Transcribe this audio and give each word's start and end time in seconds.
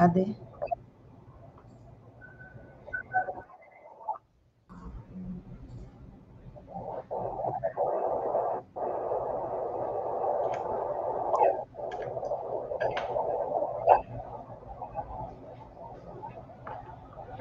Cadê? 0.00 0.34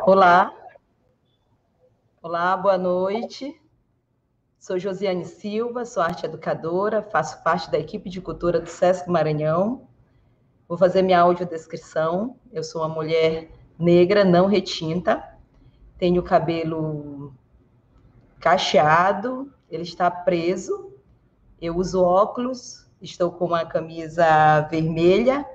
Olá. 0.05 0.53
Olá, 2.21 2.57
boa 2.57 2.77
noite. 2.77 3.57
Sou 4.59 4.77
Josiane 4.77 5.23
Silva, 5.23 5.85
sou 5.85 6.03
arte 6.03 6.25
educadora, 6.25 7.01
faço 7.01 7.41
parte 7.41 7.71
da 7.71 7.79
equipe 7.79 8.09
de 8.09 8.19
cultura 8.19 8.59
do 8.59 8.67
SESC 8.67 9.09
Maranhão. 9.09 9.87
Vou 10.67 10.77
fazer 10.77 11.01
minha 11.01 11.21
audiodescrição. 11.21 12.38
Eu 12.51 12.63
sou 12.63 12.81
uma 12.81 12.89
mulher 12.89 13.47
negra, 13.77 14.25
não 14.25 14.47
retinta, 14.47 15.23
tenho 15.99 16.23
cabelo 16.23 17.31
cacheado, 18.39 19.53
ele 19.69 19.83
está 19.83 20.09
preso, 20.09 20.91
eu 21.61 21.77
uso 21.77 22.01
óculos, 22.01 22.87
estou 22.99 23.31
com 23.31 23.45
uma 23.45 23.65
camisa 23.65 24.61
vermelha. 24.61 25.45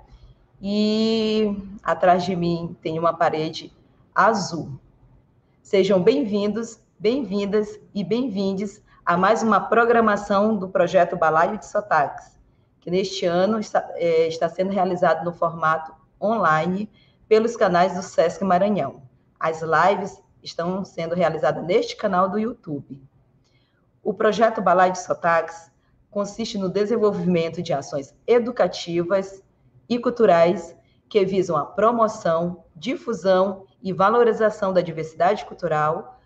E 0.63 1.57
atrás 1.83 2.25
de 2.25 2.37
mim 2.37 2.77
tem 2.81 2.97
uma 2.97 3.13
parede 3.13 3.73
azul. 4.15 4.79
Sejam 5.63 6.01
bem-vindos, 6.01 6.79
bem-vindas 6.97 7.81
e 7.93 8.05
bem-vindes 8.05 8.81
a 9.05 9.17
mais 9.17 9.43
uma 9.43 9.61
programação 9.61 10.57
do 10.57 10.69
projeto 10.69 11.17
Balaio 11.17 11.59
de 11.59 11.67
Sotaques, 11.67 12.39
que 12.81 12.91
neste 12.91 13.27
ano 13.27 13.59
está, 13.59 13.85
é, 13.95 14.29
está 14.29 14.49
sendo 14.49 14.71
realizado 14.71 15.25
no 15.25 15.33
formato 15.33 16.04
online 16.25 16.91
pelos 17.29 17.57
canais 17.57 17.95
do 17.95 18.03
Sesc 18.03 18.43
Maranhão. 18.45 19.03
As 19.39 19.61
lives 19.63 20.23
estão 20.43 20.85
sendo 20.85 21.15
realizadas 21.15 21.65
neste 21.65 21.97
canal 21.97 22.29
do 22.29 22.39
YouTube. 22.39 23.03
O 24.03 24.13
projeto 24.13 24.61
Balaio 24.61 24.93
de 24.93 24.99
Sotaques 25.01 25.71
consiste 26.11 26.59
no 26.59 26.69
desenvolvimento 26.69 27.63
de 27.63 27.73
ações 27.73 28.15
educativas 28.27 29.43
e 29.89 29.99
culturais 29.99 30.77
que 31.09 31.25
visam 31.25 31.57
a 31.57 31.65
promoção, 31.65 32.65
difusão 32.75 33.65
e 33.83 33.93
valorização 33.93 34.73
da 34.73 34.81
diversidade 34.81 35.45
cultural, 35.45 36.21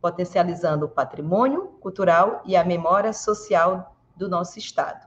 potencializando 0.00 0.86
o 0.86 0.88
patrimônio 0.88 1.68
cultural 1.80 2.42
e 2.44 2.56
a 2.56 2.64
memória 2.64 3.12
social 3.12 3.96
do 4.16 4.28
nosso 4.28 4.58
Estado. 4.58 5.06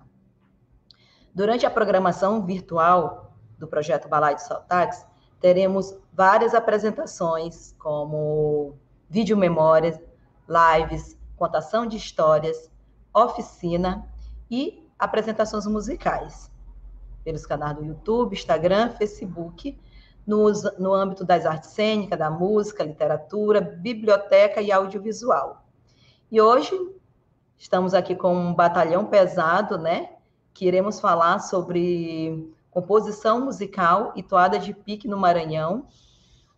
Durante 1.33 1.65
a 1.65 1.69
programação 1.69 2.45
virtual 2.45 3.28
do 3.59 3.67
projeto 3.67 4.07
Balai 4.07 4.35
de 4.35 4.43
Sotaques, 4.43 5.05
teremos 5.39 5.95
várias 6.13 6.55
apresentações, 6.55 7.75
como 7.77 8.77
vídeo 9.09 9.37
memórias, 9.37 9.99
lives, 10.47 11.17
contação 11.35 11.85
de 11.85 11.97
histórias, 11.97 12.71
oficina 13.13 14.07
e 14.49 14.83
apresentações 14.97 15.65
musicais, 15.67 16.51
pelos 17.23 17.45
canais 17.45 17.77
do 17.77 17.83
YouTube, 17.83 18.33
Instagram, 18.33 18.91
Facebook, 18.91 19.79
no, 20.25 20.51
no 20.77 20.93
âmbito 20.93 21.23
das 21.23 21.45
artes 21.45 21.71
cênicas, 21.71 22.17
da 22.17 22.29
música, 22.29 22.83
literatura, 22.83 23.61
biblioteca 23.61 24.61
e 24.61 24.71
audiovisual. 24.71 25.65
E 26.31 26.39
hoje 26.39 26.77
estamos 27.57 27.93
aqui 27.93 28.15
com 28.15 28.35
um 28.35 28.53
batalhão 28.53 29.05
pesado, 29.05 29.77
né? 29.77 30.09
Que 30.53 30.67
iremos 30.67 30.99
falar 30.99 31.39
sobre 31.39 32.53
composição 32.71 33.41
musical 33.41 34.13
e 34.15 34.23
toada 34.23 34.59
de 34.59 34.73
pique 34.73 35.07
no 35.07 35.17
Maranhão. 35.17 35.87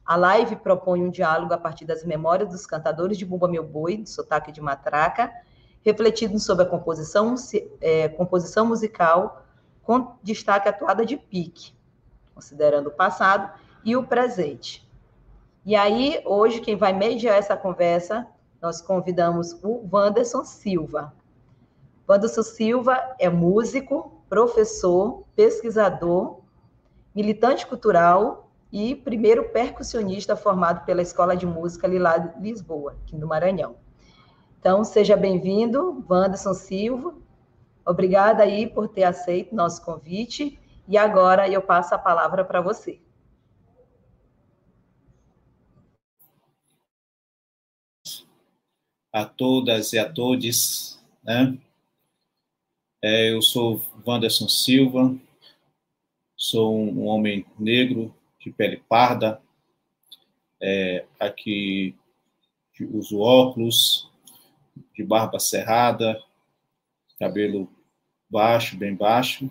A 0.06 0.16
live 0.16 0.56
propõe 0.58 1.02
um 1.02 1.10
diálogo 1.10 1.54
a 1.54 1.58
partir 1.58 1.86
das 1.86 2.04
memórias 2.04 2.50
dos 2.50 2.66
cantadores 2.66 3.18
de 3.18 3.26
Bumba 3.26 3.48
Meu 3.48 3.64
Boi, 3.64 3.98
de 3.98 4.10
sotaque 4.10 4.52
de 4.52 4.62
matraca, 4.62 5.32
refletindo 5.84 6.40
sobre 6.40 6.64
a 6.64 6.68
composição, 6.68 7.36
é, 7.80 8.10
composição 8.10 8.66
musical, 8.66 9.46
com 9.84 10.16
destaque 10.22 10.68
à 10.68 10.74
toada 10.74 11.06
de 11.06 11.18
pique 11.18 11.74
considerando 12.42 12.88
o 12.88 12.92
passado 12.92 13.52
e 13.86 13.96
o 13.96 14.04
presente. 14.04 14.88
E 15.64 15.76
aí, 15.76 16.22
hoje, 16.26 16.60
quem 16.60 16.76
vai 16.76 16.92
mediar 16.92 17.38
essa 17.38 17.56
conversa, 17.56 18.28
nós 18.60 18.82
convidamos 18.82 19.54
o 19.64 19.88
Wanderson 19.92 20.44
Silva. 20.44 21.14
Wanderson 22.10 22.42
Silva 22.42 23.00
é 23.20 23.30
músico, 23.30 24.21
professor, 24.32 25.26
pesquisador, 25.36 26.40
militante 27.14 27.68
cultural 27.68 28.50
e 28.72 28.96
primeiro 28.96 29.50
percussionista 29.50 30.38
formado 30.38 30.86
pela 30.86 31.02
Escola 31.02 31.36
de 31.36 31.46
Música 31.46 31.86
Lilá 31.86 32.34
Lisboa, 32.40 32.94
aqui 32.94 33.18
no 33.18 33.28
Maranhão. 33.28 33.76
Então, 34.58 34.86
seja 34.86 35.18
bem-vindo, 35.18 36.06
Wanderson 36.10 36.54
Silva. 36.54 37.14
Obrigada 37.86 38.44
aí 38.44 38.66
por 38.66 38.88
ter 38.88 39.04
aceito 39.04 39.54
nosso 39.54 39.84
convite 39.84 40.58
e 40.88 40.98
agora 40.98 41.50
eu 41.50 41.62
passo 41.62 41.94
a 41.94 41.98
palavra 41.98 42.46
para 42.46 42.62
você. 42.62 43.02
A 49.12 49.26
todas 49.26 49.92
e 49.92 50.00
a 50.00 50.10
todos, 50.10 51.04
né? 51.22 51.60
É, 53.04 53.32
eu 53.32 53.42
sou 53.42 53.84
Wanderson 54.06 54.48
Silva, 54.48 55.18
sou 56.38 56.80
um 56.80 57.08
homem 57.08 57.44
negro 57.58 58.14
de 58.40 58.52
pele 58.52 58.78
parda, 58.88 59.42
é, 60.62 61.06
aqui 61.20 61.96
uso 62.94 63.20
óculos, 63.20 64.08
de 64.96 65.04
barba 65.04 65.40
cerrada, 65.40 66.22
cabelo 67.20 67.68
baixo, 68.30 68.78
bem 68.78 68.96
baixo, 68.96 69.50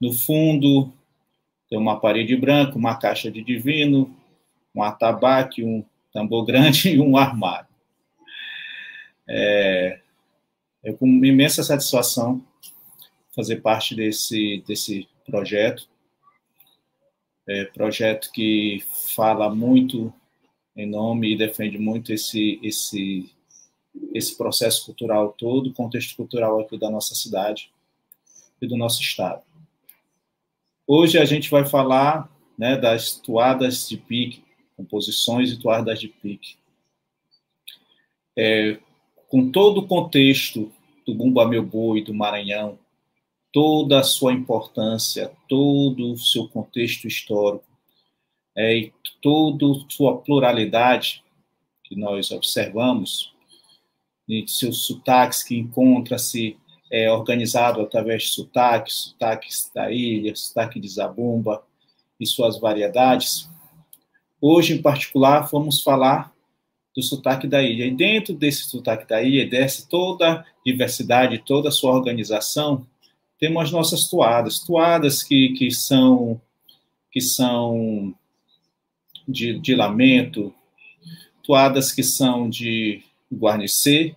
no 0.00 0.14
fundo, 0.14 0.90
tem 1.68 1.78
uma 1.78 2.00
parede 2.00 2.34
branca, 2.34 2.78
uma 2.78 2.96
caixa 2.96 3.30
de 3.30 3.42
divino, 3.42 4.14
um 4.74 4.82
atabaque, 4.82 5.62
um 5.62 5.84
tambor 6.10 6.46
grande 6.46 6.88
e 6.96 7.00
um 7.00 7.18
armário. 7.18 7.68
É, 9.28 10.00
é 10.82 10.92
com 10.94 11.06
imensa 11.06 11.62
satisfação 11.62 12.42
fazer 13.36 13.56
parte 13.60 13.94
desse, 13.94 14.64
desse 14.66 15.06
projeto. 15.26 15.86
É, 17.46 17.66
projeto 17.66 18.32
que 18.32 18.82
fala 19.14 19.54
muito 19.54 20.12
em 20.74 20.86
nome 20.86 21.32
e 21.32 21.38
defende 21.38 21.78
muito 21.78 22.12
esse, 22.12 22.58
esse, 22.62 23.30
esse 24.12 24.36
processo 24.36 24.86
cultural 24.86 25.34
todo, 25.38 25.72
contexto 25.72 26.16
cultural 26.16 26.58
aqui 26.60 26.78
da 26.78 26.90
nossa 26.90 27.14
cidade 27.14 27.70
e 28.60 28.66
do 28.66 28.76
nosso 28.76 29.00
estado. 29.02 29.42
Hoje 30.86 31.18
a 31.18 31.24
gente 31.24 31.50
vai 31.50 31.64
falar 31.64 32.30
né, 32.58 32.76
das 32.76 33.12
toadas 33.12 33.88
de 33.88 33.96
pique, 33.96 34.42
composições 34.76 35.52
e 35.52 35.58
toadas 35.58 36.00
de 36.00 36.08
pique. 36.08 36.56
É, 38.36 38.78
com 39.28 39.50
todo 39.50 39.78
o 39.78 39.86
contexto 39.86 40.72
do 41.06 41.14
Bumba 41.14 41.46
Meu 41.46 41.64
Boi, 41.64 42.02
do 42.02 42.14
Maranhão, 42.14 42.78
toda 43.56 44.00
a 44.00 44.04
sua 44.04 44.34
importância, 44.34 45.32
todo 45.48 46.12
o 46.12 46.18
seu 46.18 46.46
contexto 46.46 47.08
histórico, 47.08 47.64
é, 48.54 48.76
e 48.76 48.92
toda 49.22 49.64
a 49.64 49.84
sua 49.88 50.18
pluralidade 50.18 51.24
que 51.82 51.96
nós 51.96 52.30
observamos, 52.30 53.32
e 54.28 54.46
seus 54.46 54.84
sotaques 54.86 55.42
que 55.42 55.56
encontra-se 55.56 56.58
é, 56.92 57.10
organizado 57.10 57.80
através 57.80 58.24
de 58.24 58.28
sotaques, 58.28 58.94
sotaques 58.94 59.70
da 59.74 59.90
ilha, 59.90 60.36
sotaque 60.36 60.78
de 60.78 60.88
Zabumba 60.90 61.64
e 62.20 62.26
suas 62.26 62.60
variedades. 62.60 63.48
Hoje, 64.38 64.74
em 64.74 64.82
particular, 64.82 65.48
vamos 65.50 65.82
falar 65.82 66.30
do 66.94 67.02
sotaque 67.02 67.46
da 67.46 67.62
ilha. 67.62 67.86
E 67.86 67.90
dentro 67.90 68.34
desse 68.34 68.64
sotaque 68.64 69.08
da 69.08 69.22
ilha, 69.22 69.48
dessa 69.48 69.88
toda 69.88 70.44
diversidade, 70.62 71.38
toda 71.38 71.70
a 71.70 71.72
sua 71.72 71.92
organização, 71.92 72.86
temos 73.38 73.64
as 73.64 73.70
nossas 73.70 74.08
toadas. 74.08 74.60
Toadas 74.60 75.22
que, 75.22 75.50
que 75.50 75.70
são 75.70 76.40
que 77.10 77.20
são 77.20 78.14
de, 79.26 79.58
de 79.58 79.74
lamento, 79.74 80.54
toadas 81.42 81.90
que 81.90 82.02
são 82.02 82.48
de 82.48 83.02
guarnecer, 83.32 84.14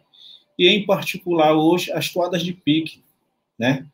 e 0.58 0.68
em 0.68 0.86
particular 0.86 1.54
hoje 1.54 1.92
as 1.94 2.10
toadas 2.10 2.44
de 2.44 2.52
pique, 2.52 3.02
né? 3.58 3.86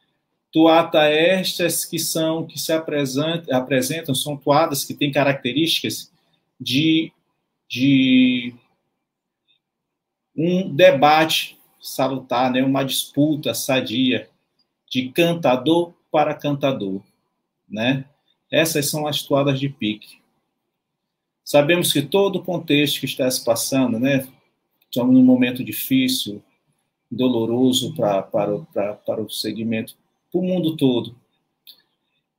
Toata 0.51 1.04
estas 1.04 1.86
que 1.86 2.00
são 2.00 2.48
que 2.48 2.57
se 2.60 2.71
apresentam, 2.71 3.56
apresentam 3.56 4.16
são 4.16 4.36
toadas 4.36 4.83
que 4.83 4.94
têm 4.94 5.12
características 5.12 6.12
de, 6.60 7.12
de 7.69 8.56
um 10.36 10.74
debate 10.74 11.60
salutar, 11.80 12.51
né? 12.51 12.63
Uma 12.63 12.83
disputa 12.83 13.54
sadia 13.54 14.30
de 14.95 15.09
cantador 15.09 15.94
para 16.09 16.33
cantador, 16.33 17.01
né? 17.68 18.06
Essas 18.50 18.89
são 18.89 19.06
as 19.06 19.21
toadas 19.21 19.59
de 19.59 19.68
pique. 19.68 20.21
Sabemos 21.44 21.92
que 21.92 22.01
todo 22.01 22.38
o 22.38 22.44
contexto 22.44 23.01
que 23.01 23.06
está 23.06 23.30
se 23.30 23.44
passando, 23.44 24.00
né? 24.00 24.25
Estamos 24.89 25.13
num 25.13 25.24
momento 25.24 25.65
difícil, 25.65 26.42
doloroso 27.12 27.94
pra, 27.94 28.24
para, 28.24 28.57
pra, 28.74 28.94
para 28.94 29.21
o 29.21 29.30
segmento, 29.30 29.97
para 30.31 30.39
o 30.39 30.44
mundo 30.45 30.77
todo. 30.77 31.13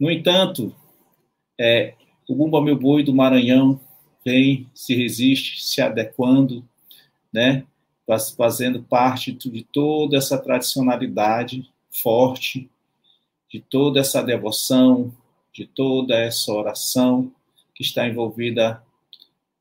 No 0.00 0.10
entanto, 0.10 0.74
é, 1.60 1.92
o 2.26 2.34
Bumba 2.34 2.62
Meu 2.62 2.78
Boi 2.78 3.02
do 3.02 3.14
Maranhão 3.14 3.78
vem, 4.24 4.66
se 4.74 4.94
resiste, 4.94 5.62
se 5.62 5.82
adequando, 5.82 6.66
né? 7.30 7.66
fazendo 8.34 8.82
parte 8.82 9.32
de 9.32 9.62
toda 9.64 10.16
essa 10.16 10.38
tradicionalidade 10.38 11.68
forte, 12.02 12.70
de 13.48 13.60
toda 13.60 14.00
essa 14.00 14.22
devoção, 14.22 15.12
de 15.52 15.66
toda 15.66 16.14
essa 16.14 16.52
oração 16.52 17.32
que 17.74 17.82
está 17.82 18.06
envolvida 18.06 18.82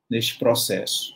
neste 0.10 0.38
processo. 0.38 1.16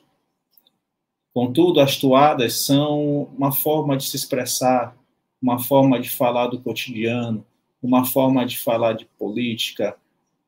Contudo, 1.34 1.80
as 1.80 1.98
toadas 1.98 2.62
são 2.62 3.24
uma 3.38 3.52
forma 3.52 3.96
de 3.96 4.06
se 4.06 4.16
expressar, 4.16 4.96
uma 5.42 5.60
forma 5.60 6.00
de 6.00 6.10
falar 6.10 6.48
do 6.48 6.60
cotidiano, 6.60 7.46
uma 7.82 8.06
forma 8.06 8.46
de 8.46 8.58
falar 8.58 8.94
de 8.94 9.06
política, 9.06 9.98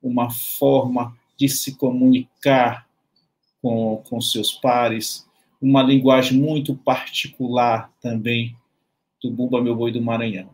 uma 0.01 0.29
forma 0.29 1.17
de 1.37 1.47
se 1.47 1.75
comunicar 1.75 2.87
com, 3.61 4.03
com 4.09 4.19
seus 4.19 4.51
pares, 4.51 5.27
uma 5.61 5.83
linguagem 5.83 6.37
muito 6.37 6.75
particular 6.75 7.91
também 8.01 8.55
do 9.21 9.29
Bumba 9.29 9.61
Meu 9.61 9.75
Boi 9.75 9.91
do 9.91 10.01
Maranhão. 10.01 10.49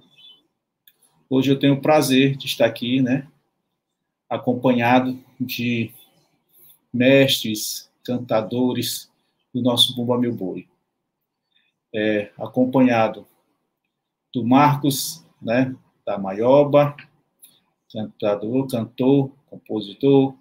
Hoje 1.30 1.52
eu 1.52 1.60
tenho 1.60 1.74
o 1.74 1.82
prazer 1.82 2.38
de 2.38 2.46
estar 2.46 2.66
aqui, 2.66 3.02
né, 3.02 3.28
acompanhado 4.30 5.20
de 5.38 5.92
mestres, 6.94 7.92
cantadores 8.02 9.12
do 9.54 9.62
nosso 9.62 9.94
Bumba 9.94 10.18
Meu 10.18 10.34
Boi. 10.34 10.66
É, 11.94 12.32
acompanhado 12.40 13.28
do 14.34 14.42
Marcos, 14.46 15.26
né, 15.42 15.76
da 16.06 16.18
Maioba, 16.18 16.96
cantador, 17.92 18.66
cantor, 18.68 19.30
compositor, 19.50 20.34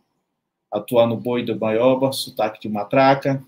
atua 0.72 1.04
no 1.04 1.16
Boi 1.16 1.44
do 1.44 1.58
Maioba, 1.58 2.12
sotaque 2.12 2.60
de 2.60 2.68
matraca, 2.68 3.44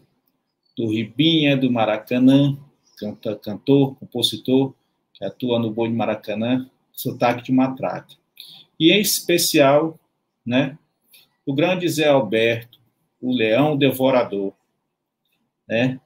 do 0.77 0.89
Ribinha, 0.89 1.57
do 1.57 1.71
Maracanã, 1.71 2.59
canta, 2.99 3.37
cantor, 3.37 3.95
compositor, 3.95 4.75
que 5.15 5.25
atua 5.25 5.61
no 5.61 5.71
Boi 5.71 5.89
de 5.89 5.95
Maracanã, 5.95 6.69
sotaque 6.99 7.45
de 7.45 7.53
matraca. 7.53 8.17
E 8.79 8.91
em 8.91 9.01
especial, 9.01 9.99
né, 10.45 10.77
o 11.47 11.55
grande 11.55 11.89
Zé 11.89 12.09
Alberto, 12.09 12.81
o 13.21 13.33
Leão 13.33 13.77
Devorador, 13.77 14.53
né? 15.67 16.01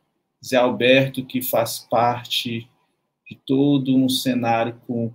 Zé 0.44 0.56
Alberto 0.56 1.24
que 1.24 1.40
faz 1.40 1.78
parte 1.78 2.68
de 3.28 3.36
todo 3.46 3.96
um 3.96 4.08
cenário 4.08 4.78
com, 4.86 5.12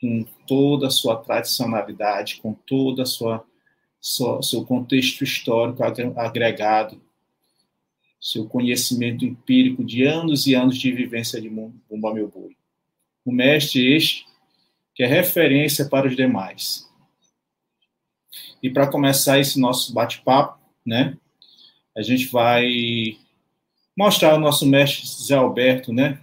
com 0.00 0.24
toda 0.46 0.88
a 0.88 0.90
sua 0.90 1.16
tradicionalidade, 1.16 2.36
com 2.36 2.52
toda 2.52 3.02
a 3.02 3.06
sua, 3.06 3.44
sua 4.00 4.42
seu 4.42 4.64
contexto 4.64 5.22
histórico 5.22 5.82
agregado 6.16 7.00
seu 8.20 8.46
conhecimento 8.46 9.24
empírico 9.24 9.82
de 9.82 10.04
anos 10.04 10.46
e 10.46 10.54
anos 10.54 10.76
de 10.76 10.92
vivência 10.92 11.40
de 11.40 11.48
Bumba 11.48 12.12
Meu 12.12 12.28
Boi. 12.28 12.54
O 13.24 13.32
mestre 13.32 13.96
este 13.96 14.26
que 15.00 15.04
é 15.04 15.06
referência 15.06 15.88
para 15.88 16.06
os 16.06 16.14
demais. 16.14 16.86
E 18.62 18.68
para 18.68 18.86
começar 18.86 19.38
esse 19.38 19.58
nosso 19.58 19.94
bate-papo, 19.94 20.60
né, 20.84 21.16
a 21.96 22.02
gente 22.02 22.26
vai 22.26 23.16
mostrar 23.96 24.34
o 24.34 24.38
nosso 24.38 24.66
mestre 24.66 25.06
Zé 25.06 25.36
Alberto, 25.36 25.90
né, 25.90 26.20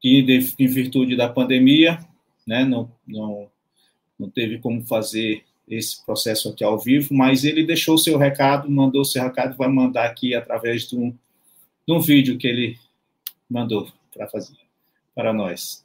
que 0.00 0.24
em 0.58 0.66
virtude 0.66 1.14
da 1.16 1.28
pandemia, 1.28 1.98
né, 2.46 2.64
não, 2.64 2.90
não, 3.06 3.50
não 4.18 4.30
teve 4.30 4.56
como 4.56 4.86
fazer 4.86 5.44
esse 5.68 6.02
processo 6.02 6.48
aqui 6.48 6.64
ao 6.64 6.78
vivo, 6.78 7.12
mas 7.12 7.44
ele 7.44 7.62
deixou 7.62 7.98
seu 7.98 8.16
recado, 8.16 8.70
mandou 8.70 9.04
seu 9.04 9.22
recado, 9.22 9.54
vai 9.54 9.68
mandar 9.68 10.06
aqui 10.06 10.34
através 10.34 10.88
de 10.88 10.96
um, 10.96 11.10
de 11.86 11.92
um 11.92 12.00
vídeo 12.00 12.38
que 12.38 12.46
ele 12.46 12.78
mandou 13.50 13.86
para 14.14 14.26
fazer 14.28 14.56
para 15.14 15.30
nós. 15.34 15.84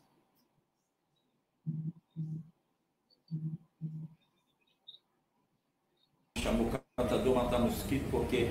Chamo 6.47 6.63
o 6.63 6.71
cantador 6.95 7.35
matar 7.35 7.59
mosquito 7.59 8.07
porque 8.09 8.49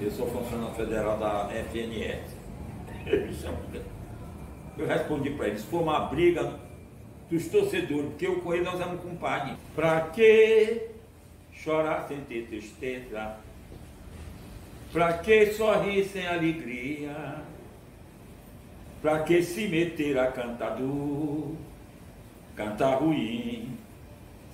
eu 0.00 0.10
sou 0.10 0.26
funcionário 0.30 0.74
federal 0.76 1.18
da 1.18 1.46
FNS. 1.52 2.22
Eu 4.78 4.86
respondi 4.86 5.28
para 5.32 5.48
eles, 5.48 5.62
for 5.64 5.82
uma 5.82 6.06
briga, 6.06 6.58
dos 7.30 7.48
torcedores, 7.48 8.06
porque 8.06 8.26
com 8.26 8.54
ele 8.54 8.64
nós 8.64 8.80
éramos 8.80 9.02
compadre. 9.02 9.56
Pra 9.74 10.00
que 10.00 10.88
chorar 11.52 12.08
sem 12.08 12.22
ter 12.22 12.46
tristeza? 12.46 13.36
Pra 14.90 15.18
que 15.18 15.52
sorrir 15.52 16.06
sem 16.06 16.26
alegria? 16.26 17.42
Pra 19.02 19.22
que 19.22 19.42
se 19.42 19.68
meter 19.68 20.18
a 20.18 20.32
cantador? 20.32 21.52
Cantar 22.56 22.94
ruim, 22.94 23.76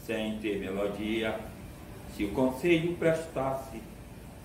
sem 0.04 0.38
ter 0.38 0.58
melodia. 0.58 1.53
Se 2.16 2.24
o 2.24 2.30
conselho 2.30 2.94
prestasse, 2.94 3.82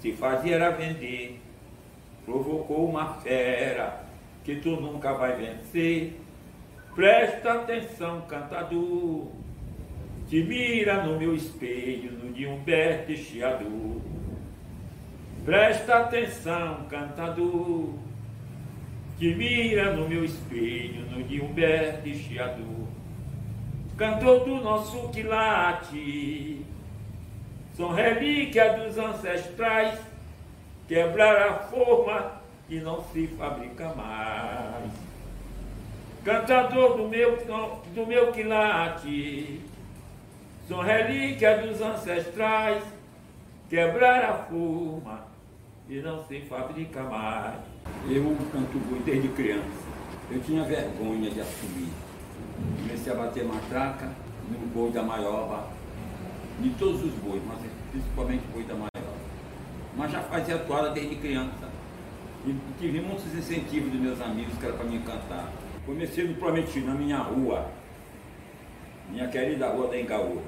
se 0.01 0.11
fazia 0.13 0.55
era 0.55 0.71
vender, 0.71 1.39
provocou 2.25 2.89
uma 2.89 3.13
fera 3.15 4.03
que 4.43 4.55
tu 4.55 4.71
nunca 4.71 5.13
vai 5.13 5.35
vencer. 5.35 6.19
Presta 6.95 7.53
atenção, 7.53 8.21
cantador, 8.21 9.27
que 10.27 10.43
mira 10.43 11.03
no 11.03 11.19
meu 11.19 11.35
espelho, 11.35 12.11
no 12.13 12.33
de 12.33 12.47
Humberto 12.47 13.15
Chiador. 13.15 14.01
Presta 15.45 15.97
atenção, 15.97 16.85
cantador, 16.89 17.93
que 19.17 19.35
mira 19.35 19.93
no 19.93 20.09
meu 20.09 20.25
espelho, 20.25 21.05
no 21.11 21.23
de 21.23 21.39
Humberto 21.39 22.09
Chiador. 22.09 22.87
Cantor 23.95 24.45
do 24.45 24.55
nosso 24.55 25.09
quilate, 25.09 26.65
são 27.79 27.93
relíquia 27.93 28.73
dos 28.73 28.97
ancestrais, 28.97 29.97
quebrar 30.85 31.47
a 31.47 31.53
forma 31.59 32.33
e 32.67 32.81
não 32.81 33.01
se 33.05 33.25
fabrica 33.27 33.93
mais 33.93 34.91
cantador 36.25 36.97
do 36.97 37.07
meu, 37.07 37.37
do 37.95 38.05
meu 38.05 38.33
quilate, 38.33 39.61
sou 40.67 40.81
relíquia 40.81 41.59
dos 41.59 41.79
ancestrais, 41.79 42.83
quebrar 43.69 44.25
a 44.25 44.33
forma 44.33 45.23
e 45.87 46.01
não 46.01 46.21
se 46.25 46.41
fabrica 46.41 47.01
mais. 47.03 47.61
Eu 48.09 48.35
canto 48.51 48.77
boi 48.89 48.99
desde 49.05 49.29
criança. 49.29 49.87
Eu 50.29 50.41
tinha 50.41 50.65
vergonha 50.65 51.31
de 51.31 51.39
assumir. 51.39 51.93
Comecei 52.81 53.13
a 53.13 53.15
bater 53.15 53.45
matraca 53.45 54.09
no 54.49 54.67
boi 54.67 54.91
da 54.91 55.01
maioba, 55.01 55.78
de 56.61 56.69
todos 56.71 57.03
os 57.03 57.13
bois, 57.13 57.41
mas 57.47 57.59
principalmente 57.91 58.43
boi 58.53 58.63
da 58.63 58.73
maioba. 58.73 59.13
Mas 59.95 60.11
já 60.11 60.21
fazia 60.21 60.57
toalha 60.59 60.91
desde 60.91 61.15
criança. 61.15 61.69
E 62.45 62.55
tive 62.79 63.01
muitos 63.01 63.33
incentivos 63.33 63.91
dos 63.91 63.99
meus 63.99 64.21
amigos 64.21 64.57
que 64.57 64.65
era 64.65 64.75
para 64.75 64.85
me 64.85 64.99
cantar. 64.99 65.51
Comecei 65.85 66.27
no 66.27 66.35
Prometido, 66.35 66.87
na 66.87 66.93
minha 66.93 67.17
rua, 67.17 67.69
minha 69.09 69.27
querida 69.27 69.69
rua 69.69 69.87
da 69.87 69.99
Engaú, 69.99 70.41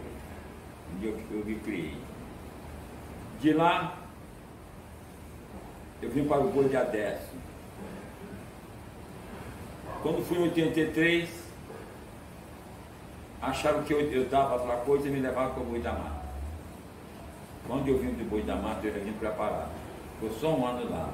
onde 0.96 1.06
eu, 1.08 1.20
eu 1.32 1.46
me 1.46 1.56
criei. 1.56 1.98
De 3.40 3.54
lá, 3.54 3.98
eu 6.02 6.10
vim 6.10 6.26
para 6.26 6.40
o 6.40 6.50
Boi 6.50 6.70
de 6.70 6.78
Adesso. 6.78 7.32
Quando 10.02 10.26
fui 10.26 10.38
em 10.38 10.44
83, 10.44 11.41
acharam 13.42 13.84
que 13.84 13.94
eu, 13.94 14.00
eu 14.12 14.30
dava 14.30 14.56
outra 14.56 14.78
coisa 14.78 15.08
e 15.08 15.12
me 15.12 15.20
levavam 15.20 15.54
para 15.54 15.64
o 15.64 15.66
Boi 15.66 15.80
da 15.80 15.92
Mata. 15.94 16.22
Quando 17.68 17.88
eu 17.88 17.98
vim 17.98 18.12
do 18.12 18.30
Boi 18.30 18.42
da 18.44 18.56
Mata, 18.56 18.86
eu 18.86 18.94
já 18.94 19.00
vim 19.00 19.14
preparado. 19.14 19.72
Foi 20.20 20.30
só 20.40 20.54
um 20.54 20.66
ano 20.66 20.90
lá. 20.90 21.10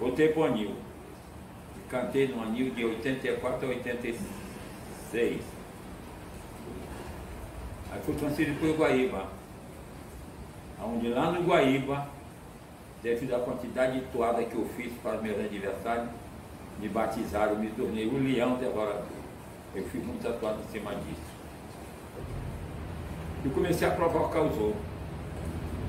Voltei 0.00 0.28
para 0.28 0.40
o 0.40 0.44
Anil 0.44 0.88
cantei 1.88 2.28
no 2.28 2.42
anil 2.42 2.70
de 2.70 2.84
84 2.84 3.66
a 3.66 3.70
86. 3.70 5.40
Aí 7.90 8.00
fui 8.04 8.14
transferido 8.14 8.60
para 8.60 8.68
o 8.68 8.76
Guaíba. 8.76 9.26
Onde 10.80 11.08
lá 11.08 11.32
no 11.32 11.42
Guaíba, 11.42 12.06
devido 13.02 13.34
à 13.34 13.40
quantidade 13.40 14.00
de 14.00 14.06
toada 14.06 14.44
que 14.44 14.54
eu 14.54 14.66
fiz 14.76 14.92
para 15.02 15.18
meus 15.18 15.38
adversários, 15.38 16.08
me 16.78 16.88
batizaram, 16.88 17.56
me 17.56 17.70
tornei 17.70 18.06
o 18.06 18.18
leão 18.18 18.56
devorador. 18.56 19.02
Eu 19.74 19.84
fiz 19.88 20.04
muita 20.04 20.32
toada 20.34 20.58
em 20.62 20.72
cima 20.72 20.94
disso. 20.94 21.27
Eu 23.44 23.50
comecei 23.52 23.86
a 23.86 23.90
provocar 23.92 24.42
os 24.42 24.58
outros. 24.58 24.82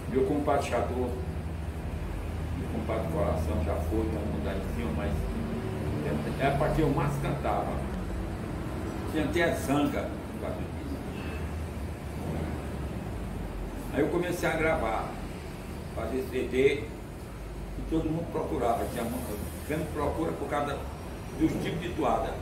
Meu 0.10 0.25
compateador, 0.25 1.10
meu 2.58 2.70
compadre 2.74 3.12
coração 3.12 3.63
já 3.63 3.75
foi, 3.75 4.06
tá 4.06 4.20
mudar 4.34 4.56
em 4.56 4.75
cima, 4.75 4.91
mas 4.98 5.12
era 6.39 6.58
para 6.58 6.74
que 6.74 6.82
eu 6.82 6.89
mais 6.89 7.12
cantava. 7.22 7.72
Tinha 9.12 9.25
até 9.25 9.56
zanga 9.56 10.10
por 10.32 10.41
causa 10.41 10.58
disso. 10.58 10.98
Aí 13.94 14.01
eu 14.01 14.08
comecei 14.10 14.50
a 14.50 14.56
gravar, 14.56 15.12
fazer 15.96 16.25
CD, 16.32 16.84
e 17.77 17.82
todo 17.89 18.10
mundo 18.10 18.32
procurava. 18.32 18.86
Tinha 18.94 19.06
vendo 19.68 19.94
procura 19.94 20.32
por 20.32 20.50
causa 20.50 20.77
dos 21.39 21.51
tipos 21.63 21.82
de 21.82 21.89
toada. 21.89 22.34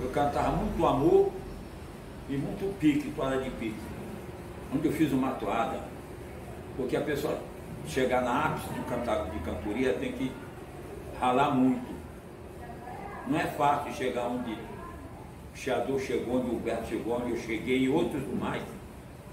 Eu 0.00 0.10
cantava 0.10 0.50
muito 0.56 0.86
amor 0.86 1.32
e 2.28 2.36
muito 2.36 2.78
pique, 2.78 3.10
toada 3.10 3.38
de 3.38 3.50
pique. 3.50 3.93
Onde 4.72 4.86
eu 4.86 4.92
fiz 4.92 5.12
uma 5.12 5.30
toada, 5.32 5.80
porque 6.76 6.96
a 6.96 7.00
pessoa 7.00 7.40
chegar 7.86 8.22
na 8.22 8.46
ápice 8.46 8.72
de, 8.72 8.80
cantar, 8.80 9.24
de 9.30 9.38
cantoria 9.40 9.94
tem 9.94 10.12
que 10.12 10.32
ralar 11.20 11.50
muito. 11.50 11.94
Não 13.26 13.38
é 13.38 13.46
fácil 13.46 13.92
chegar 13.92 14.26
onde 14.26 14.52
o 14.52 15.56
Xador 15.56 16.00
chegou, 16.00 16.40
onde 16.40 16.50
o 16.50 16.56
Humberto 16.56 16.88
chegou, 16.88 17.16
onde 17.16 17.30
eu 17.30 17.38
cheguei, 17.38 17.84
e 17.84 17.88
outros 17.88 18.22
mais. 18.38 18.62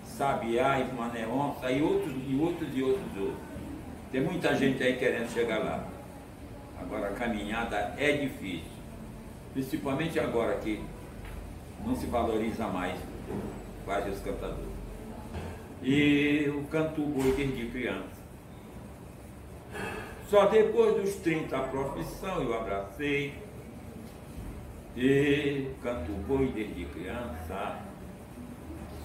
Sabiá, 0.03 0.85
Mané 0.95 1.27
Onça, 1.27 1.71
e 1.71 1.81
outros, 1.81 2.13
e 2.13 2.35
outros, 2.35 2.69
e 2.73 2.83
outros, 2.83 3.17
outros. 3.17 3.51
Tem 4.11 4.21
muita 4.21 4.55
gente 4.55 4.83
aí 4.83 4.97
querendo 4.97 5.29
chegar 5.31 5.59
lá. 5.59 5.85
Agora 6.79 7.09
a 7.09 7.13
caminhada 7.13 7.93
é 7.97 8.11
difícil. 8.13 8.71
Principalmente 9.53 10.19
agora 10.19 10.55
que 10.55 10.81
não 11.85 11.95
se 11.95 12.05
valoriza 12.05 12.67
mais 12.67 12.97
quase 13.85 14.09
os 14.09 14.19
cantadores. 14.19 14.70
E 15.83 16.43
eu 16.45 16.63
canto 16.69 17.01
boi 17.01 17.33
desde 17.35 17.65
criança. 17.67 18.21
Só 20.29 20.45
depois 20.45 20.95
dos 20.95 21.15
30 21.15 21.57
a 21.57 21.63
profissão 21.63 22.43
eu 22.43 22.53
abracei. 22.53 23.33
E 24.95 25.71
canto 25.81 26.11
boi 26.27 26.51
desde 26.53 26.85
criança. 26.85 27.79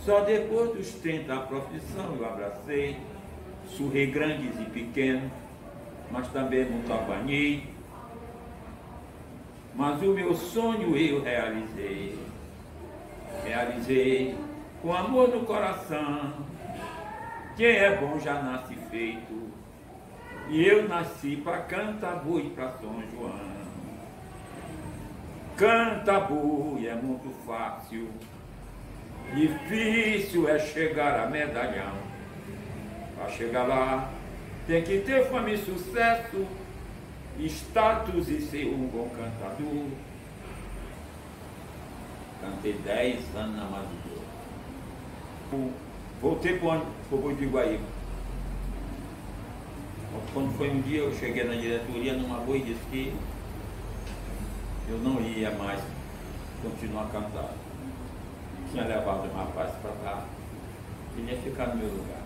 Só 0.04 0.20
depois 0.20 0.72
dos 0.72 0.90
30 1.00 1.34
a 1.34 1.40
profissão 1.40 2.14
eu 2.18 2.26
abracei. 2.26 2.96
Surrei 3.68 4.06
grandes 4.06 4.60
e 4.60 4.64
pequenos, 4.64 5.32
mas 6.10 6.28
também 6.28 6.66
muito 6.66 6.92
apanhei. 6.92 7.74
Mas 9.74 10.00
o 10.02 10.12
meu 10.12 10.34
sonho 10.34 10.94
eu 10.96 11.22
realizei. 11.22 12.18
Realizei 13.44 14.36
com 14.82 14.94
amor 14.94 15.28
no 15.28 15.46
coração. 15.46 16.55
Quem 17.56 17.74
é 17.74 17.96
bom 17.96 18.20
já 18.20 18.42
nasce 18.42 18.74
feito. 18.90 19.50
E 20.48 20.64
eu 20.64 20.86
nasci 20.86 21.36
para 21.36 21.62
cantar 21.62 22.16
boi 22.16 22.50
para 22.54 22.70
São 22.72 23.02
João. 23.10 23.56
Canta 25.56 26.20
boi 26.20 26.86
é 26.86 26.94
muito 26.94 27.34
fácil. 27.46 28.10
Difícil 29.34 30.48
é 30.48 30.58
chegar 30.58 31.18
a 31.18 31.26
medalhão. 31.30 31.96
Para 33.16 33.30
chegar 33.30 33.66
lá, 33.66 34.10
tem 34.66 34.84
que 34.84 35.00
ter 35.00 35.26
fama 35.30 35.50
e 35.50 35.56
sucesso, 35.56 36.46
status 37.38 38.28
e 38.28 38.42
ser 38.42 38.66
um 38.66 38.86
bom 38.86 39.08
cantador. 39.08 39.88
Cantei 42.42 42.74
10 42.74 43.34
anos 43.34 43.56
na 43.56 43.64
madrugada. 43.64 44.16
Voltei 46.20 46.58
para 46.58 46.80
o 47.12 47.16
Boi 47.18 47.34
de 47.34 47.44
Guaíba. 47.46 47.84
Quando 50.32 50.56
foi 50.56 50.70
um 50.70 50.80
dia, 50.80 51.00
eu 51.00 51.14
cheguei 51.14 51.44
na 51.44 51.54
diretoria 51.54 52.14
numa 52.14 52.38
boa 52.38 52.56
e 52.56 52.62
disse 52.62 52.80
que 52.90 53.14
eu 54.88 54.98
não 54.98 55.20
ia 55.20 55.50
mais 55.50 55.80
continuar 56.62 57.04
a 57.04 57.08
cantar. 57.08 57.50
Tinha 58.70 58.84
levado 58.84 59.30
um 59.30 59.36
rapaz 59.36 59.70
para 59.82 59.92
cá, 59.92 60.24
ele 61.16 61.32
ia 61.32 61.38
ficar 61.38 61.68
no 61.68 61.76
meu 61.76 61.88
lugar. 61.88 62.22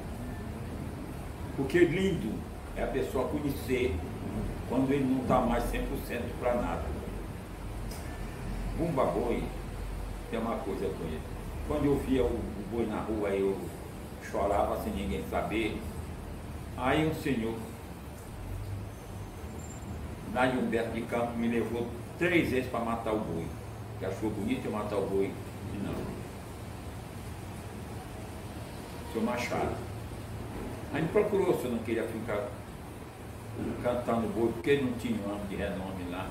Porque 1.56 1.80
lindo 1.80 2.32
é 2.76 2.84
a 2.84 2.86
pessoa 2.86 3.28
conhecer 3.28 3.94
quando 4.68 4.92
ele 4.92 5.04
não 5.04 5.22
está 5.22 5.40
mais 5.40 5.64
100% 5.64 6.20
para 6.38 6.54
nada. 6.54 6.84
Bumba 8.78 9.04
boi 9.06 9.42
é 10.32 10.38
uma 10.38 10.56
coisa 10.58 10.86
com 10.86 11.04
ele. 11.04 11.20
Quando 11.66 11.84
eu 11.86 11.98
via 11.98 12.24
o 12.24 12.40
boi 12.70 12.86
na 12.86 13.00
rua, 13.00 13.30
eu 13.30 13.56
chorava 14.30 14.82
sem 14.82 14.92
ninguém 14.92 15.24
saber. 15.30 15.80
Aí 16.76 17.06
um 17.06 17.14
senhor, 17.14 17.54
de 20.32 20.58
Humberto 20.58 20.92
de 20.92 21.02
Campos, 21.02 21.36
me 21.36 21.48
levou 21.48 21.86
três 22.18 22.50
vezes 22.50 22.70
para 22.70 22.80
matar 22.80 23.12
o 23.12 23.18
boi. 23.18 23.46
Que 23.98 24.06
achou 24.06 24.30
bonito 24.30 24.64
eu 24.64 24.72
matar 24.72 24.96
o 24.96 25.06
boi. 25.06 25.32
E 25.74 25.78
não. 25.78 25.94
Seu 29.12 29.22
Machado. 29.22 29.74
Aí 30.92 31.02
me 31.02 31.08
procurou 31.08 31.58
se 31.58 31.64
eu 31.64 31.72
não 31.72 31.78
queria 31.78 32.04
ficar 32.04 32.48
cantando 33.82 34.28
boi, 34.28 34.52
porque 34.52 34.70
ele 34.70 34.84
não 34.84 34.92
tinha 34.98 35.20
um 35.20 35.32
ano 35.32 35.46
de 35.48 35.56
renome 35.56 36.10
lá. 36.10 36.26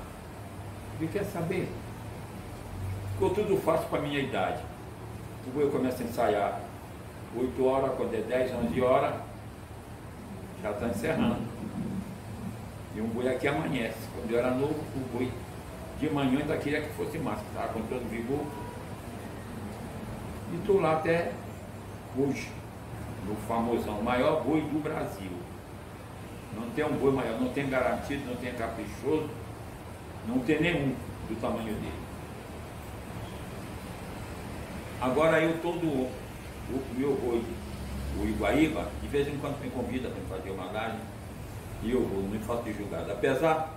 E 1.00 1.06
quer 1.06 1.24
saber? 1.24 1.68
Ficou 3.12 3.30
tudo 3.30 3.56
fácil 3.60 3.88
para 3.88 4.00
a 4.00 4.02
minha 4.02 4.20
idade. 4.20 4.62
O 5.46 5.50
boi 5.50 5.70
começa 5.70 6.02
a 6.02 6.06
ensaiar 6.06 6.60
8 7.36 7.64
horas, 7.64 7.92
é 8.12 8.20
10, 8.22 8.54
11 8.66 8.80
horas, 8.80 9.14
já 10.62 10.70
está 10.70 10.88
encerrando. 10.88 11.42
E 12.94 13.00
um 13.00 13.06
boi 13.08 13.28
aqui 13.28 13.46
amanhece. 13.46 13.98
Quando 14.14 14.30
eu 14.30 14.38
era 14.38 14.50
novo, 14.50 14.74
o 14.74 15.16
boi 15.16 15.30
de 16.00 16.10
manhã 16.10 16.40
ainda 16.40 16.56
queria 16.56 16.80
que 16.80 16.92
fosse 16.94 17.18
mais, 17.18 17.40
estava 17.40 17.72
com 17.72 17.82
todo 17.82 18.08
vigor. 18.10 18.44
E 20.52 20.56
estou 20.56 20.80
lá 20.80 20.94
até 20.94 21.32
hoje 22.18 22.50
no 23.26 23.36
famosão, 23.46 24.02
maior 24.02 24.42
boi 24.42 24.60
do 24.62 24.82
Brasil. 24.82 25.30
Não 26.54 26.68
tem 26.70 26.84
um 26.84 26.96
boi 26.96 27.12
maior, 27.12 27.40
não 27.40 27.50
tem 27.50 27.68
garantido, 27.68 28.26
não 28.26 28.36
tem 28.36 28.52
caprichoso, 28.54 29.30
não 30.26 30.40
tem 30.40 30.60
nenhum 30.60 30.94
do 31.28 31.40
tamanho 31.40 31.74
dele. 31.74 31.92
Agora 35.00 35.40
eu 35.40 35.58
todo 35.62 36.10
o, 36.72 36.98
meu 36.98 37.14
boi, 37.16 37.42
o 38.18 38.26
Iguaíba, 38.26 38.88
de 39.02 39.08
vez 39.08 39.28
em 39.28 39.36
quando 39.38 39.60
me 39.60 39.70
convida 39.70 40.08
para 40.08 40.36
fazer 40.36 40.50
uma 40.50 40.70
live 40.70 40.98
e 41.82 41.92
eu 41.92 42.06
vou, 42.06 42.22
não 42.22 42.40
faço 42.40 42.62
de 42.64 42.72
julgado. 42.74 43.10
Apesar 43.10 43.74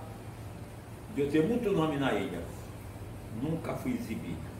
de 1.14 1.22
eu 1.22 1.30
ter 1.30 1.46
muito 1.46 1.70
nome 1.70 1.96
na 1.96 2.12
ilha, 2.12 2.42
nunca 3.42 3.74
fui 3.74 3.94
exibido. 3.94 4.54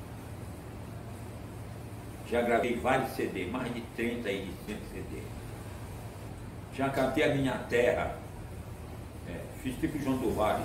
Já 2.30 2.40
gravei 2.40 2.76
vários 2.76 3.10
CD, 3.12 3.46
mais 3.46 3.72
de 3.72 3.82
30 3.96 4.30
e 4.30 4.50
100 4.66 4.76
CD. 4.92 5.22
Já 6.74 6.88
cantei 6.88 7.24
a 7.24 7.34
minha 7.34 7.52
terra. 7.68 8.16
É, 9.28 9.40
fiz 9.62 9.78
tipo 9.78 9.98
João 10.02 10.16
do 10.16 10.34
Vale. 10.34 10.64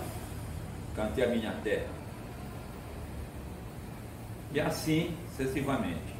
Cantei 0.95 1.23
a 1.23 1.27
minha 1.27 1.51
terra. 1.63 1.89
E 4.53 4.59
assim 4.59 5.15
sucessivamente. 5.31 6.18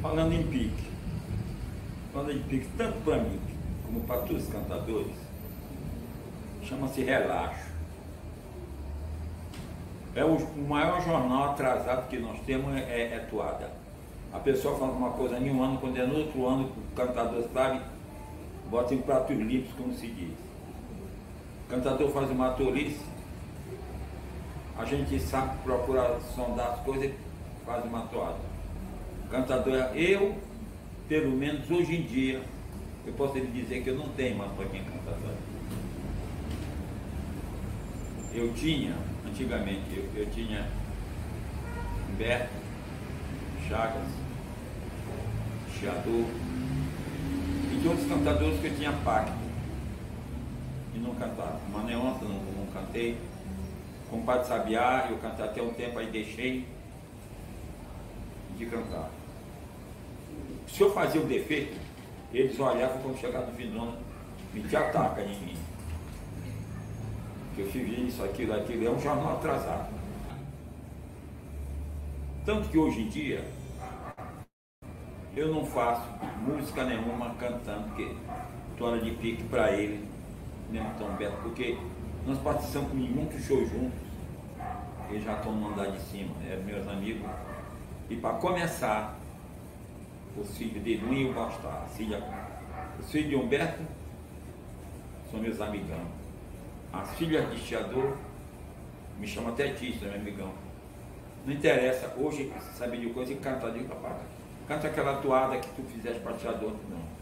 Falando 0.00 0.32
em 0.32 0.44
pique. 0.44 0.88
Falando 2.12 2.32
em 2.32 2.42
pique, 2.42 2.68
tanto 2.76 2.98
para 3.04 3.18
mim 3.18 3.40
como 3.84 4.00
para 4.02 4.20
todos 4.20 4.44
os 4.44 4.48
cantadores, 4.48 5.16
chama-se 6.62 7.02
Relaxo. 7.02 7.68
É 10.14 10.24
o, 10.24 10.38
maior 10.68 11.00
jornal 11.02 11.50
atrasado 11.50 12.08
que 12.08 12.18
nós 12.18 12.38
temos 12.46 12.74
é, 12.76 12.80
é, 12.80 13.14
é 13.14 13.18
Toada. 13.30 13.70
A 14.32 14.38
pessoa 14.38 14.78
fala 14.78 14.92
uma 14.92 15.10
coisa 15.10 15.38
em 15.38 15.50
um 15.50 15.62
ano, 15.62 15.78
quando 15.78 15.96
é 15.96 16.06
no 16.06 16.18
outro 16.18 16.46
ano, 16.46 16.64
o 16.92 16.94
cantador 16.94 17.44
sabe, 17.52 17.80
bota 18.70 18.94
em 18.94 18.98
pratos 18.98 19.36
limpos, 19.36 19.72
como 19.76 19.92
se 19.94 20.06
diz. 20.06 20.34
O 21.66 21.70
cantador 21.70 22.10
faz 22.10 22.30
uma 22.30 22.50
tolice, 22.50 23.04
a 24.76 24.84
gente 24.84 25.18
sabe 25.18 25.58
procurar 25.64 26.20
sondar 26.34 26.72
as 26.72 26.80
coisas 26.80 27.06
e 27.06 27.14
faz 27.64 27.84
uma 27.84 28.02
toada. 28.02 28.57
Cantador 29.30 29.74
eu, 29.94 30.38
pelo 31.06 31.30
menos 31.36 31.70
hoje 31.70 31.96
em 31.96 32.02
dia, 32.02 32.42
eu 33.06 33.12
posso 33.12 33.36
lhe 33.36 33.46
dizer 33.46 33.82
que 33.82 33.90
eu 33.90 33.96
não 33.96 34.08
tenho 34.10 34.36
mais 34.36 34.50
quem 34.70 34.82
cantador. 34.84 35.34
Eu 38.34 38.52
tinha, 38.54 38.94
antigamente, 39.26 39.96
eu, 39.96 40.08
eu 40.14 40.30
tinha 40.30 40.66
Humberto, 42.10 42.54
Chagas, 43.68 44.08
Chiador 45.78 46.24
e 47.72 47.80
de 47.80 47.88
outros 47.88 48.08
cantadores 48.08 48.60
que 48.60 48.66
eu 48.66 48.76
tinha 48.76 48.92
pacto 48.92 49.32
e 50.94 50.98
não 50.98 51.14
cantava. 51.14 51.60
Maneonça 51.70 52.24
não, 52.24 52.40
não 52.56 52.66
cantei. 52.72 53.18
Com 54.08 54.20
o 54.20 54.22
Padre 54.22 54.46
Sabiá 54.46 55.06
eu 55.10 55.18
cantei 55.18 55.44
até 55.44 55.62
um 55.62 55.72
tempo, 55.74 55.98
aí 55.98 56.06
deixei 56.06 56.66
de 58.56 58.66
cantar. 58.66 59.17
Se 60.68 60.82
eu 60.82 60.92
fazia 60.92 61.20
o 61.20 61.24
defeito, 61.24 61.76
eles 62.32 62.58
olhavam 62.58 62.98
quando 63.02 63.18
chegava 63.18 63.50
no 63.50 63.94
me 64.54 64.62
te 64.62 64.76
ataca 64.76 65.22
em 65.22 65.28
mim. 65.40 65.56
Que 67.54 67.62
eu 67.62 67.66
fiz 67.70 67.98
isso, 67.98 68.22
aquilo, 68.22 68.54
aquilo, 68.54 68.86
é 68.86 68.90
um 68.90 69.00
jornal 69.00 69.36
atrasado. 69.36 69.88
Tanto 72.44 72.68
que 72.68 72.78
hoje 72.78 73.02
em 73.02 73.08
dia 73.08 73.44
eu 75.36 75.52
não 75.52 75.64
faço 75.64 76.02
música 76.46 76.84
nenhuma 76.84 77.34
cantando, 77.34 77.88
porque 77.88 78.14
estou 78.72 78.98
de 78.98 79.10
pique 79.12 79.42
para 79.44 79.72
ele, 79.72 80.08
mesmo 80.70 80.90
tão 80.98 81.14
Beto, 81.16 81.36
porque 81.42 81.76
nós 82.26 82.38
participamos 82.38 82.92
em 82.92 83.10
muitos 83.10 83.44
shows 83.44 83.68
juntos, 83.70 83.98
eles 85.10 85.24
já 85.24 85.34
estão 85.34 85.52
no 85.52 85.68
andar 85.68 85.90
de 85.90 86.00
cima, 86.00 86.34
é, 86.48 86.56
meus 86.56 86.86
amigos. 86.88 87.28
E 88.10 88.16
para 88.16 88.34
começar, 88.34 89.17
os 90.40 90.56
filhos 90.56 90.82
de 90.82 90.96
Luim 90.96 91.26
e 91.26 91.30
o 91.30 91.32
Bastar, 91.32 91.86
os 91.90 93.10
filhos 93.10 93.28
de 93.28 93.36
Humberto 93.36 93.82
são 95.30 95.40
meus 95.40 95.60
amigão. 95.60 96.00
As 96.92 97.14
filhas 97.16 97.50
de 97.50 97.58
Chiador 97.58 98.16
me 99.18 99.26
chamam 99.26 99.50
até 99.50 99.68
Tista, 99.72 100.06
meu 100.06 100.14
amigão. 100.14 100.52
Não 101.44 101.52
interessa, 101.52 102.14
hoje 102.16 102.52
sabe 102.76 102.98
de 102.98 103.10
coisa 103.10 103.32
e 103.32 103.36
canta 103.36 103.70
de 103.70 103.80
papai. 103.84 104.16
Canta 104.66 104.88
aquela 104.88 105.20
toada 105.20 105.56
que 105.58 105.68
tu 105.68 105.82
fizeste 105.92 106.20
para 106.20 106.38
Chiador, 106.38 106.72
não. 106.90 107.18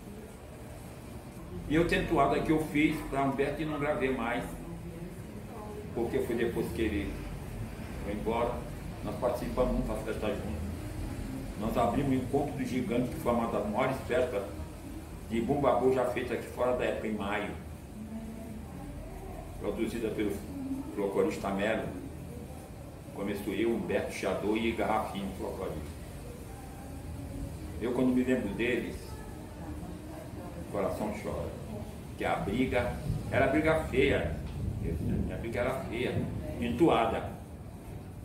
E 1.68 1.75
eu 1.75 1.87
tenho 1.87 2.08
toada 2.08 2.40
que 2.40 2.50
eu 2.50 2.64
fiz 2.66 2.96
para 3.11 3.23
Humberto 3.23 3.62
e 3.62 3.64
não 3.64 3.78
gravei 3.78 4.12
mais, 4.12 4.44
porque 5.94 6.18
foi 6.20 6.37
depois 6.37 6.70
que 6.73 6.82
ele 6.82 7.12
foi 8.04 8.14
embora. 8.14 8.54
Nós 9.04 9.16
participamos 9.16 9.73
muito 9.73 9.88
das 9.88 10.02
festas 10.02 10.37
juntos. 10.37 10.55
Nós 11.60 11.76
abrimos 11.76 12.12
o 12.12 12.14
encontro 12.14 12.52
do 12.52 12.64
gigante, 12.64 13.08
que 13.08 13.20
foi 13.20 13.32
uma 13.32 13.50
das 13.50 13.68
maiores 13.70 13.96
festas 14.06 14.42
de 15.30 15.40
Bumbabu 15.40 15.92
já 15.92 16.04
feita 16.06 16.34
aqui 16.34 16.46
fora 16.48 16.76
da 16.76 16.84
época, 16.84 17.08
em 17.08 17.14
maio. 17.14 17.50
Produzida 19.58 20.08
pelo 20.10 20.32
folclorista 20.94 21.50
Melo. 21.50 21.88
Começou 23.14 23.54
eu, 23.54 23.70
Humberto 23.70 24.12
Chador 24.12 24.56
e 24.58 24.72
Garrafinho, 24.72 25.28
folclorista. 25.38 25.96
Eu, 27.80 27.92
quando 27.92 28.14
me 28.14 28.22
lembro 28.22 28.48
deles, 28.50 28.96
o 30.68 30.72
coração 30.72 31.12
chora. 31.22 31.48
Que 32.18 32.25
a 32.25 32.36
briga 32.36 32.94
era 33.30 33.46
briga 33.48 33.84
feia. 33.84 34.36
A 35.32 35.36
briga 35.36 35.60
era 35.60 35.80
feia, 35.84 36.14
entoada. 36.60 37.30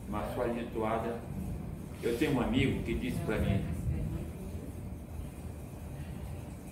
Mas 0.09 0.35
só 0.35 0.45
entoada. 0.45 1.30
Eu 2.03 2.17
tenho 2.17 2.36
um 2.36 2.41
amigo 2.41 2.81
que 2.84 2.96
disse 2.96 3.20
para 3.20 3.38
mim, 3.38 3.63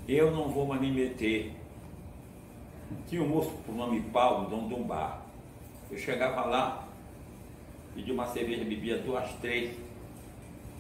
eu 0.08 0.32
não 0.32 0.50
vou 0.50 0.66
mais 0.66 0.82
me 0.82 0.92
meter. 0.92 1.54
Tinha 3.08 3.22
um 3.22 3.28
moço 3.28 3.52
por 3.64 3.76
nome 3.76 4.02
Paulo, 4.12 4.50
dono 4.50 4.68
de 4.68 4.74
um 4.74 4.84
bar. 4.84 5.22
Eu 5.92 5.98
chegava 6.00 6.46
lá, 6.46 6.88
pedia 7.94 8.12
uma 8.12 8.26
cerveja, 8.26 8.64
bebia 8.64 8.98
duas, 8.98 9.32
três, 9.34 9.78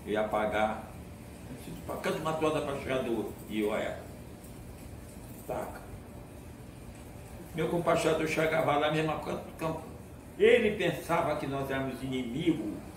eu 0.08 0.14
ia 0.14 0.24
pagar. 0.24 0.90
Canta 2.02 2.18
uma 2.18 2.34
toada 2.34 2.62
para 2.62 2.80
chegar 2.80 3.04
do. 3.04 3.32
E 3.48 3.60
eu 3.60 3.76
é. 3.76 4.00
Taca. 5.46 5.82
Meu 7.54 7.70
compadre 7.70 8.28
chegava 8.28 8.78
lá, 8.78 8.92
mesma 8.92 9.20
campo. 9.60 9.82
Ele 10.40 10.76
pensava 10.76 11.36
que 11.36 11.46
nós 11.46 11.70
éramos 11.70 12.02
inimigos 12.02 12.89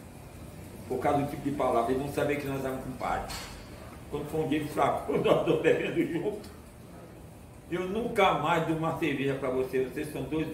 por 0.92 1.00
causa 1.00 1.22
do 1.22 1.30
tipo 1.30 1.42
de 1.42 1.52
palavra. 1.52 1.92
Ele 1.92 2.04
não 2.04 2.12
sabia 2.12 2.36
que 2.36 2.47
nós 2.47 2.64
éramos 2.64 2.84
compadres. 2.84 3.34
Quando 4.10 4.28
foi 4.30 4.40
um 4.40 4.49
dia 4.49 4.67
fraco, 4.69 5.17
nós 5.19 5.47
dois 5.47 5.62
bebendo 5.62 6.12
junto. 6.12 6.50
Eu 7.71 7.88
nunca 7.88 8.34
mais 8.34 8.67
dou 8.67 8.76
uma 8.76 8.99
cerveja 8.99 9.34
para 9.34 9.49
vocês. 9.49 9.90
Vocês 9.90 10.12
são 10.12 10.23
dois 10.25 10.49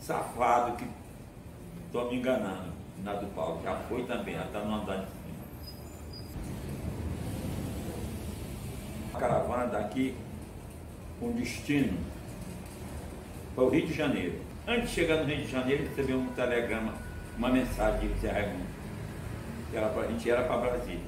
safados 0.00 0.78
que 0.78 0.86
estão 1.86 2.08
me 2.08 2.16
enganando. 2.16 2.76
Na 3.02 3.14
do 3.14 3.26
Paulo. 3.34 3.60
Já 3.62 3.74
foi 3.88 4.04
também, 4.04 4.34
ela 4.34 4.46
está 4.46 4.60
no 4.60 4.74
andar 4.74 4.96
de 4.96 5.06
cima. 5.06 5.16
A 9.14 9.18
caravana 9.18 9.66
daqui 9.66 10.14
com 11.18 11.32
destino 11.32 11.98
para 13.54 13.64
o 13.64 13.68
Rio 13.68 13.86
de 13.86 13.92
Janeiro. 13.92 14.40
Antes 14.66 14.90
de 14.90 14.94
chegar 14.94 15.16
no 15.16 15.24
Rio 15.24 15.44
de 15.44 15.50
Janeiro, 15.50 15.84
recebeu 15.88 16.18
um 16.18 16.26
telegrama, 16.28 16.94
uma 17.36 17.48
mensagem 17.48 18.08
de 18.08 18.20
Zé 18.20 18.30
Raimundo. 18.30 18.75
Era 19.76 19.88
pra, 19.90 20.02
a 20.04 20.06
gente 20.06 20.30
era 20.30 20.42
para 20.44 20.56
Brasília. 20.56 21.04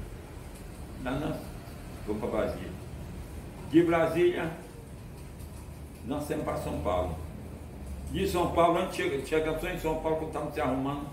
Não, 1.02 1.18
não, 1.18 1.36
vamos 2.06 2.20
para 2.20 2.30
Brasília. 2.30 2.70
De 3.70 3.82
Brasília, 3.82 4.50
nós 6.04 6.24
sempre 6.24 6.44
para 6.44 6.58
São 6.58 6.78
Paulo. 6.80 7.16
De 8.12 8.28
São 8.28 8.52
Paulo, 8.52 8.78
antes 8.78 8.96
de 8.96 9.26
chegar, 9.26 9.54
em 9.74 9.78
São 9.78 9.96
Paulo, 10.00 10.18
quando 10.18 10.28
estávamos 10.28 10.54
se 10.54 10.60
arrumando, 10.60 11.06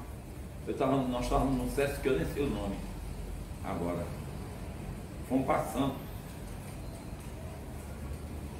eu 0.67 0.77
tava, 0.77 0.97
nós 0.97 1.23
estávamos 1.23 1.57
num 1.57 1.69
Sesc 1.69 2.01
que 2.01 2.09
eu 2.09 2.17
nem 2.17 2.25
sei 2.33 2.43
o 2.43 2.49
nome 2.49 2.75
agora. 3.63 4.05
Fomos 5.29 5.47
passando. 5.47 5.95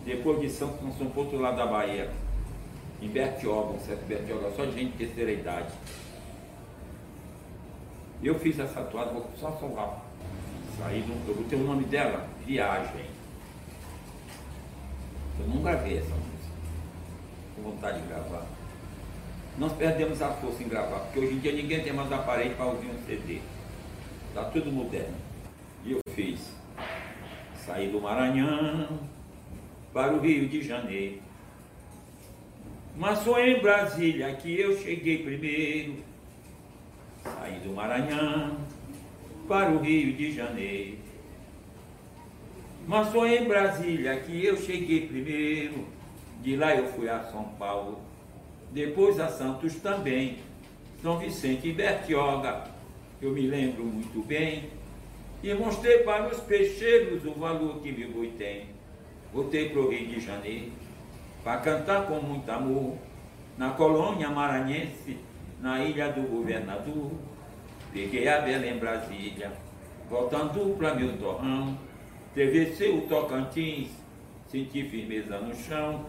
Depois 0.06 0.40
de 0.40 0.50
Santos, 0.50 0.82
nós 0.82 0.96
fomos 0.96 1.12
para 1.12 1.22
outro 1.22 1.40
lado 1.40 1.58
da 1.58 1.66
Bahia. 1.66 2.10
Em 3.02 3.10
Bertioga, 3.10 3.74
um 3.74 3.80
certo 3.80 4.06
Bertioga, 4.06 4.52
só 4.56 4.66
gente 4.66 4.92
de 4.92 5.06
terceira 5.06 5.32
idade. 5.32 5.68
Eu 8.24 8.40
fiz 8.40 8.60
essa 8.60 8.82
toada, 8.84 9.12
vou 9.12 9.30
só 9.40 9.52
salvar. 9.60 10.04
Saí 10.78 11.06
eu 11.28 11.36
botei 11.36 11.60
o 11.60 11.64
nome 11.64 11.86
dela, 11.86 12.28
Viagem. 12.46 13.06
Eu 15.40 15.48
não 15.48 15.62
gravei 15.62 15.98
essa 15.98 16.10
música. 16.10 16.56
Com 17.56 17.62
vontade 17.64 18.02
de 18.02 18.08
gravar. 18.08 18.46
Nós 19.58 19.72
perdemos 19.74 20.22
a 20.22 20.30
força 20.34 20.64
em 20.64 20.68
gravar, 20.68 21.00
porque 21.00 21.20
hoje 21.20 21.34
em 21.34 21.40
dia 21.40 21.54
ninguém 21.54 21.82
tem 21.82 21.94
mais 21.94 22.12
aparelho 22.12 22.56
para 22.56 22.66
ouvir 22.66 22.90
um 22.90 23.06
CD. 23.06 23.40
Está 24.30 24.46
tudo 24.46 24.72
moderno. 24.72 25.16
E 25.86 25.94
eu 25.94 26.02
fiz. 26.14 26.52
Saí 27.66 27.90
do 27.90 28.02
Maranhão 28.02 29.00
para 29.94 30.14
o 30.14 30.20
Rio 30.20 30.48
de 30.50 30.62
Janeiro. 30.62 31.22
Mas 32.98 33.24
foi 33.24 33.52
em 33.52 33.62
Brasília 33.62 34.34
que 34.36 34.60
eu 34.60 34.78
cheguei 34.78 35.24
primeiro 35.24 36.04
Saí 37.26 37.60
do 37.60 37.74
Maranhão 37.74 38.58
para 39.48 39.72
o 39.72 39.80
Rio 39.80 40.14
de 40.14 40.32
Janeiro. 40.32 40.98
Mas 42.88 43.10
foi 43.10 43.38
em 43.38 43.48
Brasília 43.48 44.20
que 44.20 44.46
eu 44.46 44.56
cheguei 44.58 45.08
primeiro. 45.08 45.86
De 46.42 46.56
lá 46.56 46.76
eu 46.76 46.88
fui 46.94 47.10
a 47.10 47.24
São 47.24 47.46
Paulo, 47.58 48.00
depois 48.72 49.20
a 49.20 49.28
Santos 49.28 49.76
também. 49.76 50.38
São 51.02 51.18
Vicente 51.18 51.68
e 51.68 51.74
Bertioga, 51.74 52.66
eu 53.22 53.32
me 53.32 53.42
lembro 53.42 53.84
muito 53.84 54.24
bem. 54.26 54.70
E 55.44 55.54
mostrei 55.54 56.00
para 56.00 56.28
os 56.28 56.40
peixeiros 56.42 57.26
o 57.26 57.32
valor 57.32 57.80
que 57.80 57.92
meu 57.92 58.12
boi 58.12 58.34
tem. 58.38 58.68
Voltei 59.34 59.70
para 59.70 59.82
o 59.82 59.90
Rio 59.90 60.08
de 60.08 60.20
Janeiro, 60.20 60.72
para 61.44 61.58
cantar 61.62 62.08
com 62.08 62.20
muito 62.22 62.50
amor, 62.50 62.96
na 63.58 63.72
colônia 63.72 64.30
maranhense, 64.30 65.18
na 65.66 65.84
ilha 65.84 66.12
do 66.12 66.22
governador. 66.22 67.10
Peguei 67.92 68.28
a 68.28 68.40
Bela 68.42 68.68
em 68.68 68.78
Brasília, 68.78 69.52
voltando 70.08 70.78
para 70.78 70.94
meu 70.94 71.18
torrão. 71.18 71.76
Travessei 72.36 72.96
o 72.96 73.08
Tocantins, 73.08 73.90
senti 74.48 74.84
firmeza 74.84 75.40
no 75.40 75.56
chão, 75.56 76.06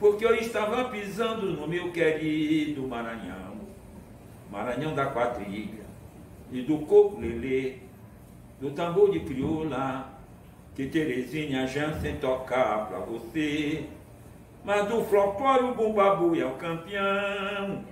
porque 0.00 0.24
eu 0.24 0.34
estava 0.34 0.88
pisando 0.88 1.52
no 1.52 1.68
meu 1.68 1.92
querido 1.92 2.88
Maranhão. 2.88 3.54
Maranhão 4.50 4.92
da 4.92 5.06
quadrilha 5.06 5.84
e 6.50 6.62
do 6.62 6.78
coco 6.78 7.20
lelê, 7.20 7.74
do 8.60 8.72
tambor 8.72 9.12
de 9.12 9.20
crioula, 9.20 10.18
que 10.74 10.86
Terezinha 10.86 11.64
Jansen 11.68 12.16
tocar 12.16 12.88
pra 12.88 12.98
você. 12.98 13.84
Mas 14.64 14.88
do 14.88 15.04
floporo 15.04 15.70
o 15.70 15.74
bumbabu 15.74 16.34
é 16.34 16.44
o 16.44 16.54
campeão 16.54 17.84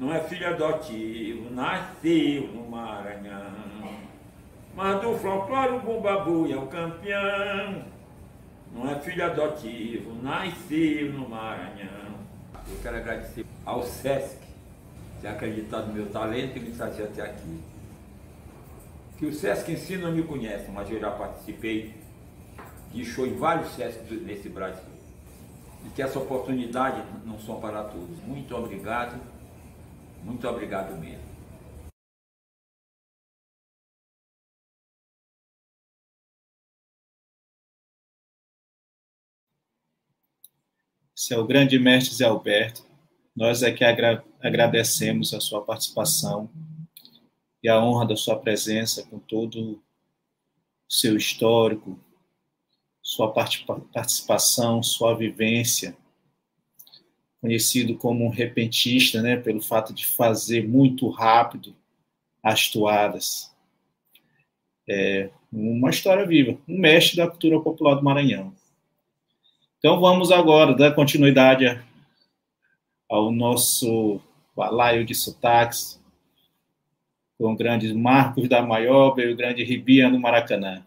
não 0.00 0.14
é 0.14 0.20
filho 0.20 0.48
adotivo, 0.48 1.54
nasceu 1.54 2.48
no 2.54 2.70
Maranhão. 2.70 4.00
Mas 4.74 5.02
do 5.02 5.14
folclore 5.18 5.74
o 5.74 5.80
Bumbabu 5.80 6.50
é 6.50 6.56
o 6.56 6.66
campeão. 6.68 7.84
Não 8.74 8.90
é 8.90 8.98
filho 9.00 9.22
adotivo, 9.22 10.14
nasceu 10.22 11.12
no 11.12 11.28
Maranhão. 11.28 12.14
Eu 12.66 12.78
quero 12.82 12.96
agradecer 12.96 13.44
ao 13.66 13.82
SESC 13.82 14.38
ter 15.20 15.28
acreditado 15.28 15.88
no 15.88 15.92
meu 15.92 16.08
talento 16.08 16.56
e 16.56 16.60
me 16.60 16.70
trazer 16.70 17.02
até 17.02 17.20
aqui. 17.20 17.60
Que 19.18 19.26
o 19.26 19.34
SESC 19.34 19.72
em 19.72 19.76
si 19.76 19.98
não 19.98 20.12
me 20.12 20.22
conhece, 20.22 20.70
mas 20.70 20.90
eu 20.90 20.98
já 20.98 21.10
participei 21.10 21.94
de 22.90 23.04
show 23.04 23.26
em 23.26 23.36
vários 23.36 23.74
SESC 23.74 24.14
nesse 24.14 24.48
Brasil. 24.48 24.82
E 25.84 25.90
que 25.90 26.00
essa 26.00 26.18
oportunidade 26.18 27.02
não 27.26 27.38
são 27.38 27.60
para 27.60 27.84
todos. 27.84 28.18
Muito 28.26 28.56
obrigado. 28.56 29.20
Muito 30.22 30.46
obrigado 30.48 30.96
mesmo. 30.98 31.30
Seu 41.14 41.46
grande 41.46 41.78
mestre 41.78 42.16
Zé 42.16 42.24
Alberto, 42.24 42.84
nós 43.36 43.62
é 43.62 43.68
aqui 43.68 43.84
agra 43.84 44.24
agradecemos 44.40 45.34
a 45.34 45.40
sua 45.40 45.62
participação 45.62 46.50
e 47.62 47.68
a 47.68 47.78
honra 47.78 48.06
da 48.06 48.16
sua 48.16 48.38
presença 48.38 49.06
com 49.06 49.18
todo 49.18 49.74
o 49.74 49.82
seu 50.88 51.16
histórico, 51.16 51.98
sua 53.02 53.32
participação, 53.32 54.82
sua 54.82 55.14
vivência 55.14 55.96
conhecido 57.40 57.96
como 57.96 58.24
um 58.24 58.28
repentista, 58.28 59.22
né, 59.22 59.36
pelo 59.36 59.62
fato 59.62 59.94
de 59.94 60.06
fazer 60.06 60.68
muito 60.68 61.08
rápido 61.08 61.74
as 62.42 62.68
toadas. 62.68 63.50
É 64.88 65.30
uma 65.52 65.90
história 65.90 66.26
viva, 66.26 66.58
um 66.68 66.78
mestre 66.78 67.16
da 67.16 67.28
cultura 67.28 67.60
popular 67.60 67.94
do 67.94 68.02
Maranhão. 68.02 68.52
Então 69.78 69.98
vamos 70.00 70.30
agora 70.30 70.74
dar 70.74 70.94
continuidade 70.94 71.80
ao 73.08 73.32
nosso 73.32 74.20
balaio 74.54 75.04
de 75.04 75.14
sotaques, 75.14 76.00
com 77.38 77.52
o 77.52 77.56
grande 77.56 77.92
Marcos 77.94 78.48
da 78.48 78.60
Maioba 78.60 79.22
e 79.22 79.32
o 79.32 79.36
grande 79.36 79.64
Ribia 79.64 80.10
no 80.10 80.20
Maracanã. 80.20 80.84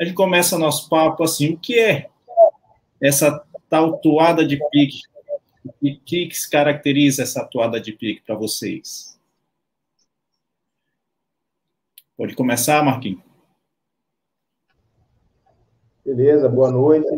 A 0.00 0.04
gente 0.04 0.14
começa 0.14 0.58
nosso 0.58 0.88
papo 0.88 1.22
assim, 1.22 1.52
o 1.52 1.56
que 1.56 1.78
é 1.78 2.10
essa 3.00 3.44
tal 3.70 3.98
toada 3.98 4.44
de 4.44 4.58
pique? 4.70 5.02
E 5.82 5.92
o 5.92 6.00
que, 6.00 6.26
que 6.26 6.50
caracteriza 6.50 7.22
essa 7.22 7.44
toada 7.44 7.80
de 7.80 7.92
pique 7.92 8.22
para 8.22 8.36
vocês? 8.36 9.18
Pode 12.16 12.34
começar, 12.34 12.82
Marquinhos. 12.84 13.22
Beleza, 16.04 16.48
boa 16.48 16.70
noite. 16.70 17.08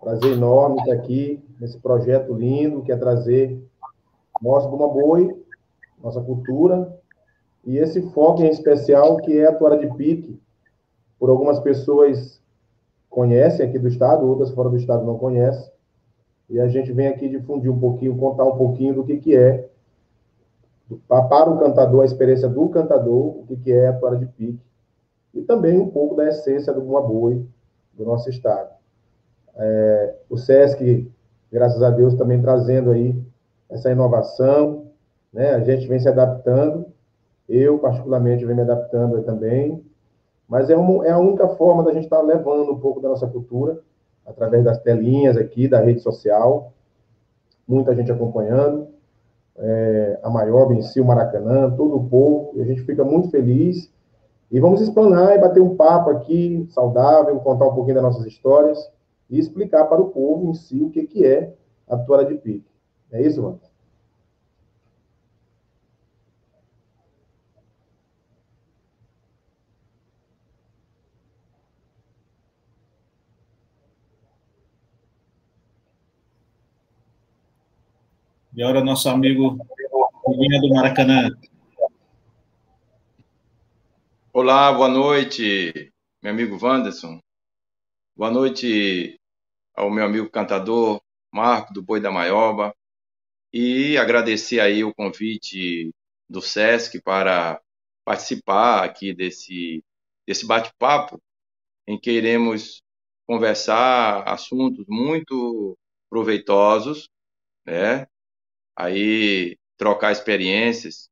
Prazer 0.00 0.32
enorme 0.32 0.80
estar 0.80 0.94
aqui 0.94 1.40
nesse 1.60 1.78
projeto 1.78 2.34
lindo 2.34 2.82
que 2.82 2.90
é 2.90 2.96
trazer 2.96 3.62
nosso 4.40 4.68
Buma 4.68 4.88
Boi, 4.88 5.44
nossa 6.02 6.20
cultura, 6.20 6.98
e 7.64 7.76
esse 7.76 8.02
foco 8.10 8.42
em 8.42 8.48
especial 8.48 9.18
que 9.18 9.38
é 9.38 9.46
a 9.46 9.54
toada 9.54 9.78
de 9.78 9.94
pique. 9.94 10.40
Por 11.18 11.30
algumas 11.30 11.60
pessoas 11.60 12.42
conhecem 13.08 13.64
aqui 13.64 13.78
do 13.78 13.86
estado, 13.86 14.26
outras 14.26 14.50
fora 14.50 14.68
do 14.68 14.76
estado 14.76 15.04
não 15.04 15.16
conhecem. 15.16 15.71
E 16.52 16.60
a 16.60 16.68
gente 16.68 16.92
vem 16.92 17.08
aqui 17.08 17.30
difundir 17.30 17.72
um 17.72 17.80
pouquinho, 17.80 18.14
contar 18.18 18.44
um 18.44 18.58
pouquinho 18.58 18.94
do 18.94 19.04
que, 19.04 19.16
que 19.16 19.34
é, 19.34 19.70
para 21.08 21.48
o 21.48 21.58
cantador, 21.58 22.02
a 22.02 22.04
experiência 22.04 22.46
do 22.46 22.68
cantador, 22.68 23.38
o 23.38 23.44
que, 23.48 23.56
que 23.56 23.72
é 23.72 23.88
a 23.88 23.94
toada 23.94 24.18
de 24.18 24.26
pique. 24.26 24.60
E 25.32 25.40
também 25.40 25.78
um 25.78 25.88
pouco 25.88 26.14
da 26.14 26.28
essência 26.28 26.70
do 26.70 26.82
Boi 26.82 27.42
do 27.94 28.04
nosso 28.04 28.28
estado. 28.28 28.68
É, 29.56 30.14
o 30.28 30.36
SESC, 30.36 31.10
graças 31.50 31.82
a 31.82 31.88
Deus, 31.88 32.14
também 32.16 32.42
trazendo 32.42 32.90
aí 32.90 33.18
essa 33.70 33.90
inovação, 33.90 34.88
né? 35.32 35.54
A 35.54 35.60
gente 35.60 35.88
vem 35.88 35.98
se 35.98 36.08
adaptando, 36.08 36.84
eu 37.48 37.78
particularmente 37.78 38.44
venho 38.44 38.56
me 38.56 38.62
adaptando 38.62 39.22
também, 39.22 39.82
mas 40.46 40.68
é, 40.68 40.76
um, 40.76 41.02
é 41.02 41.12
a 41.12 41.18
única 41.18 41.48
forma 41.48 41.82
da 41.82 41.94
gente 41.94 42.04
estar 42.04 42.20
levando 42.20 42.72
um 42.72 42.78
pouco 42.78 43.00
da 43.00 43.08
nossa 43.08 43.26
cultura 43.26 43.80
através 44.26 44.64
das 44.64 44.78
telinhas 44.78 45.36
aqui, 45.36 45.68
da 45.68 45.80
rede 45.80 46.00
social, 46.00 46.72
muita 47.66 47.94
gente 47.94 48.10
acompanhando, 48.10 48.88
é, 49.56 50.18
a 50.22 50.30
Maioba 50.30 50.74
em 50.74 50.82
si, 50.82 51.00
o 51.00 51.04
Maracanã, 51.04 51.70
todo 51.70 51.96
o 51.96 52.08
povo, 52.08 52.52
e 52.54 52.62
a 52.62 52.64
gente 52.64 52.82
fica 52.82 53.04
muito 53.04 53.30
feliz. 53.30 53.92
E 54.50 54.60
vamos 54.60 54.80
explanar 54.80 55.34
e 55.34 55.40
bater 55.40 55.60
um 55.60 55.76
papo 55.76 56.10
aqui 56.10 56.66
saudável, 56.70 57.38
contar 57.40 57.66
um 57.66 57.74
pouquinho 57.74 57.94
das 57.94 58.04
nossas 58.04 58.26
histórias 58.26 58.78
e 59.30 59.38
explicar 59.38 59.86
para 59.86 60.00
o 60.00 60.10
povo 60.10 60.50
em 60.50 60.54
si 60.54 60.82
o 60.82 60.90
que, 60.90 61.04
que 61.04 61.24
é 61.24 61.54
a 61.88 61.96
toalha 61.96 62.26
de 62.26 62.34
pique. 62.34 62.70
É 63.10 63.22
isso, 63.22 63.42
mano? 63.42 63.60
E 78.54 78.62
agora 78.62 78.84
nosso 78.84 79.08
amigo 79.08 79.56
Vinha 80.28 80.60
do 80.60 80.68
Maracanã. 80.68 81.30
Olá, 84.30 84.70
boa 84.70 84.88
noite, 84.88 85.90
meu 86.22 86.32
amigo 86.32 86.58
Wanderson. 86.62 87.18
Boa 88.14 88.30
noite 88.30 89.18
ao 89.74 89.90
meu 89.90 90.04
amigo 90.04 90.28
cantador 90.28 91.00
Marco 91.32 91.72
do 91.72 91.82
Boi 91.82 91.98
da 91.98 92.10
Maioba. 92.10 92.74
E 93.50 93.96
agradecer 93.96 94.60
aí 94.60 94.84
o 94.84 94.94
convite 94.94 95.90
do 96.28 96.42
SESC 96.42 97.00
para 97.00 97.58
participar 98.04 98.84
aqui 98.84 99.14
desse, 99.14 99.82
desse 100.26 100.46
bate-papo 100.46 101.18
em 101.86 101.98
que 101.98 102.10
iremos 102.10 102.82
conversar 103.26 104.28
assuntos 104.28 104.84
muito 104.86 105.74
proveitosos, 106.10 107.08
né? 107.64 108.06
Aí 108.76 109.56
trocar 109.76 110.12
experiências, 110.12 111.10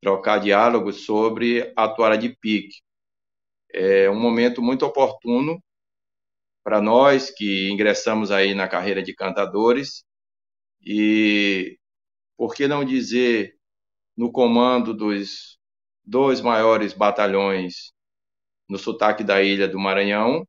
trocar 0.00 0.38
diálogos 0.40 1.04
sobre 1.06 1.72
a 1.76 1.88
toalha 1.88 2.18
de 2.18 2.30
pique. 2.36 2.80
É 3.72 4.10
um 4.10 4.20
momento 4.20 4.62
muito 4.62 4.84
oportuno 4.86 5.62
para 6.64 6.80
nós 6.80 7.30
que 7.30 7.70
ingressamos 7.70 8.30
aí 8.30 8.54
na 8.54 8.68
carreira 8.68 9.02
de 9.02 9.14
cantadores 9.14 10.04
e 10.80 11.78
por 12.36 12.54
que 12.54 12.68
não 12.68 12.84
dizer 12.84 13.56
no 14.16 14.32
comando 14.32 14.94
dos 14.94 15.58
dois 16.04 16.40
maiores 16.40 16.92
batalhões 16.92 17.92
no 18.68 18.78
sotaque 18.78 19.24
da 19.24 19.42
ilha 19.42 19.68
do 19.68 19.78
Maranhão 19.78 20.46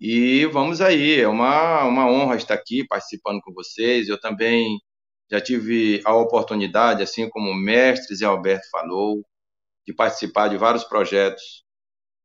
e 0.00 0.46
vamos 0.46 0.80
aí, 0.80 1.20
é 1.20 1.28
uma, 1.28 1.84
uma 1.84 2.06
honra 2.10 2.36
estar 2.36 2.54
aqui 2.54 2.86
participando 2.86 3.40
com 3.42 3.52
vocês. 3.52 4.08
Eu 4.08 4.18
também 4.18 4.78
já 5.30 5.40
tive 5.40 6.00
a 6.04 6.14
oportunidade, 6.16 7.02
assim 7.02 7.28
como 7.28 7.50
o 7.50 7.54
mestre 7.54 8.16
Zé 8.16 8.24
Alberto 8.26 8.68
falou, 8.70 9.22
de 9.86 9.94
participar 9.94 10.48
de 10.48 10.56
vários 10.56 10.84
projetos 10.84 11.64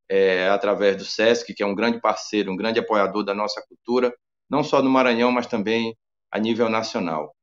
é, 0.09 0.47
através 0.49 0.97
do 0.97 1.05
SESC, 1.05 1.53
que 1.53 1.63
é 1.63 1.65
um 1.65 1.75
grande 1.75 1.99
parceiro, 2.01 2.51
um 2.51 2.57
grande 2.57 2.79
apoiador 2.79 3.23
da 3.25 3.33
nossa 3.33 3.61
cultura, 3.67 4.13
não 4.49 4.63
só 4.63 4.81
no 4.81 4.89
Maranhão, 4.89 5.31
mas 5.31 5.47
também 5.47 5.95
a 6.31 6.39
nível 6.39 6.69
nacional. 6.69 7.35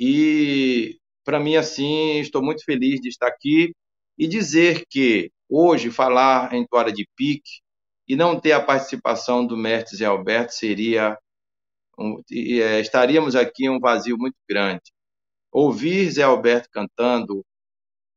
E, 0.00 0.98
para 1.24 1.40
mim, 1.40 1.56
assim, 1.56 2.18
estou 2.20 2.42
muito 2.42 2.64
feliz 2.64 3.00
de 3.00 3.08
estar 3.08 3.28
aqui 3.28 3.72
e 4.18 4.26
dizer 4.26 4.84
que 4.90 5.30
hoje 5.48 5.90
falar 5.90 6.54
em 6.54 6.66
toalha 6.66 6.92
de 6.92 7.06
pique 7.16 7.60
e 8.10 8.16
não 8.16 8.40
ter 8.40 8.50
a 8.50 8.60
participação 8.60 9.46
do 9.46 9.56
mestre 9.56 9.96
Zé 9.96 10.04
Alberto 10.04 10.52
seria 10.52 11.16
um, 11.96 12.20
é, 12.32 12.80
estaríamos 12.80 13.36
aqui 13.36 13.66
em 13.66 13.70
um 13.70 13.78
vazio 13.78 14.18
muito 14.18 14.34
grande. 14.48 14.82
Ouvir 15.52 16.10
Zé 16.10 16.24
Alberto 16.24 16.68
cantando, 16.72 17.46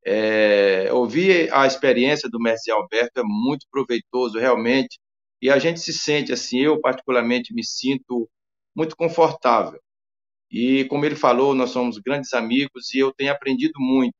é, 0.03 0.91
ouvir 0.91 1.53
a 1.53 1.67
experiência 1.67 2.27
do 2.27 2.39
mestre 2.39 2.71
Zé 2.71 2.71
Alberto 2.71 3.19
é 3.19 3.23
muito 3.23 3.67
proveitoso, 3.69 4.39
realmente, 4.39 4.99
e 5.39 5.47
a 5.47 5.59
gente 5.59 5.79
se 5.79 5.93
sente 5.93 6.33
assim, 6.33 6.61
eu 6.61 6.81
particularmente 6.81 7.53
me 7.53 7.63
sinto 7.63 8.27
muito 8.75 8.95
confortável. 8.95 9.79
E 10.49 10.85
como 10.85 11.05
ele 11.05 11.15
falou, 11.15 11.53
nós 11.53 11.69
somos 11.69 11.99
grandes 11.99 12.33
amigos 12.33 12.91
e 12.95 12.97
eu 12.97 13.13
tenho 13.13 13.31
aprendido 13.31 13.73
muito 13.77 14.15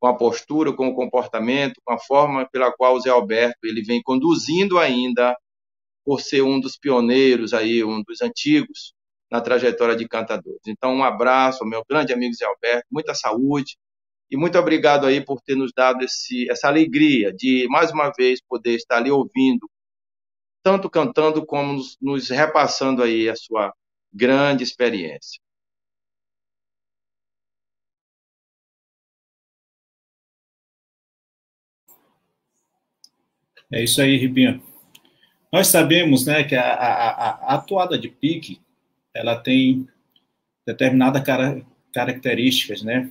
com 0.00 0.06
a 0.06 0.16
postura, 0.16 0.72
com 0.72 0.88
o 0.88 0.94
comportamento, 0.94 1.80
com 1.84 1.92
a 1.92 1.98
forma 1.98 2.48
pela 2.50 2.72
qual 2.72 2.94
o 2.94 3.00
Zé 3.00 3.10
Alberto 3.10 3.58
ele 3.64 3.82
vem 3.82 4.02
conduzindo 4.02 4.78
ainda, 4.78 5.36
por 6.04 6.20
ser 6.20 6.42
um 6.42 6.58
dos 6.58 6.76
pioneiros 6.76 7.52
aí, 7.52 7.84
um 7.84 8.02
dos 8.02 8.22
antigos 8.22 8.94
na 9.30 9.40
trajetória 9.40 9.94
de 9.94 10.08
cantadores. 10.08 10.62
Então, 10.66 10.94
um 10.94 11.04
abraço 11.04 11.62
ao 11.62 11.68
meu 11.68 11.84
grande 11.88 12.12
amigo 12.12 12.34
Zé 12.34 12.46
Alberto, 12.46 12.86
muita 12.90 13.14
saúde 13.14 13.76
e 14.30 14.36
muito 14.36 14.58
obrigado 14.58 15.06
aí 15.06 15.22
por 15.24 15.40
ter 15.40 15.54
nos 15.56 15.72
dado 15.74 16.04
esse, 16.04 16.50
essa 16.50 16.68
alegria 16.68 17.32
de 17.32 17.66
mais 17.68 17.90
uma 17.90 18.10
vez 18.10 18.40
poder 18.40 18.74
estar 18.76 18.98
ali 18.98 19.10
ouvindo, 19.10 19.68
tanto 20.62 20.88
cantando 20.88 21.44
como 21.44 21.74
nos, 21.74 21.96
nos 22.00 22.28
repassando 22.30 23.02
aí 23.02 23.28
a 23.28 23.36
sua 23.36 23.72
grande 24.12 24.64
experiência. 24.64 25.40
É 33.70 33.82
isso 33.82 34.00
aí, 34.00 34.16
Ribinho. 34.16 34.62
Nós 35.52 35.68
sabemos 35.68 36.26
né, 36.26 36.44
que 36.44 36.54
a, 36.54 36.72
a, 36.72 37.30
a 37.30 37.54
atuada 37.54 37.98
de 37.98 38.08
pique 38.08 38.60
ela 39.14 39.36
tem 39.36 39.86
determinadas 40.66 41.22
cara, 41.22 41.62
características, 41.92 42.82
né? 42.82 43.10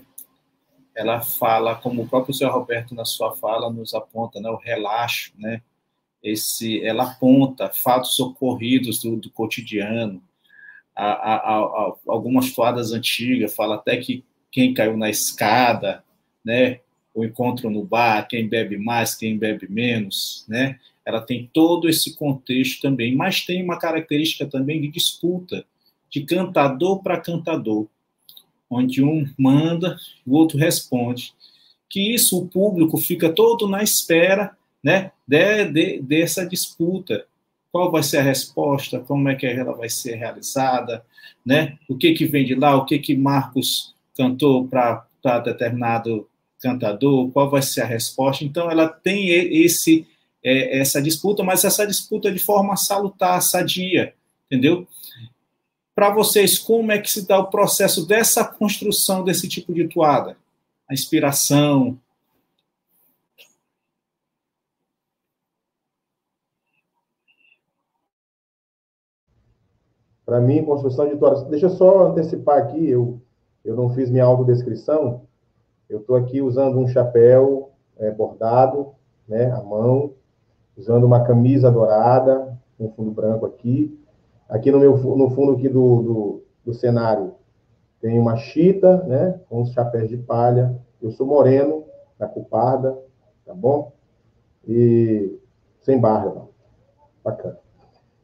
Ela 0.95 1.21
fala, 1.21 1.75
como 1.75 2.03
o 2.03 2.07
próprio 2.07 2.33
senhor 2.33 2.51
Roberto 2.51 2.95
na 2.95 3.05
sua 3.05 3.35
fala 3.35 3.71
nos 3.71 3.93
aponta, 3.93 4.39
né, 4.39 4.49
o 4.49 4.55
relaxo, 4.55 5.31
né? 5.37 5.61
Esse, 6.23 6.83
ela 6.83 7.11
aponta 7.11 7.69
fatos 7.69 8.19
ocorridos 8.19 8.99
do, 9.01 9.15
do 9.17 9.29
cotidiano, 9.29 10.21
a, 10.95 11.05
a, 11.05 11.35
a, 11.35 11.93
algumas 12.07 12.51
toadas 12.51 12.91
antigas, 12.91 13.55
fala 13.55 13.75
até 13.75 13.97
que 13.97 14.25
quem 14.51 14.73
caiu 14.73 14.97
na 14.97 15.09
escada, 15.09 16.03
né? 16.43 16.79
O 17.17 17.25
encontro 17.25 17.67
no 17.67 17.83
bar, 17.83 18.27
quem 18.27 18.47
bebe 18.47 18.77
mais, 18.77 19.15
quem 19.15 19.39
bebe 19.39 19.67
menos, 19.67 20.45
né? 20.47 20.79
Ela 21.03 21.19
tem 21.19 21.49
todo 21.51 21.89
esse 21.89 22.15
contexto 22.15 22.79
também, 22.79 23.15
mas 23.15 23.43
tem 23.43 23.63
uma 23.63 23.79
característica 23.79 24.45
também 24.45 24.79
de 24.79 24.87
disputa, 24.87 25.65
de 26.11 26.21
cantador 26.21 27.01
para 27.01 27.19
cantador, 27.19 27.87
onde 28.69 29.03
um 29.03 29.27
manda, 29.35 29.97
o 30.27 30.35
outro 30.35 30.59
responde. 30.59 31.33
Que 31.89 32.13
isso 32.13 32.37
o 32.37 32.47
público 32.47 32.97
fica 32.97 33.33
todo 33.33 33.67
na 33.67 33.81
espera, 33.81 34.55
né? 34.83 35.11
De, 35.27 35.71
de, 35.71 35.99
dessa 35.99 36.45
disputa, 36.45 37.25
qual 37.71 37.91
vai 37.91 38.03
ser 38.03 38.17
a 38.17 38.21
resposta, 38.21 38.99
como 38.99 39.27
é 39.27 39.33
que 39.33 39.47
ela 39.47 39.73
vai 39.73 39.89
ser 39.89 40.17
realizada, 40.17 41.03
né? 41.43 41.79
O 41.89 41.97
que 41.97 42.13
que 42.13 42.27
vem 42.27 42.45
de 42.45 42.53
lá, 42.53 42.75
o 42.75 42.85
que 42.85 42.99
que 42.99 43.17
Marcos 43.17 43.95
cantou 44.15 44.67
para 44.67 45.03
determinado 45.43 46.29
cantador, 46.61 47.29
qual 47.31 47.49
vai 47.49 47.61
ser 47.61 47.81
a 47.81 47.85
resposta. 47.85 48.43
Então, 48.43 48.69
ela 48.69 48.87
tem 48.87 49.29
esse 49.29 50.07
é, 50.43 50.79
essa 50.79 51.01
disputa, 51.01 51.43
mas 51.43 51.63
essa 51.63 51.85
disputa 51.85 52.31
de 52.31 52.39
forma 52.39 52.77
salutar, 52.77 53.41
sadia, 53.41 54.13
entendeu? 54.45 54.87
Para 55.93 56.13
vocês, 56.13 56.59
como 56.59 56.91
é 56.91 56.99
que 56.99 57.09
se 57.09 57.27
dá 57.27 57.39
o 57.39 57.49
processo 57.49 58.07
dessa 58.07 58.45
construção 58.45 59.23
desse 59.23 59.47
tipo 59.47 59.73
de 59.73 59.87
toada? 59.87 60.37
A 60.89 60.93
inspiração, 60.93 61.99
Para 70.27 70.41
mim, 70.41 70.65
construção 70.65 71.07
de 71.07 71.15
toalhas. 71.15 71.43
Deixa 71.43 71.67
eu 71.67 71.69
só 71.69 72.07
antecipar 72.07 72.57
aqui, 72.57 72.89
eu, 72.89 73.21
eu 73.63 73.77
não 73.77 73.89
fiz 73.95 74.09
minha 74.09 74.25
autodescrição. 74.25 75.26
Eu 75.89 75.99
estou 75.99 76.15
aqui 76.15 76.41
usando 76.41 76.77
um 76.79 76.87
chapéu 76.87 77.71
é, 77.97 78.11
bordado, 78.11 78.93
né, 79.27 79.51
à 79.51 79.61
mão, 79.61 80.13
usando 80.77 81.05
uma 81.05 81.23
camisa 81.23 81.71
dourada, 81.71 82.57
com 82.77 82.91
fundo 82.91 83.11
branco 83.11 83.45
aqui. 83.45 83.97
Aqui 84.49 84.71
no, 84.71 84.79
meu, 84.79 84.97
no 84.97 85.29
fundo 85.31 85.53
aqui 85.53 85.67
do, 85.67 86.01
do, 86.01 86.43
do 86.65 86.73
cenário 86.73 87.33
tem 87.99 88.19
uma 88.19 88.35
chita, 88.35 89.03
né, 89.03 89.39
com 89.49 89.61
os 89.61 89.71
chapéus 89.71 90.09
de 90.09 90.17
palha. 90.17 90.79
Eu 91.01 91.11
sou 91.11 91.25
moreno, 91.25 91.83
da 92.17 92.27
cuparda, 92.27 92.97
tá 93.45 93.53
bom? 93.53 93.91
E 94.67 95.39
sem 95.81 95.99
barba. 95.99 96.47
Bacana. 97.23 97.57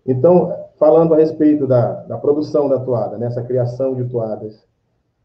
Então, 0.06 0.68
falando 0.78 1.14
a 1.14 1.18
respeito 1.18 1.66
da, 1.66 2.04
da 2.04 2.18
produção 2.18 2.68
da 2.68 2.80
toada, 2.80 3.18
nessa 3.18 3.42
né, 3.42 3.48
criação 3.48 3.96
de 3.96 4.06
toadas, 4.06 4.66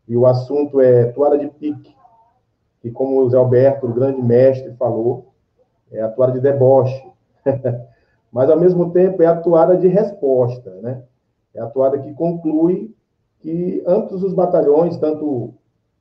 e 0.07 0.17
o 0.17 0.27
assunto 0.27 0.81
é 0.81 1.07
toada 1.07 1.39
de 1.39 1.49
pique, 1.49 1.95
que 2.81 2.91
como 2.91 3.21
o 3.21 3.31
Zé 3.31 3.37
Alberto, 3.37 3.87
o 3.87 3.93
grande 3.93 4.23
mestre, 4.23 4.73
falou, 4.75 5.27
é 5.91 6.01
a 6.01 6.09
toada 6.09 6.33
de 6.33 6.41
deboche, 6.41 7.07
mas 8.31 8.51
ao 8.51 8.59
mesmo 8.59 8.91
tempo 8.91 9.23
é 9.23 9.27
a 9.27 9.37
toada 9.37 9.77
de 9.77 9.89
resposta, 9.89 10.71
né? 10.83 11.03
É 11.55 11.61
a 11.61 11.67
toada 11.67 11.99
que 11.99 12.13
conclui 12.15 12.95
que 13.41 13.83
ambos 13.87 14.23
os 14.23 14.33
batalhões, 14.33 14.97
tanto 14.99 15.55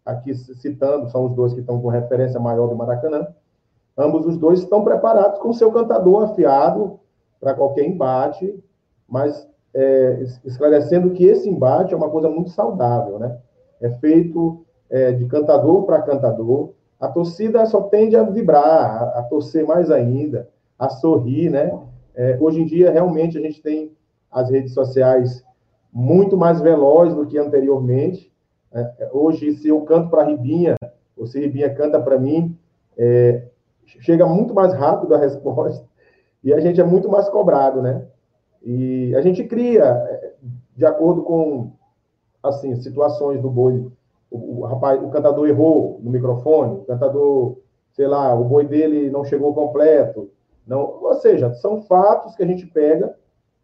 aqui 0.06 0.34
citando, 0.34 1.10
são 1.10 1.26
os 1.26 1.36
dois 1.36 1.54
que 1.54 1.60
estão 1.60 1.82
com 1.82 1.88
referência 1.88 2.40
maior 2.40 2.68
do 2.68 2.76
Maracanã, 2.76 3.28
ambos 3.98 4.26
os 4.26 4.38
dois 4.38 4.60
estão 4.60 4.84
preparados 4.84 5.40
com 5.40 5.54
seu 5.54 5.72
cantador 5.72 6.24
afiado 6.24 7.00
para 7.40 7.54
qualquer 7.54 7.86
embate, 7.86 8.62
mas 9.08 9.48
é, 9.74 10.24
esclarecendo 10.46 11.12
que 11.12 11.26
esse 11.26 11.50
embate 11.50 11.94
é 11.94 11.98
uma 11.98 12.10
coisa 12.10 12.30
muito 12.30 12.50
saudável, 12.50 13.20
né? 13.20 13.38
É 13.80 13.90
feito 13.92 14.66
é, 14.90 15.12
de 15.12 15.26
cantador 15.26 15.84
para 15.84 16.02
cantador. 16.02 16.72
A 17.00 17.08
torcida 17.08 17.66
só 17.66 17.82
tende 17.84 18.16
a 18.16 18.24
vibrar, 18.24 18.64
a, 18.64 19.20
a 19.20 19.24
torcer 19.24 19.66
mais 19.66 19.92
ainda, 19.92 20.50
a 20.78 20.90
sorrir, 20.90 21.50
né? 21.50 21.72
É, 22.16 22.38
hoje 22.40 22.62
em 22.62 22.66
dia, 22.66 22.92
realmente, 22.92 23.38
a 23.38 23.42
gente 23.42 23.62
tem 23.62 23.92
as 24.32 24.50
redes 24.50 24.74
sociais 24.74 25.46
muito 25.94 26.36
mais 26.36 26.60
velozes 26.62 27.16
do 27.16 27.26
que 27.26 27.38
anteriormente. 27.38 28.32
É, 28.74 29.10
hoje, 29.12 29.54
se 29.54 29.68
eu 29.68 29.82
canto 29.82 30.10
para 30.10 30.24
Ribinha, 30.24 30.76
ou 31.16 31.26
se 31.26 31.40
Ribinha 31.40 31.74
canta 31.74 32.00
para 32.00 32.20
mim, 32.20 32.58
é, 32.98 33.48
chega 33.86 34.26
muito 34.26 34.54
mais 34.54 34.74
rápido 34.74 35.14
a 35.14 35.18
resposta 35.20 35.86
e 36.44 36.54
a 36.54 36.60
gente 36.60 36.80
é 36.80 36.84
muito 36.84 37.10
mais 37.10 37.28
cobrado, 37.30 37.82
né? 37.82 38.06
E 38.64 39.16
a 39.16 39.22
gente 39.22 39.44
cria, 39.44 39.84
é, 39.84 40.34
de 40.76 40.86
acordo 40.86 41.24
com 41.24 41.72
assim 42.42 42.76
situações 42.76 43.42
do 43.42 43.50
boi. 43.50 43.92
O, 44.58 44.66
rapaz, 44.66 45.02
o 45.02 45.10
cantador 45.10 45.48
errou 45.48 46.00
no 46.02 46.12
microfone, 46.12 46.80
o 46.80 46.86
cantador, 46.86 47.58
sei 47.94 48.08
lá, 48.08 48.34
o 48.34 48.44
boi 48.44 48.66
dele 48.66 49.10
não 49.10 49.24
chegou 49.24 49.54
completo. 49.54 50.30
Não, 50.66 51.00
ou 51.02 51.14
seja, 51.16 51.54
são 51.54 51.82
fatos 51.82 52.36
que 52.36 52.44
a 52.44 52.48
gente 52.48 52.66
pega 52.66 53.16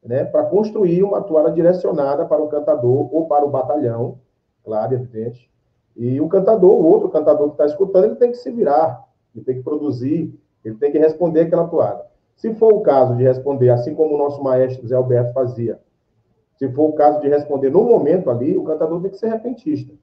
né, 0.03 0.23
para 0.23 0.43
construir 0.43 1.03
uma 1.03 1.21
toada 1.21 1.51
direcionada 1.51 2.25
para 2.25 2.41
o 2.41 2.47
cantador 2.47 3.13
ou 3.13 3.25
para 3.25 3.45
o 3.45 3.49
batalhão, 3.49 4.19
claro, 4.63 4.93
evidente. 4.93 5.49
E 5.95 6.19
o 6.19 6.27
cantador, 6.27 6.71
o 6.71 6.85
outro 6.85 7.09
cantador 7.09 7.47
que 7.47 7.53
está 7.53 7.65
escutando, 7.65 8.05
ele 8.05 8.15
tem 8.15 8.31
que 8.31 8.37
se 8.37 8.51
virar, 8.51 9.07
ele 9.35 9.43
tem 9.43 9.55
que 9.55 9.63
produzir, 9.63 10.33
ele 10.63 10.75
tem 10.75 10.91
que 10.91 10.97
responder 10.97 11.41
aquela 11.41 11.67
toada. 11.67 12.05
Se 12.35 12.53
for 12.55 12.73
o 12.73 12.81
caso 12.81 13.15
de 13.15 13.23
responder, 13.23 13.69
assim 13.69 13.93
como 13.93 14.15
o 14.15 14.17
nosso 14.17 14.41
maestro 14.41 14.87
Zé 14.87 14.95
Alberto 14.95 15.33
fazia, 15.33 15.79
se 16.55 16.69
for 16.69 16.89
o 16.89 16.93
caso 16.93 17.19
de 17.19 17.27
responder 17.27 17.69
no 17.69 17.83
momento 17.83 18.29
ali, 18.29 18.57
o 18.57 18.63
cantador 18.63 19.01
tem 19.01 19.11
que 19.11 19.17
ser 19.17 19.29
repentista. 19.29 19.93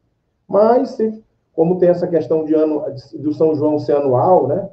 Mas, 0.50 0.90
se, 0.90 1.22
como 1.54 1.78
tem 1.78 1.88
essa 1.88 2.08
questão 2.08 2.44
de 2.44 2.52
ano, 2.54 2.82
do 3.20 3.32
São 3.32 3.54
João 3.54 3.78
ser 3.78 3.92
anual, 3.92 4.48
né? 4.48 4.68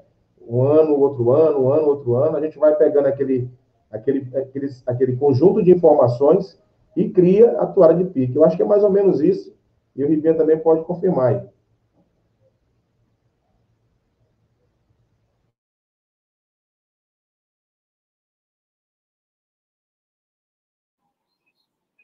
Um 0.50 0.64
ano, 0.64 1.00
outro 1.00 1.30
ano, 1.32 1.66
um 1.66 1.72
ano, 1.72 1.88
outro 1.90 2.16
ano, 2.16 2.36
a 2.36 2.42
gente 2.42 2.58
vai 2.58 2.76
pegando 2.76 3.06
aquele, 3.06 3.48
aquele, 3.92 4.28
aquele, 4.36 4.70
aquele 4.88 5.16
conjunto 5.18 5.62
de 5.62 5.72
informações 5.72 6.60
e 6.96 7.08
cria 7.10 7.52
a 7.60 7.68
toalha 7.68 7.94
de 7.94 8.06
pique. 8.06 8.36
Eu 8.36 8.44
acho 8.44 8.58
que 8.58 8.64
é 8.64 8.66
mais 8.66 8.84
ou 8.84 8.90
menos 8.90 9.22
isso, 9.22 9.56
e 9.96 10.04
o 10.04 10.08
Ribinha 10.08 10.34
também 10.34 10.58
pode 10.58 10.84
confirmar 10.84 11.36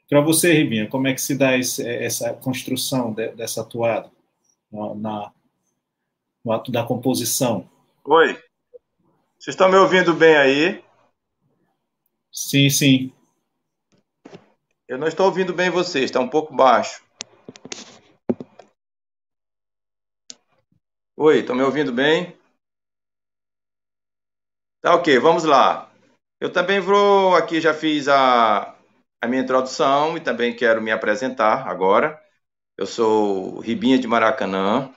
Para 0.08 0.20
você, 0.20 0.52
Ribinha, 0.52 0.88
como 0.88 1.08
é 1.08 1.14
que 1.14 1.20
se 1.20 1.36
dá 1.36 1.56
esse, 1.56 1.86
essa 1.86 2.34
construção 2.34 3.12
de, 3.12 3.28
dessa 3.28 3.64
toada 3.64 4.10
na, 4.70 5.32
no 6.44 6.52
ato 6.52 6.70
da 6.70 6.84
composição? 6.84 7.68
Oi. 8.04 8.34
Vocês 9.38 9.54
estão 9.54 9.70
me 9.70 9.76
ouvindo 9.76 10.14
bem 10.14 10.36
aí? 10.36 10.84
Sim, 12.30 12.68
sim. 12.68 13.12
Eu 14.86 14.98
não 14.98 15.06
estou 15.06 15.26
ouvindo 15.26 15.54
bem 15.54 15.70
vocês, 15.70 16.04
está 16.04 16.20
um 16.20 16.28
pouco 16.28 16.54
baixo. 16.54 17.02
Oi, 21.16 21.40
estão 21.40 21.56
me 21.56 21.62
ouvindo 21.62 21.92
bem? 21.92 22.36
Tá 24.82 24.94
ok, 24.94 25.18
vamos 25.18 25.44
lá. 25.44 25.90
Eu 26.38 26.52
também 26.52 26.80
vou 26.80 27.34
aqui, 27.34 27.60
já 27.60 27.72
fiz 27.72 28.06
a, 28.08 28.73
a 29.24 29.26
minha 29.26 29.42
introdução 29.42 30.18
e 30.18 30.20
também 30.20 30.54
quero 30.54 30.82
me 30.82 30.90
apresentar 30.90 31.66
agora. 31.66 32.20
Eu 32.76 32.86
sou 32.86 33.58
Ribinha 33.58 33.98
de 33.98 34.06
Maracanã, 34.06 34.92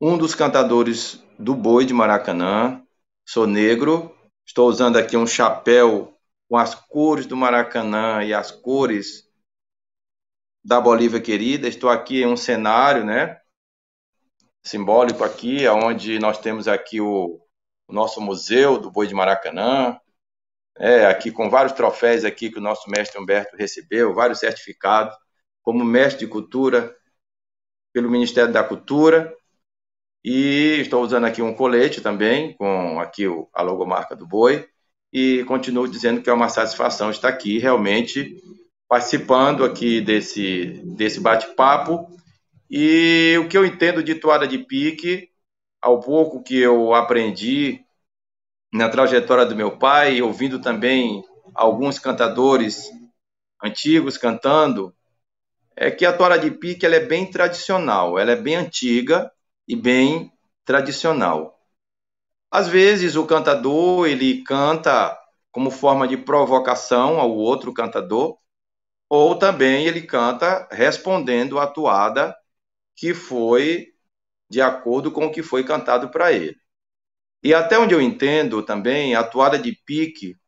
um 0.00 0.16
dos 0.16 0.34
cantadores 0.34 1.22
do 1.38 1.54
Boi 1.54 1.84
de 1.84 1.92
Maracanã. 1.92 2.82
Sou 3.26 3.46
negro, 3.46 4.16
estou 4.46 4.68
usando 4.68 4.96
aqui 4.96 5.18
um 5.18 5.26
chapéu 5.26 6.16
com 6.48 6.56
as 6.56 6.74
cores 6.74 7.26
do 7.26 7.36
Maracanã 7.36 8.24
e 8.24 8.32
as 8.32 8.50
cores 8.50 9.28
da 10.64 10.80
Bolívia 10.80 11.20
querida. 11.20 11.68
Estou 11.68 11.90
aqui 11.90 12.22
em 12.22 12.26
um 12.26 12.38
cenário, 12.38 13.04
né, 13.04 13.38
simbólico 14.62 15.22
aqui, 15.22 15.68
onde 15.68 16.18
nós 16.18 16.38
temos 16.38 16.66
aqui 16.66 17.02
o, 17.02 17.38
o 17.86 17.92
nosso 17.92 18.18
museu 18.22 18.78
do 18.78 18.90
Boi 18.90 19.06
de 19.06 19.14
Maracanã, 19.14 20.00
é, 20.78 21.06
aqui 21.06 21.30
com 21.30 21.48
vários 21.48 21.72
troféus 21.72 22.24
aqui 22.24 22.50
que 22.50 22.58
o 22.58 22.62
nosso 22.62 22.90
mestre 22.90 23.20
Humberto 23.20 23.56
recebeu, 23.56 24.14
vários 24.14 24.40
certificados, 24.40 25.16
como 25.62 25.84
mestre 25.84 26.26
de 26.26 26.30
cultura 26.30 26.94
pelo 27.92 28.10
Ministério 28.10 28.52
da 28.52 28.64
Cultura. 28.64 29.32
E 30.24 30.78
estou 30.80 31.02
usando 31.02 31.26
aqui 31.26 31.42
um 31.42 31.54
colete 31.54 32.00
também, 32.00 32.54
com 32.56 32.98
aqui 32.98 33.24
a 33.52 33.62
logomarca 33.62 34.16
do 34.16 34.26
boi. 34.26 34.66
E 35.12 35.44
continuo 35.44 35.86
dizendo 35.86 36.20
que 36.22 36.28
é 36.28 36.32
uma 36.32 36.48
satisfação 36.48 37.10
estar 37.10 37.28
aqui, 37.28 37.58
realmente 37.58 38.36
participando 38.88 39.64
aqui 39.64 40.00
desse, 40.00 40.82
desse 40.96 41.20
bate-papo. 41.20 42.08
E 42.68 43.36
o 43.38 43.48
que 43.48 43.56
eu 43.56 43.64
entendo 43.64 44.02
de 44.02 44.14
toada 44.14 44.48
de 44.48 44.58
pique, 44.58 45.30
ao 45.80 46.00
pouco 46.00 46.42
que 46.42 46.58
eu 46.58 46.94
aprendi 46.94 47.83
na 48.74 48.88
trajetória 48.88 49.46
do 49.46 49.54
meu 49.54 49.78
pai, 49.78 50.20
ouvindo 50.20 50.60
também 50.60 51.24
alguns 51.54 51.96
cantadores 51.96 52.90
antigos 53.62 54.18
cantando, 54.18 54.92
é 55.76 55.92
que 55.92 56.04
a 56.04 56.12
toada 56.12 56.36
de 56.36 56.50
pique 56.50 56.84
ela 56.84 56.96
é 56.96 57.06
bem 57.06 57.30
tradicional, 57.30 58.18
ela 58.18 58.32
é 58.32 58.36
bem 58.36 58.56
antiga 58.56 59.30
e 59.68 59.76
bem 59.76 60.32
tradicional. 60.64 61.56
Às 62.50 62.66
vezes 62.66 63.14
o 63.14 63.24
cantador 63.24 64.08
ele 64.08 64.42
canta 64.42 65.16
como 65.52 65.70
forma 65.70 66.08
de 66.08 66.16
provocação 66.16 67.20
ao 67.20 67.30
outro 67.30 67.72
cantador, 67.72 68.36
ou 69.08 69.38
também 69.38 69.86
ele 69.86 70.02
canta 70.02 70.68
respondendo 70.72 71.60
a 71.60 71.68
toada 71.68 72.36
que 72.96 73.14
foi 73.14 73.94
de 74.50 74.60
acordo 74.60 75.12
com 75.12 75.26
o 75.26 75.30
que 75.30 75.44
foi 75.44 75.62
cantado 75.62 76.08
para 76.08 76.32
ele. 76.32 76.63
E 77.44 77.52
até 77.52 77.78
onde 77.78 77.94
eu 77.94 78.00
entendo 78.00 78.62
também, 78.62 79.14
a 79.14 79.22
toada 79.22 79.58
de 79.58 79.72
pique, 79.72 80.38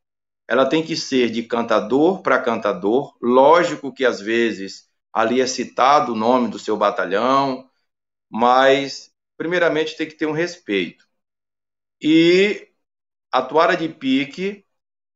ela 0.49 0.67
tem 0.67 0.83
que 0.83 0.97
ser 0.97 1.31
de 1.31 1.43
cantador 1.43 2.23
para 2.23 2.41
cantador. 2.41 3.15
Lógico 3.21 3.93
que 3.93 4.05
às 4.05 4.19
vezes 4.21 4.89
ali 5.13 5.41
é 5.41 5.47
citado 5.47 6.13
o 6.13 6.17
nome 6.17 6.49
do 6.49 6.59
seu 6.59 6.77
batalhão, 6.77 7.69
mas 8.31 9.13
primeiramente 9.37 9.97
tem 9.97 10.09
que 10.09 10.15
ter 10.15 10.27
um 10.27 10.33
respeito. 10.33 11.07
E 12.01 12.69
a 13.31 13.43
toada 13.43 13.77
de 13.77 13.89
pique, 13.89 14.65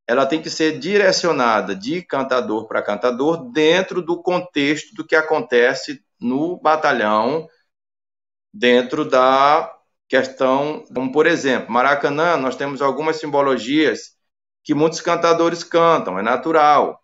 ela 0.07 0.27
tem 0.27 0.43
que 0.43 0.51
ser 0.51 0.79
direcionada 0.79 1.75
de 1.75 2.03
cantador 2.03 2.67
para 2.67 2.83
cantador 2.83 3.51
dentro 3.53 4.03
do 4.03 4.23
contexto 4.23 4.95
do 4.95 5.07
que 5.07 5.17
acontece 5.17 6.05
no 6.21 6.59
batalhão, 6.59 7.49
dentro 8.53 9.09
da 9.09 9.80
questão, 10.11 10.85
como 10.93 11.13
por 11.13 11.27
exemplo, 11.27 11.73
Maracanã, 11.73 12.37
nós 12.37 12.57
temos 12.57 12.83
algumas 12.83 13.17
simbologias 13.17 14.17
que 14.65 14.75
muitos 14.75 15.01
cantadores 15.01 15.63
cantam, 15.65 16.19
é 16.19 16.23
natural. 16.23 17.01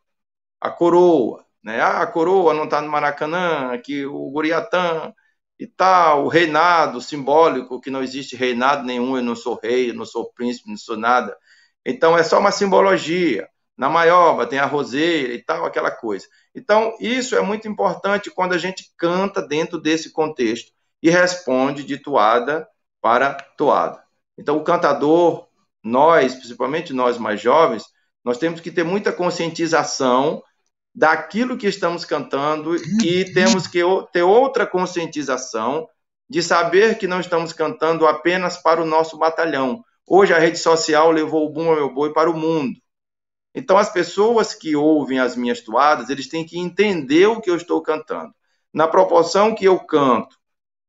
A 0.61 0.71
coroa, 0.71 1.47
né? 1.63 1.81
Ah, 1.81 2.03
a 2.03 2.07
coroa 2.09 2.53
não 2.55 2.65
está 2.65 2.81
no 2.83 2.91
Maracanã, 2.91 3.73
aqui 3.73 4.05
o 4.07 4.31
Guriatã 4.31 5.15
e 5.59 5.67
tal, 5.69 6.25
o 6.27 6.29
reinado 6.29 7.01
simbólico, 7.01 7.81
que 7.81 7.91
não 7.91 8.03
existe 8.03 8.37
reinado 8.37 8.85
nenhum, 8.85 9.17
eu 9.17 9.23
não 9.23 9.37
sou 9.37 9.59
rei, 9.63 9.91
eu 9.91 9.95
não 9.95 10.05
sou 10.05 10.33
príncipe, 10.33 10.69
não 10.69 10.77
sou 10.77 10.97
nada. 10.97 11.37
Então 11.85 12.19
é 12.19 12.25
só 12.25 12.41
uma 12.41 12.53
simbologia. 12.53 13.49
Na 13.77 13.89
maioba 13.89 14.47
tem 14.47 14.59
a 14.59 14.67
roseira 14.67 15.35
e 15.35 15.43
tal, 15.45 15.65
aquela 15.67 15.91
coisa. 15.91 16.27
Então, 16.55 16.97
isso 17.01 17.37
é 17.37 17.43
muito 17.43 17.69
importante 17.69 18.31
quando 18.31 18.55
a 18.55 18.59
gente 18.59 18.91
canta 18.97 19.43
dentro 19.43 19.79
desse 19.79 20.13
contexto 20.13 20.73
e 21.03 21.11
responde 21.11 21.85
de 21.85 21.99
toada 21.99 22.67
para 23.07 23.35
toada. 23.57 24.03
Então, 24.37 24.57
o 24.57 24.65
cantador, 24.65 25.47
nós, 25.81 26.35
principalmente 26.35 26.93
nós 26.93 27.19
mais 27.19 27.41
jovens, 27.41 27.85
nós 28.25 28.37
temos 28.37 28.61
que 28.61 28.69
ter 28.69 28.83
muita 28.83 29.13
conscientização 29.13 30.43
daquilo 30.93 31.57
que 31.57 31.69
estamos 31.69 32.05
cantando 32.05 32.75
e 33.05 33.33
temos 33.33 33.69
que 33.69 33.79
ter 34.13 34.25
outra 34.25 34.67
conscientização 34.67 35.87
de 36.29 36.43
saber 36.43 36.99
que 36.99 37.07
não 37.07 37.21
estamos 37.21 37.53
cantando 37.53 38.09
apenas 38.09 38.57
para 38.57 38.83
o 38.83 38.87
nosso 38.87 39.17
batalhão. 39.17 39.85
Hoje 40.05 40.35
a 40.35 40.39
rede 40.41 40.59
social 40.59 41.13
levou 41.13 41.47
o 41.47 41.51
Bumba 41.51 41.77
Meu 41.77 41.95
Boi 41.95 42.13
para 42.13 42.29
o 42.29 42.37
mundo. 42.37 42.77
Então 43.55 43.79
as 43.79 43.89
pessoas 43.89 44.53
que 44.53 44.75
ouvem 44.75 45.21
as 45.21 45.37
minhas 45.37 45.61
toadas, 45.61 46.11
eles 46.11 46.29
têm 46.29 46.45
que 46.45 46.59
entender 46.59 47.29
o 47.29 47.41
que 47.41 47.51
eu 47.51 47.55
estou 47.55 47.81
cantando. 47.81 48.35
Na 48.75 48.89
proporção 48.89 49.55
que 49.55 49.65
eu 49.65 49.79
canto 49.79 50.37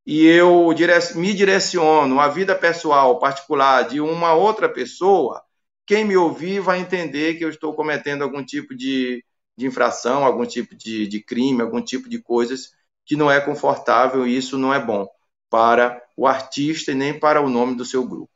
e 0.07 0.25
eu 0.25 0.73
me 1.15 1.33
direciono 1.33 2.21
à 2.21 2.29
vida 2.29 2.55
pessoal 2.55 3.19
particular 3.19 3.89
de 3.89 3.99
uma 3.99 4.33
outra 4.33 4.69
pessoa, 4.69 5.43
quem 5.85 6.05
me 6.05 6.15
ouvir 6.15 6.61
vai 6.61 6.79
entender 6.79 7.35
que 7.35 7.43
eu 7.43 7.49
estou 7.49 7.73
cometendo 7.73 8.21
algum 8.21 8.41
tipo 8.41 8.73
de, 8.73 9.21
de 9.57 9.67
infração, 9.67 10.23
algum 10.23 10.45
tipo 10.45 10.73
de, 10.73 11.07
de 11.07 11.21
crime, 11.21 11.61
algum 11.61 11.81
tipo 11.81 12.07
de 12.07 12.21
coisas 12.21 12.71
que 13.05 13.17
não 13.17 13.29
é 13.29 13.41
confortável 13.41 14.25
e 14.25 14.37
isso 14.37 14.57
não 14.57 14.73
é 14.73 14.79
bom 14.79 15.05
para 15.49 16.01
o 16.15 16.25
artista 16.25 16.93
e 16.93 16.95
nem 16.95 17.19
para 17.19 17.41
o 17.41 17.49
nome 17.49 17.75
do 17.75 17.83
seu 17.83 18.07
grupo. 18.07 18.31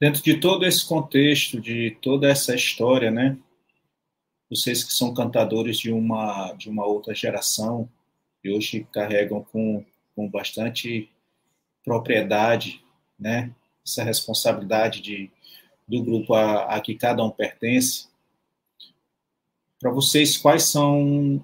Dentro 0.00 0.20
de 0.24 0.40
todo 0.40 0.66
esse 0.66 0.84
contexto, 0.84 1.60
de 1.60 1.96
toda 2.02 2.28
essa 2.28 2.52
história, 2.52 3.12
né? 3.12 3.38
Vocês 4.48 4.84
que 4.84 4.92
são 4.92 5.12
cantadores 5.12 5.78
de 5.78 5.90
uma 5.92 6.52
de 6.52 6.68
uma 6.68 6.86
outra 6.86 7.14
geração 7.14 7.88
e 8.42 8.50
hoje 8.50 8.86
carregam 8.92 9.42
com, 9.42 9.84
com 10.14 10.28
bastante 10.28 11.10
propriedade, 11.84 12.84
né, 13.18 13.52
essa 13.84 14.04
responsabilidade 14.04 15.00
de 15.00 15.30
do 15.88 16.02
grupo 16.02 16.34
a, 16.34 16.64
a 16.64 16.80
que 16.80 16.94
cada 16.94 17.22
um 17.22 17.30
pertence. 17.30 18.08
Para 19.78 19.90
vocês, 19.90 20.36
quais 20.36 20.64
são 20.64 21.42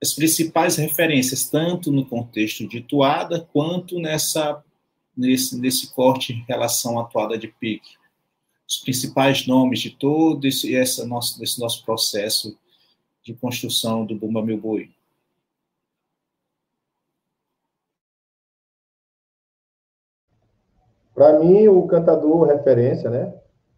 as 0.00 0.12
principais 0.12 0.76
referências, 0.76 1.48
tanto 1.48 1.90
no 1.90 2.06
contexto 2.06 2.66
de 2.68 2.80
toada, 2.80 3.40
quanto 3.52 3.98
nessa, 3.98 4.62
nesse, 5.16 5.58
nesse 5.58 5.92
corte 5.92 6.32
em 6.32 6.44
relação 6.46 6.98
à 6.98 7.04
toada 7.04 7.36
de 7.36 7.48
pique? 7.48 7.96
Os 8.68 8.78
principais 8.78 9.46
nomes 9.46 9.80
de 9.80 9.90
todo 9.90 10.46
esse, 10.46 11.04
nosso, 11.06 11.40
nosso 11.60 11.84
processo 11.84 12.58
de 13.22 13.34
construção 13.34 14.04
do 14.04 14.16
Bumba 14.16 14.42
Meu 14.42 14.58
Boi? 14.58 14.90
Para 21.14 21.38
mim, 21.38 21.68
o 21.68 21.86
cantador 21.86 22.46
referência, 22.46 23.10
né? 23.10 23.32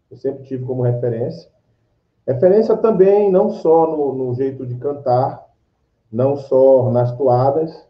Eu 0.09 0.17
sempre 0.17 0.43
tive 0.43 0.65
como 0.65 0.81
referência. 0.81 1.49
Referência 2.25 2.75
também, 2.77 3.31
não 3.31 3.51
só 3.51 3.85
no, 3.85 4.13
no 4.13 4.33
jeito 4.33 4.65
de 4.65 4.75
cantar, 4.75 5.45
não 6.11 6.37
só 6.37 6.89
nas 6.89 7.15
toadas. 7.15 7.85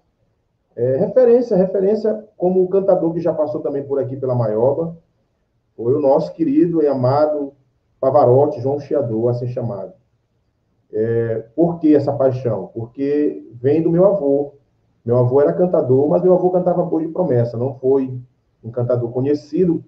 É, 0.76 0.98
referência, 0.98 1.56
referência 1.56 2.28
como 2.36 2.64
o 2.64 2.68
cantador 2.68 3.14
que 3.14 3.22
já 3.22 3.34
passou 3.34 3.62
também 3.62 3.84
por 3.84 4.00
aqui 4.00 4.18
pela 4.18 4.36
Maioba, 4.36 4.98
foi 5.76 5.94
o 5.94 6.00
nosso 6.00 6.34
querido 6.34 6.82
e 6.82 6.88
amado 6.88 7.54
Pavarotti, 8.00 8.62
João 8.62 8.80
Chiador, 8.80 9.30
assim 9.30 9.48
chamado. 9.48 9.94
É, 10.94 11.46
por 11.56 11.80
que 11.80 11.96
essa 11.96 12.14
paixão? 12.14 12.70
Porque 12.74 13.46
vem 13.54 13.82
do 13.82 13.92
meu 13.92 14.06
avô. 14.06 14.54
Meu 15.04 15.18
avô 15.18 15.42
era 15.42 15.54
cantador, 15.54 16.08
mas 16.08 16.24
meu 16.24 16.34
avô 16.34 16.50
cantava 16.50 16.84
boi 16.84 17.06
de 17.06 17.12
promessa, 17.12 17.58
não 17.58 17.76
foi 17.76 18.18
um 18.64 18.72
cantador 18.72 19.12
conhecido 19.12 19.84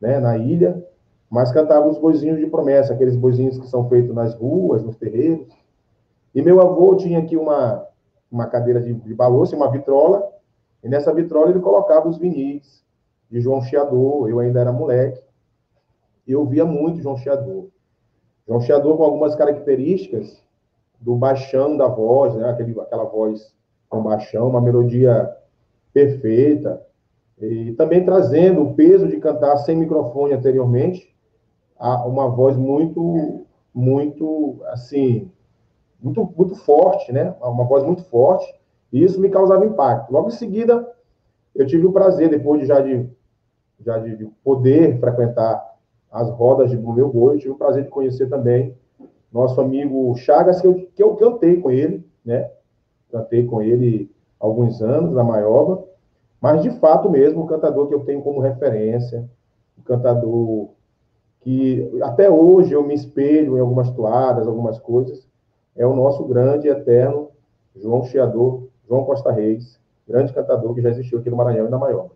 né, 0.00 0.18
na 0.18 0.36
ilha, 0.36 0.84
mas 1.30 1.52
cantava 1.52 1.86
os 1.88 1.98
boizinhos 1.98 2.38
de 2.38 2.46
promessa, 2.46 2.92
aqueles 2.92 3.16
boizinhos 3.16 3.58
que 3.58 3.68
são 3.68 3.88
feitos 3.88 4.14
nas 4.14 4.34
ruas, 4.34 4.82
nos 4.82 4.96
terreiros. 4.96 5.46
E 6.34 6.42
meu 6.42 6.60
avô 6.60 6.96
tinha 6.96 7.18
aqui 7.20 7.36
uma, 7.36 7.86
uma 8.30 8.46
cadeira 8.46 8.80
de, 8.80 8.92
de 8.92 9.14
balouça, 9.14 9.54
uma 9.54 9.70
vitrola, 9.70 10.28
e 10.82 10.88
nessa 10.88 11.12
vitrola 11.12 11.50
ele 11.50 11.60
colocava 11.60 12.08
os 12.08 12.18
vinis 12.18 12.84
de 13.30 13.40
João 13.40 13.62
Chiador, 13.62 14.28
eu 14.28 14.38
ainda 14.38 14.60
era 14.60 14.72
moleque, 14.72 15.20
eu 16.32 16.44
via 16.44 16.64
muito 16.64 17.00
João 17.00 17.16
Chiador. 17.16 17.68
João 18.46 18.60
Chiador 18.60 18.96
com 18.96 19.04
algumas 19.04 19.34
características 19.34 20.42
do 21.00 21.14
baixão 21.14 21.76
da 21.76 21.88
voz, 21.88 22.34
né? 22.34 22.48
Aquele, 22.48 22.78
aquela 22.80 23.04
voz 23.04 23.54
com 23.88 24.02
baixão, 24.02 24.48
uma 24.48 24.60
melodia 24.60 25.34
perfeita, 25.92 26.82
e 27.40 27.72
também 27.72 28.04
trazendo 28.04 28.62
o 28.62 28.74
peso 28.74 29.06
de 29.06 29.18
cantar 29.18 29.56
sem 29.58 29.76
microfone 29.76 30.32
anteriormente, 30.32 31.14
uma 31.78 32.28
voz 32.28 32.56
muito, 32.56 33.46
muito, 33.74 34.62
assim, 34.68 35.30
muito, 36.00 36.32
muito 36.36 36.54
forte, 36.56 37.12
né? 37.12 37.34
Uma 37.40 37.64
voz 37.64 37.84
muito 37.84 38.02
forte, 38.04 38.46
e 38.92 39.02
isso 39.02 39.20
me 39.20 39.28
causava 39.28 39.66
impacto. 39.66 40.12
Logo 40.12 40.28
em 40.28 40.32
seguida, 40.32 40.90
eu 41.54 41.66
tive 41.66 41.86
o 41.86 41.92
prazer, 41.92 42.28
depois 42.28 42.60
de 42.60 42.66
já 42.66 42.80
de, 42.80 43.08
já 43.80 43.98
de 43.98 44.26
poder 44.42 44.98
frequentar 44.98 45.75
as 46.16 46.30
rodas 46.30 46.70
de 46.70 46.76
meu 46.76 47.10
boi. 47.10 47.38
Tive 47.38 47.50
o 47.50 47.56
prazer 47.56 47.84
de 47.84 47.90
conhecer 47.90 48.28
também 48.28 48.74
nosso 49.32 49.60
amigo 49.60 50.14
Chagas, 50.16 50.60
que 50.60 50.66
eu, 50.66 50.88
que 50.94 51.02
eu 51.02 51.14
cantei 51.14 51.60
com 51.60 51.70
ele, 51.70 52.04
né? 52.24 52.50
Cantei 53.12 53.44
com 53.44 53.60
ele 53.60 54.10
alguns 54.40 54.80
anos 54.80 55.12
na 55.12 55.22
Maioba, 55.22 55.84
mas 56.40 56.62
de 56.62 56.70
fato 56.78 57.10
mesmo, 57.10 57.42
o 57.42 57.46
cantador 57.46 57.88
que 57.88 57.94
eu 57.94 58.04
tenho 58.04 58.22
como 58.22 58.40
referência, 58.40 59.28
o 59.78 59.82
cantador 59.82 60.70
que 61.40 62.00
até 62.02 62.30
hoje 62.30 62.72
eu 62.72 62.82
me 62.82 62.94
espelho 62.94 63.56
em 63.56 63.60
algumas 63.60 63.90
toadas, 63.90 64.48
algumas 64.48 64.78
coisas, 64.78 65.28
é 65.76 65.86
o 65.86 65.94
nosso 65.94 66.24
grande 66.24 66.66
e 66.66 66.70
eterno 66.70 67.28
João 67.74 68.04
Chiador, 68.04 68.68
João 68.88 69.04
Costa 69.04 69.30
Reis, 69.30 69.78
grande 70.08 70.32
cantador 70.32 70.74
que 70.74 70.80
já 70.80 70.90
existiu 70.90 71.18
aqui 71.18 71.28
no 71.28 71.36
Maranhão 71.36 71.66
e 71.66 71.70
na 71.70 71.78
Maioba. 71.78 72.10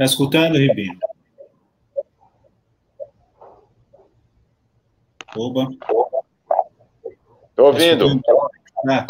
Está 0.00 0.06
escutando, 0.06 0.56
Ribinho? 0.56 0.98
Oba. 5.36 5.68
Estou 7.50 7.66
ouvindo. 7.66 8.18
Tá 8.86 9.06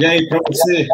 E 0.00 0.06
aí, 0.06 0.28
para 0.28 0.38
você? 0.46 0.86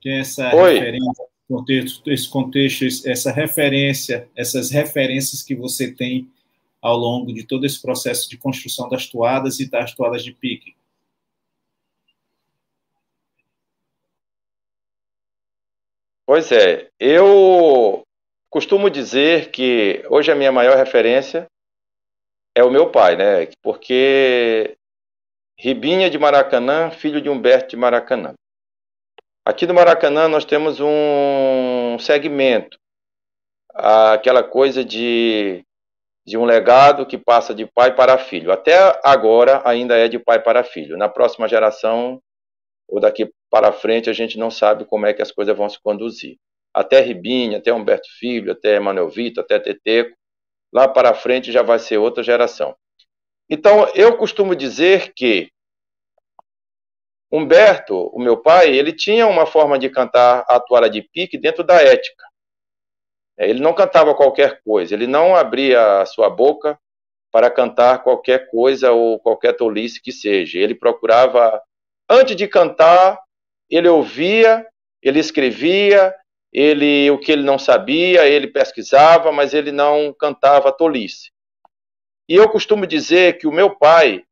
que 0.00 0.10
essa 0.10 0.54
Oi. 0.54 0.74
referência, 0.74 1.24
contexto, 1.48 2.12
esse 2.12 2.28
contexto, 2.28 2.84
essa 3.08 3.32
referência, 3.32 4.28
essas 4.36 4.70
referências 4.70 5.42
que 5.42 5.56
você 5.56 5.90
tem 5.90 6.30
ao 6.80 6.96
longo 6.96 7.34
de 7.34 7.42
todo 7.42 7.66
esse 7.66 7.82
processo 7.82 8.30
de 8.30 8.36
construção 8.36 8.88
das 8.88 9.08
toadas 9.08 9.58
e 9.58 9.68
das 9.68 9.92
toadas 9.92 10.22
de 10.22 10.32
pique? 10.32 10.76
Pois 16.34 16.50
é, 16.50 16.88
eu 16.98 18.04
costumo 18.48 18.88
dizer 18.88 19.50
que 19.50 20.02
hoje 20.08 20.32
a 20.32 20.34
minha 20.34 20.50
maior 20.50 20.78
referência 20.78 21.46
é 22.56 22.64
o 22.64 22.70
meu 22.70 22.90
pai, 22.90 23.16
né? 23.16 23.50
Porque 23.62 24.74
Ribinha 25.58 26.08
de 26.08 26.18
Maracanã, 26.18 26.90
filho 26.90 27.20
de 27.20 27.28
Humberto 27.28 27.68
de 27.68 27.76
Maracanã. 27.76 28.32
Aqui 29.44 29.66
no 29.66 29.74
Maracanã 29.74 30.26
nós 30.26 30.46
temos 30.46 30.80
um 30.80 31.98
segmento, 31.98 32.78
aquela 33.74 34.42
coisa 34.42 34.82
de, 34.82 35.62
de 36.26 36.38
um 36.38 36.46
legado 36.46 37.04
que 37.04 37.18
passa 37.18 37.54
de 37.54 37.66
pai 37.66 37.94
para 37.94 38.16
filho. 38.16 38.50
Até 38.50 38.98
agora 39.04 39.60
ainda 39.66 39.98
é 39.98 40.08
de 40.08 40.18
pai 40.18 40.42
para 40.42 40.64
filho. 40.64 40.96
Na 40.96 41.10
próxima 41.10 41.46
geração, 41.46 42.22
ou 42.88 43.00
daqui 43.00 43.30
para 43.52 43.70
frente, 43.70 44.08
a 44.08 44.14
gente 44.14 44.38
não 44.38 44.50
sabe 44.50 44.86
como 44.86 45.04
é 45.04 45.12
que 45.12 45.20
as 45.20 45.30
coisas 45.30 45.54
vão 45.54 45.68
se 45.68 45.78
conduzir. 45.78 46.38
Até 46.72 47.00
Ribinha, 47.00 47.58
até 47.58 47.70
Humberto 47.70 48.08
Filho, 48.18 48.50
até 48.50 48.76
Emanuel 48.76 49.10
Vitor, 49.10 49.44
até 49.44 49.58
Teteco, 49.58 50.16
lá 50.72 50.88
para 50.88 51.12
frente 51.12 51.52
já 51.52 51.60
vai 51.60 51.78
ser 51.78 51.98
outra 51.98 52.22
geração. 52.22 52.74
Então, 53.50 53.86
eu 53.94 54.16
costumo 54.16 54.56
dizer 54.56 55.12
que 55.14 55.50
Humberto, 57.30 58.06
o 58.14 58.18
meu 58.18 58.38
pai, 58.38 58.74
ele 58.74 58.90
tinha 58.90 59.26
uma 59.26 59.44
forma 59.44 59.78
de 59.78 59.90
cantar 59.90 60.46
a 60.48 60.58
toalha 60.58 60.88
de 60.88 61.02
pique 61.02 61.36
dentro 61.36 61.62
da 61.62 61.74
ética. 61.74 62.24
É, 63.38 63.50
ele 63.50 63.60
não 63.60 63.74
cantava 63.74 64.14
qualquer 64.14 64.62
coisa, 64.62 64.94
ele 64.94 65.06
não 65.06 65.36
abria 65.36 66.00
a 66.00 66.06
sua 66.06 66.30
boca 66.30 66.78
para 67.30 67.50
cantar 67.50 68.02
qualquer 68.02 68.50
coisa 68.50 68.92
ou 68.92 69.20
qualquer 69.20 69.52
tolice 69.54 70.00
que 70.00 70.10
seja. 70.12 70.58
Ele 70.58 70.74
procurava, 70.74 71.60
antes 72.08 72.34
de 72.34 72.48
cantar, 72.48 73.18
ele 73.76 73.88
ouvia, 73.88 74.66
ele 75.02 75.18
escrevia, 75.18 76.14
ele 76.52 77.10
o 77.10 77.18
que 77.18 77.32
ele 77.32 77.42
não 77.42 77.58
sabia, 77.58 78.26
ele 78.26 78.46
pesquisava, 78.46 79.32
mas 79.32 79.54
ele 79.54 79.72
não 79.72 80.12
cantava 80.12 80.70
tolice. 80.70 81.30
E 82.28 82.34
eu 82.34 82.48
costumo 82.50 82.86
dizer 82.86 83.38
que 83.38 83.46
o 83.46 83.52
meu 83.52 83.74
pai, 83.74 84.24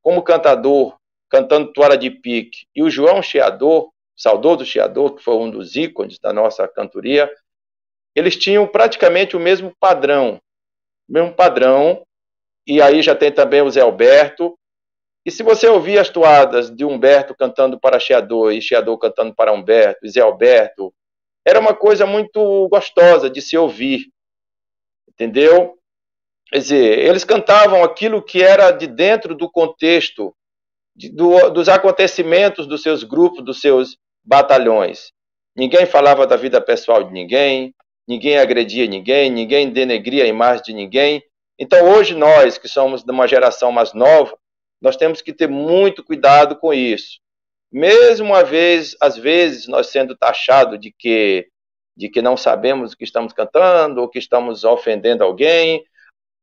como 0.00 0.22
cantador 0.22 0.96
cantando 1.28 1.72
Toalha 1.72 1.96
de 1.96 2.10
Pique, 2.10 2.66
e 2.76 2.82
o 2.82 2.90
João 2.90 3.22
Cheador, 3.22 3.90
saudoso 4.14 4.66
Cheador, 4.66 5.14
que 5.14 5.24
foi 5.24 5.34
um 5.34 5.50
dos 5.50 5.74
ícones 5.76 6.18
da 6.18 6.30
nossa 6.30 6.68
cantoria, 6.68 7.30
eles 8.14 8.36
tinham 8.36 8.66
praticamente 8.66 9.34
o 9.34 9.40
mesmo 9.40 9.74
padrão, 9.80 10.38
o 11.08 11.12
mesmo 11.12 11.32
padrão, 11.32 12.06
e 12.66 12.82
aí 12.82 13.02
já 13.02 13.14
tem 13.14 13.32
também 13.32 13.62
o 13.62 13.70
Zé 13.70 13.80
Alberto, 13.80 14.58
e 15.24 15.30
se 15.30 15.42
você 15.42 15.68
ouvir 15.68 15.98
as 15.98 16.10
toadas 16.10 16.70
de 16.70 16.84
Humberto 16.84 17.34
cantando 17.34 17.78
para 17.78 18.00
Cheador, 18.00 18.52
e 18.52 18.60
Cheador 18.60 18.98
cantando 18.98 19.34
para 19.34 19.52
Humberto, 19.52 20.04
e 20.04 20.10
Zé 20.10 20.20
Alberto, 20.20 20.92
era 21.46 21.60
uma 21.60 21.74
coisa 21.74 22.06
muito 22.06 22.68
gostosa 22.68 23.30
de 23.30 23.40
se 23.40 23.56
ouvir, 23.56 24.06
entendeu? 25.08 25.78
Quer 26.50 26.58
dizer, 26.58 26.98
eles 26.98 27.24
cantavam 27.24 27.82
aquilo 27.82 28.22
que 28.22 28.42
era 28.42 28.70
de 28.70 28.86
dentro 28.86 29.34
do 29.34 29.50
contexto 29.50 30.34
de, 30.94 31.08
do, 31.08 31.50
dos 31.50 31.68
acontecimentos 31.68 32.66
dos 32.66 32.82
seus 32.82 33.02
grupos, 33.04 33.44
dos 33.44 33.60
seus 33.60 33.96
batalhões. 34.24 35.12
Ninguém 35.56 35.86
falava 35.86 36.26
da 36.26 36.36
vida 36.36 36.60
pessoal 36.60 37.04
de 37.04 37.12
ninguém, 37.12 37.74
ninguém 38.06 38.38
agredia 38.38 38.86
ninguém, 38.86 39.30
ninguém 39.30 39.70
denegria 39.70 40.24
a 40.24 40.28
imagem 40.28 40.64
de 40.64 40.72
ninguém. 40.74 41.22
Então, 41.58 41.90
hoje, 41.90 42.14
nós 42.14 42.58
que 42.58 42.68
somos 42.68 43.02
de 43.02 43.10
uma 43.10 43.26
geração 43.26 43.70
mais 43.70 43.92
nova, 43.92 44.36
nós 44.82 44.96
temos 44.96 45.22
que 45.22 45.32
ter 45.32 45.48
muito 45.48 46.02
cuidado 46.02 46.56
com 46.56 46.74
isso. 46.74 47.20
Mesmo 47.72 48.26
uma 48.26 48.42
vez, 48.42 48.96
às 49.00 49.16
vezes, 49.16 49.68
nós 49.68 49.86
sendo 49.86 50.16
taxados 50.16 50.78
de 50.78 50.92
que, 50.92 51.46
de 51.96 52.08
que 52.08 52.20
não 52.20 52.36
sabemos 52.36 52.92
o 52.92 52.96
que 52.96 53.04
estamos 53.04 53.32
cantando, 53.32 54.00
ou 54.00 54.08
que 54.08 54.18
estamos 54.18 54.64
ofendendo 54.64 55.22
alguém, 55.22 55.84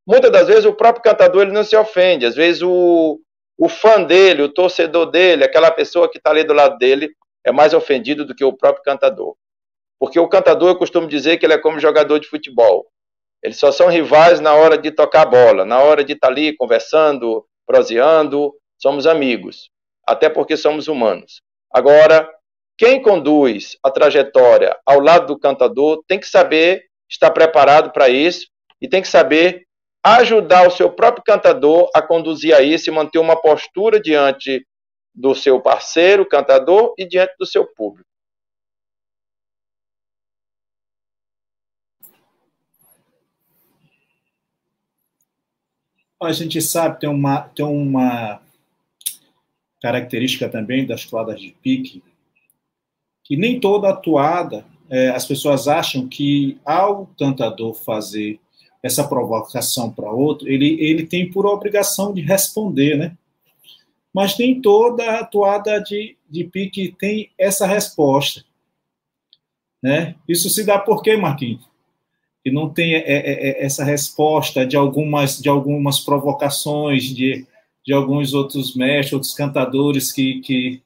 muitas 0.06 0.32
das 0.32 0.48
vezes 0.48 0.64
o 0.64 0.72
próprio 0.72 1.04
cantador 1.04 1.42
ele 1.42 1.52
não 1.52 1.62
se 1.62 1.76
ofende. 1.76 2.24
Às 2.24 2.34
vezes 2.34 2.62
o, 2.62 3.20
o 3.58 3.68
fã 3.68 4.02
dele, 4.02 4.42
o 4.42 4.48
torcedor 4.48 5.06
dele, 5.10 5.44
aquela 5.44 5.70
pessoa 5.70 6.10
que 6.10 6.16
está 6.16 6.30
ali 6.30 6.42
do 6.42 6.54
lado 6.54 6.78
dele, 6.78 7.14
é 7.44 7.52
mais 7.52 7.74
ofendido 7.74 8.24
do 8.24 8.34
que 8.34 8.44
o 8.44 8.56
próprio 8.56 8.82
cantador. 8.82 9.36
Porque 9.98 10.18
o 10.18 10.28
cantador, 10.28 10.70
eu 10.70 10.78
costumo 10.78 11.06
dizer 11.06 11.36
que 11.36 11.44
ele 11.44 11.52
é 11.52 11.58
como 11.58 11.78
jogador 11.78 12.18
de 12.18 12.26
futebol. 12.26 12.86
Eles 13.42 13.58
só 13.58 13.70
são 13.70 13.88
rivais 13.88 14.40
na 14.40 14.54
hora 14.54 14.78
de 14.78 14.90
tocar 14.90 15.26
bola, 15.26 15.64
na 15.64 15.78
hora 15.78 16.02
de 16.02 16.14
estar 16.14 16.28
tá 16.28 16.32
ali 16.32 16.56
conversando, 16.56 17.46
proseando, 17.70 18.52
somos 18.76 19.06
amigos, 19.06 19.70
até 20.04 20.28
porque 20.28 20.56
somos 20.56 20.88
humanos. 20.88 21.40
Agora, 21.72 22.28
quem 22.76 23.00
conduz 23.00 23.76
a 23.80 23.92
trajetória 23.92 24.76
ao 24.84 24.98
lado 24.98 25.28
do 25.28 25.38
cantador 25.38 26.02
tem 26.08 26.18
que 26.18 26.26
saber 26.26 26.82
estar 27.08 27.30
preparado 27.30 27.92
para 27.92 28.08
isso 28.08 28.48
e 28.82 28.88
tem 28.88 29.00
que 29.00 29.06
saber 29.06 29.62
ajudar 30.02 30.66
o 30.66 30.70
seu 30.72 30.90
próprio 30.90 31.22
cantador 31.22 31.88
a 31.94 32.02
conduzir 32.02 32.52
a 32.56 32.60
isso 32.60 32.90
e 32.90 32.92
manter 32.92 33.20
uma 33.20 33.40
postura 33.40 34.00
diante 34.00 34.66
do 35.14 35.32
seu 35.32 35.60
parceiro 35.60 36.26
cantador 36.26 36.92
e 36.98 37.06
diante 37.06 37.34
do 37.38 37.46
seu 37.46 37.64
público. 37.64 38.09
A 46.22 46.32
gente 46.32 46.60
sabe, 46.60 47.00
tem 47.00 47.08
uma, 47.08 47.40
tem 47.40 47.64
uma 47.64 48.40
característica 49.80 50.48
também 50.48 50.86
das 50.86 51.04
toadas 51.04 51.40
de 51.40 51.54
pique, 51.62 52.02
que 53.24 53.36
nem 53.36 53.58
toda 53.58 53.88
atuada, 53.88 54.64
é, 54.90 55.08
as 55.10 55.24
pessoas 55.24 55.68
acham 55.68 56.08
que 56.08 56.58
ao 56.64 57.06
cantador 57.18 57.74
fazer 57.74 58.38
essa 58.82 59.06
provocação 59.06 59.90
para 59.90 60.10
outro, 60.10 60.48
ele, 60.48 60.76
ele 60.80 61.06
tem 61.06 61.30
por 61.30 61.46
obrigação 61.46 62.12
de 62.12 62.20
responder, 62.20 62.96
né? 62.96 63.16
Mas 64.12 64.36
nem 64.36 64.60
toda 64.60 65.20
atuada 65.20 65.78
de, 65.78 66.16
de 66.28 66.44
pique 66.44 66.94
tem 66.98 67.30
essa 67.38 67.66
resposta. 67.66 68.44
Né? 69.82 70.16
Isso 70.28 70.50
se 70.50 70.64
dá 70.64 70.78
por 70.78 71.02
quê, 71.02 71.16
Marquinhos? 71.16 71.69
Que 72.42 72.50
não 72.50 72.70
tem 72.70 72.94
é, 72.94 72.98
é, 72.98 73.48
é, 73.50 73.64
essa 73.64 73.84
resposta 73.84 74.66
de 74.66 74.76
algumas, 74.76 75.38
de 75.38 75.48
algumas 75.48 76.00
provocações 76.00 77.04
de, 77.04 77.46
de 77.84 77.92
alguns 77.92 78.32
outros 78.34 78.74
mestres, 78.74 79.12
outros 79.12 79.34
cantadores 79.34 80.12
que, 80.12 80.40
que, 80.40 80.82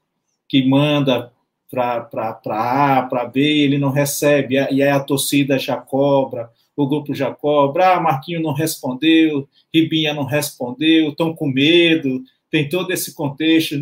que 0.49 0.67
manda 0.67 1.33
para 1.71 2.09
A, 2.47 3.03
para 3.03 3.25
B, 3.25 3.41
ele 3.41 3.79
não 3.79 3.91
recebe, 3.91 4.55
e 4.55 4.59
aí 4.59 4.83
a 4.83 5.01
torcida 5.01 5.59
já 5.59 5.77
cobra, 5.77 6.49
o 6.77 6.87
grupo 6.87 7.15
já 7.15 7.33
cobra, 7.33 7.95
ah, 7.95 8.01
Marquinho 8.01 8.41
não 8.41 8.53
respondeu, 8.53 9.49
Ribinha 9.73 10.15
não 10.15 10.25
respondeu, 10.25 11.11
estão 11.11 11.35
com 11.35 11.47
medo, 11.47 12.23
tem 12.51 12.69
todo 12.69 12.93
esse 12.93 13.15
contexto, 13.15 13.75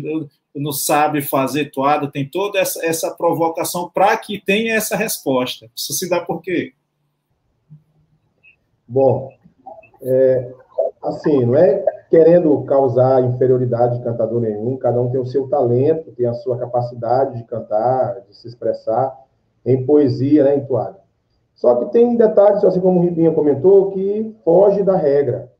não 0.55 0.71
sabe 0.71 1.21
fazer 1.21 1.71
toada, 1.71 2.07
tem 2.07 2.27
toda 2.27 2.59
essa, 2.59 2.85
essa 2.85 3.11
provocação 3.11 3.89
para 3.89 4.15
que 4.17 4.39
tenha 4.39 4.75
essa 4.75 4.95
resposta. 4.95 5.69
Isso 5.75 5.93
se 5.93 6.09
dá 6.09 6.19
por 6.19 6.41
quê? 6.41 6.73
Bom, 8.93 9.31
é, 10.03 10.53
assim, 11.01 11.47
não 11.47 11.55
é 11.55 11.83
querendo 12.11 12.61
causar 12.65 13.23
inferioridade 13.23 13.97
de 13.97 14.03
cantador 14.03 14.39
nenhum, 14.39 14.77
cada 14.77 15.01
um 15.01 15.09
tem 15.09 15.19
o 15.19 15.25
seu 15.25 15.49
talento, 15.49 16.11
tem 16.11 16.27
a 16.27 16.33
sua 16.35 16.59
capacidade 16.59 17.37
de 17.37 17.43
cantar, 17.43 18.21
de 18.21 18.37
se 18.37 18.47
expressar 18.47 19.19
em 19.65 19.83
poesia, 19.83 20.43
né, 20.43 20.57
em 20.57 20.65
toada. 20.65 20.99
Só 21.55 21.73
que 21.77 21.91
tem 21.91 22.15
detalhes, 22.15 22.63
assim 22.63 22.79
como 22.79 22.99
o 22.99 23.03
Ribinha 23.03 23.31
comentou, 23.31 23.89
que 23.89 24.35
foge 24.45 24.83
da 24.83 24.95
regra, 24.95 25.51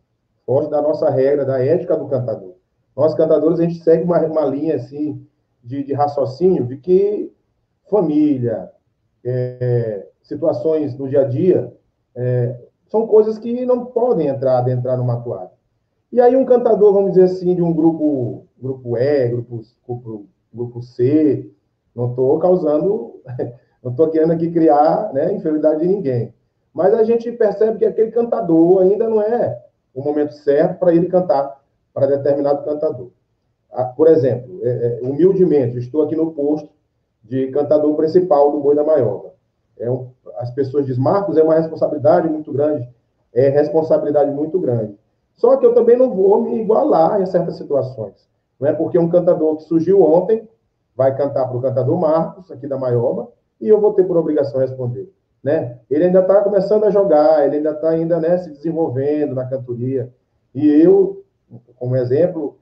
foge 0.46 0.70
da 0.70 0.80
nossa 0.80 1.10
regra, 1.10 1.44
da 1.44 1.60
ética 1.60 1.98
do 1.98 2.06
cantador. 2.06 2.54
Nós, 2.96 3.16
cantadores, 3.16 3.60
a 3.60 3.64
gente 3.64 3.80
segue 3.80 4.04
uma, 4.04 4.20
uma 4.28 4.46
linha, 4.46 4.76
assim, 4.76 5.26
de, 5.64 5.84
de 5.84 5.94
raciocínio 5.94 6.68
de 6.68 6.78
que 6.78 7.34
família, 7.90 8.70
é, 9.26 10.06
situações 10.22 10.94
do 10.94 11.10
dia 11.10 11.22
a 11.22 11.28
dia, 11.28 11.74
é, 12.16 12.63
são 12.94 13.08
coisas 13.08 13.40
que 13.40 13.66
não 13.66 13.86
podem 13.86 14.28
entrar, 14.28 14.70
entrar 14.70 14.96
numa 14.98 15.20
toada. 15.20 15.52
E 16.12 16.22
aí 16.22 16.36
um 16.36 16.46
cantador, 16.46 16.94
vamos 16.94 17.14
dizer 17.14 17.24
assim, 17.24 17.56
de 17.56 17.62
um 17.64 17.74
grupo, 17.74 18.46
grupo 18.62 18.96
E, 18.96 19.30
grupo, 19.30 19.62
grupo, 19.88 20.26
grupo 20.54 20.82
C, 20.84 21.50
não 21.96 22.12
estou 22.12 22.38
causando 22.38 23.16
não 23.82 23.90
estou 23.90 24.12
querendo 24.12 24.34
aqui 24.34 24.52
criar 24.52 25.12
né, 25.12 25.34
inferioridade 25.34 25.80
de 25.80 25.88
ninguém. 25.88 26.36
Mas 26.72 26.94
a 26.94 27.04
gente 27.04 27.32
percebe 27.32 27.80
que 27.80 27.86
aquele 27.86 28.12
cantador 28.12 28.84
ainda 28.84 29.10
não 29.10 29.20
é 29.20 29.60
o 29.92 30.04
momento 30.04 30.36
certo 30.36 30.78
para 30.78 30.94
ele 30.94 31.08
cantar 31.08 31.64
para 31.96 32.06
determinado 32.06 32.64
cantador. 32.64 33.10
Ah, 33.72 33.86
por 33.86 34.08
exemplo, 34.08 34.60
é, 34.62 34.70
é, 34.70 35.00
humildemente, 35.02 35.80
estou 35.80 36.04
aqui 36.04 36.16
no 36.16 36.32
posto 36.32 36.70
de 37.24 37.48
cantador 37.48 37.96
principal 37.96 38.52
do 38.52 38.60
Boi 38.60 38.76
da 38.76 38.84
Maioba. 38.84 39.34
É 39.80 39.90
um, 39.90 40.10
as 40.38 40.52
pessoas 40.52 40.86
dizem, 40.86 41.04
Marcos, 41.04 41.38
é 41.38 41.44
uma 41.44 41.56
responsabilidade 41.56 42.30
muito 42.30 42.52
grande. 42.52 42.88
É 43.34 43.50
responsabilidade 43.50 44.32
muito 44.32 44.60
grande. 44.60 44.96
Só 45.36 45.58
que 45.58 45.66
eu 45.66 45.74
também 45.74 45.98
não 45.98 46.14
vou 46.14 46.42
me 46.42 46.62
igualar 46.62 47.22
em 47.22 47.26
certas 47.26 47.58
situações. 47.58 48.28
Não 48.60 48.68
é 48.68 48.74
porque 48.74 48.98
um 48.98 49.10
cantador 49.10 49.58
que 49.58 49.64
surgiu 49.64 50.02
ontem 50.02 50.48
vai 50.96 51.16
cantar 51.16 51.48
para 51.48 51.58
o 51.58 51.62
cantador 51.62 52.00
Marcos, 52.00 52.52
aqui 52.52 52.68
da 52.68 52.78
Maioba, 52.78 53.30
e 53.60 53.68
eu 53.68 53.82
vou 53.82 53.94
ter 53.94 54.04
por 54.04 54.18
obrigação 54.18 54.60
responder. 54.60 55.12
Né? 55.44 55.80
Ele 55.90 56.06
ainda 56.06 56.22
está 56.22 56.42
começando 56.42 56.86
a 56.86 56.90
jogar, 56.90 57.46
ele 57.46 57.58
ainda 57.58 57.72
está 57.72 57.90
ainda 57.90 58.20
né, 58.20 58.38
se 58.38 58.52
desenvolvendo 58.52 59.36
na 59.36 59.46
cantoria. 59.46 60.14
E 60.54 60.66
eu, 60.68 61.24
como 61.76 61.96
exemplo, 61.96 62.58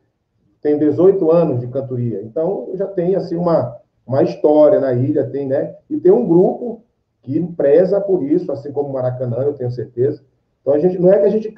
tenho 0.61 0.79
18 0.79 1.29
anos 1.29 1.59
de 1.59 1.67
cantoria, 1.67 2.21
então 2.23 2.67
eu 2.69 2.77
já 2.77 2.87
tenho 2.87 3.17
assim 3.17 3.35
uma, 3.35 3.77
uma 4.05 4.23
história 4.23 4.79
na 4.79 4.93
ilha, 4.93 5.29
tem, 5.29 5.47
né? 5.47 5.75
E 5.89 5.99
tem 5.99 6.11
um 6.11 6.25
grupo 6.25 6.83
que 7.21 7.41
preza 7.53 8.01
por 8.01 8.23
isso, 8.23 8.51
assim 8.51 8.71
como 8.71 8.89
o 8.89 8.93
Maracanã, 8.93 9.37
eu 9.37 9.53
tenho 9.53 9.71
certeza. 9.71 10.23
Então 10.61 10.73
a 10.73 10.79
gente 10.79 10.99
não 10.99 11.11
é 11.11 11.19
que 11.19 11.25
a 11.25 11.29
gente 11.29 11.53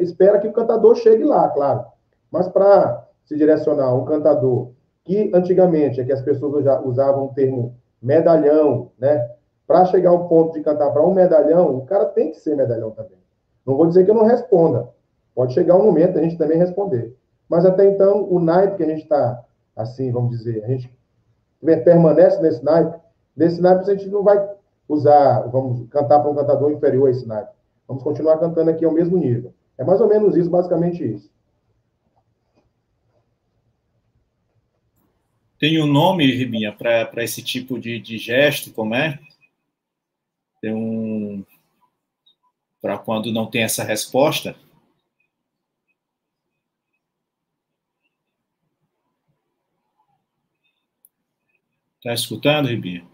espera 0.00 0.38
que 0.38 0.48
o 0.48 0.52
cantador 0.52 0.94
chegue 0.96 1.24
lá, 1.24 1.48
claro, 1.48 1.84
mas 2.30 2.48
para 2.48 3.06
se 3.24 3.36
direcionar 3.36 3.94
um 3.94 4.04
cantador 4.04 4.70
que 5.04 5.30
antigamente 5.34 6.00
é 6.00 6.04
que 6.04 6.12
as 6.12 6.22
pessoas 6.22 6.64
usavam 6.84 7.26
o 7.26 7.34
termo 7.34 7.76
medalhão, 8.00 8.90
né? 8.98 9.30
Para 9.66 9.84
chegar 9.86 10.10
ao 10.10 10.28
ponto 10.28 10.52
de 10.54 10.60
cantar 10.60 10.90
para 10.90 11.06
um 11.06 11.14
medalhão, 11.14 11.76
o 11.76 11.86
cara 11.86 12.06
tem 12.06 12.32
que 12.32 12.38
ser 12.38 12.54
medalhão 12.54 12.90
também. 12.90 13.18
Não 13.66 13.76
vou 13.76 13.86
dizer 13.86 14.04
que 14.04 14.10
eu 14.10 14.14
não 14.14 14.24
responda. 14.24 14.88
Pode 15.34 15.54
chegar 15.54 15.76
um 15.76 15.84
momento 15.84 16.18
a 16.18 16.22
gente 16.22 16.36
também 16.36 16.58
responder. 16.58 17.16
Mas 17.48 17.64
até 17.64 17.86
então, 17.86 18.26
o 18.30 18.38
naipe 18.38 18.76
que 18.76 18.82
a 18.82 18.88
gente 18.88 19.02
está, 19.02 19.42
assim, 19.74 20.10
vamos 20.10 20.30
dizer, 20.30 20.64
a 20.64 20.68
gente 20.68 20.94
permanece 21.82 22.40
nesse 22.42 22.62
naipe, 22.62 22.98
nesse 23.34 23.60
naipe 23.60 23.90
a 23.90 23.94
gente 23.94 24.08
não 24.08 24.22
vai 24.22 24.38
usar, 24.88 25.48
vamos 25.48 25.88
cantar 25.88 26.20
para 26.20 26.30
um 26.30 26.34
cantador 26.34 26.72
inferior 26.72 27.08
a 27.08 27.10
esse 27.10 27.26
naipe. 27.26 27.52
Vamos 27.86 28.02
continuar 28.02 28.38
cantando 28.38 28.70
aqui 28.70 28.84
ao 28.84 28.92
mesmo 28.92 29.16
nível. 29.16 29.54
É 29.76 29.84
mais 29.84 30.00
ou 30.00 30.08
menos 30.08 30.36
isso, 30.36 30.50
basicamente 30.50 31.04
isso. 31.04 31.32
Tem 35.58 35.82
um 35.82 35.86
nome, 35.86 36.26
Ribinha, 36.26 36.72
para 36.72 37.24
esse 37.24 37.42
tipo 37.42 37.78
de, 37.78 37.98
de 37.98 38.18
gesto, 38.18 38.72
como 38.72 38.94
é? 38.94 39.18
Tem 40.60 40.74
um. 40.74 41.44
Para 42.80 42.98
quando 42.98 43.32
não 43.32 43.50
tem 43.50 43.62
essa 43.62 43.82
resposta? 43.82 44.54
Está 51.98 52.12
escutando, 52.12 52.68
Ribinha? 52.68 53.13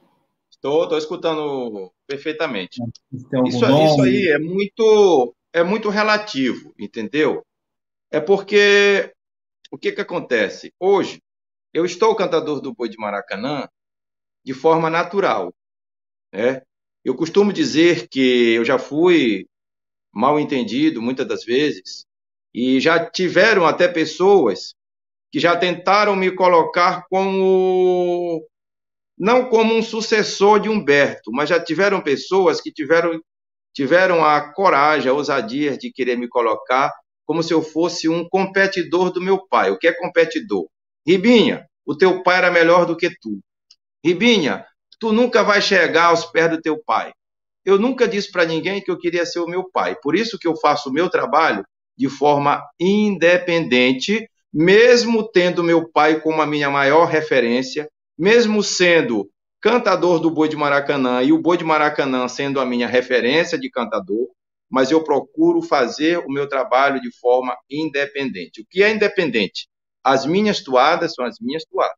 Estou, 0.63 0.99
escutando 0.99 1.91
perfeitamente. 2.07 2.83
Isso, 3.11 3.65
isso, 3.65 4.03
aí 4.03 4.29
é 4.29 4.39
muito, 4.39 5.35
é 5.55 5.63
muito 5.63 5.89
relativo, 5.89 6.75
entendeu? 6.79 7.43
É 8.11 8.21
porque 8.21 9.11
o 9.71 9.79
que, 9.79 9.91
que 9.91 10.03
acontece? 10.03 10.71
Hoje, 10.79 11.23
eu 11.73 11.87
estou 11.87 12.15
cantador 12.15 12.61
do 12.61 12.75
boi 12.75 12.91
de 12.91 12.99
Maracanã 12.99 13.67
de 14.45 14.53
forma 14.53 14.91
natural. 14.91 15.51
Né? 16.31 16.61
Eu 17.03 17.15
costumo 17.15 17.55
dizer 17.55 18.07
que 18.09 18.53
eu 18.53 18.65
já 18.65 18.79
fui 18.79 19.47
mal 20.13 20.39
entendido 20.39 21.01
muitas 21.01 21.27
das 21.27 21.43
vezes 21.43 22.05
e 22.53 22.81
já 22.81 23.09
tiveram 23.09 23.65
até 23.65 23.89
pessoas 23.89 24.75
que 25.33 25.41
já 25.41 25.57
tentaram 25.57 26.15
me 26.15 26.31
colocar 26.31 27.07
como 27.09 28.47
não 29.21 29.51
como 29.51 29.75
um 29.75 29.83
sucessor 29.83 30.59
de 30.59 30.71
Humberto, 30.71 31.31
mas 31.31 31.51
já 31.51 31.63
tiveram 31.63 32.01
pessoas 32.01 32.59
que 32.59 32.73
tiveram, 32.73 33.21
tiveram 33.75 34.25
a 34.25 34.51
coragem, 34.55 35.11
a 35.11 35.13
ousadia 35.13 35.77
de 35.77 35.93
querer 35.93 36.17
me 36.17 36.27
colocar 36.27 36.91
como 37.27 37.43
se 37.43 37.53
eu 37.53 37.61
fosse 37.61 38.09
um 38.09 38.27
competidor 38.27 39.13
do 39.13 39.21
meu 39.21 39.47
pai. 39.47 39.71
O 39.71 39.79
que 39.79 39.87
é 39.87 39.93
competidor? 39.93 40.67
Ribinha, 41.07 41.67
o 41.85 41.95
teu 41.95 42.23
pai 42.23 42.39
era 42.39 42.51
melhor 42.51 42.87
do 42.87 42.97
que 42.97 43.11
tu. 43.21 43.41
Ribinha, 44.03 44.65
tu 44.99 45.13
nunca 45.13 45.43
vai 45.43 45.61
chegar 45.61 46.07
aos 46.07 46.25
pés 46.25 46.49
do 46.51 46.59
teu 46.59 46.83
pai. 46.83 47.13
Eu 47.63 47.79
nunca 47.79 48.09
disse 48.09 48.33
para 48.33 48.47
ninguém 48.47 48.81
que 48.81 48.91
eu 48.91 48.97
queria 48.97 49.27
ser 49.27 49.41
o 49.41 49.47
meu 49.47 49.71
pai. 49.71 49.97
Por 50.03 50.17
isso 50.17 50.39
que 50.39 50.49
eu 50.49 50.57
faço 50.57 50.89
o 50.89 50.93
meu 50.93 51.11
trabalho 51.11 51.63
de 51.95 52.09
forma 52.09 52.63
independente, 52.81 54.27
mesmo 54.51 55.31
tendo 55.31 55.63
meu 55.63 55.87
pai 55.91 56.23
como 56.23 56.41
a 56.41 56.47
minha 56.47 56.71
maior 56.71 57.05
referência, 57.05 57.87
mesmo 58.21 58.63
sendo 58.63 59.31
cantador 59.63 60.21
do 60.21 60.31
Boi 60.31 60.47
de 60.47 60.55
Maracanã 60.55 61.23
e 61.23 61.33
o 61.33 61.39
Boi 61.39 61.57
de 61.57 61.65
Maracanã 61.65 62.29
sendo 62.29 62.61
a 62.61 62.67
minha 62.67 62.87
referência 62.87 63.59
de 63.59 63.71
cantador, 63.71 64.29
mas 64.71 64.91
eu 64.91 65.03
procuro 65.03 65.63
fazer 65.63 66.19
o 66.19 66.29
meu 66.29 66.47
trabalho 66.47 67.01
de 67.01 67.11
forma 67.19 67.57
independente. 67.71 68.61
O 68.61 68.67
que 68.69 68.83
é 68.83 68.91
independente? 68.91 69.69
As 70.05 70.27
minhas 70.27 70.63
toadas 70.63 71.15
são 71.15 71.25
as 71.25 71.39
minhas 71.41 71.65
toadas. 71.65 71.97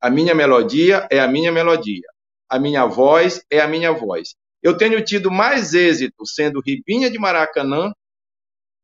A 0.00 0.10
minha 0.10 0.34
melodia 0.34 1.06
é 1.12 1.20
a 1.20 1.28
minha 1.28 1.52
melodia. 1.52 2.08
A 2.48 2.58
minha 2.58 2.84
voz 2.84 3.40
é 3.48 3.60
a 3.60 3.68
minha 3.68 3.92
voz. 3.92 4.34
Eu 4.60 4.76
tenho 4.76 5.00
tido 5.04 5.30
mais 5.30 5.74
êxito 5.74 6.26
sendo 6.26 6.60
Ribinha 6.60 7.08
de 7.08 7.20
Maracanã 7.20 7.92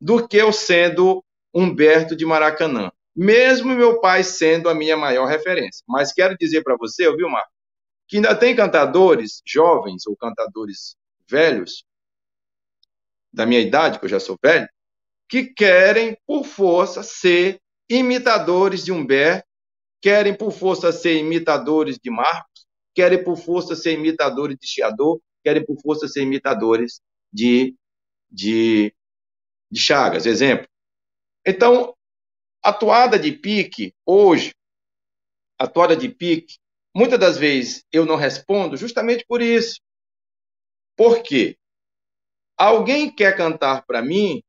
do 0.01 0.29
que 0.29 0.37
eu 0.37 0.53
sendo 0.53 1.25
Humberto 1.53 2.15
de 2.15 2.25
Maracanã 2.25 2.93
mesmo 3.15 3.75
meu 3.75 4.01
pai 4.01 4.25
sendo 4.25 4.69
a 4.69 4.75
minha 4.75 4.97
maior 4.97 5.27
referência. 5.27 5.85
Mas 5.87 6.13
quero 6.13 6.37
dizer 6.39 6.63
para 6.63 6.77
você, 6.77 7.11
viu, 7.15 7.29
Marco, 7.29 7.51
que 8.09 8.17
ainda 8.17 8.35
tem 8.35 8.55
cantadores 8.55 9.43
jovens 9.47 10.07
ou 10.07 10.17
cantadores 10.17 10.97
velhos, 11.29 11.85
da 13.33 13.47
minha 13.47 13.61
idade, 13.61 13.99
que 13.99 14.05
eu 14.05 14.09
já 14.09 14.21
sou 14.21 14.37
velho, 14.43 14.69
que 15.29 15.47
querem, 15.47 16.17
por 16.27 16.45
força, 16.45 17.03
ser 17.03 17.59
imitadores 17.89 18.85
de 18.85 18.93
Humberto, 18.93 19.47
querem, 20.01 20.37
por 20.37 20.51
força, 20.51 20.93
ser 20.93 21.17
imitadores 21.17 21.99
de 21.99 22.11
Marcos, 22.11 22.67
querem, 22.95 23.23
por 23.23 23.39
força, 23.39 23.75
ser 23.75 23.95
imitadores 23.95 24.59
de 24.61 24.67
Chiador, 24.67 25.21
querem, 25.43 25.65
por 25.65 25.81
força, 25.81 26.07
ser 26.07 26.23
imitadores 26.23 27.01
de, 27.33 27.75
de, 28.31 28.95
de 29.71 29.81
Chagas, 29.81 30.27
exemplo. 30.27 30.67
Então, 31.47 31.95
a 32.63 32.73
toada 32.73 33.19
de 33.19 33.33
pique, 33.33 33.95
hoje, 34.07 34.55
a 35.59 35.67
toada 35.67 35.97
de 35.97 36.09
pique, 36.09 36.57
muitas 36.95 37.19
das 37.19 37.37
vezes 37.37 37.85
eu 37.93 38.07
não 38.07 38.17
respondo 38.17 38.77
justamente 38.77 39.25
por 39.27 39.43
isso. 39.43 39.81
Por 40.97 41.23
quê? 41.23 41.57
Alguém 42.57 43.13
quer 43.15 43.37
cantar 43.37 43.85
para 43.87 44.03
mim 44.03 44.43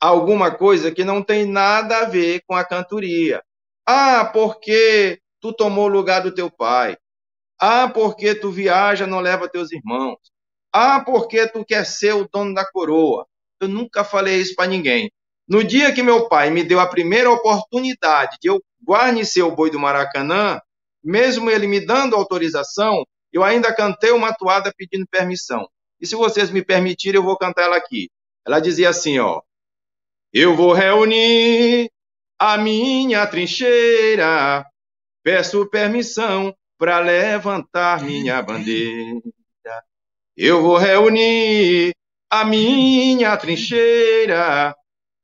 alguma 0.00 0.54
coisa 0.54 0.92
que 0.92 1.04
não 1.04 1.22
tem 1.22 1.46
nada 1.46 1.98
a 2.00 2.04
ver 2.04 2.42
com 2.46 2.54
a 2.54 2.64
cantoria. 2.64 3.42
Ah, 3.86 4.24
porque 4.26 5.20
tu 5.40 5.52
tomou 5.52 5.86
o 5.86 5.88
lugar 5.88 6.20
do 6.22 6.34
teu 6.34 6.50
pai. 6.50 6.96
Ah, 7.60 7.88
porque 7.88 8.34
tu 8.34 8.50
viaja, 8.50 9.06
não 9.06 9.20
leva 9.20 9.48
teus 9.48 9.72
irmãos. 9.72 10.18
Ah, 10.72 11.02
porque 11.04 11.48
tu 11.48 11.64
quer 11.64 11.84
ser 11.86 12.14
o 12.14 12.28
dono 12.28 12.54
da 12.54 12.70
coroa. 12.70 13.26
Eu 13.60 13.68
nunca 13.68 14.04
falei 14.04 14.40
isso 14.40 14.54
para 14.54 14.68
ninguém. 14.68 15.10
No 15.48 15.64
dia 15.64 15.92
que 15.92 16.02
meu 16.02 16.28
pai 16.28 16.50
me 16.50 16.62
deu 16.62 16.78
a 16.78 16.86
primeira 16.86 17.30
oportunidade 17.30 18.36
de 18.40 18.48
eu 18.48 18.62
guarnecer 18.84 19.42
o 19.42 19.54
boi 19.54 19.70
do 19.70 19.78
Maracanã, 19.78 20.60
mesmo 21.02 21.50
ele 21.50 21.66
me 21.66 21.80
dando 21.80 22.14
autorização, 22.14 23.04
eu 23.32 23.42
ainda 23.42 23.74
cantei 23.74 24.10
uma 24.10 24.34
toada 24.34 24.72
pedindo 24.76 25.06
permissão. 25.08 25.66
E 26.00 26.06
se 26.06 26.14
vocês 26.14 26.50
me 26.50 26.62
permitirem, 26.62 27.18
eu 27.18 27.24
vou 27.24 27.36
cantar 27.36 27.62
ela 27.62 27.76
aqui. 27.76 28.10
Ela 28.46 28.60
dizia 28.60 28.90
assim, 28.90 29.18
ó: 29.18 29.40
Eu 30.32 30.54
vou 30.54 30.72
reunir 30.72 31.90
a 32.38 32.56
minha 32.56 33.26
trincheira, 33.26 34.64
peço 35.22 35.68
permissão 35.70 36.54
para 36.78 37.00
levantar 37.00 38.02
minha 38.02 38.40
bandeira. 38.42 39.20
Eu 40.36 40.62
vou 40.62 40.76
reunir 40.76 41.92
a 42.30 42.44
minha 42.44 43.36
trincheira, 43.36 44.74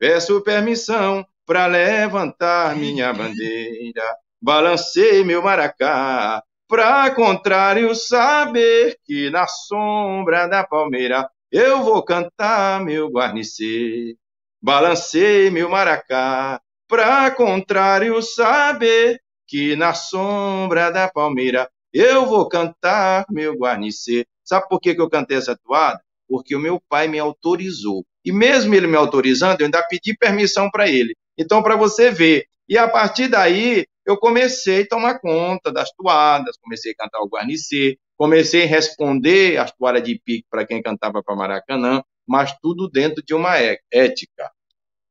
Peço 0.06 0.42
permissão 0.42 1.24
para 1.46 1.64
levantar 1.64 2.76
minha 2.76 3.10
bandeira. 3.10 4.04
Balancei 4.38 5.24
meu 5.24 5.42
maracá, 5.42 6.42
pra 6.68 7.10
contrário 7.14 7.94
saber 7.94 8.98
que 9.02 9.30
na 9.30 9.46
sombra 9.46 10.46
da 10.46 10.62
palmeira 10.62 11.26
eu 11.50 11.82
vou 11.82 12.04
cantar 12.04 12.84
meu 12.84 13.08
guarnecer. 13.08 14.14
Balancei 14.60 15.48
meu 15.48 15.70
maracá, 15.70 16.60
pra 16.86 17.30
contrário 17.30 18.20
saber 18.20 19.18
que 19.48 19.74
na 19.74 19.94
sombra 19.94 20.90
da 20.90 21.10
palmeira 21.10 21.66
eu 21.94 22.26
vou 22.26 22.46
cantar 22.46 23.24
meu 23.30 23.56
guarnecer. 23.56 24.26
Sabe 24.44 24.68
por 24.68 24.80
que, 24.80 24.94
que 24.94 25.00
eu 25.00 25.08
cantei 25.08 25.38
essa 25.38 25.56
toada? 25.56 25.98
Porque 26.28 26.54
o 26.54 26.60
meu 26.60 26.78
pai 26.90 27.08
me 27.08 27.18
autorizou. 27.18 28.04
E 28.24 28.32
mesmo 28.32 28.74
ele 28.74 28.86
me 28.86 28.96
autorizando, 28.96 29.60
eu 29.60 29.66
ainda 29.66 29.82
pedi 29.86 30.16
permissão 30.16 30.70
para 30.70 30.88
ele. 30.88 31.14
Então, 31.36 31.62
para 31.62 31.76
você 31.76 32.10
ver. 32.10 32.46
E 32.68 32.78
a 32.78 32.88
partir 32.88 33.28
daí, 33.28 33.86
eu 34.06 34.16
comecei 34.16 34.82
a 34.82 34.88
tomar 34.88 35.18
conta 35.18 35.72
das 35.72 35.90
toadas, 35.92 36.56
comecei 36.56 36.92
a 36.92 37.04
cantar 37.04 37.20
o 37.20 37.28
Guarnicê, 37.28 37.98
comecei 38.16 38.64
a 38.64 38.66
responder 38.66 39.58
as 39.58 39.72
toadas 39.72 40.02
de 40.02 40.18
pique 40.18 40.46
para 40.50 40.66
quem 40.66 40.82
cantava 40.82 41.22
para 41.22 41.36
Maracanã, 41.36 42.02
mas 42.26 42.56
tudo 42.60 42.88
dentro 42.88 43.22
de 43.22 43.34
uma 43.34 43.58
é, 43.58 43.78
ética. 43.92 44.50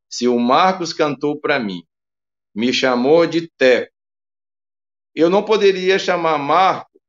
Se 0.09 0.27
o 0.27 0.39
Marcos 0.39 0.93
cantou 0.93 1.39
para 1.39 1.59
mim, 1.59 1.83
me 2.55 2.71
chamou 2.73 3.25
de 3.25 3.49
Teco, 3.57 3.91
eu 5.15 5.29
não 5.29 5.43
poderia 5.43 5.99
chamar 5.99 6.37
Marco 6.37 6.99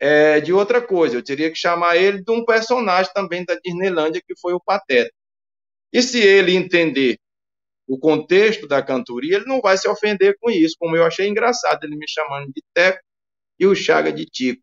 é, 0.00 0.40
de 0.40 0.52
outra 0.52 0.80
coisa, 0.80 1.16
eu 1.16 1.22
teria 1.22 1.50
que 1.50 1.56
chamar 1.56 1.96
ele 1.96 2.22
de 2.22 2.30
um 2.32 2.44
personagem 2.44 3.12
também 3.12 3.44
da 3.44 3.56
Disneylândia, 3.56 4.22
que 4.24 4.34
foi 4.40 4.52
o 4.52 4.60
Pateta. 4.60 5.12
E 5.92 6.02
se 6.02 6.20
ele 6.20 6.54
entender 6.54 7.18
o 7.88 7.98
contexto 7.98 8.68
da 8.68 8.82
cantoria, 8.82 9.36
ele 9.36 9.46
não 9.46 9.60
vai 9.60 9.78
se 9.78 9.88
ofender 9.88 10.36
com 10.40 10.50
isso, 10.50 10.76
como 10.78 10.96
eu 10.96 11.04
achei 11.04 11.28
engraçado 11.28 11.84
ele 11.84 11.96
me 11.96 12.06
chamando 12.08 12.48
de 12.52 12.62
Teco 12.74 13.00
e 13.60 13.66
o 13.66 13.74
Chaga 13.74 14.12
de 14.12 14.26
Tico. 14.26 14.62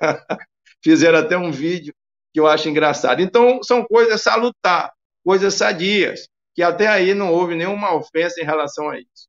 Fizeram 0.82 1.18
até 1.18 1.36
um 1.38 1.52
vídeo 1.52 1.94
que 2.34 2.40
eu 2.40 2.46
acho 2.46 2.68
engraçado. 2.68 3.20
Então, 3.22 3.62
são 3.62 3.84
coisas 3.84 4.22
salutar, 4.22 4.92
coisas 5.24 5.54
sadias, 5.54 6.28
que 6.54 6.62
até 6.62 6.86
aí 6.88 7.14
não 7.14 7.32
houve 7.32 7.56
nenhuma 7.56 7.94
ofensa 7.94 8.40
em 8.40 8.44
relação 8.44 8.90
a 8.90 8.98
isso. 8.98 9.28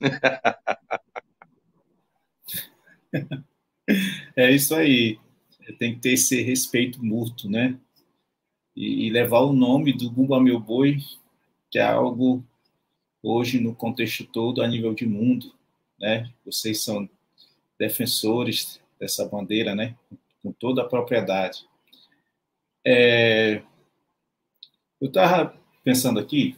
É 4.36 4.50
isso 4.50 4.74
aí. 4.74 5.18
Tem 5.78 5.94
que 5.94 6.00
ter 6.00 6.12
esse 6.12 6.42
respeito 6.42 7.04
mútuo, 7.04 7.50
né? 7.50 7.78
E, 8.76 9.06
e 9.06 9.10
levar 9.10 9.40
o 9.40 9.52
nome 9.52 9.92
do 9.92 10.10
Bumba 10.10 10.40
Meu 10.40 10.60
Boi, 10.60 10.98
que 11.70 11.78
é 11.78 11.82
algo 11.82 12.44
hoje 13.22 13.60
no 13.60 13.74
contexto 13.74 14.24
todo 14.24 14.62
a 14.62 14.68
nível 14.68 14.94
de 14.94 15.06
mundo, 15.06 15.52
né? 15.98 16.30
Vocês 16.44 16.82
são 16.82 17.08
defensores 17.78 18.80
dessa 18.98 19.26
bandeira, 19.26 19.74
né? 19.74 19.96
Com 20.42 20.52
toda 20.52 20.82
a 20.82 20.88
propriedade. 20.88 21.66
É... 22.86 23.62
Eu 25.00 25.08
estava 25.08 25.54
pensando 25.82 26.18
aqui, 26.18 26.56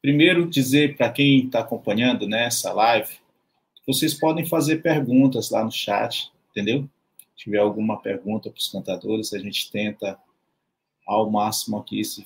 primeiro 0.00 0.48
dizer 0.48 0.96
para 0.96 1.10
quem 1.10 1.44
está 1.44 1.60
acompanhando 1.60 2.26
né, 2.26 2.48
live, 2.64 3.14
vocês 3.86 4.14
podem 4.14 4.46
fazer 4.46 4.82
perguntas 4.82 5.50
lá 5.50 5.64
no 5.64 5.70
chat, 5.70 6.32
entendeu? 6.50 6.88
Tiver 7.40 7.56
alguma 7.56 7.98
pergunta 7.98 8.50
para 8.50 8.58
os 8.58 8.68
cantadores, 8.68 9.32
a 9.32 9.38
gente 9.38 9.70
tenta 9.70 10.18
ao 11.06 11.30
máximo 11.30 11.78
aqui, 11.78 12.04
se, 12.04 12.22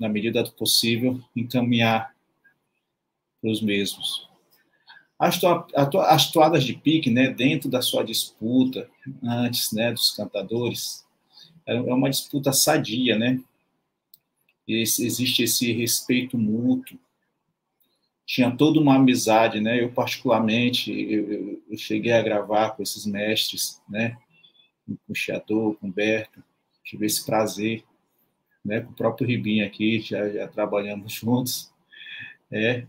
na 0.00 0.08
medida 0.08 0.42
do 0.42 0.50
possível, 0.50 1.20
encaminhar 1.36 2.12
para 3.40 3.48
os 3.48 3.62
mesmos. 3.62 4.28
As, 5.16 5.38
as 6.08 6.32
toadas 6.32 6.64
de 6.64 6.74
pique, 6.74 7.10
né, 7.10 7.28
dentro 7.28 7.70
da 7.70 7.80
sua 7.80 8.02
disputa, 8.02 8.90
antes 9.22 9.70
né, 9.70 9.92
dos 9.92 10.10
cantadores, 10.10 11.06
é, 11.64 11.76
é 11.76 11.94
uma 11.94 12.10
disputa 12.10 12.52
sadia, 12.52 13.16
né? 13.16 13.40
Esse, 14.66 15.06
existe 15.06 15.44
esse 15.44 15.70
respeito 15.70 16.36
mútuo. 16.36 16.98
Tinha 18.26 18.50
toda 18.50 18.80
uma 18.80 18.96
amizade, 18.96 19.60
né? 19.60 19.80
Eu, 19.80 19.92
particularmente, 19.92 20.90
eu, 20.90 21.62
eu 21.70 21.78
cheguei 21.78 22.10
a 22.10 22.22
gravar 22.22 22.70
com 22.70 22.82
esses 22.82 23.06
mestres, 23.06 23.80
né? 23.88 24.18
Com 25.06 25.12
o 25.12 25.14
Chiador, 25.14 25.76
com 25.76 25.88
o 25.88 25.92
Berto. 25.92 26.42
Tive 26.84 27.06
esse 27.06 27.24
prazer, 27.24 27.84
né? 28.64 28.80
Com 28.80 28.92
o 28.92 28.94
próprio 28.94 29.26
Ribinho 29.26 29.66
aqui, 29.66 30.00
já, 30.00 30.28
já 30.28 30.48
trabalhamos 30.48 31.12
juntos. 31.12 31.70
É. 32.50 32.86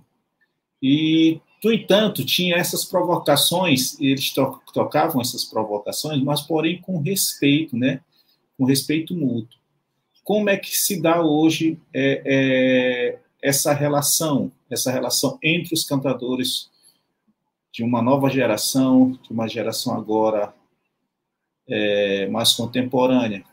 E, 0.81 1.39
no 1.63 1.71
entanto, 1.71 2.25
tinha 2.25 2.55
essas 2.55 2.83
provocações, 2.83 3.99
eles 3.99 4.31
to 4.31 4.59
tocavam 4.73 5.21
essas 5.21 5.45
provocações, 5.45 6.21
mas, 6.23 6.41
porém, 6.41 6.81
com 6.81 6.99
respeito, 6.99 7.77
né? 7.77 8.01
com 8.61 8.65
respeito 8.65 9.15
mútuo. 9.15 9.59
Como 10.23 10.47
é 10.47 10.55
que 10.55 10.77
se 10.77 11.01
dá 11.01 11.23
hoje 11.23 11.79
é, 11.91 12.21
é, 12.23 13.19
essa 13.41 13.73
relação, 13.73 14.51
essa 14.69 14.91
relação 14.91 15.39
entre 15.41 15.73
os 15.73 15.83
cantadores 15.83 16.69
de 17.71 17.83
uma 17.83 18.03
nova 18.03 18.29
geração, 18.29 19.17
de 19.23 19.31
uma 19.31 19.47
geração 19.47 19.95
agora 19.95 20.53
é, 21.71 22.27
mais 22.27 22.53
contemporânea? 22.53 23.43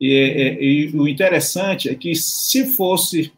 E, 0.00 0.14
é, 0.14 0.62
e, 0.62 0.90
o 0.94 1.06
interessante 1.06 1.88
é 1.88 1.94
que 1.94 2.14
se 2.14 2.66
fosse 2.66 3.32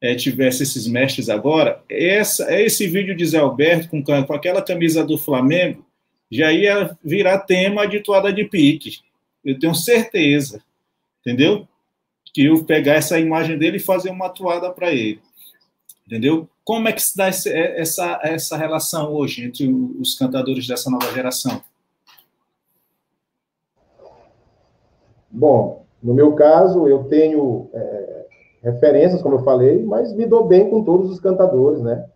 é, 0.00 0.14
tivesse 0.14 0.62
esses 0.62 0.86
mestres 0.86 1.28
agora, 1.28 1.82
essa, 1.88 2.52
esse 2.60 2.86
vídeo 2.86 3.16
de 3.16 3.24
Zé 3.24 3.38
Alberto 3.38 3.88
com, 3.88 4.02
com 4.02 4.34
aquela 4.34 4.62
camisa 4.62 5.04
do 5.04 5.16
Flamengo 5.16 5.84
já 6.30 6.52
ia 6.52 6.96
virar 7.02 7.38
tema 7.40 7.86
de 7.86 8.00
toada 8.00 8.32
de 8.32 8.44
pique 8.44 8.98
eu 9.44 9.58
tenho 9.58 9.74
certeza, 9.74 10.62
entendeu? 11.20 11.68
Que 12.32 12.46
eu 12.46 12.64
pegar 12.64 12.94
essa 12.94 13.20
imagem 13.20 13.58
dele 13.58 13.76
e 13.76 13.80
fazer 13.80 14.10
uma 14.10 14.26
atuada 14.26 14.70
para 14.70 14.92
ele, 14.92 15.20
entendeu? 16.06 16.48
Como 16.64 16.88
é 16.88 16.92
que 16.92 17.02
se 17.02 17.14
dá 17.14 17.26
essa, 17.26 18.20
essa 18.22 18.56
relação 18.56 19.12
hoje 19.12 19.44
entre 19.44 19.68
os 19.68 20.16
cantadores 20.16 20.66
dessa 20.66 20.90
nova 20.90 21.12
geração? 21.12 21.62
Bom, 25.34 25.84
no 26.00 26.14
meu 26.14 26.34
caso, 26.34 26.86
eu 26.86 27.04
tenho 27.04 27.68
é, 27.72 28.26
referências, 28.62 29.20
como 29.20 29.34
eu 29.34 29.42
falei, 29.42 29.84
mas 29.84 30.14
me 30.14 30.26
dou 30.26 30.46
bem 30.46 30.70
com 30.70 30.84
todos 30.84 31.10
os 31.10 31.18
cantadores, 31.18 31.82
né? 31.82 32.06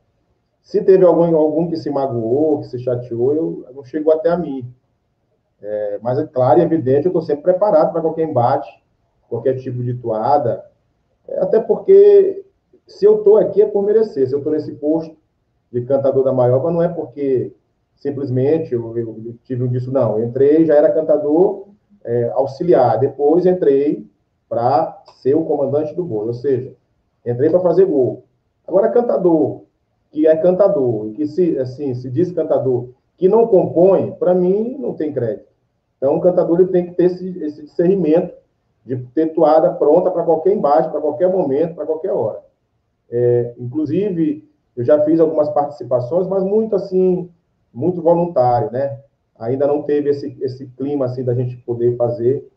Se 0.63 0.83
teve 0.83 1.05
algum, 1.05 1.37
algum 1.37 1.69
que 1.69 1.77
se 1.77 1.91
magoou, 1.91 2.61
que 2.61 2.69
se 2.69 2.79
chateou, 2.79 3.35
eu, 3.35 3.65
não 3.75 3.85
chegou 3.85 4.13
até 4.13 4.31
a 4.31 4.37
mim. 4.37 4.73
É, 5.61 5.99
mas 6.01 6.19
é 6.19 6.27
claro 6.27 6.61
e 6.61 6.63
evidente, 6.63 7.07
eu 7.07 7.11
estou 7.11 7.23
sempre 7.23 7.43
preparado 7.43 7.91
para 7.91 8.01
qualquer 8.01 8.29
embate, 8.29 8.69
qualquer 9.29 9.57
tipo 9.57 9.83
de 9.83 9.95
toada. 9.95 10.65
É, 11.27 11.41
até 11.41 11.59
porque 11.59 12.45
se 12.87 13.05
eu 13.05 13.19
estou 13.19 13.37
aqui 13.37 13.63
é 13.63 13.67
por 13.67 13.83
merecer. 13.83 14.29
Se 14.29 14.35
eu 14.35 14.39
estou 14.39 14.53
nesse 14.53 14.73
posto 14.75 15.17
de 15.73 15.83
cantador 15.83 16.23
da 16.23 16.33
Maioba, 16.33 16.71
não 16.71 16.83
é 16.83 16.89
porque 16.89 17.53
simplesmente 17.97 18.73
eu, 18.73 18.97
eu 18.97 19.35
tive 19.43 19.65
um 19.65 19.69
disso, 19.69 19.91
não. 19.91 20.19
Eu 20.19 20.27
entrei, 20.27 20.65
já 20.65 20.77
era 20.77 20.93
cantador 20.93 21.69
é, 22.09 22.31
auxiliar. 22.31 22.99
Depois 22.99 23.45
entrei 23.45 24.09
para 24.49 25.03
ser 25.21 25.35
o 25.35 25.45
comandante 25.45 25.95
do 25.95 26.03
boi. 26.03 26.27
Ou 26.27 26.35
seja, 26.35 26.73
entrei 27.25 27.51
para 27.51 27.61
fazer 27.61 27.85
gol. 27.85 28.25
Agora, 28.67 28.89
cantador, 28.89 29.63
que 30.11 30.27
é 30.27 30.35
cantador, 30.37 31.11
que 31.13 31.27
se, 31.27 31.59
assim, 31.59 31.95
se 31.95 32.11
diz 32.11 32.33
cantador, 32.33 32.89
que 33.19 33.29
não 33.29 33.47
compõe, 33.47 34.13
para 34.13 34.35
mim, 34.35 34.79
não 34.79 34.95
tem 34.95 35.13
crédito. 35.13 35.49
Então, 35.99 36.17
o 36.17 36.21
cantador 36.21 36.61
ele 36.61 36.71
tem 36.71 36.87
que 36.87 36.95
ter 36.95 37.05
esse, 37.05 37.39
esse 37.43 37.63
discernimento 37.65 38.33
de 38.87 38.97
ter 39.15 39.35
toada 39.35 39.73
pronta 39.75 40.11
para 40.11 40.23
qualquer 40.23 40.55
embate, 40.55 40.91
para 40.91 41.01
qualquer 41.01 41.29
momento, 41.29 41.75
para 41.75 41.85
qualquer 41.85 42.13
hora. 42.13 42.41
É, 43.11 43.55
inclusive, 43.59 44.49
eu 44.75 44.85
já 44.85 45.03
fiz 45.05 45.21
algumas 45.21 45.51
participações, 45.51 46.27
mas 46.27 46.43
muito 46.43 46.75
assim, 46.75 47.29
muito 47.75 48.01
voluntário, 48.01 48.71
né? 48.71 48.99
Ainda 49.39 49.67
não 49.67 49.83
teve 49.83 50.11
esse, 50.11 50.37
esse 50.41 50.67
clima 50.77 51.07
assim 51.07 51.23
da 51.23 51.35
gente 51.35 51.57
poder 51.59 51.97
fazer, 51.97 52.49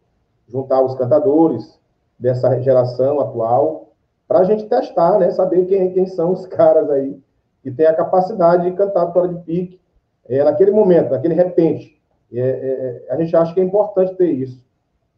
juntar 0.47 0.81
os 0.81 0.95
cantadores 0.95 1.79
dessa 2.17 2.59
geração 2.59 3.19
atual, 3.19 3.93
para 4.27 4.39
a 4.39 4.43
gente 4.43 4.67
testar, 4.67 5.19
né? 5.19 5.29
Saber 5.31 5.65
quem, 5.65 5.91
quem 5.91 6.05
são 6.05 6.31
os 6.31 6.45
caras 6.47 6.89
aí 6.89 7.21
que 7.61 7.71
tem 7.71 7.85
a 7.85 7.93
capacidade 7.93 8.69
de 8.69 8.75
cantar 8.75 9.11
a 9.15 9.27
de 9.27 9.35
pique 9.43 9.79
é, 10.27 10.43
naquele 10.43 10.71
momento, 10.71 11.11
naquele 11.11 11.33
repente. 11.33 11.99
É, 12.33 12.39
é, 12.39 13.05
é, 13.09 13.13
a 13.13 13.17
gente 13.17 13.35
acha 13.35 13.53
que 13.53 13.59
é 13.59 13.63
importante 13.63 14.15
ter 14.15 14.31
isso. 14.31 14.63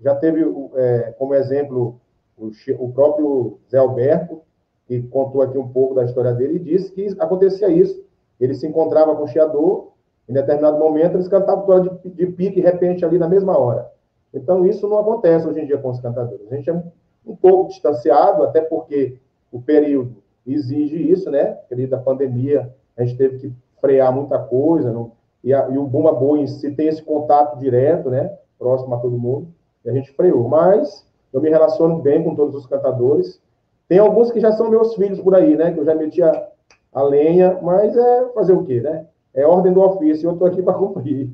Já 0.01 0.16
teve, 0.16 0.43
é, 0.76 1.14
como 1.18 1.34
exemplo, 1.34 2.01
o, 2.38 2.51
o, 2.80 2.91
próprio 2.91 3.59
Zé 3.70 3.78
Alberto, 3.78 4.41
que 4.88 5.01
contou 5.03 5.41
aqui 5.41 5.57
um 5.57 5.68
pouco 5.68 5.95
da 5.95 6.03
história 6.03 6.34
dele, 6.34 6.55
e 6.55 6.59
disse 6.59 6.91
que 6.91 7.07
acontecia 7.20 7.70
isso. 7.70 8.03
Ele 8.39 8.53
se 8.53 8.68
encontrava 8.68 9.16
com 9.16 9.24
o 9.24 9.28
chiador, 9.28 9.93
em 10.28 10.34
determinado 10.34 10.78
momento 10.78 11.15
eles 11.15 11.28
cantavam 11.28 11.82
de, 11.82 12.09
de 12.09 12.26
pique 12.28 12.55
de 12.55 12.61
repente 12.61 13.03
ali 13.03 13.17
na 13.17 13.28
mesma 13.28 13.57
hora. 13.57 13.91
Então, 14.34 14.65
isso 14.65 14.88
não 14.88 14.97
acontece 14.97 15.47
hoje 15.47 15.61
em 15.61 15.67
dia 15.67 15.78
com 15.78 15.89
os 15.89 15.99
cantadores. 15.99 16.51
A 16.51 16.55
gente 16.55 16.69
é 16.69 16.84
um 17.26 17.36
pouco 17.36 17.69
distanciado, 17.69 18.43
até 18.43 18.61
porque 18.61 19.17
o 19.51 19.61
período 19.61 20.15
exige 20.45 21.11
isso, 21.11 21.30
né? 21.30 21.45
Período 21.69 21.91
da 21.91 21.99
pandemia, 21.99 22.74
a 22.97 23.03
gente 23.03 23.17
teve 23.17 23.38
que 23.38 23.53
frear 23.80 24.13
muita 24.13 24.39
coisa, 24.39 24.91
não, 24.91 25.11
e, 25.43 25.53
a, 25.53 25.67
e 25.69 25.78
o 25.78 25.86
Bumba 25.86 26.13
Boi 26.13 26.47
se 26.47 26.71
tem 26.71 26.88
esse 26.88 27.03
contato 27.03 27.59
direto, 27.59 28.09
né, 28.09 28.34
próximo 28.57 28.95
a 28.95 28.99
todo 28.99 29.17
mundo, 29.17 29.47
e 29.84 29.89
a 29.89 29.93
gente 29.93 30.11
freou. 30.13 30.47
Mas 30.47 31.05
eu 31.34 31.41
me 31.41 31.49
relaciono 31.49 31.99
bem 31.99 32.24
com 32.24 32.34
todos 32.34 32.55
os 32.55 32.65
cantadores. 32.65 33.41
Tem 33.89 33.99
alguns 33.99 34.32
que 34.32 34.39
já 34.39 34.53
são 34.53 34.69
meus 34.69 34.95
filhos 34.95 35.19
por 35.19 35.36
aí, 35.36 35.55
né, 35.57 35.74
que 35.74 35.80
eu 35.80 35.86
já 35.86 35.93
meti 35.93 36.24
a, 36.24 36.47
a 36.93 37.03
lenha, 37.03 37.59
mas 37.61 37.97
é 37.97 38.30
fazer 38.34 38.53
o 38.53 38.63
quê, 38.63 38.80
né? 38.80 39.05
É 39.36 39.45
ordem 39.45 39.73
do 39.73 39.81
ofício, 39.81 40.27
eu 40.29 40.34
estou 40.34 40.47
aqui 40.47 40.61
para 40.61 40.77
cumprir. 40.77 41.31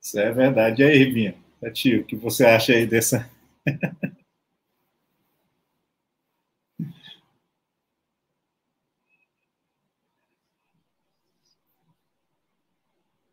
Isso 0.00 0.18
é 0.18 0.32
verdade. 0.32 0.82
E 0.82 0.86
aí, 0.86 0.98
Rivinha? 0.98 1.34
Tio, 1.72 2.00
o 2.00 2.04
que 2.04 2.16
você 2.16 2.44
acha 2.44 2.72
aí 2.72 2.86
dessa. 2.86 3.28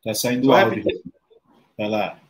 Tá 0.03 0.13
saindo 0.13 0.51
áudio. 0.51 0.83
Vai 1.75 1.89
lá. 1.89 2.24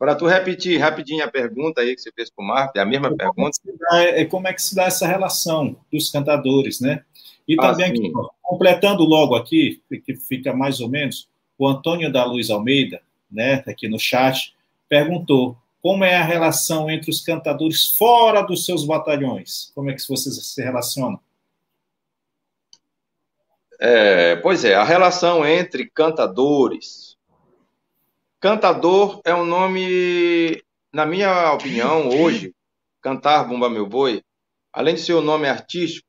Para 0.00 0.14
tu 0.14 0.26
repetir 0.26 0.80
rapidinho 0.80 1.22
a 1.22 1.28
pergunta 1.28 1.82
aí 1.82 1.94
que 1.94 2.00
você 2.00 2.10
fez 2.10 2.30
para 2.30 2.42
o 2.42 2.48
Marco, 2.48 2.78
é 2.78 2.80
a 2.80 2.86
mesma 2.86 3.08
como 3.08 3.18
pergunta. 3.18 3.58
É, 3.92 4.22
é, 4.22 4.24
como 4.24 4.48
é 4.48 4.54
que 4.54 4.62
se 4.62 4.74
dá 4.74 4.84
essa 4.84 5.06
relação 5.06 5.76
dos 5.92 6.10
cantadores, 6.10 6.80
né? 6.80 7.04
E 7.46 7.54
ah, 7.58 7.60
também, 7.60 7.90
aqui, 7.90 8.10
completando 8.40 9.04
logo 9.04 9.34
aqui, 9.34 9.82
que 9.90 10.16
fica 10.16 10.54
mais 10.54 10.80
ou 10.80 10.88
menos, 10.88 11.28
o 11.58 11.68
Antônio 11.68 12.10
da 12.10 12.24
Luz 12.24 12.48
Almeida, 12.48 13.02
né, 13.30 13.62
aqui 13.66 13.88
no 13.88 13.98
chat, 13.98 14.56
perguntou 14.88 15.54
como 15.82 16.02
é 16.02 16.16
a 16.16 16.24
relação 16.24 16.90
entre 16.90 17.10
os 17.10 17.20
cantadores 17.20 17.88
fora 17.88 18.40
dos 18.40 18.64
seus 18.64 18.86
batalhões? 18.86 19.70
Como 19.74 19.90
é 19.90 19.94
que 19.94 20.08
vocês 20.08 20.34
se 20.34 20.62
relacionam? 20.62 21.20
É, 23.78 24.36
pois 24.36 24.64
é, 24.64 24.74
a 24.74 24.84
relação 24.84 25.46
entre 25.46 25.90
cantadores. 25.90 27.09
Cantador 28.40 29.20
é 29.22 29.34
um 29.34 29.44
nome, 29.44 30.62
na 30.94 31.04
minha 31.04 31.52
opinião, 31.52 32.08
hoje, 32.08 32.54
cantar 33.02 33.44
Bumba 33.44 33.68
Meu 33.68 33.86
Boi, 33.86 34.22
além 34.72 34.94
de 34.94 35.02
ser 35.02 35.12
um 35.12 35.20
nome 35.20 35.46
artístico, 35.46 36.08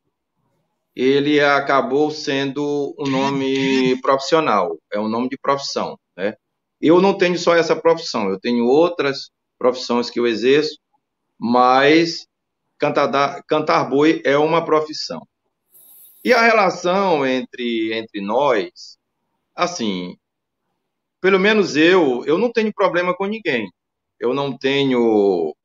ele 0.96 1.42
acabou 1.42 2.10
sendo 2.10 2.96
um 2.98 3.10
nome 3.10 4.00
profissional, 4.02 4.78
é 4.94 4.98
um 4.98 5.10
nome 5.10 5.28
de 5.28 5.38
profissão, 5.38 6.00
né? 6.16 6.34
Eu 6.80 7.02
não 7.02 7.18
tenho 7.18 7.38
só 7.38 7.54
essa 7.54 7.76
profissão, 7.76 8.30
eu 8.30 8.40
tenho 8.40 8.66
outras 8.66 9.30
profissões 9.58 10.10
que 10.10 10.18
eu 10.18 10.26
exerço, 10.26 10.80
mas 11.38 12.26
cantar, 12.80 13.44
cantar 13.44 13.90
boi 13.90 14.22
é 14.24 14.38
uma 14.38 14.64
profissão. 14.64 15.22
E 16.24 16.32
a 16.32 16.42
relação 16.42 17.26
entre, 17.26 17.94
entre 17.94 18.22
nós, 18.22 18.98
assim, 19.54 20.16
pelo 21.22 21.40
menos 21.40 21.76
eu, 21.76 22.26
eu 22.26 22.38
não 22.38 22.52
tenho 22.52 22.74
problema 22.74 23.16
com 23.16 23.26
ninguém. 23.26 23.72
Eu 24.20 24.34
não 24.34 24.58
tenho 24.58 25.56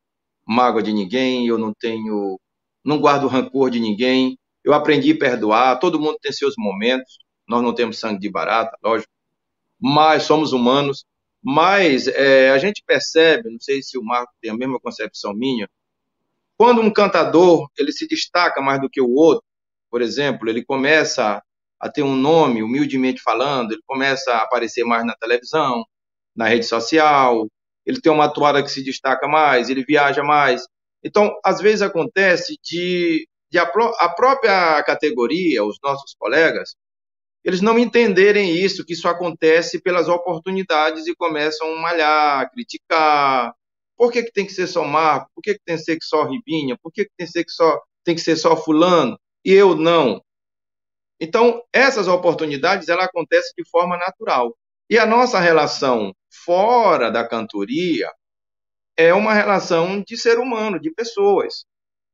mágoa 0.46 0.82
de 0.82 0.92
ninguém, 0.92 1.46
eu 1.46 1.58
não 1.58 1.72
tenho, 1.74 2.38
não 2.84 3.00
guardo 3.00 3.26
rancor 3.26 3.70
de 3.70 3.80
ninguém. 3.80 4.38
Eu 4.62 4.74
aprendi 4.74 5.12
a 5.12 5.18
perdoar, 5.18 5.78
todo 5.78 6.00
mundo 6.00 6.18
tem 6.20 6.32
seus 6.32 6.54
momentos. 6.58 7.18
Nós 7.48 7.62
não 7.62 7.74
temos 7.74 7.98
sangue 7.98 8.20
de 8.20 8.30
barata, 8.30 8.76
lógico, 8.82 9.12
mas 9.80 10.24
somos 10.24 10.52
humanos. 10.52 11.04
Mas 11.42 12.08
é, 12.08 12.50
a 12.50 12.58
gente 12.58 12.82
percebe, 12.84 13.50
não 13.50 13.60
sei 13.60 13.82
se 13.82 13.96
o 13.96 14.02
Marco 14.02 14.32
tem 14.40 14.50
a 14.50 14.56
mesma 14.56 14.80
concepção 14.80 15.32
minha, 15.32 15.68
quando 16.56 16.80
um 16.80 16.90
cantador 16.90 17.68
ele 17.78 17.92
se 17.92 18.06
destaca 18.08 18.60
mais 18.60 18.80
do 18.80 18.90
que 18.90 19.00
o 19.00 19.10
outro, 19.10 19.44
por 19.90 20.02
exemplo, 20.02 20.48
ele 20.48 20.64
começa 20.64 21.42
a 21.80 21.88
ter 21.90 22.02
um 22.02 22.16
nome, 22.16 22.62
humildemente 22.62 23.20
falando, 23.22 23.72
ele 23.72 23.82
começa 23.86 24.32
a 24.32 24.42
aparecer 24.42 24.84
mais 24.84 25.04
na 25.04 25.14
televisão, 25.14 25.84
na 26.34 26.46
rede 26.48 26.66
social, 26.66 27.46
ele 27.84 28.00
tem 28.00 28.12
uma 28.12 28.28
toada 28.28 28.62
que 28.62 28.70
se 28.70 28.82
destaca 28.82 29.28
mais, 29.28 29.68
ele 29.68 29.84
viaja 29.84 30.22
mais. 30.22 30.62
Então, 31.04 31.32
às 31.44 31.60
vezes 31.60 31.82
acontece 31.82 32.56
de, 32.62 33.28
de 33.50 33.58
a, 33.58 33.64
a 33.98 34.08
própria 34.08 34.82
categoria, 34.82 35.64
os 35.64 35.78
nossos 35.82 36.14
colegas, 36.18 36.74
eles 37.44 37.60
não 37.60 37.78
entenderem 37.78 38.56
isso, 38.56 38.84
que 38.84 38.92
isso 38.94 39.06
acontece 39.06 39.80
pelas 39.80 40.08
oportunidades 40.08 41.06
e 41.06 41.14
começam 41.14 41.72
a 41.76 41.80
malhar, 41.80 42.50
criticar. 42.50 43.54
Por 43.96 44.10
que, 44.10 44.24
que 44.24 44.32
tem 44.32 44.44
que 44.44 44.52
ser 44.52 44.66
só 44.66 44.84
Marco? 44.84 45.30
Por 45.34 45.42
que, 45.42 45.54
que 45.54 45.60
tem 45.64 45.76
que 45.76 45.82
ser 45.82 45.98
só 46.02 46.24
Ribinha? 46.24 46.76
Por 46.82 46.90
que, 46.92 47.04
que 47.04 47.10
tem, 47.16 47.26
que 47.26 47.32
ser 47.32 47.44
só, 47.48 47.80
tem 48.04 48.14
que 48.16 48.20
ser 48.20 48.36
só 48.36 48.56
fulano? 48.56 49.16
e 49.46 49.52
eu 49.52 49.76
não. 49.76 50.20
Então, 51.20 51.62
essas 51.72 52.08
oportunidades, 52.08 52.88
ela 52.88 53.04
acontecem 53.04 53.52
de 53.56 53.68
forma 53.68 53.96
natural. 53.96 54.56
E 54.88 54.98
a 54.98 55.06
nossa 55.06 55.40
relação 55.40 56.14
fora 56.44 57.10
da 57.10 57.26
cantoria 57.26 58.10
é 58.96 59.12
uma 59.12 59.34
relação 59.34 60.02
de 60.06 60.16
ser 60.16 60.38
humano, 60.38 60.80
de 60.80 60.90
pessoas. 60.90 61.64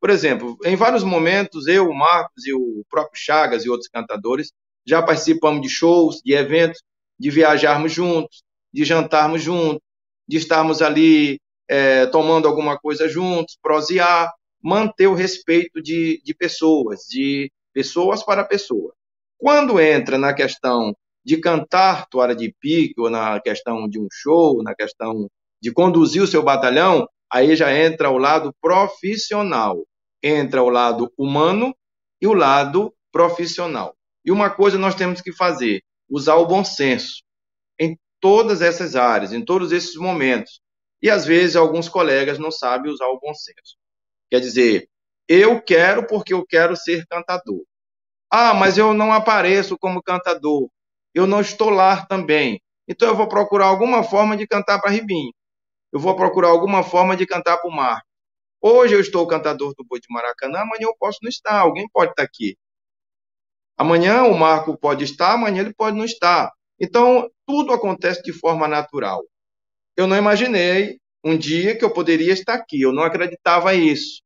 Por 0.00 0.10
exemplo, 0.10 0.56
em 0.64 0.74
vários 0.74 1.04
momentos, 1.04 1.66
eu, 1.66 1.88
o 1.88 1.94
Marcos 1.94 2.46
e 2.46 2.52
o 2.52 2.84
próprio 2.90 3.20
Chagas 3.20 3.64
e 3.64 3.70
outros 3.70 3.88
cantadores 3.88 4.52
já 4.86 5.02
participamos 5.02 5.62
de 5.62 5.68
shows, 5.68 6.20
de 6.24 6.32
eventos, 6.32 6.82
de 7.18 7.30
viajarmos 7.30 7.92
juntos, 7.92 8.42
de 8.72 8.84
jantarmos 8.84 9.42
juntos, 9.42 9.80
de 10.26 10.38
estarmos 10.38 10.82
ali 10.82 11.40
é, 11.68 12.06
tomando 12.06 12.48
alguma 12.48 12.78
coisa 12.78 13.08
juntos, 13.08 13.56
prosear 13.62 14.32
manter 14.62 15.08
o 15.08 15.14
respeito 15.14 15.82
de, 15.82 16.22
de 16.24 16.34
pessoas, 16.34 17.00
de 17.08 17.50
pessoas 17.72 18.22
para 18.24 18.44
pessoa. 18.44 18.92
Quando 19.38 19.80
entra 19.80 20.18
na 20.18 20.32
questão 20.32 20.94
de 21.24 21.36
cantar 21.38 22.06
toalha 22.08 22.34
de 22.34 22.54
pique, 22.60 23.00
ou 23.00 23.10
na 23.10 23.40
questão 23.40 23.88
de 23.88 24.00
um 24.00 24.08
show, 24.10 24.62
na 24.62 24.74
questão 24.74 25.28
de 25.60 25.72
conduzir 25.72 26.22
o 26.22 26.26
seu 26.26 26.42
batalhão, 26.42 27.08
aí 27.30 27.54
já 27.56 27.76
entra 27.76 28.10
o 28.10 28.18
lado 28.18 28.54
profissional. 28.60 29.84
Entra 30.22 30.62
o 30.62 30.68
lado 30.68 31.12
humano 31.18 31.74
e 32.20 32.26
o 32.26 32.34
lado 32.34 32.94
profissional. 33.10 33.94
E 34.24 34.30
uma 34.30 34.50
coisa 34.50 34.78
nós 34.78 34.94
temos 34.94 35.20
que 35.20 35.32
fazer: 35.32 35.82
usar 36.08 36.36
o 36.36 36.46
bom 36.46 36.64
senso 36.64 37.22
em 37.78 37.98
todas 38.20 38.62
essas 38.62 38.94
áreas, 38.94 39.32
em 39.32 39.44
todos 39.44 39.72
esses 39.72 39.96
momentos. 39.96 40.60
E 41.02 41.10
às 41.10 41.26
vezes 41.26 41.56
alguns 41.56 41.88
colegas 41.88 42.38
não 42.38 42.50
sabem 42.50 42.92
usar 42.92 43.06
o 43.08 43.18
bom 43.18 43.34
senso. 43.34 43.76
Quer 44.30 44.40
dizer, 44.40 44.88
eu 45.28 45.62
quero 45.62 46.06
porque 46.06 46.34
eu 46.34 46.44
quero 46.46 46.76
ser 46.76 47.06
cantador. 47.06 47.62
Ah, 48.30 48.54
mas 48.54 48.78
eu 48.78 48.94
não 48.94 49.12
apareço 49.12 49.78
como 49.78 50.02
cantador. 50.02 50.68
Eu 51.14 51.26
não 51.26 51.40
estou 51.40 51.70
lá 51.70 52.04
também. 52.06 52.60
Então 52.88 53.08
eu 53.08 53.16
vou 53.16 53.28
procurar 53.28 53.66
alguma 53.66 54.02
forma 54.02 54.36
de 54.36 54.46
cantar 54.46 54.80
para 54.80 54.90
Ribinho. 54.90 55.32
Eu 55.92 56.00
vou 56.00 56.16
procurar 56.16 56.48
alguma 56.48 56.82
forma 56.82 57.16
de 57.16 57.26
cantar 57.26 57.58
para 57.58 57.70
o 57.70 57.72
mar. 57.72 58.02
Hoje 58.60 58.94
eu 58.94 59.00
estou 59.00 59.26
cantador 59.26 59.74
do 59.76 59.84
Boi 59.84 60.00
de 60.00 60.06
Maracanã, 60.10 60.60
amanhã 60.60 60.82
eu 60.86 60.96
posso 60.98 61.18
não 61.22 61.28
estar. 61.28 61.60
Alguém 61.60 61.88
pode 61.92 62.12
estar 62.12 62.22
aqui. 62.22 62.56
Amanhã 63.76 64.24
o 64.24 64.38
Marco 64.38 64.76
pode 64.78 65.04
estar, 65.04 65.32
amanhã 65.32 65.62
ele 65.62 65.74
pode 65.74 65.96
não 65.96 66.04
estar. 66.04 66.50
Então, 66.80 67.30
tudo 67.46 67.72
acontece 67.72 68.22
de 68.22 68.32
forma 68.32 68.68
natural. 68.68 69.22
Eu 69.96 70.06
não 70.06 70.16
imaginei 70.16 70.98
um 71.24 71.36
dia 71.36 71.76
que 71.76 71.84
eu 71.84 71.92
poderia 71.92 72.32
estar 72.32 72.54
aqui. 72.54 72.80
Eu 72.80 72.92
não 72.92 73.02
acreditava 73.02 73.74
isso. 73.74 74.22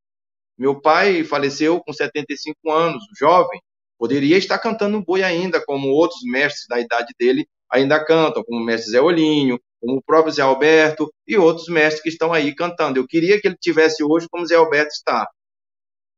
Meu 0.59 0.81
pai 0.81 1.23
faleceu 1.25 1.81
com 1.81 1.93
75 1.93 2.71
anos, 2.71 3.05
jovem. 3.19 3.61
Poderia 3.99 4.37
estar 4.37 4.59
cantando 4.59 5.03
boi 5.03 5.23
ainda, 5.23 5.65
como 5.65 5.89
outros 5.89 6.21
mestres 6.25 6.67
da 6.69 6.81
idade 6.81 7.13
dele 7.19 7.47
ainda 7.71 8.03
cantam, 8.05 8.45
como 8.45 8.61
o 8.61 8.65
mestre 8.65 8.93
Zé 8.93 9.01
Olinho, 9.01 9.59
como 9.81 9.99
o 9.99 10.03
próprio 10.03 10.33
Zé 10.33 10.43
Alberto 10.43 11.11
e 11.27 11.37
outros 11.37 11.69
mestres 11.69 12.03
que 12.03 12.09
estão 12.09 12.33
aí 12.33 12.55
cantando. 12.55 12.99
Eu 12.99 13.07
queria 13.07 13.41
que 13.41 13.49
ele 13.49 13.57
tivesse 13.61 14.03
hoje 14.05 14.27
como 14.31 14.47
Zé 14.47 14.55
Alberto 14.57 14.93
está. 14.93 15.29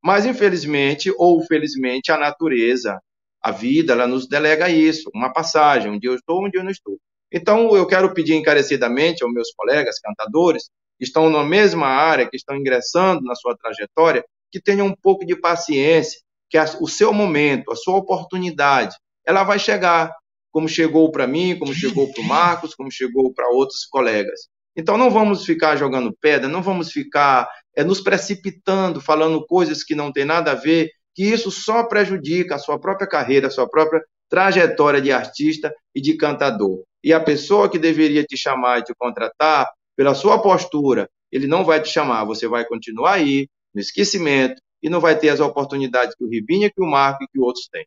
Mas, 0.02 0.24
infelizmente, 0.24 1.12
ou 1.16 1.42
felizmente, 1.44 2.12
a 2.12 2.16
natureza, 2.16 3.00
a 3.42 3.50
vida, 3.50 3.92
ela 3.92 4.06
nos 4.06 4.28
delega 4.28 4.68
isso, 4.68 5.10
uma 5.14 5.32
passagem, 5.32 5.90
um 5.90 5.98
dia 5.98 6.10
eu 6.10 6.14
estou, 6.14 6.44
um 6.44 6.50
dia 6.50 6.60
eu 6.60 6.64
não 6.64 6.70
estou. 6.70 6.98
Então, 7.32 7.76
eu 7.76 7.86
quero 7.86 8.12
pedir 8.14 8.34
encarecidamente 8.34 9.22
aos 9.22 9.32
meus 9.32 9.52
colegas 9.54 9.98
cantadores, 10.00 10.70
estão 11.00 11.30
na 11.30 11.44
mesma 11.44 11.86
área, 11.86 12.28
que 12.28 12.36
estão 12.36 12.56
ingressando 12.56 13.22
na 13.22 13.34
sua 13.34 13.56
trajetória, 13.56 14.24
que 14.50 14.60
tenham 14.60 14.86
um 14.86 14.94
pouco 14.94 15.26
de 15.26 15.36
paciência, 15.36 16.20
que 16.48 16.58
o 16.80 16.86
seu 16.86 17.12
momento, 17.12 17.70
a 17.70 17.76
sua 17.76 17.96
oportunidade, 17.96 18.96
ela 19.26 19.44
vai 19.44 19.58
chegar, 19.58 20.10
como 20.50 20.68
chegou 20.68 21.10
para 21.10 21.26
mim, 21.26 21.58
como 21.58 21.74
chegou 21.74 22.10
para 22.10 22.22
o 22.22 22.24
Marcos, 22.24 22.74
como 22.74 22.90
chegou 22.90 23.32
para 23.32 23.48
outros 23.48 23.84
colegas. 23.84 24.48
Então, 24.74 24.96
não 24.96 25.10
vamos 25.10 25.44
ficar 25.44 25.76
jogando 25.76 26.16
pedra, 26.20 26.48
não 26.48 26.62
vamos 26.62 26.90
ficar 26.90 27.48
é, 27.76 27.84
nos 27.84 28.00
precipitando, 28.00 29.00
falando 29.00 29.44
coisas 29.44 29.82
que 29.84 29.94
não 29.94 30.12
têm 30.12 30.24
nada 30.24 30.52
a 30.52 30.54
ver, 30.54 30.90
que 31.14 31.24
isso 31.24 31.50
só 31.50 31.84
prejudica 31.84 32.54
a 32.54 32.58
sua 32.58 32.78
própria 32.78 33.08
carreira, 33.08 33.48
a 33.48 33.50
sua 33.50 33.68
própria 33.68 34.00
trajetória 34.28 35.00
de 35.00 35.10
artista 35.10 35.74
e 35.94 36.00
de 36.00 36.16
cantador. 36.16 36.84
E 37.02 37.12
a 37.12 37.20
pessoa 37.20 37.68
que 37.68 37.78
deveria 37.78 38.24
te 38.24 38.36
chamar 38.36 38.78
e 38.78 38.84
te 38.84 38.94
contratar, 38.96 39.68
pela 39.98 40.14
sua 40.14 40.40
postura, 40.40 41.10
ele 41.28 41.48
não 41.48 41.64
vai 41.64 41.82
te 41.82 41.88
chamar, 41.88 42.24
você 42.24 42.46
vai 42.46 42.64
continuar 42.64 43.14
aí, 43.14 43.48
no 43.74 43.80
esquecimento, 43.80 44.62
e 44.80 44.88
não 44.88 45.00
vai 45.00 45.18
ter 45.18 45.28
as 45.28 45.40
oportunidades 45.40 46.14
que 46.14 46.22
o 46.22 46.28
Ribinha, 46.28 46.70
que 46.70 46.80
o 46.80 46.86
Marco 46.86 47.24
e 47.24 47.26
que 47.26 47.40
outros 47.40 47.66
têm. 47.66 47.84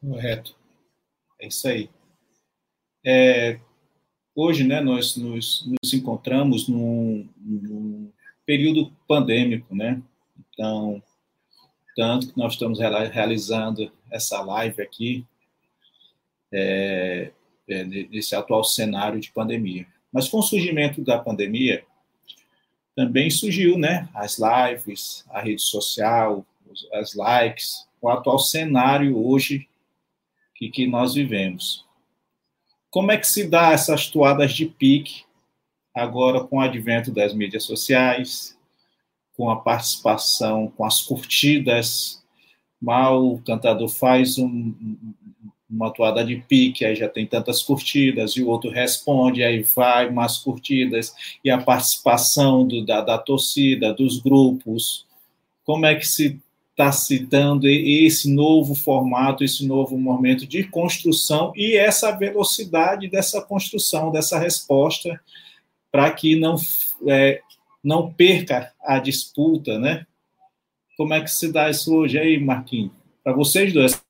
Correto. 0.00 0.54
É 1.40 1.48
isso 1.48 1.66
aí. 1.66 1.90
É, 3.04 3.58
hoje, 4.32 4.62
né, 4.62 4.80
nós 4.80 5.16
nos, 5.16 5.66
nos 5.66 5.92
encontramos 5.92 6.68
num, 6.68 7.28
num, 7.36 8.12
período 8.46 8.92
pandêmico, 9.08 9.74
né? 9.74 10.00
Então, 10.38 11.02
tanto 11.96 12.32
que 12.32 12.38
nós 12.38 12.52
estamos 12.52 12.78
realizando 12.78 13.90
essa 14.12 14.40
live 14.42 14.80
aqui, 14.80 15.26
é, 16.52 17.30
é, 17.68 17.84
nesse 17.84 18.34
atual 18.34 18.64
cenário 18.64 19.20
de 19.20 19.32
pandemia. 19.32 19.86
Mas 20.12 20.28
com 20.28 20.38
o 20.38 20.42
surgimento 20.42 21.02
da 21.02 21.18
pandemia, 21.18 21.84
também 22.94 23.30
surgiu, 23.30 23.78
né, 23.78 24.08
as 24.14 24.38
lives, 24.38 25.24
a 25.30 25.40
rede 25.40 25.62
social, 25.62 26.44
as 26.92 27.14
likes, 27.14 27.86
o 28.00 28.08
atual 28.08 28.38
cenário 28.38 29.16
hoje 29.16 29.68
que, 30.54 30.68
que 30.68 30.86
nós 30.86 31.14
vivemos. 31.14 31.84
Como 32.90 33.10
é 33.10 33.16
que 33.16 33.26
se 33.26 33.48
dá 33.48 33.72
essas 33.72 34.08
toadas 34.08 34.52
de 34.52 34.66
pique 34.66 35.24
agora 35.94 36.44
com 36.44 36.58
o 36.58 36.60
advento 36.60 37.10
das 37.10 37.32
mídias 37.32 37.64
sociais, 37.64 38.56
com 39.34 39.50
a 39.50 39.56
participação, 39.56 40.70
com 40.76 40.84
as 40.84 41.00
curtidas? 41.00 42.22
Mal 42.80 43.24
o 43.24 43.40
cantador 43.42 43.88
faz 43.88 44.36
um, 44.38 44.74
uma 45.72 45.90
toada 45.90 46.22
de 46.22 46.36
pique, 46.36 46.84
aí 46.84 46.94
já 46.94 47.08
tem 47.08 47.26
tantas 47.26 47.62
curtidas, 47.62 48.32
e 48.32 48.42
o 48.42 48.48
outro 48.48 48.70
responde, 48.70 49.42
aí 49.42 49.62
vai 49.74 50.10
mais 50.10 50.36
curtidas, 50.36 51.14
e 51.42 51.50
a 51.50 51.58
participação 51.58 52.66
do, 52.66 52.84
da, 52.84 53.00
da 53.00 53.16
torcida, 53.16 53.94
dos 53.94 54.20
grupos. 54.20 55.06
Como 55.64 55.86
é 55.86 55.94
que 55.94 56.06
se 56.06 56.38
está 56.72 56.90
se 56.90 57.18
dando 57.18 57.68
esse 57.68 58.32
novo 58.32 58.74
formato, 58.74 59.44
esse 59.44 59.66
novo 59.66 59.98
momento 59.98 60.46
de 60.46 60.64
construção 60.64 61.52
e 61.54 61.76
essa 61.76 62.10
velocidade 62.10 63.08
dessa 63.08 63.40
construção, 63.42 64.10
dessa 64.10 64.38
resposta, 64.38 65.20
para 65.90 66.10
que 66.10 66.34
não, 66.34 66.56
é, 67.06 67.40
não 67.84 68.12
perca 68.12 68.72
a 68.82 68.98
disputa, 68.98 69.78
né? 69.78 70.06
Como 70.96 71.12
é 71.12 71.20
que 71.20 71.30
se 71.30 71.52
dá 71.52 71.68
isso 71.68 71.94
hoje 71.94 72.18
aí, 72.18 72.38
Marquinhos? 72.38 72.92
Para 73.22 73.34
vocês 73.34 73.72
dois. 73.72 74.02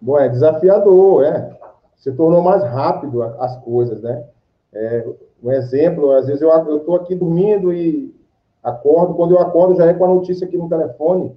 Bom, 0.00 0.18
é 0.18 0.28
desafiador, 0.28 1.24
é. 1.24 1.58
Se 1.96 2.12
tornou 2.12 2.42
mais 2.42 2.62
rápido 2.64 3.22
as 3.22 3.56
coisas, 3.58 4.00
né? 4.00 4.26
É, 4.72 5.06
um 5.42 5.52
exemplo, 5.52 6.12
às 6.12 6.26
vezes 6.26 6.40
eu 6.40 6.76
estou 6.78 6.96
aqui 6.96 7.14
dormindo 7.14 7.72
e 7.72 8.14
Acordo, 8.62 9.14
quando 9.14 9.32
eu 9.32 9.40
acordo, 9.40 9.74
já 9.74 9.86
é 9.86 9.94
com 9.94 10.04
a 10.04 10.08
notícia 10.08 10.46
aqui 10.46 10.56
no 10.56 10.68
telefone. 10.68 11.34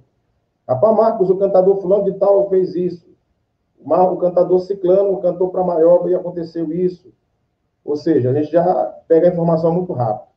Rapaz, 0.68 0.96
Marcos, 0.96 1.30
o 1.30 1.36
cantador 1.36 1.80
fulano 1.80 2.04
de 2.04 2.18
tal 2.18 2.48
fez 2.48 2.74
isso. 2.74 3.06
O 3.82 4.16
cantador 4.16 4.60
ciclano 4.60 5.20
cantou 5.20 5.48
para 5.48 5.64
Maioba 5.64 6.10
e 6.10 6.14
aconteceu 6.14 6.72
isso. 6.72 7.12
Ou 7.84 7.96
seja, 7.96 8.30
a 8.30 8.34
gente 8.34 8.50
já 8.50 8.64
pega 9.08 9.28
a 9.28 9.32
informação 9.32 9.72
muito 9.72 9.92
rápido. 9.92 10.28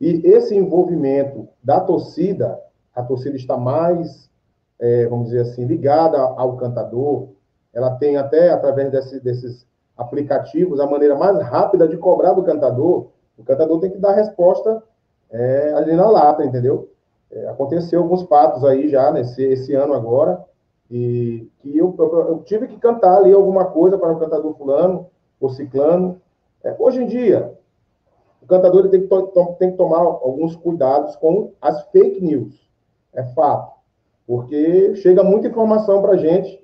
E 0.00 0.22
esse 0.26 0.54
envolvimento 0.54 1.48
da 1.62 1.80
torcida, 1.80 2.60
a 2.94 3.02
torcida 3.02 3.36
está 3.36 3.56
mais, 3.56 4.27
é, 4.78 5.06
vamos 5.06 5.26
dizer 5.26 5.40
assim, 5.40 5.64
ligada 5.64 6.18
ao 6.18 6.56
cantador. 6.56 7.28
Ela 7.72 7.96
tem 7.96 8.16
até, 8.16 8.50
através 8.50 8.90
desse, 8.90 9.20
desses 9.20 9.66
aplicativos, 9.96 10.80
a 10.80 10.86
maneira 10.86 11.16
mais 11.16 11.38
rápida 11.42 11.88
de 11.88 11.96
cobrar 11.96 12.32
do 12.32 12.44
cantador. 12.44 13.08
O 13.36 13.44
cantador 13.44 13.80
tem 13.80 13.90
que 13.90 13.98
dar 13.98 14.12
resposta 14.12 14.82
é, 15.30 15.72
ali 15.74 15.94
na 15.94 16.08
lata, 16.08 16.44
entendeu? 16.44 16.90
É, 17.30 17.48
aconteceu 17.48 18.00
alguns 18.00 18.22
fatos 18.22 18.64
aí 18.64 18.88
já 18.88 19.10
nesse 19.10 19.42
esse 19.42 19.74
ano 19.74 19.92
agora, 19.94 20.42
e 20.90 21.50
que 21.58 21.76
eu, 21.76 21.94
eu, 21.98 22.28
eu, 22.28 22.38
tive 22.44 22.66
que 22.66 22.78
cantar 22.78 23.18
ali 23.18 23.32
alguma 23.32 23.66
coisa 23.66 23.98
para 23.98 24.12
o 24.12 24.18
cantador 24.18 24.54
fulano, 24.54 25.06
ou 25.38 25.50
ciclano. 25.50 26.20
É, 26.64 26.74
hoje 26.78 27.02
em 27.02 27.06
dia, 27.06 27.54
o 28.42 28.46
cantador 28.46 28.88
tem, 28.88 29.02
que 29.02 29.08
tem 29.58 29.70
que 29.72 29.76
tomar 29.76 29.98
alguns 29.98 30.56
cuidados 30.56 31.14
com 31.16 31.52
as 31.60 31.82
fake 31.90 32.22
news, 32.22 32.68
é 33.12 33.22
fato, 33.34 33.77
porque 34.28 34.94
chega 34.96 35.24
muita 35.24 35.48
informação 35.48 36.02
para 36.02 36.12
a 36.12 36.16
gente, 36.18 36.62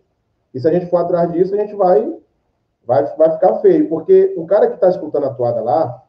e 0.52 0.60
se 0.60 0.68
a 0.68 0.70
gente 0.70 0.84
for 0.84 0.98
atrás 0.98 1.32
disso, 1.32 1.54
a 1.54 1.56
gente 1.58 1.74
vai, 1.74 2.14
vai, 2.86 3.16
vai 3.16 3.30
ficar 3.32 3.54
feio, 3.60 3.88
porque 3.88 4.34
o 4.36 4.44
cara 4.44 4.66
que 4.66 4.74
está 4.74 4.90
escutando 4.90 5.24
a 5.24 5.32
toada 5.32 5.62
lá, 5.62 6.02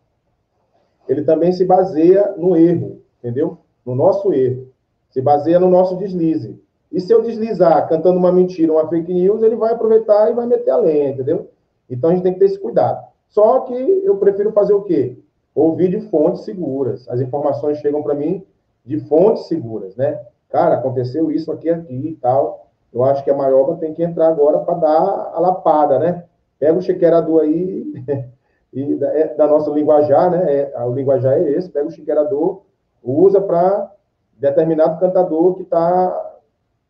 ele 1.08 1.24
também 1.24 1.54
se 1.54 1.64
baseia 1.64 2.36
no 2.38 2.58
erro, 2.58 3.02
entendeu? 3.20 3.58
No 3.86 3.96
nosso 3.96 4.34
erro. 4.34 4.68
Se 5.10 5.22
baseia 5.22 5.58
no 5.58 5.70
nosso 5.70 5.96
deslize. 5.96 6.62
E 6.92 7.00
se 7.00 7.14
eu 7.14 7.22
deslizar 7.22 7.88
cantando 7.88 8.20
uma 8.20 8.34
mentira, 8.34 8.74
uma 8.74 8.90
fake 8.90 9.14
news, 9.14 9.42
ele 9.42 9.56
vai 9.56 9.72
aproveitar 9.72 10.30
e 10.30 10.34
vai 10.34 10.46
meter 10.46 10.72
a 10.72 10.78
lenha, 10.78 11.12
entendeu? 11.12 11.50
Então 11.90 12.10
a 12.10 12.14
gente 12.14 12.24
tem 12.24 12.34
que 12.34 12.40
ter 12.40 12.46
esse 12.46 12.60
cuidado. 12.60 13.02
Só 13.30 13.62
que 13.62 13.74
eu 13.74 14.18
prefiro 14.18 14.52
fazer 14.52 14.74
o 14.74 14.82
quê? 14.82 15.18
Ouvir 15.54 15.90
de 15.90 16.02
fontes 16.10 16.42
seguras. 16.42 17.08
As 17.08 17.22
informações 17.22 17.78
chegam 17.78 18.04
para 18.04 18.14
mim 18.14 18.46
de 18.84 19.00
fontes 19.08 19.48
seguras, 19.48 19.96
né? 19.96 20.22
Cara, 20.50 20.76
aconteceu 20.76 21.32
isso 21.32 21.52
aqui, 21.52 21.70
aqui 21.70 22.10
e 22.10 22.16
tal. 22.16 22.68
Eu 22.94 23.04
acho 23.04 23.24
que 23.24 23.30
a 23.30 23.36
Maioba 23.36 23.76
tem 23.76 23.94
que 23.94 24.04
entrar 24.04 24.28
agora 24.28 24.60
para 24.60 24.76
dar 24.76 25.32
a 25.34 25.40
lapada, 25.40 26.00
né? 26.00 26.24
Pega 26.58 26.78
o 26.78 26.82
chequerador 26.82 27.42
aí 27.42 27.94
e 28.72 28.96
da, 28.96 29.08
é, 29.08 29.34
da 29.36 29.48
nossa 29.48 29.70
linguajar, 29.72 30.32
né? 30.32 30.70
É, 30.74 30.84
o 30.84 30.94
linguajar 30.94 31.34
é 31.34 31.52
esse, 31.52 31.70
pega 31.70 31.88
o 31.88 31.92
chiqueirador, 31.92 32.62
usa 33.04 33.42
para 33.42 33.92
determinado 34.38 35.00
cantador 35.00 35.56
que 35.56 35.64
está 35.64 36.34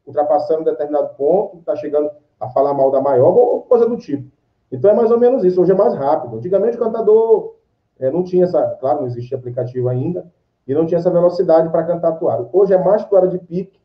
ultrapassando 0.06 0.64
determinado 0.64 1.16
ponto, 1.16 1.58
está 1.58 1.76
chegando 1.76 2.12
a 2.40 2.50
falar 2.50 2.74
mal 2.74 2.92
da 2.92 3.02
maior, 3.02 3.36
ou 3.36 3.62
coisa 3.62 3.88
do 3.88 3.98
tipo. 3.98 4.30
Então 4.72 4.92
é 4.92 4.94
mais 4.94 5.10
ou 5.10 5.20
menos 5.20 5.44
isso. 5.44 5.62
Hoje 5.62 5.72
é 5.72 5.76
mais 5.76 5.94
rápido. 5.96 6.38
Antigamente 6.38 6.78
o 6.78 6.80
cantador 6.80 7.56
é, 8.00 8.12
não 8.12 8.24
tinha 8.24 8.44
essa, 8.44 8.62
claro, 8.80 9.00
não 9.00 9.08
existia 9.08 9.38
aplicativo 9.38 9.90
ainda, 9.90 10.26
e 10.68 10.74
não 10.74 10.86
tinha 10.86 10.98
essa 10.98 11.12
velocidade 11.12 11.70
para 11.70 11.84
cantar 11.84 12.14
toada. 12.14 12.50
Hoje 12.52 12.74
é 12.74 12.78
mais 12.78 13.06
toada 13.06 13.28
de 13.28 13.38
pique 13.38 13.80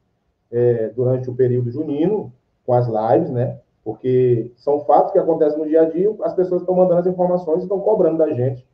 é, 0.51 0.89
durante 0.89 1.28
o 1.28 1.35
período 1.35 1.70
junino, 1.70 2.33
com 2.64 2.72
as 2.72 2.87
lives, 2.87 3.31
né? 3.31 3.59
porque 3.85 4.53
são 4.57 4.85
fatos 4.85 5.12
que 5.12 5.18
acontecem 5.18 5.59
no 5.59 5.66
dia 5.66 5.83
a 5.83 5.85
dia, 5.85 6.14
as 6.22 6.35
pessoas 6.35 6.62
estão 6.62 6.74
mandando 6.74 7.01
as 7.01 7.07
informações 7.07 7.61
e 7.61 7.62
estão 7.62 7.81
cobrando 7.81 8.18
da 8.18 8.33
gente. 8.33 8.66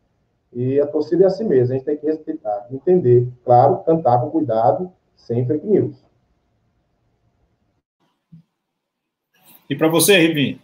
E 0.53 0.81
a 0.81 0.87
torcida 0.87 1.25
é 1.25 1.27
assim 1.27 1.45
mesmo, 1.45 1.75
a 1.75 1.77
gente 1.77 1.87
tem 1.87 1.97
que 1.97 2.07
respeitar, 2.07 2.67
entender, 2.71 3.29
claro, 3.45 3.79
cantar 3.79 4.21
com 4.21 4.31
cuidado, 4.31 4.91
sem 5.15 5.47
fake 5.47 5.67
news. 5.67 6.05
E 9.69 9.77
para 9.77 9.89
você, 9.89 10.17
Rivinho? 10.19 10.61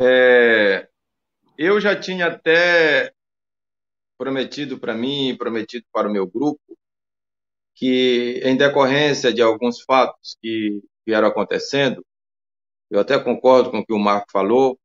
É, 0.00 0.88
eu 1.58 1.80
já 1.80 1.98
tinha 1.98 2.26
até 2.28 3.12
prometido 4.18 4.78
para 4.78 4.94
mim, 4.94 5.36
prometido 5.38 5.84
para 5.92 6.08
o 6.08 6.12
meu 6.12 6.26
grupo, 6.26 6.60
que, 7.74 8.40
em 8.44 8.56
decorrência 8.56 9.32
de 9.32 9.42
alguns 9.42 9.82
fatos 9.82 10.36
que 10.42 10.80
vieram 11.06 11.28
acontecendo, 11.28 12.04
eu 12.90 13.00
até 13.00 13.18
concordo 13.18 13.70
com 13.70 13.80
o 13.80 13.86
que 13.86 13.94
o 13.94 13.98
Marco 13.98 14.26
falou, 14.32 14.78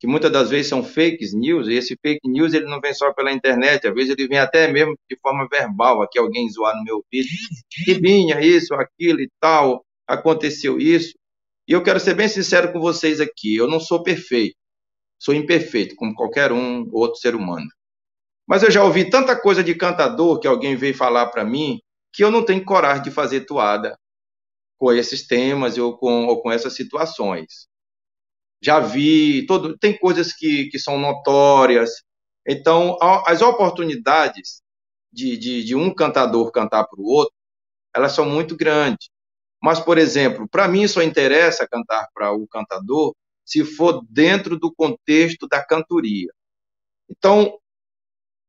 que 0.00 0.06
muitas 0.08 0.32
das 0.32 0.50
vezes 0.50 0.68
são 0.68 0.84
fake 0.84 1.24
news, 1.36 1.68
e 1.68 1.74
esse 1.74 1.96
fake 2.02 2.28
news 2.28 2.54
ele 2.54 2.66
não 2.66 2.80
vem 2.80 2.94
só 2.94 3.12
pela 3.14 3.32
internet, 3.32 3.86
às 3.88 3.94
vezes 3.94 4.12
ele 4.18 4.28
vem 4.28 4.38
até 4.38 4.72
mesmo 4.72 4.96
de 5.10 5.18
forma 5.20 5.48
verbal, 5.50 6.02
aqui 6.02 6.18
alguém 6.18 6.48
zoar 6.50 6.76
no 6.76 6.84
meu 6.84 7.04
vídeo, 7.12 7.30
que 7.70 7.94
vinha 7.94 8.40
isso, 8.40 8.74
aquilo 8.74 9.20
e 9.20 9.30
tal, 9.40 9.84
aconteceu 10.08 10.78
isso. 10.80 11.17
E 11.68 11.72
eu 11.72 11.82
quero 11.82 12.00
ser 12.00 12.14
bem 12.14 12.26
sincero 12.28 12.72
com 12.72 12.80
vocês 12.80 13.20
aqui, 13.20 13.54
eu 13.54 13.68
não 13.68 13.78
sou 13.78 14.02
perfeito, 14.02 14.56
sou 15.18 15.34
imperfeito, 15.34 15.94
como 15.96 16.14
qualquer 16.14 16.50
um 16.50 16.88
outro 16.92 17.20
ser 17.20 17.34
humano. 17.34 17.68
Mas 18.46 18.62
eu 18.62 18.70
já 18.70 18.82
ouvi 18.82 19.10
tanta 19.10 19.38
coisa 19.38 19.62
de 19.62 19.74
cantador 19.74 20.40
que 20.40 20.48
alguém 20.48 20.76
veio 20.76 20.94
falar 20.94 21.26
para 21.26 21.44
mim, 21.44 21.78
que 22.10 22.24
eu 22.24 22.30
não 22.30 22.42
tenho 22.42 22.64
coragem 22.64 23.02
de 23.02 23.10
fazer 23.10 23.42
toada 23.44 23.98
com 24.78 24.90
esses 24.94 25.26
temas 25.26 25.76
ou 25.76 25.98
com, 25.98 26.26
ou 26.26 26.40
com 26.40 26.50
essas 26.50 26.74
situações. 26.74 27.68
Já 28.62 28.80
vi, 28.80 29.44
todo, 29.46 29.76
tem 29.76 29.98
coisas 29.98 30.32
que, 30.32 30.70
que 30.70 30.78
são 30.78 30.98
notórias. 30.98 31.90
Então, 32.48 32.96
as 33.26 33.42
oportunidades 33.42 34.62
de, 35.12 35.36
de, 35.36 35.64
de 35.64 35.76
um 35.76 35.94
cantador 35.94 36.50
cantar 36.50 36.86
para 36.86 36.98
o 36.98 37.04
outro, 37.04 37.34
elas 37.94 38.12
são 38.12 38.24
muito 38.24 38.56
grandes. 38.56 39.10
Mas, 39.60 39.80
por 39.80 39.98
exemplo, 39.98 40.48
para 40.48 40.68
mim 40.68 40.86
só 40.86 41.02
interessa 41.02 41.68
cantar 41.68 42.08
para 42.14 42.32
o 42.32 42.46
cantador 42.46 43.14
se 43.44 43.64
for 43.64 44.04
dentro 44.08 44.58
do 44.58 44.72
contexto 44.72 45.48
da 45.48 45.64
cantoria. 45.64 46.30
Então, 47.08 47.58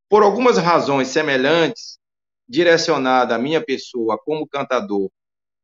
por 0.09 0.23
algumas 0.23 0.57
razões 0.57 1.07
semelhantes, 1.07 1.97
direcionada 2.47 3.35
à 3.35 3.39
minha 3.39 3.63
pessoa 3.63 4.17
como 4.17 4.47
cantador 4.47 5.09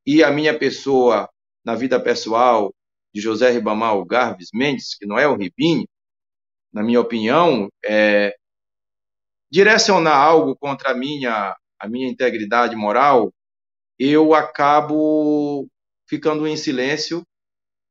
e 0.06 0.24
à 0.24 0.32
minha 0.32 0.58
pessoa 0.58 1.30
na 1.66 1.76
vida 1.76 2.00
pessoal 2.00 2.74
de 3.14 3.20
José 3.20 3.50
Ribamar 3.50 4.00
Garves 4.06 4.50
Mendes, 4.54 4.96
que 4.96 5.06
não 5.06 5.18
é 5.18 5.28
o 5.28 5.36
Ribinho, 5.36 5.88
na 6.72 6.84
minha 6.84 7.02
opinião, 7.02 7.70
é, 7.84 8.36
direcionar 9.50 10.18
algo 10.18 10.56
contra 10.56 10.92
a 10.92 10.94
minha, 10.94 11.56
a 11.80 11.88
minha 11.88 12.08
integridade 12.08 12.76
moral, 12.76 13.34
eu 14.00 14.34
acabo 14.34 15.68
ficando 16.08 16.48
em 16.48 16.58
silêncio 16.58 17.24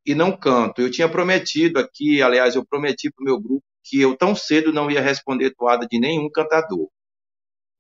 e 0.06 0.14
não 0.14 0.36
canto. 0.36 0.80
Eu 0.80 0.90
tinha 0.90 1.08
prometido 1.08 1.78
aqui, 1.78 2.22
aliás, 2.22 2.54
eu 2.54 2.64
prometi 2.66 3.10
para 3.10 3.22
o 3.22 3.24
meu 3.24 3.40
grupo 3.40 3.64
que 3.84 4.00
eu 4.00 4.16
tão 4.16 4.34
cedo 4.34 4.72
não 4.72 4.90
ia 4.90 5.00
responder 5.00 5.54
toada 5.54 5.86
de 5.86 5.98
nenhum 5.98 6.30
cantador. 6.30 6.88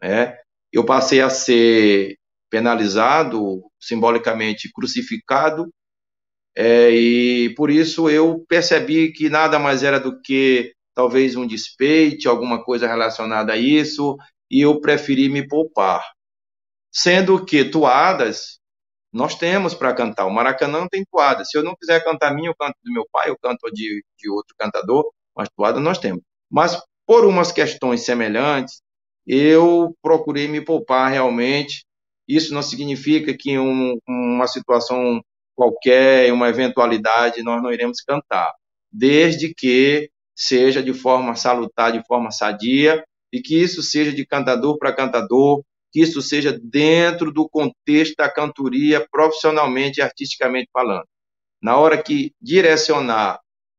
Né? 0.02 0.36
eu 0.74 0.84
passei 0.84 1.20
a 1.20 1.30
ser 1.30 2.16
penalizado, 2.50 3.62
simbolicamente 3.80 4.70
crucificado, 4.72 5.72
é, 6.56 6.90
e 6.90 7.54
por 7.54 7.70
isso 7.70 8.10
eu 8.10 8.44
percebi 8.48 9.12
que 9.12 9.28
nada 9.28 9.58
mais 9.58 9.84
era 9.84 10.00
do 10.00 10.20
que 10.20 10.72
talvez 10.94 11.36
um 11.36 11.46
despeite, 11.46 12.28
alguma 12.28 12.62
coisa 12.64 12.88
relacionada 12.88 13.52
a 13.52 13.56
isso, 13.56 14.16
e 14.50 14.62
eu 14.62 14.80
preferi 14.80 15.28
me 15.28 15.46
poupar. 15.46 16.04
Sendo 16.94 17.44
que 17.44 17.64
toadas 17.64 18.58
nós 19.12 19.36
temos 19.36 19.74
para 19.74 19.94
cantar. 19.94 20.26
O 20.26 20.30
Maracanã 20.30 20.86
tem 20.88 21.04
toada. 21.10 21.44
Se 21.44 21.56
eu 21.56 21.62
não 21.62 21.74
quiser 21.76 22.02
cantar 22.04 22.34
minha, 22.34 22.50
eu 22.50 22.54
canto 22.54 22.76
do 22.82 22.92
meu 22.92 23.06
pai, 23.12 23.30
eu 23.30 23.38
canto 23.38 23.70
de, 23.72 24.04
de 24.18 24.30
outro 24.30 24.54
cantador, 24.58 25.04
mas 25.36 25.48
toada 25.56 25.80
nós 25.80 25.98
temos. 25.98 26.22
Mas 26.50 26.80
por 27.06 27.24
umas 27.24 27.52
questões 27.52 28.02
semelhantes, 28.04 28.80
eu 29.26 29.94
procurei 30.02 30.48
me 30.48 30.60
poupar 30.60 31.10
realmente. 31.10 31.84
Isso 32.26 32.54
não 32.54 32.62
significa 32.62 33.36
que 33.36 33.58
um, 33.58 33.98
uma 34.08 34.46
situação 34.46 35.22
qualquer, 35.54 36.32
uma 36.32 36.48
eventualidade, 36.48 37.42
nós 37.42 37.62
não 37.62 37.72
iremos 37.72 38.00
cantar, 38.00 38.52
desde 38.90 39.54
que 39.54 40.10
seja 40.36 40.82
de 40.82 40.92
forma 40.92 41.36
salutar, 41.36 41.92
de 41.92 42.04
forma 42.06 42.30
sadia, 42.30 43.04
e 43.32 43.40
que 43.40 43.56
isso 43.56 43.82
seja 43.82 44.12
de 44.12 44.26
cantador 44.26 44.78
para 44.78 44.92
cantador, 44.92 45.62
que 45.94 46.00
isso 46.00 46.20
seja 46.20 46.58
dentro 46.60 47.30
do 47.30 47.48
contexto 47.48 48.16
da 48.16 48.28
cantoria, 48.28 49.06
profissionalmente 49.12 50.00
e 50.00 50.02
artisticamente 50.02 50.68
falando. 50.72 51.06
Na 51.62 51.78
hora 51.78 52.02
que 52.02 52.32
direcionar 52.42 53.38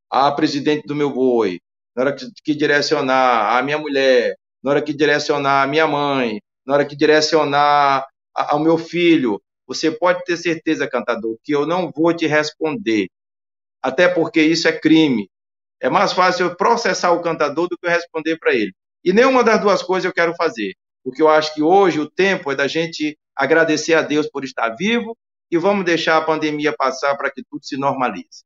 a 0.10 0.32
presidente 0.32 0.88
do 0.88 0.96
meu 0.96 1.12
boi, 1.12 1.60
na 1.94 2.04
hora 2.04 2.16
que, 2.16 2.56
direcionar 2.56 3.58
a 3.58 3.62
minha 3.62 3.78
mulher, 3.78 4.34
na 4.64 4.72
hora 4.72 4.82
que 4.82 4.94
direcionar 4.94 5.64
a 5.64 5.68
minha 5.68 5.86
mãe, 5.86 6.40
na 6.66 6.76
hora 6.76 6.86
que 6.86 6.96
direcionar 6.96 8.08
ao 8.34 8.60
meu 8.60 8.78
filho, 8.78 9.42
você 9.68 9.92
pode 9.92 10.24
ter 10.24 10.38
certeza, 10.38 10.88
cantador, 10.88 11.38
que 11.44 11.54
eu 11.54 11.66
não 11.66 11.92
vou 11.92 12.14
te 12.16 12.26
responder. 12.26 13.10
Até 13.84 14.08
porque 14.08 14.42
isso 14.42 14.70
é 14.70 14.72
crime. 14.72 15.30
É 15.82 15.90
mais 15.90 16.14
fácil 16.14 16.46
eu 16.46 16.56
processar 16.56 17.12
o 17.12 17.22
cantador 17.22 17.68
do 17.68 17.78
que 17.78 17.86
eu 17.86 17.92
responder 17.92 18.38
para 18.38 18.54
ele. 18.54 18.72
E 19.04 19.12
nenhuma 19.12 19.44
das 19.44 19.60
duas 19.60 19.84
coisas 19.84 20.06
eu 20.06 20.14
quero 20.14 20.34
fazer 20.36 20.74
porque 21.06 21.22
eu 21.22 21.30
acho 21.30 21.54
que 21.54 21.62
hoje 21.62 22.00
o 22.00 22.10
tempo 22.10 22.52
é 22.52 22.56
da 22.56 22.68
gente 22.68 23.16
agradecer 23.36 23.94
a 23.94 24.02
Deus 24.02 24.28
por 24.28 24.44
estar 24.44 24.70
vivo 24.70 25.16
e 25.52 25.58
vamos 25.58 25.86
deixar 25.86 26.18
a 26.18 26.26
pandemia 26.26 26.76
passar 26.76 27.16
para 27.16 27.30
que 27.32 27.44
tudo 27.44 27.64
se 27.64 27.78
normalize. 27.78 28.44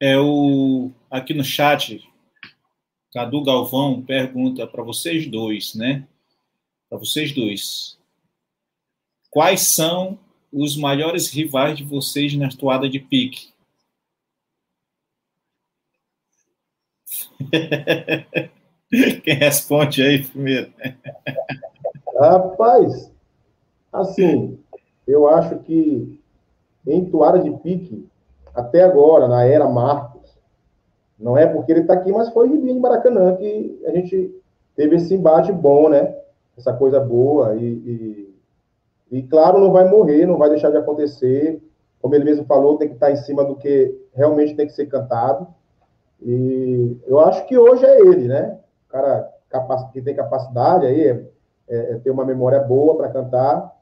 É 0.00 0.18
o 0.18 0.90
aqui 1.10 1.34
no 1.34 1.44
chat, 1.44 2.02
Cadu 3.12 3.44
Galvão 3.44 4.02
pergunta 4.02 4.66
para 4.66 4.82
vocês 4.82 5.26
dois, 5.26 5.74
né? 5.74 6.08
Para 6.88 6.96
vocês 6.96 7.32
dois. 7.32 7.98
Quais 9.28 9.60
são 9.60 10.18
os 10.50 10.74
maiores 10.74 11.28
rivais 11.28 11.76
de 11.76 11.84
vocês 11.84 12.34
na 12.34 12.48
toada 12.48 12.88
de 12.88 12.98
pique? 12.98 13.52
Quem 19.24 19.34
responde 19.34 20.02
aí 20.02 20.22
primeiro? 20.22 20.70
Rapaz, 22.18 23.10
assim, 23.92 24.58
eu 25.06 25.26
acho 25.26 25.58
que 25.60 26.20
em 26.86 27.04
toada 27.06 27.38
de 27.38 27.50
pique, 27.58 28.06
até 28.54 28.82
agora, 28.82 29.26
na 29.26 29.44
era 29.44 29.68
Marcos, 29.68 30.36
não 31.18 31.38
é 31.38 31.46
porque 31.46 31.72
ele 31.72 31.80
está 31.80 31.94
aqui, 31.94 32.12
mas 32.12 32.28
foi 32.30 32.48
em 32.48 32.78
Maracanã 32.78 33.36
que 33.36 33.80
a 33.86 33.92
gente 33.92 34.34
teve 34.76 34.96
esse 34.96 35.14
embate 35.14 35.52
bom, 35.52 35.88
né? 35.88 36.14
Essa 36.58 36.72
coisa 36.72 37.00
boa 37.00 37.54
e, 37.54 37.64
e, 37.64 38.34
e, 39.10 39.22
claro, 39.22 39.58
não 39.58 39.72
vai 39.72 39.88
morrer, 39.88 40.26
não 40.26 40.36
vai 40.36 40.50
deixar 40.50 40.70
de 40.70 40.76
acontecer. 40.76 41.62
Como 42.00 42.14
ele 42.14 42.24
mesmo 42.24 42.44
falou, 42.44 42.76
tem 42.76 42.88
que 42.88 42.94
estar 42.94 43.10
em 43.10 43.16
cima 43.16 43.44
do 43.44 43.56
que 43.56 43.96
realmente 44.12 44.54
tem 44.54 44.66
que 44.66 44.72
ser 44.72 44.86
cantado. 44.86 45.46
E 46.20 46.96
eu 47.06 47.20
acho 47.20 47.46
que 47.46 47.56
hoje 47.56 47.86
é 47.86 48.00
ele, 48.00 48.28
né? 48.28 48.58
Cara 48.92 49.32
que 49.92 50.02
tem 50.02 50.14
capacidade 50.14 50.86
aí, 50.86 51.08
é, 51.08 51.24
é, 51.68 51.98
ter 51.98 52.10
uma 52.10 52.24
memória 52.24 52.60
boa 52.60 52.96
para 52.96 53.08
cantar, 53.08 53.72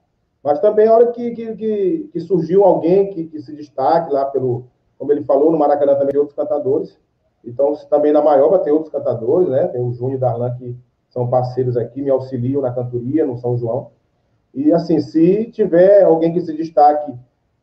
mas 0.42 0.58
também 0.60 0.86
a 0.86 0.94
hora 0.94 1.06
que, 1.12 1.32
que, 1.32 2.08
que, 2.12 2.20
surgiu 2.20 2.64
alguém 2.64 3.10
que, 3.10 3.24
que, 3.24 3.40
se 3.40 3.54
destaque 3.54 4.12
lá 4.12 4.24
pelo, 4.24 4.66
como 4.98 5.12
ele 5.12 5.24
falou, 5.24 5.50
no 5.50 5.58
Maracanã 5.58 5.94
também 5.94 6.12
tem 6.12 6.20
outros 6.20 6.36
cantadores, 6.36 6.98
então 7.44 7.74
também 7.88 8.12
na 8.12 8.22
Maioba 8.22 8.58
tem 8.60 8.72
outros 8.72 8.92
cantadores, 8.92 9.48
né, 9.48 9.66
tem 9.68 9.80
o 9.80 9.92
Júnior 9.92 10.16
e 10.16 10.20
Darlan 10.20 10.54
que 10.56 10.76
são 11.08 11.28
parceiros 11.28 11.76
aqui, 11.76 12.00
me 12.00 12.10
auxiliam 12.10 12.60
na 12.60 12.72
cantoria 12.72 13.26
no 13.26 13.36
São 13.38 13.56
João, 13.56 13.90
e 14.54 14.72
assim, 14.72 15.00
se 15.00 15.50
tiver 15.50 16.02
alguém 16.02 16.32
que 16.32 16.40
se 16.40 16.54
destaque 16.56 17.14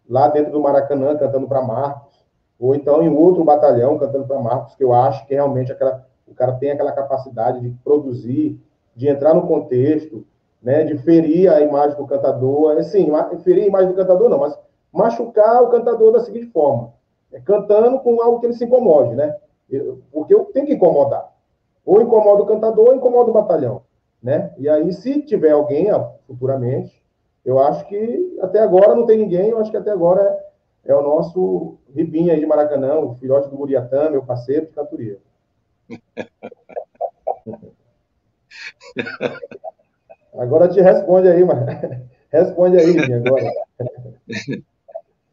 lá 0.08 0.28
dentro 0.30 0.52
do 0.52 0.60
Maracanã 0.60 1.16
cantando 1.16 1.48
para 1.48 1.62
Marcos, 1.62 2.26
ou 2.60 2.74
então 2.74 3.04
em 3.04 3.10
outro 3.10 3.44
batalhão 3.44 3.98
cantando 3.98 4.26
para 4.26 4.40
Marcos, 4.40 4.76
que 4.76 4.84
eu 4.84 4.94
acho 4.94 5.26
que 5.28 5.34
realmente 5.34 5.72
aquela 5.72 6.06
o 6.28 6.34
cara 6.34 6.54
tem 6.54 6.72
aquela 6.72 6.92
capacidade 6.92 7.60
de 7.62 7.70
produzir, 7.84 8.60
de 8.96 9.08
entrar 9.08 9.34
no 9.34 9.48
contexto, 9.48 10.26
né, 10.62 10.84
de 10.84 10.98
ferir 10.98 11.52
a 11.52 11.62
imagem 11.62 11.96
do 11.96 12.08
cantador, 12.08 12.78
assim, 12.78 13.08
ferir 13.44 13.64
a 13.64 13.68
imagem 13.68 13.90
do 13.90 13.96
cantador 13.96 14.30
não, 14.30 14.40
mas 14.40 14.58
machucar 14.92 15.64
o 15.64 15.70
cantador 15.70 16.12
da 16.12 16.20
seguinte 16.20 16.48
forma, 16.48 16.94
é, 17.32 17.40
cantando 17.40 18.00
com 18.00 18.22
algo 18.22 18.40
que 18.40 18.48
ele 18.48 18.54
se 18.54 18.66
incomode, 18.66 19.16
né, 19.16 19.36
porque 20.12 20.34
eu 20.34 20.46
tenho 20.46 20.66
que 20.66 20.74
incomodar, 20.74 21.32
ou 21.86 22.02
incomoda 22.02 22.44
o 22.44 22.46
cantador 22.46 22.90
ou 22.90 22.96
incomoda 22.96 23.30
o 23.30 23.34
batalhão, 23.34 23.82
né, 24.22 24.52
e 24.58 24.68
aí 24.68 24.92
se 24.92 25.22
tiver 25.22 25.52
alguém 25.52 25.88
futuramente, 26.26 27.02
eu 27.46 27.60
acho 27.60 27.88
que 27.88 28.38
até 28.42 28.60
agora 28.60 28.94
não 28.94 29.06
tem 29.06 29.18
ninguém, 29.18 29.50
eu 29.50 29.60
acho 29.60 29.72
que 29.72 29.78
até 29.78 29.92
agora 29.92 30.22
é, 30.84 30.92
é 30.92 30.96
o 30.96 31.02
nosso 31.02 31.78
Ribinha 31.96 32.34
aí 32.34 32.40
de 32.40 32.46
Maracanã, 32.46 33.00
o 33.00 33.16
filhote 33.16 33.50
do 33.50 33.56
Muriatã, 33.56 34.10
meu 34.10 34.24
parceiro 34.24 34.66
de 34.66 34.74
cantoria. 34.74 35.18
Agora 40.38 40.70
te 40.70 40.82
responde 40.82 41.28
aí, 41.30 41.44
mano. 41.44 41.66
Responde 42.32 42.78
aí, 42.78 42.98
agora. 43.14 43.52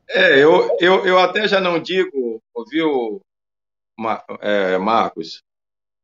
É, 0.08 0.38
eu, 0.38 0.76
eu, 0.80 1.06
eu 1.06 1.18
até 1.18 1.48
já 1.48 1.60
não 1.60 1.82
digo, 1.82 2.40
ouviu, 2.54 3.20
é, 4.40 4.78
Marcos, 4.78 5.42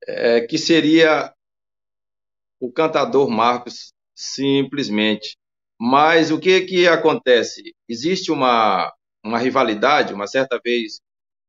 é, 0.06 0.40
que 0.40 0.58
seria 0.58 1.32
o 2.58 2.72
cantador 2.72 3.30
Marcos 3.30 3.92
simplesmente. 4.14 5.36
Mas 5.78 6.30
o 6.30 6.38
que 6.38 6.60
que 6.62 6.88
acontece? 6.88 7.74
Existe 7.88 8.30
uma, 8.30 8.92
uma 9.24 9.38
rivalidade, 9.38 10.12
uma 10.12 10.26
certa 10.26 10.60
vez, 10.62 11.00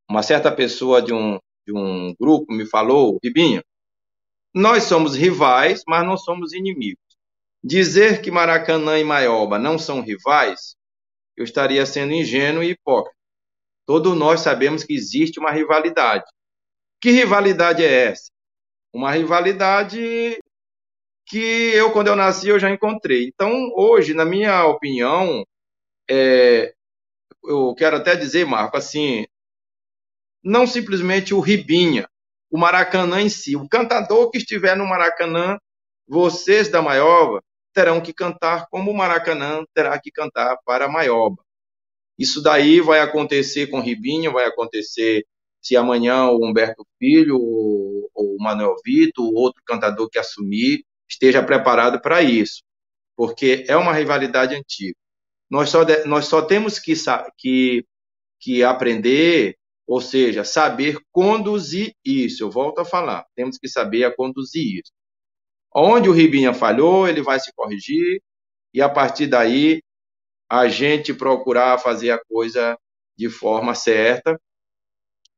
uma 0.08 0.22
certa 0.22 0.50
pessoa 0.50 1.02
de 1.02 1.12
um, 1.12 1.38
de 1.66 1.72
um 1.72 2.14
grupo 2.14 2.52
me 2.52 2.66
falou, 2.66 3.18
Ribinha, 3.22 3.62
nós 4.54 4.84
somos 4.84 5.14
rivais, 5.14 5.82
mas 5.86 6.04
não 6.06 6.16
somos 6.16 6.52
inimigos. 6.52 7.02
Dizer 7.64 8.20
que 8.20 8.30
Maracanã 8.30 8.98
e 8.98 9.04
Maioba 9.04 9.58
não 9.58 9.78
são 9.78 10.00
rivais, 10.00 10.74
eu 11.36 11.44
estaria 11.44 11.86
sendo 11.86 12.12
ingênuo 12.12 12.62
e 12.62 12.70
hipócrita. 12.70 13.16
Todos 13.86 14.16
nós 14.16 14.40
sabemos 14.40 14.84
que 14.84 14.94
existe 14.94 15.38
uma 15.40 15.50
rivalidade. 15.50 16.24
Que 17.00 17.10
rivalidade 17.10 17.84
é 17.84 18.08
essa? 18.08 18.30
Uma 18.92 19.12
rivalidade 19.12 20.38
que 21.26 21.70
eu, 21.74 21.90
quando 21.92 22.08
eu 22.08 22.16
nasci, 22.16 22.48
eu 22.48 22.58
já 22.58 22.70
encontrei. 22.70 23.26
Então, 23.26 23.50
hoje, 23.76 24.12
na 24.14 24.24
minha 24.24 24.66
opinião, 24.66 25.44
é, 26.10 26.74
eu 27.44 27.74
quero 27.74 27.96
até 27.96 28.14
dizer, 28.14 28.44
Marco, 28.44 28.76
assim, 28.76 29.26
não 30.42 30.66
simplesmente 30.66 31.34
o 31.34 31.40
Ribinha, 31.40 32.08
o 32.50 32.58
Maracanã 32.58 33.20
em 33.20 33.28
si. 33.28 33.56
O 33.56 33.68
cantador 33.68 34.30
que 34.30 34.38
estiver 34.38 34.76
no 34.76 34.86
Maracanã, 34.86 35.58
vocês 36.06 36.68
da 36.68 36.82
Maioba 36.82 37.42
terão 37.72 38.00
que 38.00 38.12
cantar 38.12 38.66
como 38.70 38.90
o 38.90 38.94
Maracanã 38.94 39.64
terá 39.74 39.98
que 39.98 40.10
cantar 40.10 40.56
para 40.64 40.84
a 40.84 40.88
Maioba. 40.88 41.42
Isso 42.18 42.42
daí 42.42 42.80
vai 42.80 43.00
acontecer 43.00 43.68
com 43.68 43.80
Ribinha, 43.80 44.30
vai 44.30 44.44
acontecer 44.44 45.24
se 45.62 45.76
amanhã 45.76 46.26
o 46.26 46.44
Humberto 46.44 46.84
Filho, 46.98 47.38
ou 47.38 48.10
o 48.14 48.36
Manuel 48.38 48.74
Vitor, 48.84 49.24
ou 49.24 49.34
outro 49.34 49.62
cantador 49.64 50.10
que 50.10 50.18
assumir, 50.18 50.84
esteja 51.08 51.42
preparado 51.42 52.00
para 52.00 52.20
isso, 52.20 52.62
porque 53.16 53.64
é 53.68 53.76
uma 53.76 53.92
rivalidade 53.92 54.54
antiga. 54.54 54.96
Nós 55.48 55.70
só, 55.70 55.84
nós 56.06 56.26
só 56.26 56.42
temos 56.42 56.78
que, 56.78 56.94
que, 57.38 57.84
que 58.40 58.64
aprender 58.64 59.56
ou 59.92 60.00
seja, 60.00 60.42
saber 60.42 60.98
conduzir 61.12 61.92
isso. 62.02 62.42
Eu 62.42 62.50
volto 62.50 62.78
a 62.78 62.84
falar, 62.84 63.26
temos 63.36 63.58
que 63.58 63.68
saber 63.68 64.04
a 64.04 64.16
conduzir 64.16 64.80
isso. 64.80 64.90
Onde 65.74 66.08
o 66.08 66.12
Ribinha 66.12 66.54
falhou, 66.54 67.06
ele 67.06 67.20
vai 67.20 67.38
se 67.38 67.52
corrigir 67.54 68.22
e 68.72 68.80
a 68.80 68.88
partir 68.88 69.26
daí 69.26 69.82
a 70.50 70.66
gente 70.66 71.12
procurar 71.12 71.78
fazer 71.78 72.10
a 72.10 72.18
coisa 72.24 72.74
de 73.18 73.28
forma 73.28 73.74
certa. 73.74 74.40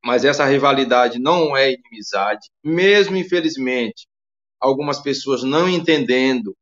Mas 0.01 0.23
essa 0.23 0.45
rivalidade 0.45 1.19
não 1.19 1.57
é 1.57 1.73
inimizade, 1.73 2.49
mesmo 2.63 3.17
infelizmente 3.17 4.07
algumas 4.57 5.01
pessoas 5.01 5.43
não 5.43 5.67
entendendo 5.67 6.55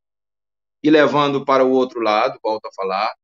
e 0.82 0.90
levando 0.90 1.44
para 1.44 1.64
o 1.64 1.70
outro 1.70 2.00
lado, 2.00 2.40
volto 2.42 2.66
a 2.66 2.72
falar. 2.74 3.14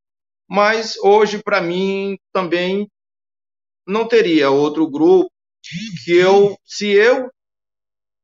Mas 0.49 0.97
hoje, 0.99 1.43
para 1.43 1.61
mim, 1.61 2.17
também 2.33 2.89
não 3.87 4.07
teria 4.09 4.51
outro 4.51 4.89
grupo 4.91 5.31
que 6.05 6.13
eu, 6.17 6.57
se 6.65 6.89
eu 6.91 7.31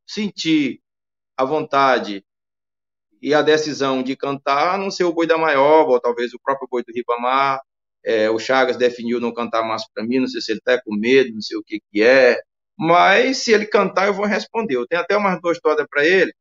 sentir 0.06 0.80
a 1.36 1.44
vontade 1.44 2.24
e 3.22 3.34
a 3.34 3.42
decisão 3.42 4.02
de 4.02 4.16
cantar, 4.16 4.78
não 4.78 4.90
ser 4.90 5.04
o 5.04 5.12
Boi 5.12 5.26
da 5.26 5.38
Maioba, 5.38 5.92
ou 5.92 6.00
talvez 6.00 6.32
o 6.34 6.40
próprio 6.42 6.68
Boi 6.70 6.82
do 6.84 6.92
Ribamar, 6.94 7.60
é, 8.04 8.30
o 8.30 8.38
Chagas 8.38 8.76
definiu 8.76 9.20
não 9.20 9.32
cantar 9.34 9.62
mais 9.64 9.82
para 9.92 10.04
mim, 10.04 10.20
não 10.20 10.28
sei 10.28 10.40
se 10.40 10.52
ele 10.52 10.58
está 10.60 10.80
com 10.82 10.94
medo, 10.96 11.32
não 11.34 11.40
sei 11.42 11.56
o 11.58 11.62
que, 11.64 11.80
que 11.92 12.02
é, 12.02 12.40
mas 12.78 13.38
se 13.38 13.52
ele 13.52 13.66
cantar, 13.66 14.06
eu 14.08 14.14
vou 14.14 14.26
responder. 14.26 14.76
Eu 14.76 14.86
tenho 14.86 15.02
até 15.02 15.16
umas 15.16 15.40
duas 15.40 15.58
toadas 15.60 15.86
para 15.90 16.04
ele, 16.06 16.32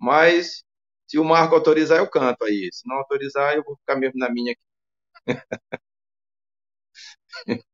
mas 0.00 0.62
se 1.08 1.18
o 1.18 1.24
Marco 1.24 1.54
autorizar, 1.56 1.98
eu 1.98 2.10
canto 2.10 2.44
aí. 2.44 2.70
Se 2.72 2.88
não 2.88 2.96
autorizar, 2.98 3.54
eu 3.56 3.64
vou 3.64 3.76
ficar 3.78 3.96
mesmo 3.96 4.18
na 4.18 4.30
minha 4.30 4.52
aqui. 4.52 4.62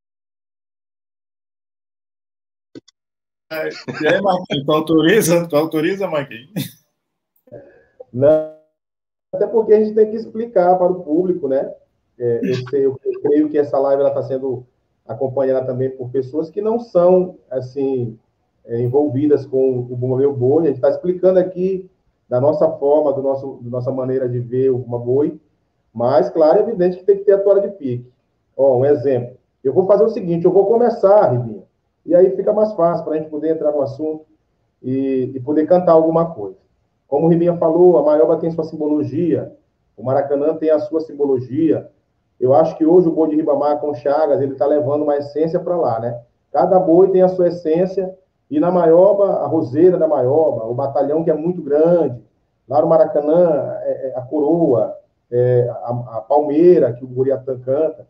E 3.51 4.09
aí, 4.09 4.21
Marquinhos, 4.21 4.65
tu 4.65 4.73
autoriza? 4.73 5.49
Tu 5.49 5.57
autoriza, 5.57 6.09
Marquinhos? 6.09 6.85
Não, 8.13 8.57
até 9.33 9.47
porque 9.47 9.73
a 9.73 9.85
gente 9.85 9.95
tem 9.95 10.11
que 10.11 10.17
explicar 10.17 10.77
para 10.77 10.91
o 10.91 11.03
público, 11.05 11.47
né? 11.47 11.73
É, 12.19 12.41
eu, 12.43 12.55
sei, 12.71 12.87
eu, 12.87 12.99
creio 13.23 13.49
que 13.49 13.59
essa 13.59 13.79
live 13.79 14.03
está 14.03 14.23
sendo 14.23 14.67
acompanhada 15.07 15.65
também 15.67 15.91
por 15.91 16.11
pessoas 16.11 16.51
que 16.51 16.61
não 16.61 16.81
são, 16.81 17.39
assim, 17.51 18.19
é, 18.65 18.81
envolvidas 18.81 19.47
com 19.47 19.81
o 19.81 20.17
Meu 20.17 20.35
Boi. 20.35 20.65
A 20.65 20.67
gente 20.69 20.77
está 20.77 20.91
explicando 20.91 21.39
aqui 21.39 21.89
da 22.29 22.41
nossa 22.41 22.69
forma, 22.73 23.13
do 23.13 23.23
nosso, 23.23 23.61
da 23.63 23.71
nossa 23.71 23.93
maneira 23.93 24.29
de 24.29 24.41
ver 24.41 24.71
o 24.71 24.79
Bumba 24.79 24.99
Boi, 24.99 25.41
mas, 25.95 26.29
claro, 26.31 26.59
é 26.59 26.63
evidente 26.63 26.99
que 26.99 27.05
tem 27.05 27.19
que 27.19 27.25
ter 27.25 27.33
a 27.33 27.39
toalha 27.39 27.63
de 27.63 27.77
pique. 27.77 28.11
Ó, 28.57 28.79
um 28.79 28.85
exemplo. 28.85 29.37
Eu 29.63 29.73
vou 29.73 29.87
fazer 29.87 30.05
o 30.05 30.11
seguinte, 30.11 30.45
eu 30.45 30.53
vou 30.53 30.67
começar, 30.67 31.31
Ribinha, 31.31 31.56
e 32.07 32.15
aí 32.15 32.35
fica 32.37 32.53
mais 32.53 32.73
fácil 32.73 33.05
para 33.05 33.15
a 33.15 33.19
gente 33.19 33.29
poder 33.29 33.51
entrar 33.51 33.73
no 33.73 33.83
assunto 33.83 34.25
e, 34.83 35.33
e, 35.35 35.41
poder 35.41 35.67
cantar 35.67 35.93
alguma 35.93 36.35
coisa. 36.35 36.57
Como 37.09 37.27
o 37.27 37.29
Ribinha 37.29 37.57
falou, 37.57 37.99
a 37.99 38.03
Maioba 38.03 38.37
tem 38.37 38.51
sua 38.51 38.65
simbologia, 38.65 39.53
o 39.97 40.05
Maracanã 40.05 40.55
tem 40.55 40.71
a 40.71 40.79
sua 40.79 41.01
simbologia. 41.01 41.89
Eu 42.39 42.55
acho 42.55 42.77
que 42.77 42.85
hoje 42.85 43.09
o 43.09 43.13
boi 43.13 43.31
de 43.31 43.37
Ribamar 43.37 43.81
com 43.81 43.95
Chagas, 43.95 44.41
ele 44.41 44.53
está 44.53 44.67
levando 44.67 45.03
uma 45.03 45.17
essência 45.17 45.59
para 45.59 45.77
lá, 45.77 45.99
né? 45.99 46.21
Cada 46.53 46.79
boi 46.79 47.11
tem 47.11 47.23
a 47.23 47.29
sua 47.29 47.49
essência, 47.49 48.15
e 48.51 48.61
na 48.61 48.71
Maioba, 48.71 49.41
a 49.41 49.47
roseira 49.47 49.99
da 49.99 50.07
Maioba, 50.07 50.65
o 50.65 50.75
batalhão 50.75 51.25
que 51.25 51.31
é 51.31 51.35
muito 51.35 51.61
grande, 51.61 52.23
lá 52.69 52.81
no 52.81 52.87
Maracanã, 52.87 53.77
é, 53.83 54.09
é, 54.09 54.13
a 54.17 54.23
coroa, 54.23 54.97
é, 55.31 55.69
a, 55.69 56.19
a, 56.19 56.21
palmeira 56.21 56.93
que 56.93 57.05
o 57.05 57.09
Guriatã 57.09 57.59
canta. 57.59 58.07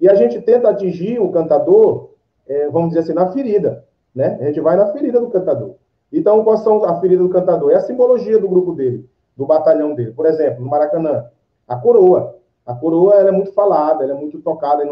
E 0.00 0.08
a 0.08 0.14
gente 0.14 0.40
tenta 0.40 0.68
atingir 0.68 1.18
o 1.18 1.30
cantador, 1.30 2.10
é, 2.48 2.68
vamos 2.68 2.88
dizer 2.88 3.00
assim, 3.00 3.12
na 3.12 3.30
ferida, 3.30 3.84
né? 4.14 4.38
A 4.40 4.44
gente 4.44 4.60
vai 4.60 4.76
na 4.76 4.86
ferida 4.92 5.20
do 5.20 5.30
cantador. 5.30 5.74
Então, 6.12 6.42
quais 6.42 6.60
são 6.60 6.84
a 6.84 7.00
ferida 7.00 7.22
do 7.22 7.28
cantador? 7.28 7.70
É 7.70 7.76
a 7.76 7.80
simbologia 7.80 8.38
do 8.38 8.48
grupo 8.48 8.72
dele, 8.72 9.08
do 9.36 9.46
batalhão 9.46 9.94
dele. 9.94 10.12
Por 10.12 10.26
exemplo, 10.26 10.64
no 10.64 10.70
Maracanã, 10.70 11.26
a 11.66 11.76
coroa. 11.76 12.36
A 12.64 12.74
coroa 12.74 13.14
ela 13.14 13.28
é 13.28 13.32
muito 13.32 13.52
falada, 13.52 14.02
ela 14.04 14.12
é 14.12 14.16
muito 14.16 14.40
tocada 14.40 14.84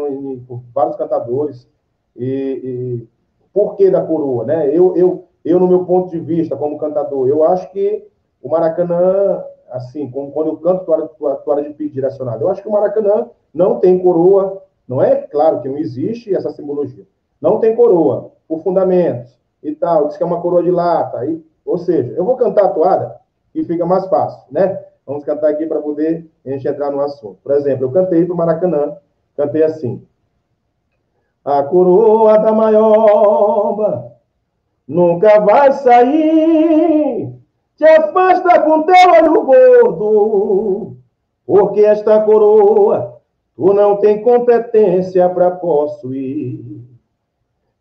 por 0.47 0.61
vários 0.73 0.95
cantadores. 0.95 1.67
E, 2.15 2.61
e 2.63 3.07
por 3.53 3.75
que 3.75 3.89
da 3.89 4.03
coroa, 4.03 4.45
né? 4.45 4.67
Eu, 4.69 4.95
eu, 4.95 5.25
eu, 5.43 5.59
no 5.59 5.67
meu 5.67 5.85
ponto 5.85 6.09
de 6.09 6.19
vista, 6.19 6.55
como 6.55 6.77
cantador, 6.77 7.27
eu 7.27 7.43
acho 7.43 7.71
que 7.71 8.07
o 8.41 8.49
Maracanã, 8.49 9.43
assim, 9.71 10.09
como 10.09 10.31
quando 10.31 10.47
eu 10.47 10.57
canto 10.57 10.85
toalha, 10.85 11.07
toalha 11.43 11.63
de 11.63 11.73
pique 11.73 11.95
direcionado, 11.95 12.43
eu 12.43 12.49
acho 12.49 12.61
que 12.61 12.67
o 12.67 12.71
Maracanã 12.71 13.29
não 13.53 13.79
tem 13.79 13.99
coroa, 13.99 14.63
não 14.87 15.01
é? 15.01 15.15
Claro 15.15 15.61
que 15.61 15.69
não 15.69 15.77
existe 15.77 16.33
essa 16.33 16.51
simbologia. 16.51 17.05
Não 17.41 17.59
tem 17.59 17.75
coroa, 17.75 18.31
por 18.47 18.63
fundamentos 18.63 19.37
e 19.61 19.73
tal, 19.73 20.07
diz 20.07 20.17
que 20.17 20.23
é 20.23 20.25
uma 20.25 20.41
coroa 20.41 20.63
de 20.63 20.71
lata, 20.71 21.25
e, 21.25 21.43
ou 21.65 21.77
seja, 21.77 22.13
eu 22.13 22.23
vou 22.23 22.35
cantar 22.35 22.65
a 22.65 22.69
toada 22.69 23.19
e 23.53 23.63
fica 23.63 23.85
mais 23.85 24.07
fácil, 24.07 24.41
né? 24.51 24.83
Vamos 25.05 25.23
cantar 25.23 25.49
aqui 25.49 25.65
para 25.65 25.81
poder 25.81 26.29
a 26.45 26.49
gente 26.49 26.67
entrar 26.67 26.91
no 26.91 26.99
assunto. 27.01 27.37
Por 27.43 27.53
exemplo, 27.53 27.85
eu 27.85 27.91
cantei 27.91 28.25
para 28.25 28.33
o 28.33 28.37
Maracanã, 28.37 28.97
cantei 29.35 29.63
assim 29.63 30.05
a 31.47 31.63
coroa 31.63 32.37
da 32.39 32.51
maioba 32.51 34.11
nunca 34.85 35.39
vai 35.39 35.71
sair. 35.71 37.33
Te 37.77 37.85
afasta 37.85 38.63
com 38.63 38.83
teu 38.83 39.11
olho 39.23 39.43
gordo, 39.45 40.97
porque 41.45 41.85
esta 41.85 42.19
coroa 42.19 43.21
tu 43.55 43.73
não 43.73 43.95
tem 43.95 44.21
competência 44.21 45.29
para 45.29 45.51
possuir. 45.51 46.81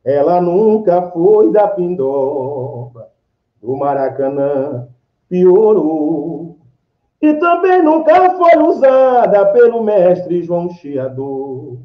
Ela 0.07 0.41
nunca 0.41 1.03
foi 1.11 1.51
da 1.51 1.67
pindoba, 1.67 3.11
do 3.61 3.77
Maracanã 3.77 4.87
piorou. 5.29 6.59
E 7.21 7.35
também 7.35 7.83
nunca 7.83 8.31
foi 8.37 8.57
usada 8.63 9.47
pelo 9.47 9.83
mestre 9.83 10.45
João 10.45 10.71
Chiador. 10.71 11.79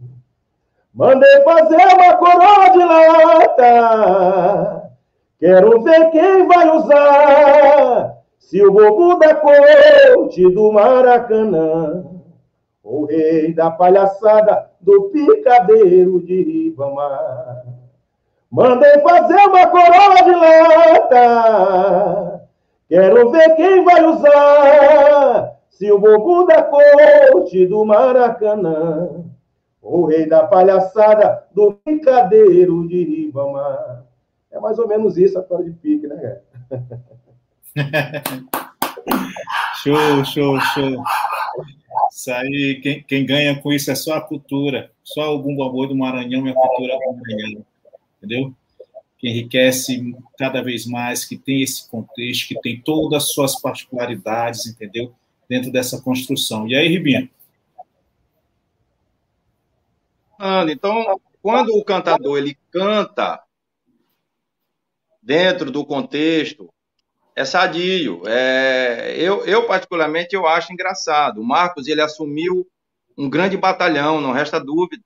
Mandei 0.93 1.41
fazer 1.41 1.81
uma 1.95 2.13
coroa 2.17 2.69
de 2.69 2.83
lata. 3.57 4.91
Quero 5.39 5.81
ver 5.81 6.11
quem 6.11 6.47
vai 6.47 6.77
usar. 6.77 8.17
Se 8.37 8.63
o 8.63 8.71
bobo 8.71 9.15
da 9.15 9.33
corte 9.33 10.47
do 10.51 10.71
Maracanã, 10.71 12.03
o 12.83 13.05
rei 13.05 13.51
da 13.51 13.71
palhaçada 13.71 14.69
do 14.79 15.09
picadeiro 15.09 16.21
de 16.21 16.43
Ribamar. 16.43 17.70
Mandei 18.51 18.99
fazer 18.99 19.35
uma 19.47 19.67
coroa 19.67 20.23
de 20.23 20.31
lata. 20.35 21.21
Quero 22.89 23.31
ver 23.31 23.55
quem 23.55 23.85
vai 23.85 24.03
usar. 24.03 25.55
Se 25.69 25.91
o 25.91 25.99
bobo 25.99 26.43
da 26.45 26.61
corte 26.63 27.65
do 27.65 27.85
Maracanã 27.85 29.21
o 29.81 30.05
rei 30.05 30.27
da 30.27 30.45
palhaçada 30.45 31.43
do 31.53 31.77
brincadeiro 31.83 32.87
de 32.87 33.03
Ribamar. 33.03 34.05
É 34.51 34.59
mais 34.59 34.77
ou 34.77 34.87
menos 34.87 35.17
isso 35.17 35.37
a 35.37 35.41
história 35.41 35.65
de 35.65 35.71
pique, 35.71 36.07
né, 36.07 36.39
show, 39.81 40.25
show, 40.25 40.59
show. 40.59 41.03
Isso 42.11 42.31
aí, 42.31 42.79
quem, 42.83 43.03
quem, 43.03 43.25
ganha 43.25 43.59
com 43.59 43.73
isso 43.73 43.89
é 43.89 43.95
só 43.95 44.15
a 44.15 44.21
cultura. 44.21 44.91
Só 45.03 45.33
o 45.33 45.41
Bumba 45.41 45.69
Boi 45.69 45.87
do 45.87 45.95
Maranhão 45.95 46.45
e 46.45 46.51
a 46.51 46.53
cultura 46.53 46.93
do 46.93 47.13
Maranhão. 47.13 47.65
Entendeu? 48.21 48.53
Que 49.17 49.29
enriquece 49.29 50.15
cada 50.37 50.61
vez 50.61 50.85
mais, 50.85 51.25
que 51.25 51.37
tem 51.37 51.61
esse 51.61 51.89
contexto, 51.89 52.49
que 52.49 52.61
tem 52.61 52.79
todas 52.79 53.23
as 53.23 53.31
suas 53.31 53.59
particularidades, 53.59 54.67
entendeu? 54.67 55.13
Dentro 55.49 55.71
dessa 55.71 55.99
construção. 56.01 56.67
E 56.67 56.75
aí, 56.75 56.87
Ribinha? 56.87 57.29
Então, 60.69 61.19
quando 61.41 61.69
o 61.75 61.83
cantador 61.83 62.37
ele 62.37 62.57
canta 62.71 63.41
dentro 65.21 65.71
do 65.71 65.85
contexto, 65.85 66.71
é 67.35 67.45
sadio. 67.45 68.23
É, 68.27 69.15
eu, 69.17 69.45
eu, 69.45 69.67
particularmente, 69.67 70.35
eu 70.35 70.47
acho 70.47 70.73
engraçado. 70.73 71.41
O 71.41 71.45
Marcos, 71.45 71.87
ele 71.87 72.01
assumiu 72.01 72.67
um 73.17 73.29
grande 73.29 73.55
batalhão, 73.57 74.19
não 74.19 74.31
resta 74.31 74.59
dúvida. 74.59 75.03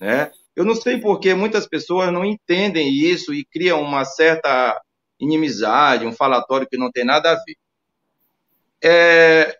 Né? 0.00 0.30
Eu 0.56 0.64
não 0.64 0.74
sei 0.74 0.98
por 0.98 1.20
que 1.20 1.34
muitas 1.34 1.68
pessoas 1.68 2.10
não 2.10 2.24
entendem 2.24 2.90
isso 2.90 3.34
e 3.34 3.44
criam 3.44 3.82
uma 3.82 4.06
certa 4.06 4.80
inimizade, 5.20 6.06
um 6.06 6.12
falatório 6.12 6.66
que 6.66 6.78
não 6.78 6.90
tem 6.90 7.04
nada 7.04 7.30
a 7.32 7.34
ver. 7.34 7.56
É, 8.82 9.58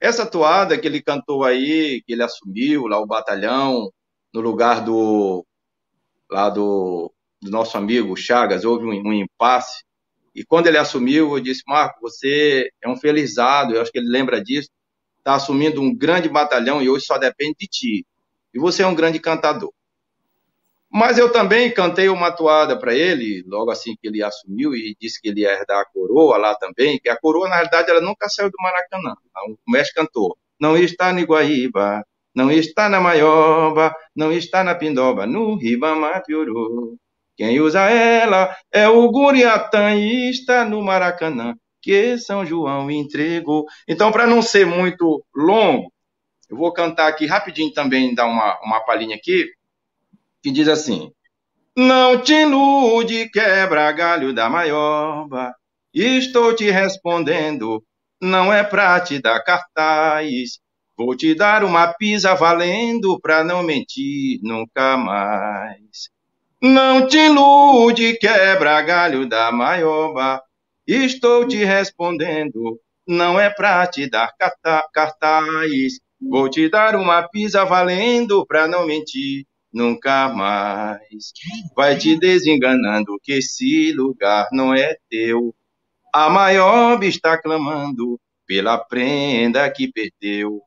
essa 0.00 0.26
toada 0.26 0.76
que 0.76 0.86
ele 0.86 1.00
cantou 1.00 1.44
aí, 1.44 2.02
que 2.04 2.12
ele 2.12 2.22
assumiu 2.22 2.86
lá 2.88 2.98
o 2.98 3.06
batalhão, 3.06 3.92
no 4.34 4.40
lugar 4.40 4.84
do 4.84 5.46
lá 6.28 6.50
do, 6.50 7.12
do 7.40 7.50
nosso 7.50 7.78
amigo 7.78 8.16
Chagas, 8.16 8.64
houve 8.64 8.84
um, 8.84 8.90
um, 8.90 9.12
impasse. 9.12 9.84
E 10.34 10.44
quando 10.44 10.66
ele 10.66 10.78
assumiu, 10.78 11.32
eu 11.32 11.40
disse, 11.40 11.62
Marco, 11.66 12.00
você 12.00 12.68
é 12.82 12.88
um 12.88 12.96
felizado, 12.96 13.74
eu 13.74 13.80
acho 13.80 13.92
que 13.92 13.98
ele 13.98 14.08
lembra 14.08 14.42
disso, 14.42 14.68
está 15.18 15.34
assumindo 15.36 15.80
um 15.80 15.94
grande 15.94 16.28
batalhão 16.28 16.82
e 16.82 16.88
hoje 16.90 17.06
só 17.06 17.16
depende 17.18 17.54
de 17.60 17.66
ti. 17.68 18.06
E 18.56 18.58
você 18.58 18.82
é 18.82 18.86
um 18.86 18.94
grande 18.94 19.20
cantador. 19.20 19.70
Mas 20.90 21.18
eu 21.18 21.30
também 21.30 21.70
cantei 21.70 22.08
uma 22.08 22.32
toada 22.32 22.78
para 22.78 22.94
ele, 22.94 23.44
logo 23.46 23.70
assim 23.70 23.94
que 24.00 24.08
ele 24.08 24.22
assumiu, 24.22 24.74
e 24.74 24.96
disse 24.98 25.20
que 25.20 25.28
ele 25.28 25.42
ia 25.42 25.52
herdar 25.52 25.78
a 25.80 25.84
coroa 25.84 26.38
lá 26.38 26.54
também, 26.54 26.98
que 26.98 27.10
a 27.10 27.20
coroa, 27.20 27.50
na 27.50 27.56
realidade, 27.56 27.90
ela 27.90 28.00
nunca 28.00 28.30
saiu 28.30 28.48
do 28.48 28.56
Maracanã. 28.58 29.14
O 29.66 29.70
mestre 29.70 29.94
cantou, 29.94 30.38
não 30.58 30.74
está 30.74 31.12
no 31.12 31.20
Iguaíba, 31.20 32.02
não 32.34 32.50
está 32.50 32.88
na 32.88 32.98
Maioba, 32.98 33.94
não 34.14 34.32
está 34.32 34.64
na 34.64 34.74
Pindoba, 34.74 35.26
no 35.26 35.56
Ribamar 35.56 36.22
piorou. 36.24 36.96
Quem 37.36 37.60
usa 37.60 37.90
ela 37.90 38.56
é 38.72 38.88
o 38.88 39.10
Guriatãísta 39.10 40.64
no 40.64 40.80
Maracanã, 40.80 41.54
que 41.82 42.16
São 42.16 42.46
João 42.46 42.90
entregou. 42.90 43.66
Então, 43.86 44.10
para 44.10 44.26
não 44.26 44.40
ser 44.40 44.64
muito 44.64 45.22
longo, 45.34 45.92
eu 46.48 46.56
vou 46.56 46.72
cantar 46.72 47.08
aqui 47.08 47.26
rapidinho 47.26 47.72
também, 47.72 48.14
dar 48.14 48.26
uma, 48.26 48.58
uma 48.62 48.80
palhinha 48.80 49.16
aqui, 49.16 49.46
que 50.42 50.50
diz 50.50 50.68
assim: 50.68 51.12
Não 51.76 52.20
te 52.20 52.32
ilude, 52.32 53.28
quebra 53.30 53.90
galho 53.92 54.32
da 54.32 54.48
maioba, 54.48 55.54
estou 55.92 56.54
te 56.54 56.70
respondendo, 56.70 57.82
não 58.20 58.52
é 58.52 58.62
pra 58.62 59.00
te 59.00 59.18
dar 59.18 59.42
cartaz. 59.42 60.60
Vou 60.98 61.14
te 61.14 61.34
dar 61.34 61.62
uma 61.62 61.92
pisa 61.92 62.34
valendo 62.34 63.20
pra 63.20 63.44
não 63.44 63.62
mentir 63.62 64.40
nunca 64.42 64.96
mais. 64.96 66.08
Não 66.62 67.06
te 67.06 67.18
ilude, 67.18 68.18
quebra 68.18 68.80
galho 68.80 69.28
da 69.28 69.52
maioba. 69.52 70.42
Estou 70.86 71.46
te 71.46 71.62
respondendo, 71.64 72.80
não 73.06 73.38
é 73.38 73.50
pra 73.50 73.86
te 73.86 74.08
dar 74.08 74.32
cartaz. 74.92 76.00
Vou 76.20 76.48
te 76.48 76.68
dar 76.68 76.96
uma 76.96 77.28
pisa 77.28 77.64
valendo 77.64 78.46
pra 78.46 78.66
não 78.66 78.86
mentir 78.86 79.44
nunca 79.72 80.28
mais. 80.30 81.32
Vai 81.76 81.96
te 81.98 82.18
desenganando 82.18 83.18
que 83.22 83.32
esse 83.32 83.92
lugar 83.92 84.48
não 84.50 84.74
é 84.74 84.96
teu. 85.10 85.54
A 86.14 86.30
maioba 86.30 87.04
está 87.04 87.40
clamando 87.40 88.18
pela 88.46 88.78
prenda 88.78 89.70
que 89.70 89.92
perdeu. 89.92 90.62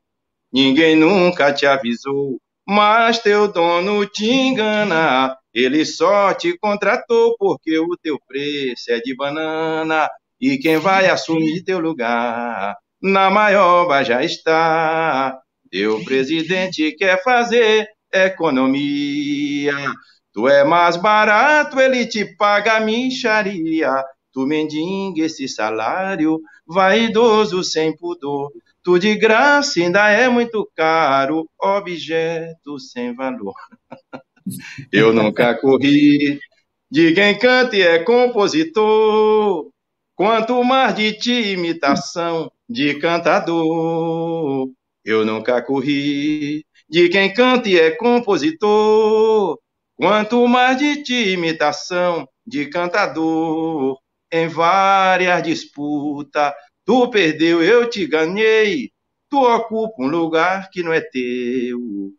Ninguém 0.52 0.96
nunca 0.96 1.52
te 1.52 1.66
avisou, 1.66 2.40
mas 2.66 3.18
teu 3.18 3.50
dono 3.50 4.06
te 4.06 4.30
engana. 4.30 5.36
Ele 5.52 5.84
só 5.84 6.32
te 6.32 6.56
contratou 6.58 7.36
porque 7.38 7.76
o 7.78 7.96
teu 8.00 8.18
preço 8.26 8.92
é 8.92 9.00
de 9.00 9.16
banana. 9.16 10.08
E 10.40 10.56
quem 10.58 10.78
vai 10.78 11.08
assumir 11.08 11.64
teu 11.64 11.80
lugar 11.80 12.76
na 13.02 13.30
maioba 13.30 14.04
já 14.04 14.22
está. 14.22 15.40
Teu 15.70 16.02
presidente 16.04 16.92
quer 16.92 17.22
fazer 17.22 17.88
economia. 18.12 19.74
Tu 20.32 20.48
é 20.48 20.64
mais 20.64 20.96
barato, 20.96 21.80
ele 21.80 22.06
te 22.06 22.24
paga 22.36 22.74
a 22.74 22.80
micharia. 22.80 23.90
Tu 24.32 24.46
mendiga 24.46 25.24
esse 25.24 25.48
salário, 25.48 26.40
vaidoso 26.66 27.64
sem 27.64 27.96
pudor. 27.96 28.50
Tu 28.82 28.98
de 28.98 29.14
graça 29.16 29.80
ainda 29.80 30.08
é 30.08 30.28
muito 30.28 30.68
caro, 30.74 31.48
objeto 31.60 32.78
sem 32.78 33.14
valor. 33.14 33.54
Eu 34.92 35.12
nunca 35.12 35.54
corri 35.54 36.40
de 36.90 37.12
quem 37.12 37.38
canta 37.38 37.76
e 37.76 37.82
é 37.82 37.98
compositor, 38.00 39.68
quanto 40.16 40.64
mais 40.64 40.94
de 40.94 41.12
ti 41.12 41.52
imitação 41.52 42.50
de 42.70 42.94
cantador. 43.00 44.70
Eu 45.04 45.24
nunca 45.24 45.60
corri 45.60 46.64
de 46.88 47.08
quem 47.08 47.32
canta 47.32 47.68
e 47.68 47.78
é 47.78 47.90
compositor, 47.90 49.58
quanto 49.96 50.46
mais 50.46 50.78
de 50.78 51.02
ti 51.02 51.30
imitação 51.32 52.28
de 52.46 52.66
cantador 52.66 53.98
em 54.32 54.46
várias 54.46 55.42
disputas. 55.42 56.52
Tu 56.86 57.10
perdeu, 57.10 57.62
eu 57.62 57.90
te 57.90 58.06
ganhei. 58.06 58.90
Tu 59.28 59.38
ocupa 59.38 59.94
um 60.02 60.08
lugar 60.08 60.70
que 60.70 60.82
não 60.82 60.92
é 60.92 61.00
teu. 61.00 62.12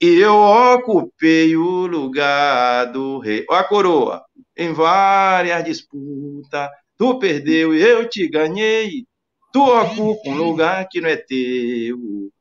E 0.00 0.18
eu 0.18 0.34
ocupei 0.34 1.56
o 1.56 1.86
lugar 1.86 2.86
do 2.86 3.18
rei. 3.18 3.44
Ó 3.50 3.54
a 3.54 3.64
coroa, 3.64 4.24
em 4.56 4.72
várias 4.72 5.62
disputas. 5.64 6.70
Tu 6.96 7.18
perdeu, 7.18 7.74
eu 7.74 8.08
te 8.08 8.28
ganhei. 8.28 9.04
Tu 9.52 9.60
ocupa 9.60 10.30
um 10.30 10.36
lugar 10.36 10.88
que 10.88 11.00
não 11.00 11.08
é 11.08 11.16
teu. 11.16 12.32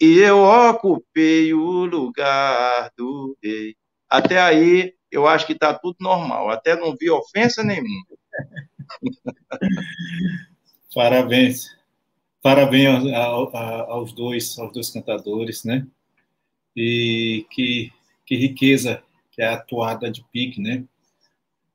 E 0.00 0.18
eu 0.18 0.42
ocupei 0.42 1.54
o 1.54 1.84
lugar 1.84 2.90
do 2.96 3.36
rei. 3.42 3.76
Até 4.08 4.40
aí, 4.40 4.94
eu 5.10 5.26
acho 5.26 5.46
que 5.46 5.52
está 5.52 5.72
tudo 5.74 5.96
normal. 6.00 6.50
Até 6.50 6.74
não 6.74 6.96
vi 6.96 7.10
ofensa 7.10 7.62
nenhuma. 7.62 8.06
Parabéns. 10.94 11.66
Parabéns 12.42 13.12
aos, 13.12 13.54
aos 13.54 14.12
dois, 14.12 14.58
aos 14.58 14.72
dois 14.72 14.90
cantadores, 14.90 15.64
né? 15.64 15.86
E 16.76 17.46
que, 17.50 17.92
que 18.26 18.36
riqueza 18.36 19.02
que 19.30 19.40
é 19.40 19.46
a 19.46 19.54
atuada 19.54 20.10
de 20.10 20.24
pique, 20.32 20.60
né? 20.60 20.84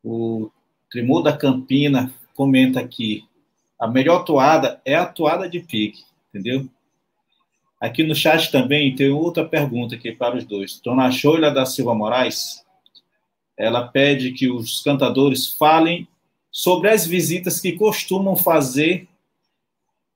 O 0.04 0.52
Tremor 0.92 1.24
da 1.24 1.36
Campina 1.36 2.14
comenta 2.36 2.80
aqui, 2.80 3.26
a 3.80 3.88
melhor 3.88 4.24
toada 4.24 4.82
é 4.84 4.96
a 4.96 5.06
toada 5.06 5.50
de 5.50 5.60
pique, 5.60 6.04
entendeu? 6.30 6.68
Aqui 7.80 8.04
no 8.04 8.16
chat 8.16 8.52
também 8.52 8.96
tem 8.96 9.12
outra 9.12 9.48
pergunta 9.48 9.96
aqui 9.96 10.12
para 10.12 10.36
os 10.36 10.46
dois. 10.46 10.80
Dona 10.80 11.12
Shoila 11.12 11.52
da 11.52 11.66
Silva 11.66 11.94
Moraes, 11.94 12.66
ela 13.56 13.88
pede 13.88 14.32
que 14.32 14.50
os 14.50 14.82
cantadores 14.82 15.48
falem 15.48 16.08
sobre 16.50 16.90
as 16.90 17.06
visitas 17.06 17.60
que 17.60 17.74
costumam 17.74 18.36
fazer 18.36 19.08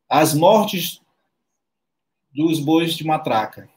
às 0.10 0.34
mortes 0.34 1.00
dos 2.34 2.60
bois 2.60 2.94
de 2.94 3.06
matraca. 3.06 3.70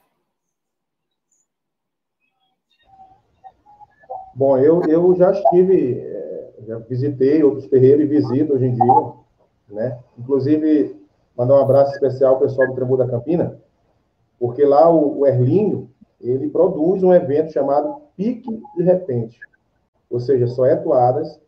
Bom, 4.35 4.59
eu, 4.59 4.82
eu 4.85 5.15
já 5.16 5.31
estive, 5.31 5.98
eh, 6.01 6.55
já 6.66 6.78
visitei 6.78 7.43
outros 7.43 7.69
terreiros 7.69 8.05
e 8.05 8.09
visito 8.09 8.52
hoje 8.52 8.65
em 8.65 8.74
dia, 8.74 9.23
né? 9.69 9.99
Inclusive, 10.19 11.01
mandar 11.36 11.55
um 11.55 11.62
abraço 11.62 11.93
especial 11.93 12.35
ao 12.35 12.41
pessoal 12.41 12.69
do 12.69 12.74
Tremor 12.74 12.99
da 12.99 13.09
Campina, 13.09 13.59
porque 14.39 14.65
lá 14.65 14.91
o, 14.91 15.20
o 15.20 15.27
Erlinho, 15.27 15.91
ele 16.20 16.49
produz 16.49 17.03
um 17.03 17.12
evento 17.12 17.53
chamado 17.53 18.03
Pique 18.16 18.62
de 18.77 18.82
Repente, 18.82 19.39
ou 20.11 20.20
seja, 20.20 20.47
só 20.47 20.65
é 20.65 20.77
toadas 20.77 21.41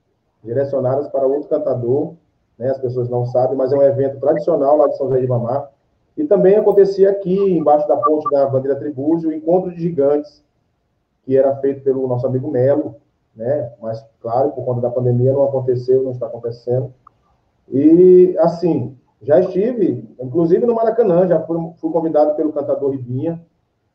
direcionadas 0.43 1.09
para 1.09 1.27
outro 1.27 1.49
cantador, 1.49 2.15
né? 2.59 2.71
As 2.71 2.79
pessoas 2.79 3.09
não 3.09 3.27
sabem, 3.27 3.57
mas 3.57 3.73
é 3.73 3.77
um 3.77 3.83
evento 3.83 4.19
tradicional 4.19 4.77
lá 4.77 4.89
de 4.89 4.97
São 4.97 5.09
José 5.09 5.21
de 5.21 5.27
Mamar. 5.27 5.71
E 6.17 6.25
também 6.25 6.57
acontecia 6.57 7.11
aqui, 7.11 7.39
embaixo 7.39 7.87
da 7.87 7.97
ponte 7.97 8.31
da 8.31 8.47
bandeira 8.47 8.79
Tribúzio, 8.79 9.29
o 9.29 9.33
Encontro 9.33 9.71
de 9.71 9.81
Gigantes, 9.81 10.43
que 11.25 11.37
era 11.37 11.55
feito 11.57 11.83
pelo 11.83 12.07
nosso 12.07 12.27
amigo 12.27 12.51
Melo, 12.51 12.97
né? 13.35 13.73
Mas, 13.81 14.03
claro, 14.21 14.53
por 14.53 14.65
conta 14.65 14.81
da 14.81 14.91
pandemia 14.91 15.33
não 15.33 15.45
aconteceu, 15.45 16.03
não 16.03 16.13
está 16.13 16.27
acontecendo. 16.27 16.93
E, 17.69 18.37
assim, 18.39 18.97
já 19.23 19.41
estive, 19.41 20.09
inclusive 20.21 20.67
no 20.67 20.75
Maracanã, 20.75 21.27
já 21.27 21.41
fui, 21.41 21.57
fui 21.77 21.91
convidado 21.91 22.35
pelo 22.35 22.53
cantador 22.53 22.91
Ribinha, 22.91 23.41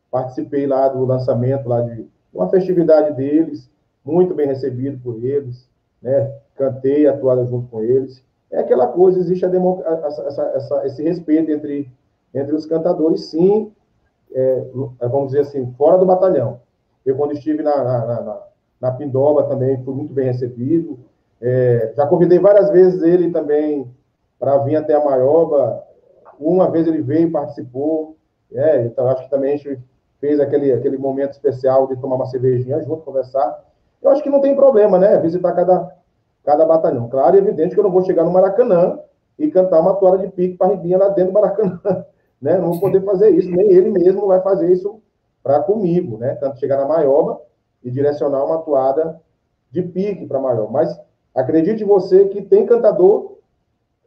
participei 0.09 0.67
lá 0.67 0.89
do 0.89 1.05
lançamento 1.05 1.67
lá 1.67 1.81
de 1.81 2.05
uma 2.33 2.49
festividade 2.49 3.15
deles, 3.15 3.69
muito 4.03 4.33
bem 4.33 4.47
recebido 4.47 4.99
por 5.01 5.23
eles, 5.23 5.69
né? 6.01 6.37
Cantei, 6.55 7.07
atuada 7.07 7.45
junto 7.45 7.67
com 7.69 7.81
eles. 7.81 8.23
É 8.51 8.59
aquela 8.59 8.87
coisa, 8.87 9.19
existe 9.19 9.45
a 9.45 9.47
democ... 9.47 9.81
essa, 9.85 10.51
essa, 10.55 10.85
esse 10.85 11.01
respeito 11.03 11.51
entre, 11.51 11.89
entre 12.33 12.53
os 12.53 12.65
cantadores, 12.65 13.25
sim, 13.25 13.71
é, 14.33 14.65
vamos 14.99 15.27
dizer 15.27 15.41
assim, 15.41 15.71
fora 15.77 15.97
do 15.97 16.05
batalhão. 16.05 16.59
Eu, 17.05 17.15
quando 17.15 17.33
estive 17.33 17.63
na, 17.63 17.83
na, 17.83 18.05
na, 18.05 18.41
na 18.79 18.91
Pindoba, 18.91 19.43
também 19.43 19.83
fui 19.83 19.93
muito 19.93 20.13
bem 20.13 20.25
recebido. 20.25 20.99
É, 21.41 21.93
já 21.95 22.05
convidei 22.05 22.37
várias 22.37 22.69
vezes 22.69 23.01
ele 23.01 23.31
também 23.31 23.89
para 24.39 24.57
vir 24.59 24.75
até 24.75 24.93
a 24.93 25.03
Maioba. 25.03 25.83
Uma 26.39 26.69
vez 26.69 26.87
ele 26.87 27.01
veio 27.01 27.27
e 27.27 27.31
participou. 27.31 28.15
É, 28.53 28.83
então, 28.83 29.07
acho 29.07 29.23
que 29.23 29.29
também 29.29 29.53
a 29.53 29.57
gente 29.57 29.79
fez 30.19 30.39
aquele, 30.39 30.71
aquele 30.71 30.97
momento 30.97 31.31
especial 31.31 31.87
de 31.87 31.95
tomar 31.97 32.15
uma 32.15 32.27
cervejinha 32.27 32.81
junto, 32.81 33.03
conversar. 33.03 33.63
Eu 34.01 34.11
acho 34.11 34.21
que 34.21 34.29
não 34.29 34.39
tem 34.39 34.55
problema, 34.55 34.99
né? 34.99 35.19
Visitar 35.19 35.53
cada, 35.53 35.95
cada 36.43 36.65
batalhão. 36.65 37.09
Claro 37.09 37.35
e 37.35 37.39
evidente 37.39 37.73
que 37.73 37.79
eu 37.79 37.83
não 37.83 37.91
vou 37.91 38.03
chegar 38.03 38.23
no 38.23 38.31
Maracanã 38.31 38.99
e 39.37 39.49
cantar 39.49 39.79
uma 39.79 39.95
toalha 39.95 40.19
de 40.19 40.27
pique 40.29 40.57
para 40.57 40.67
Ribinha 40.67 40.97
lá 40.97 41.09
dentro 41.09 41.31
do 41.31 41.33
Maracanã. 41.33 41.79
Né? 42.41 42.57
Não 42.57 42.71
vou 42.71 42.79
poder 42.79 43.05
fazer 43.05 43.29
isso, 43.29 43.51
nem 43.51 43.71
ele 43.71 43.91
mesmo 43.91 44.25
vai 44.25 44.41
fazer 44.41 44.71
isso 44.71 44.99
para 45.43 45.61
comigo, 45.61 46.17
né? 46.17 46.33
Tanto 46.33 46.57
chegar 46.57 46.75
na 46.75 46.87
Maioba 46.87 47.39
e 47.83 47.91
direcionar 47.91 48.43
uma 48.43 48.57
toada 48.63 49.21
de 49.69 49.83
pique 49.83 50.25
para 50.25 50.39
Maioba. 50.39 50.71
Mas 50.71 50.99
acredite 51.33 51.83
você 51.83 52.25
que 52.25 52.41
tem 52.41 52.65
cantador 52.65 53.37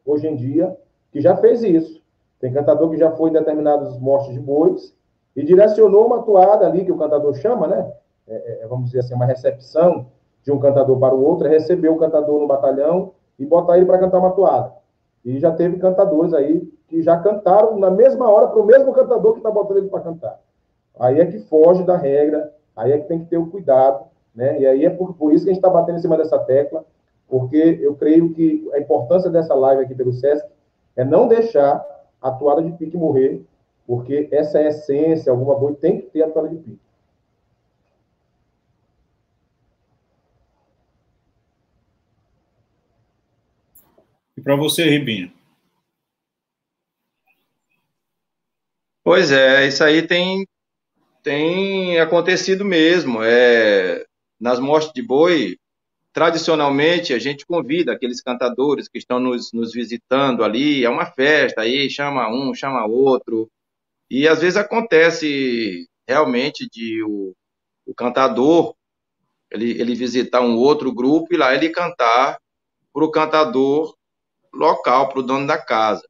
hoje 0.05 0.26
em 0.26 0.36
dia 0.36 0.76
que 1.10 1.20
já 1.20 1.36
fez 1.36 1.62
isso. 1.62 2.02
Tem 2.40 2.52
cantador 2.52 2.90
que 2.90 2.96
já 2.96 3.10
foi 3.12 3.30
em 3.30 3.32
determinados 3.32 3.98
mortes 3.98 4.32
de 4.32 4.40
bois 4.40 4.94
e 5.34 5.42
direcionou 5.42 6.06
uma 6.06 6.22
toada 6.22 6.66
ali 6.66 6.84
que 6.84 6.92
o 6.92 6.98
cantador 6.98 7.34
chama, 7.34 7.66
né? 7.66 7.92
É, 8.26 8.34
é, 8.34 8.64
é, 8.64 8.66
vamos 8.66 8.86
dizer 8.86 9.01
assim, 9.01 9.14
uma 9.14 9.26
recepção 9.26 10.06
de 10.42 10.52
um 10.52 10.59
cantador 10.59 10.98
para 10.98 11.14
o 11.14 11.24
outro, 11.24 11.46
é 11.46 11.51
receber 11.51 11.88
o 11.88 11.96
cantador 11.96 12.40
no 12.40 12.46
batalhão 12.46 13.12
e 13.38 13.46
botar 13.46 13.76
ele 13.76 13.86
para 13.86 13.98
cantar 13.98 14.18
uma 14.18 14.32
toada. 14.32 14.72
E 15.24 15.38
já 15.38 15.51
teve 15.51 15.78
cantadores 15.78 16.34
aí 16.34 16.70
que 16.86 17.02
já 17.02 17.18
cantaram 17.18 17.78
na 17.78 17.90
mesma 17.90 18.30
hora 18.30 18.48
para 18.48 18.60
o 18.60 18.66
mesmo 18.66 18.92
cantador 18.92 19.32
que 19.32 19.38
está 19.38 19.51
botando 19.51 19.78
ele 19.78 19.88
para 19.88 20.01
cantar. 20.01 20.38
Aí 20.98 21.18
é 21.18 21.26
que 21.26 21.38
foge 21.38 21.82
da 21.82 21.96
regra, 21.96 22.52
aí 22.76 22.92
é 22.92 22.98
que 22.98 23.09
tem 23.09 23.20
que 23.20 23.26
ter 23.26 23.38
o 23.38 23.46
cuidado 23.46 24.05
né? 24.34 24.60
E 24.60 24.66
aí 24.66 24.84
é 24.84 24.90
por, 24.90 25.14
por 25.14 25.32
isso 25.32 25.44
que 25.44 25.51
a 25.51 25.55
gente 25.55 25.62
está 25.62 25.70
batendo 25.70 25.98
em 25.98 26.02
cima 26.02 26.16
dessa 26.16 26.38
tecla, 26.38 26.84
porque 27.28 27.78
eu 27.80 27.94
creio 27.94 28.32
que 28.32 28.68
a 28.72 28.78
importância 28.78 29.30
dessa 29.30 29.55
live 29.55 29.82
aqui 29.84 29.94
pelo 29.94 30.12
SESC 30.12 30.46
é 30.96 31.05
não 31.05 31.26
deixar 31.26 31.84
a 32.20 32.30
toada 32.30 32.62
de 32.62 32.72
pique 32.72 32.96
morrer, 32.96 33.44
porque 33.86 34.28
essa 34.30 34.59
é 34.59 34.66
a 34.66 34.68
essência, 34.68 35.30
alguma 35.30 35.59
boi 35.59 35.74
tem 35.74 36.01
que 36.01 36.06
ter 36.06 36.22
a 36.22 36.30
toada 36.30 36.48
de 36.48 36.56
pique. 36.56 36.80
E 44.36 44.40
para 44.40 44.56
você, 44.56 44.84
Ribinho? 44.84 45.32
Pois 49.05 49.30
é, 49.30 49.66
isso 49.66 49.84
aí 49.84 50.06
tem, 50.06 50.46
tem 51.22 52.01
acontecido 52.01 52.64
mesmo. 52.64 53.22
É, 53.22 54.05
nas 54.40 54.59
mortes 54.59 54.92
de 54.92 55.02
boi, 55.02 55.56
tradicionalmente 56.15 57.12
a 57.12 57.19
gente 57.19 57.45
convida 57.45 57.93
aqueles 57.93 58.23
cantadores 58.23 58.89
que 58.89 58.99
estão 58.99 59.19
nos, 59.19 59.53
nos 59.53 59.73
visitando 59.73 60.45
ali, 60.45 60.85
é 60.85 60.89
uma 60.89 61.07
festa, 61.07 61.62
aí 61.62 61.91
chama 61.91 62.31
um, 62.31 62.55
chama 62.55 62.86
outro, 62.86 63.51
e 64.09 64.28
às 64.28 64.41
vezes 64.41 64.57
acontece 64.57 65.89
realmente 66.09 66.69
de 66.70 67.03
o, 67.03 67.35
o 67.85 67.93
cantador 67.93 68.77
ele, 69.51 69.73
ele 69.81 69.95
visitar 69.97 70.41
um 70.41 70.57
outro 70.57 70.93
grupo 70.95 71.35
e 71.35 71.36
lá 71.36 71.53
ele 71.53 71.69
cantar 71.70 72.39
para 72.93 73.05
o 73.05 73.11
cantador 73.11 73.97
local, 74.53 75.09
para 75.09 75.19
o 75.19 75.23
dono 75.23 75.49
da 75.49 75.59
casa. 75.59 76.07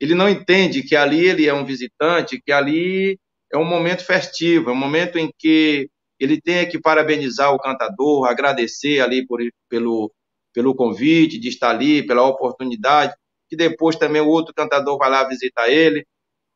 Ele 0.00 0.16
não 0.16 0.28
entende 0.28 0.82
que 0.82 0.96
ali 0.96 1.26
ele 1.26 1.46
é 1.46 1.54
um 1.54 1.64
visitante, 1.64 2.42
que 2.44 2.50
ali 2.50 3.20
é 3.52 3.56
um 3.56 3.64
momento 3.64 4.04
festivo, 4.04 4.70
é 4.70 4.72
um 4.72 4.76
momento 4.76 5.16
em 5.16 5.30
que 5.38 5.88
ele 6.24 6.40
tem 6.40 6.68
que 6.68 6.80
parabenizar 6.80 7.52
o 7.52 7.58
cantador, 7.58 8.26
agradecer 8.26 9.00
ali 9.00 9.26
por, 9.26 9.40
pelo, 9.68 10.12
pelo 10.52 10.74
convite 10.74 11.38
de 11.38 11.48
estar 11.48 11.70
ali, 11.70 12.06
pela 12.06 12.22
oportunidade, 12.26 13.14
que 13.48 13.56
depois 13.56 13.96
também 13.96 14.22
o 14.22 14.28
outro 14.28 14.54
cantador 14.54 14.98
vai 14.98 15.10
lá 15.10 15.24
visitar 15.28 15.68
ele. 15.68 16.06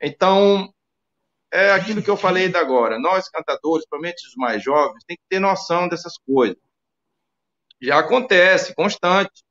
Então, 0.01 0.73
é 1.53 1.70
aquilo 1.70 2.03
que 2.03 2.11
eu 2.11 2.16
falei 2.16 2.49
da 2.49 2.61
agora. 2.61 2.99
Nós, 2.99 3.28
cantadores, 3.28 3.86
principalmente 3.86 4.27
os 4.27 4.35
mais 4.36 4.62
jovens, 4.62 5.05
tem 5.07 5.16
que 5.16 5.23
ter 5.28 5.39
noção 5.39 5.89
dessas 5.89 6.15
coisas. 6.19 6.57
Já 7.81 7.99
acontece, 7.99 8.74
constante. 8.74 9.45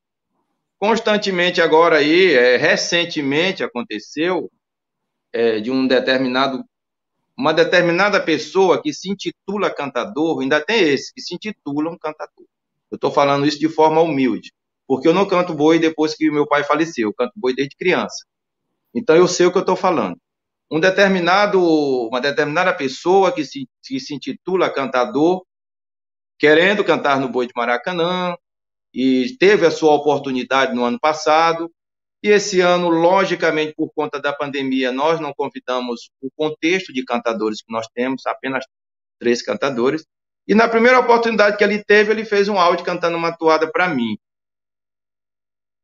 Constantemente 0.80 1.62
agora 1.62 1.98
aí, 1.98 2.34
é, 2.34 2.58
recentemente 2.58 3.64
aconteceu 3.64 4.52
é, 5.34 5.60
de 5.60 5.72
um 5.72 5.88
determinado 5.88 6.64
uma 7.38 7.54
determinada 7.54 8.20
pessoa 8.20 8.82
que 8.82 8.92
se 8.92 9.12
intitula 9.12 9.70
cantador, 9.70 10.42
ainda 10.42 10.60
tem 10.60 10.90
esse, 10.90 11.14
que 11.14 11.22
se 11.22 11.36
intitula 11.36 11.92
um 11.92 11.98
cantador. 11.98 12.46
Eu 12.90 12.96
estou 12.96 13.12
falando 13.12 13.46
isso 13.46 13.60
de 13.60 13.70
forma 13.70 14.02
humilde, 14.02 14.52
porque 14.88 15.08
eu 15.08 15.14
não 15.14 15.28
canto 15.28 15.54
boi 15.54 15.78
depois 15.78 16.16
que 16.16 16.32
meu 16.32 16.48
pai 16.48 16.64
faleceu, 16.64 17.10
eu 17.10 17.14
canto 17.14 17.34
boi 17.36 17.54
desde 17.54 17.76
criança. 17.76 18.26
Então 18.94 19.16
eu 19.16 19.28
sei 19.28 19.46
o 19.46 19.52
que 19.52 19.58
eu 19.58 19.62
estou 19.62 19.76
falando. 19.76 20.18
Um 20.72 20.80
determinado, 20.80 21.62
uma 22.08 22.20
determinada 22.20 22.74
pessoa 22.74 23.32
que 23.32 23.46
se, 23.46 23.68
que 23.84 24.00
se 24.00 24.16
intitula 24.16 24.70
cantador, 24.70 25.46
querendo 26.40 26.84
cantar 26.84 27.20
no 27.20 27.30
boi 27.30 27.46
de 27.46 27.54
Maracanã, 27.56 28.36
e 28.94 29.36
teve 29.40 29.66
a 29.66 29.72
sua 29.72 29.94
oportunidade 29.94 30.74
no 30.74 30.84
ano 30.84 31.00
passado, 31.00 31.72
e 32.28 32.32
esse 32.32 32.60
ano, 32.60 32.90
logicamente, 32.90 33.74
por 33.74 33.90
conta 33.94 34.20
da 34.20 34.34
pandemia, 34.34 34.92
nós 34.92 35.20
não 35.20 35.34
convidamos 35.34 36.10
o 36.22 36.30
contexto 36.36 36.92
de 36.92 37.04
cantadores 37.06 37.62
que 37.62 37.72
nós 37.72 37.88
temos, 37.94 38.26
apenas 38.26 38.66
três 39.20 39.42
cantadores. 39.42 40.06
E 40.48 40.54
na 40.54 40.68
primeira 40.68 41.00
oportunidade 41.00 41.58
que 41.58 41.64
ele 41.64 41.84
teve, 41.84 42.12
ele 42.12 42.26
fez 42.26 42.50
um 42.50 42.60
áudio 42.60 42.86
cantando 42.86 43.18
uma 43.18 43.36
toada 43.36 43.72
para 43.72 43.88
mim. 43.88 44.18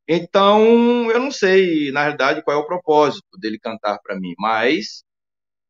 Então, 0.06 1.10
eu 1.10 1.18
não 1.18 1.30
sei, 1.30 1.90
na 1.92 2.02
realidade, 2.02 2.42
qual 2.42 2.58
é 2.58 2.60
o 2.60 2.66
propósito 2.66 3.38
dele 3.38 3.58
cantar 3.58 3.98
para 4.02 4.18
mim, 4.20 4.34
mas 4.38 5.02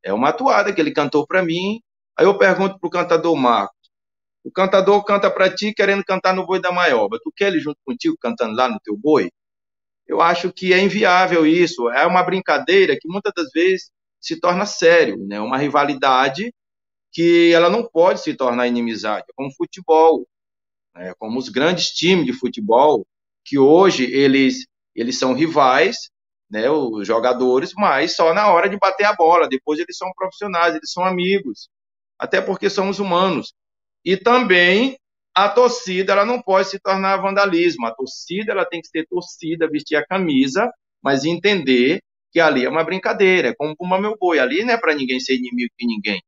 é 0.03 0.13
uma 0.13 0.33
toada 0.33 0.73
que 0.73 0.81
ele 0.81 0.93
cantou 0.93 1.27
para 1.27 1.43
mim. 1.45 1.81
Aí 2.17 2.27
eu 2.27 2.37
pergunto 2.39 2.79
para 2.81 2.89
o 2.89 2.91
cantador 2.91 3.37
Marcos: 3.37 3.77
o 4.45 4.51
cantador 4.53 5.05
canta 5.05 5.31
para 5.31 5.55
ti 5.55 5.73
querendo 5.75 6.05
cantar 6.05 6.35
no 6.35 6.47
boi 6.47 6.61
da 6.61 6.73
maioba. 6.73 7.19
Tu 7.23 7.33
quer 7.37 7.49
ele 7.49 7.61
junto 7.61 7.79
contigo 7.85 8.17
cantando 8.21 8.57
lá 8.57 8.69
no 8.69 8.81
teu 8.81 8.97
boi? 8.97 9.31
Eu 10.07 10.21
acho 10.21 10.53
que 10.53 10.73
é 10.73 10.81
inviável 10.81 11.47
isso. 11.47 11.91
É 11.91 12.07
uma 12.07 12.23
brincadeira 12.23 12.97
que 13.01 13.09
muitas 13.09 13.33
das 13.35 13.51
vezes 13.53 13.91
se 14.21 14.41
torna 14.41 14.67
sério, 14.67 15.17
né? 15.27 15.41
Uma 15.41 15.59
rivalidade 15.59 16.53
que 17.13 17.53
ela 17.53 17.71
não 17.71 17.87
pode 17.87 18.21
se 18.21 18.35
tornar 18.35 18.67
inimizade, 18.67 19.27
como 19.37 19.55
futebol, 19.55 20.27
né? 20.95 21.15
como 21.19 21.39
os 21.39 21.49
grandes 21.49 21.91
times 21.91 22.27
de 22.27 22.33
futebol 22.33 23.07
que 23.45 23.59
hoje 23.59 24.05
eles 24.13 24.67
eles 24.95 25.19
são 25.19 25.35
rivais, 25.35 26.11
né? 26.51 26.71
Os 26.71 27.07
jogadores, 27.07 27.73
mas 27.77 28.15
só 28.17 28.33
na 28.35 28.53
hora 28.53 28.69
de 28.69 28.79
bater 28.79 29.05
a 29.05 29.15
bola. 29.15 29.49
Depois 29.49 29.79
eles 29.81 29.97
são 29.97 30.13
profissionais, 30.15 30.75
eles 30.75 30.93
são 30.93 31.05
amigos, 31.05 31.69
até 32.19 32.41
porque 32.41 32.71
somos 32.71 33.01
humanos. 33.01 33.53
E 34.05 34.17
também 34.17 34.99
a 35.35 35.49
torcida 35.49 36.13
ela 36.13 36.25
não 36.25 36.41
pode 36.41 36.69
se 36.69 36.79
tornar 36.79 37.17
vandalismo. 37.17 37.87
A 37.87 37.95
torcida 37.95 38.53
ela 38.53 38.65
tem 38.65 38.81
que 38.81 38.89
ser 38.89 39.07
torcida, 39.07 39.69
vestir 39.69 39.97
a 39.97 40.07
camisa, 40.07 40.71
mas 41.03 41.25
entender 41.25 42.01
que 42.33 42.41
ali 42.41 42.65
é 42.65 42.69
uma 42.69 42.85
brincadeira, 42.85 43.49
é 43.49 43.55
como 43.55 43.75
uma 43.81 44.01
meu 44.01 44.17
boi. 44.19 44.39
Ali 44.39 44.65
não 44.65 44.75
é 44.75 44.79
para 44.79 44.95
ninguém 44.95 45.21
ser 45.21 45.37
inimigo 45.37 45.73
de 45.79 45.87
ninguém. 45.87 46.23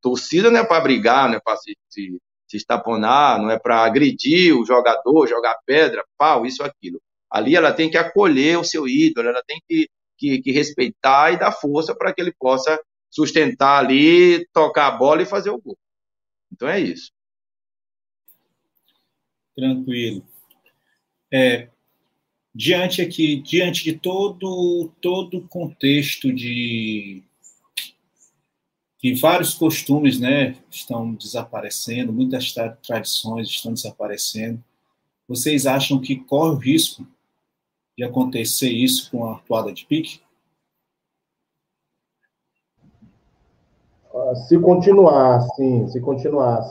Torcida 0.00 0.50
não 0.50 0.60
é 0.60 0.64
para 0.64 0.80
brigar, 0.80 1.28
não 1.28 1.36
é 1.36 1.40
para 1.40 1.56
se, 1.56 1.76
se, 1.88 2.18
se 2.48 2.56
estaponar, 2.56 3.40
não 3.40 3.50
é 3.50 3.58
para 3.58 3.84
agredir 3.84 4.56
o 4.56 4.64
jogador, 4.64 5.26
jogar 5.28 5.56
pedra, 5.66 6.04
pau, 6.18 6.46
isso, 6.46 6.62
aquilo. 6.62 7.00
Ali 7.30 7.56
ela 7.56 7.72
tem 7.72 7.90
que 7.90 7.96
acolher 7.96 8.58
o 8.58 8.64
seu 8.64 8.86
ídolo, 8.86 9.28
ela 9.28 9.42
tem 9.46 9.60
que, 9.68 9.88
que, 10.18 10.42
que 10.42 10.52
respeitar 10.52 11.32
e 11.32 11.38
dar 11.38 11.52
força 11.52 11.94
para 11.94 12.12
que 12.12 12.20
ele 12.20 12.32
possa 12.38 12.78
sustentar 13.10 13.78
ali, 13.78 14.46
tocar 14.52 14.88
a 14.88 14.90
bola 14.92 15.22
e 15.22 15.26
fazer 15.26 15.50
o 15.50 15.60
gol. 15.60 15.76
Então 16.52 16.68
é 16.68 16.80
isso. 16.80 17.10
Tranquilo. 19.54 20.24
É, 21.32 21.68
diante 22.54 23.00
aqui, 23.02 23.36
diante 23.36 23.84
de 23.84 23.98
todo 23.98 24.90
todo 25.00 25.38
o 25.38 25.48
contexto 25.48 26.32
de 26.32 27.22
que 29.02 29.14
vários 29.14 29.54
costumes, 29.54 30.20
né, 30.20 30.56
estão 30.70 31.12
desaparecendo, 31.14 32.12
muitas 32.12 32.54
tradições 32.86 33.48
estão 33.48 33.74
desaparecendo. 33.74 34.62
Vocês 35.26 35.66
acham 35.66 36.00
que 36.00 36.14
corre 36.14 36.54
o 36.54 36.58
risco 36.58 37.04
de 37.98 38.04
acontecer 38.04 38.70
isso 38.70 39.10
com 39.10 39.24
a 39.24 39.36
atuada 39.36 39.72
de 39.72 39.84
pique? 39.86 40.20
Ah, 44.14 44.34
se 44.36 44.56
continuar, 44.60 45.40
sim, 45.56 45.88
se 45.88 46.00
continuar 46.00 46.62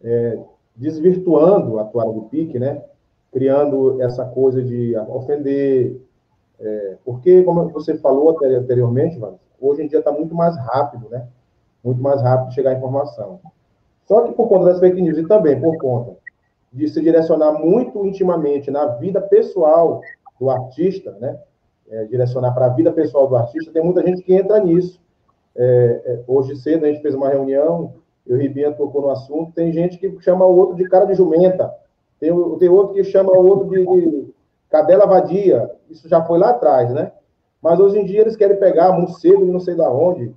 é, 0.00 0.38
desvirtuando 0.78 1.78
a 1.78 1.84
toalha 1.84 2.12
do 2.12 2.22
pique, 2.22 2.58
né? 2.58 2.82
Criando 3.32 4.00
essa 4.00 4.24
coisa 4.24 4.62
de 4.62 4.96
ofender. 4.96 6.00
É, 6.60 6.96
porque, 7.04 7.42
como 7.42 7.68
você 7.68 7.98
falou 7.98 8.30
anteriormente, 8.42 9.18
mano, 9.18 9.38
hoje 9.60 9.82
em 9.82 9.88
dia 9.88 9.98
está 9.98 10.12
muito 10.12 10.34
mais 10.34 10.56
rápido, 10.56 11.08
né? 11.10 11.26
Muito 11.84 12.00
mais 12.00 12.22
rápido 12.22 12.54
chegar 12.54 12.70
a 12.70 12.74
informação. 12.74 13.40
Só 14.06 14.22
que 14.22 14.32
por 14.32 14.48
conta 14.48 14.66
das 14.66 14.80
fake 14.80 15.02
news 15.02 15.18
e 15.18 15.26
também 15.26 15.60
por 15.60 15.76
conta 15.76 16.16
de 16.72 16.88
se 16.88 17.00
direcionar 17.00 17.52
muito 17.52 18.06
intimamente 18.06 18.70
na 18.70 18.86
vida 18.86 19.20
pessoal 19.20 20.00
do 20.38 20.48
artista, 20.48 21.12
né? 21.20 21.38
É, 21.90 22.04
direcionar 22.04 22.52
para 22.52 22.66
a 22.66 22.68
vida 22.68 22.92
pessoal 22.92 23.26
do 23.26 23.34
artista, 23.34 23.72
tem 23.72 23.82
muita 23.82 24.02
gente 24.02 24.22
que 24.22 24.34
entra 24.34 24.60
nisso. 24.60 25.00
É, 25.56 26.02
é 26.04 26.20
hoje 26.26 26.54
cedo 26.56 26.84
a 26.84 26.88
gente 26.88 27.02
fez 27.02 27.14
uma 27.14 27.28
reunião 27.28 27.94
e 28.28 28.34
o 28.34 28.36
Ribinha 28.36 28.72
tocou 28.72 29.00
no 29.00 29.10
assunto, 29.10 29.52
tem 29.52 29.72
gente 29.72 29.96
que 29.96 30.20
chama 30.20 30.44
o 30.44 30.54
outro 30.54 30.76
de 30.76 30.86
cara 30.88 31.06
de 31.06 31.14
jumenta, 31.14 31.74
tem, 32.20 32.30
tem 32.58 32.68
outro 32.68 32.94
que 32.94 33.02
chama 33.02 33.32
o 33.32 33.46
outro 33.46 33.70
de, 33.70 33.86
de 33.86 34.34
cadela 34.68 35.06
vadia, 35.06 35.70
isso 35.88 36.08
já 36.08 36.22
foi 36.22 36.38
lá 36.38 36.50
atrás, 36.50 36.92
né? 36.92 37.12
Mas 37.62 37.80
hoje 37.80 37.98
em 37.98 38.04
dia 38.04 38.20
eles 38.20 38.36
querem 38.36 38.58
pegar 38.58 38.92
morcego 38.92 39.44
e 39.44 39.50
não 39.50 39.58
sei 39.58 39.74
da 39.74 39.90
onde. 39.90 40.34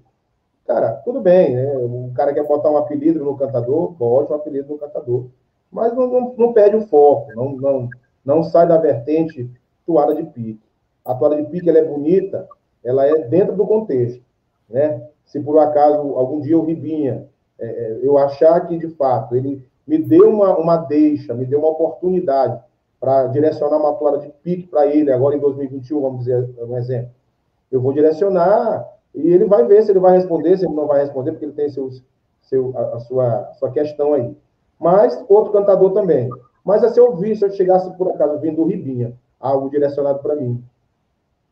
Cara, 0.65 0.93
tudo 1.03 1.19
bem, 1.19 1.53
né? 1.53 1.77
O 1.77 2.11
cara 2.15 2.33
quer 2.33 2.47
botar 2.47 2.71
um 2.71 2.77
apelido 2.77 3.23
no 3.23 3.35
cantador, 3.35 3.91
bote 3.91 4.31
um 4.31 4.35
apelido 4.35 4.71
no 4.71 4.79
cantador. 4.79 5.25
Mas 5.69 5.93
não, 5.93 6.07
não, 6.07 6.33
não 6.37 6.53
perde 6.53 6.77
o 6.77 6.87
foco, 6.87 7.31
não, 7.35 7.51
não, 7.55 7.89
não 8.23 8.43
sai 8.43 8.67
da 8.67 8.77
vertente 8.77 9.49
toada 9.85 10.15
de 10.15 10.23
pique. 10.23 10.61
A 11.03 11.13
toada 11.13 11.35
de 11.35 11.43
pique 11.49 11.69
ela 11.69 11.79
é 11.79 11.83
bonita, 11.83 12.47
ela 12.83 13.05
é 13.05 13.27
dentro 13.27 13.55
do 13.55 13.67
contexto, 13.67 14.23
né? 14.69 15.05
Se 15.25 15.39
por 15.39 15.59
acaso 15.59 16.15
algum 16.15 16.39
dia 16.39 16.57
o 16.57 16.65
Ribinha 16.65 17.27
é, 17.61 17.65
é, 17.65 17.99
eu 18.01 18.17
achar 18.17 18.67
que, 18.67 18.75
de 18.77 18.87
fato, 18.89 19.35
ele 19.35 19.63
me 19.87 19.99
deu 19.99 20.29
uma, 20.29 20.57
uma 20.57 20.77
deixa, 20.77 21.33
me 21.33 21.45
deu 21.45 21.59
uma 21.59 21.69
oportunidade 21.69 22.59
para 22.99 23.27
direcionar 23.27 23.77
uma 23.77 23.93
toalha 23.93 24.17
de 24.17 24.29
pique 24.43 24.67
para 24.67 24.87
ele, 24.87 25.11
agora 25.11 25.35
em 25.35 25.39
2021, 25.39 26.01
vamos 26.01 26.19
dizer 26.19 26.49
um 26.59 26.75
exemplo. 26.77 27.11
Eu 27.71 27.79
vou 27.79 27.93
direcionar 27.93 28.87
e 29.13 29.31
ele 29.31 29.45
vai 29.45 29.65
ver 29.65 29.83
se 29.83 29.91
ele 29.91 29.99
vai 29.99 30.17
responder, 30.17 30.57
se 30.57 30.65
ele 30.65 30.73
não 30.73 30.87
vai 30.87 31.01
responder, 31.01 31.31
porque 31.31 31.45
ele 31.45 31.53
tem 31.53 31.69
seus, 31.69 32.03
seu, 32.41 32.73
a, 32.75 32.95
a 32.95 32.99
sua, 32.99 33.51
sua 33.59 33.71
questão 33.71 34.13
aí. 34.13 34.35
mas 34.79 35.23
outro 35.29 35.53
cantador 35.53 35.91
também. 35.93 36.29
Mas 36.63 36.81
se 36.93 36.99
eu 36.99 37.15
vi, 37.15 37.35
se 37.35 37.45
eu 37.45 37.51
chegasse 37.51 37.89
por 37.97 38.09
acaso 38.09 38.39
vindo 38.39 38.57
do 38.57 38.65
Ribinha, 38.65 39.13
algo 39.39 39.69
direcionado 39.69 40.19
para 40.19 40.35
mim, 40.35 40.63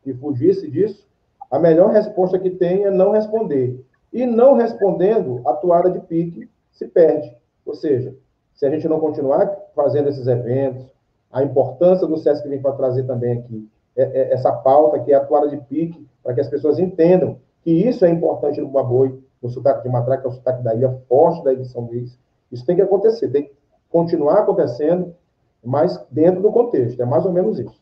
que 0.02 0.12
fugisse 0.14 0.70
disso, 0.70 1.06
a 1.50 1.58
melhor 1.58 1.90
resposta 1.90 2.38
que 2.38 2.50
tem 2.50 2.84
é 2.84 2.90
não 2.90 3.10
responder. 3.10 3.84
E 4.12 4.26
não 4.26 4.54
respondendo, 4.54 5.40
a 5.46 5.52
toada 5.52 5.90
de 5.90 6.00
pique 6.00 6.48
se 6.72 6.86
perde. 6.88 7.36
Ou 7.64 7.74
seja, 7.74 8.14
se 8.54 8.66
a 8.66 8.70
gente 8.70 8.88
não 8.88 9.00
continuar 9.00 9.46
fazendo 9.74 10.08
esses 10.08 10.26
eventos, 10.26 10.86
a 11.30 11.42
importância 11.42 12.06
do 12.06 12.16
SESC 12.16 12.48
vem 12.48 12.60
para 12.60 12.72
trazer 12.72 13.04
também 13.04 13.38
aqui 13.38 13.68
é, 13.96 14.02
é, 14.02 14.32
essa 14.32 14.52
pauta, 14.52 14.98
que 15.00 15.12
é 15.12 15.16
a 15.16 15.24
toada 15.24 15.48
de 15.48 15.56
pique, 15.58 16.06
para 16.22 16.34
que 16.34 16.40
as 16.40 16.48
pessoas 16.48 16.78
entendam 16.78 17.38
que 17.62 17.70
isso 17.70 18.04
é 18.04 18.10
importante 18.10 18.60
no 18.60 18.68
Baboi, 18.68 19.22
no 19.42 19.48
sotaque 19.48 19.82
de 19.82 19.88
Matraca, 19.88 20.26
é 20.26 20.28
o 20.28 20.32
sotaque 20.32 20.62
da 20.62 20.74
ilha 20.74 20.90
forte 21.08 21.42
da 21.44 21.52
edição 21.52 21.82
Luís. 21.82 22.18
Isso 22.50 22.66
tem 22.66 22.76
que 22.76 22.82
acontecer, 22.82 23.28
tem 23.28 23.44
que 23.44 23.52
continuar 23.88 24.40
acontecendo, 24.40 25.14
mas 25.64 26.04
dentro 26.10 26.42
do 26.42 26.50
contexto. 26.50 27.00
É 27.00 27.04
mais 27.04 27.24
ou 27.24 27.32
menos 27.32 27.58
isso. 27.58 27.80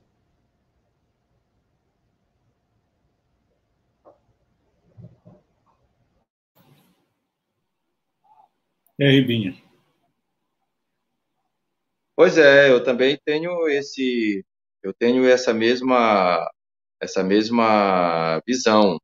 E 8.98 9.04
aí, 9.04 9.24
Binha? 9.24 9.54
Pois 12.16 12.36
é, 12.36 12.70
eu 12.70 12.82
também 12.82 13.16
tenho 13.24 13.68
esse, 13.68 14.44
eu 14.82 14.92
tenho 14.92 15.24
essa 15.28 15.54
mesma, 15.54 16.50
essa 17.00 17.22
mesma 17.22 18.40
visão. 18.46 18.98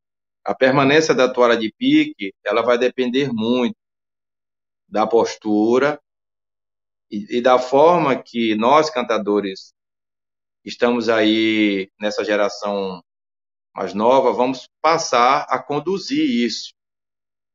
A 0.45 0.55
permanência 0.55 1.15
da 1.15 1.33
toalha 1.33 1.57
de 1.57 1.73
pique, 1.79 2.33
ela 2.45 2.63
vai 2.63 2.77
depender 2.79 3.33
muito 3.33 3.77
da 4.89 5.07
postura 5.07 6.01
e, 7.11 7.39
e 7.39 7.41
da 7.41 7.59
forma 7.59 8.21
que 8.21 8.55
nós 8.57 8.91
cantadores 8.91 9.73
estamos 10.65 11.09
aí 11.09 11.91
nessa 12.01 12.25
geração 12.25 13.03
mais 13.75 13.95
nova, 13.95 14.33
vamos 14.33 14.69
passar 14.83 15.47
a 15.49 15.63
conduzir 15.63 16.25
isso, 16.25 16.73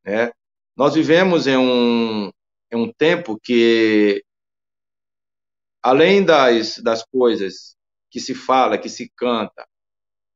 né? 0.06 0.32
Nós 0.80 0.96
vivemos 0.96 1.46
em 1.46 1.58
um, 1.58 2.32
em 2.72 2.78
um 2.78 2.90
tempo 2.90 3.38
que, 3.38 4.24
além 5.84 6.24
das, 6.24 6.78
das 6.78 7.04
coisas 7.04 7.76
que 8.10 8.18
se 8.18 8.34
fala, 8.34 8.78
que 8.78 8.88
se 8.88 9.12
canta, 9.14 9.68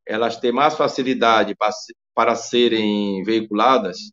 elas 0.05 0.35
têm 0.35 0.51
mais 0.51 0.75
facilidade 0.75 1.55
para, 1.55 1.71
para 2.13 2.35
serem 2.35 3.23
veiculadas. 3.23 4.11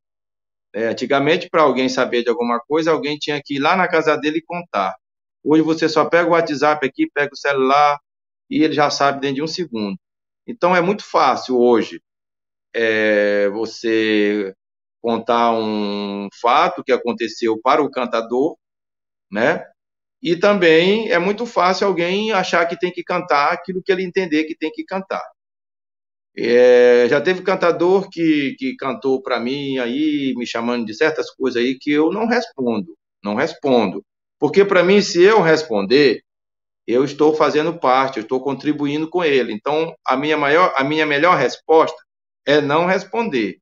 É, 0.73 0.87
antigamente, 0.87 1.51
para 1.51 1.63
alguém 1.63 1.89
saber 1.89 2.23
de 2.23 2.31
alguma 2.31 2.61
coisa, 2.61 2.93
alguém 2.93 3.19
tinha 3.19 3.43
que 3.45 3.57
ir 3.57 3.59
lá 3.59 3.75
na 3.75 3.89
casa 3.89 4.17
dele 4.17 4.39
e 4.39 4.45
contar. 4.45 4.95
Hoje 5.43 5.63
você 5.65 5.89
só 5.89 6.05
pega 6.05 6.29
o 6.29 6.33
WhatsApp 6.35 6.87
aqui, 6.87 7.11
pega 7.13 7.33
o 7.33 7.37
celular 7.37 7.99
e 8.49 8.63
ele 8.63 8.75
já 8.75 8.89
sabe 8.89 9.21
dentro 9.21 9.35
de 9.35 9.43
um 9.43 9.49
segundo. 9.49 9.99
Então 10.47 10.77
é 10.77 10.81
muito 10.81 11.03
fácil 11.05 11.59
hoje 11.59 12.01
é, 12.73 13.49
você 13.49 14.55
contar 15.01 15.53
um 15.53 16.29
fato 16.41 16.85
que 16.85 16.93
aconteceu 16.93 17.59
para 17.61 17.83
o 17.83 17.91
cantador, 17.91 18.57
né? 19.31 19.65
E 20.23 20.37
também 20.37 21.11
é 21.11 21.19
muito 21.19 21.47
fácil 21.47 21.87
alguém 21.87 22.33
achar 22.33 22.67
que 22.67 22.79
tem 22.79 22.93
que 22.93 23.03
cantar 23.03 23.53
aquilo 23.53 23.83
que 23.83 23.93
ele 23.93 24.05
entender 24.05 24.45
que 24.45 24.57
tem 24.57 24.71
que 24.71 24.85
cantar. 24.85 25.23
É, 26.37 27.09
já 27.09 27.21
teve 27.21 27.43
cantador 27.43 28.09
que, 28.09 28.55
que 28.59 28.77
cantou 28.77 29.21
para 29.23 29.41
mim 29.41 29.79
aí, 29.79 30.33
me 30.37 30.47
chamando 30.47 30.87
de 30.87 30.95
certas 30.95 31.31
coisas 31.31 31.63
aí 31.63 31.77
que 31.79 31.91
eu 31.91 32.13
não 32.13 32.27
respondo, 32.27 32.97
não 33.23 33.35
respondo. 33.35 34.05
Porque 34.39 34.65
para 34.65 34.83
mim, 34.83 35.03
se 35.03 35.23
eu 35.23 35.41
responder, 35.43 36.23
eu 36.87 37.05
estou 37.05 37.35
fazendo 37.35 37.79
parte, 37.79 38.19
eu 38.19 38.23
estou 38.23 38.43
contribuindo 38.43 39.09
com 39.09 39.25
ele. 39.25 39.53
Então, 39.53 39.95
a 40.07 40.17
minha, 40.17 40.37
maior, 40.37 40.73
a 40.77 40.85
minha 40.85 41.07
melhor 41.07 41.37
resposta 41.37 41.97
é 42.47 42.61
não 42.61 42.87
responder. 42.87 43.59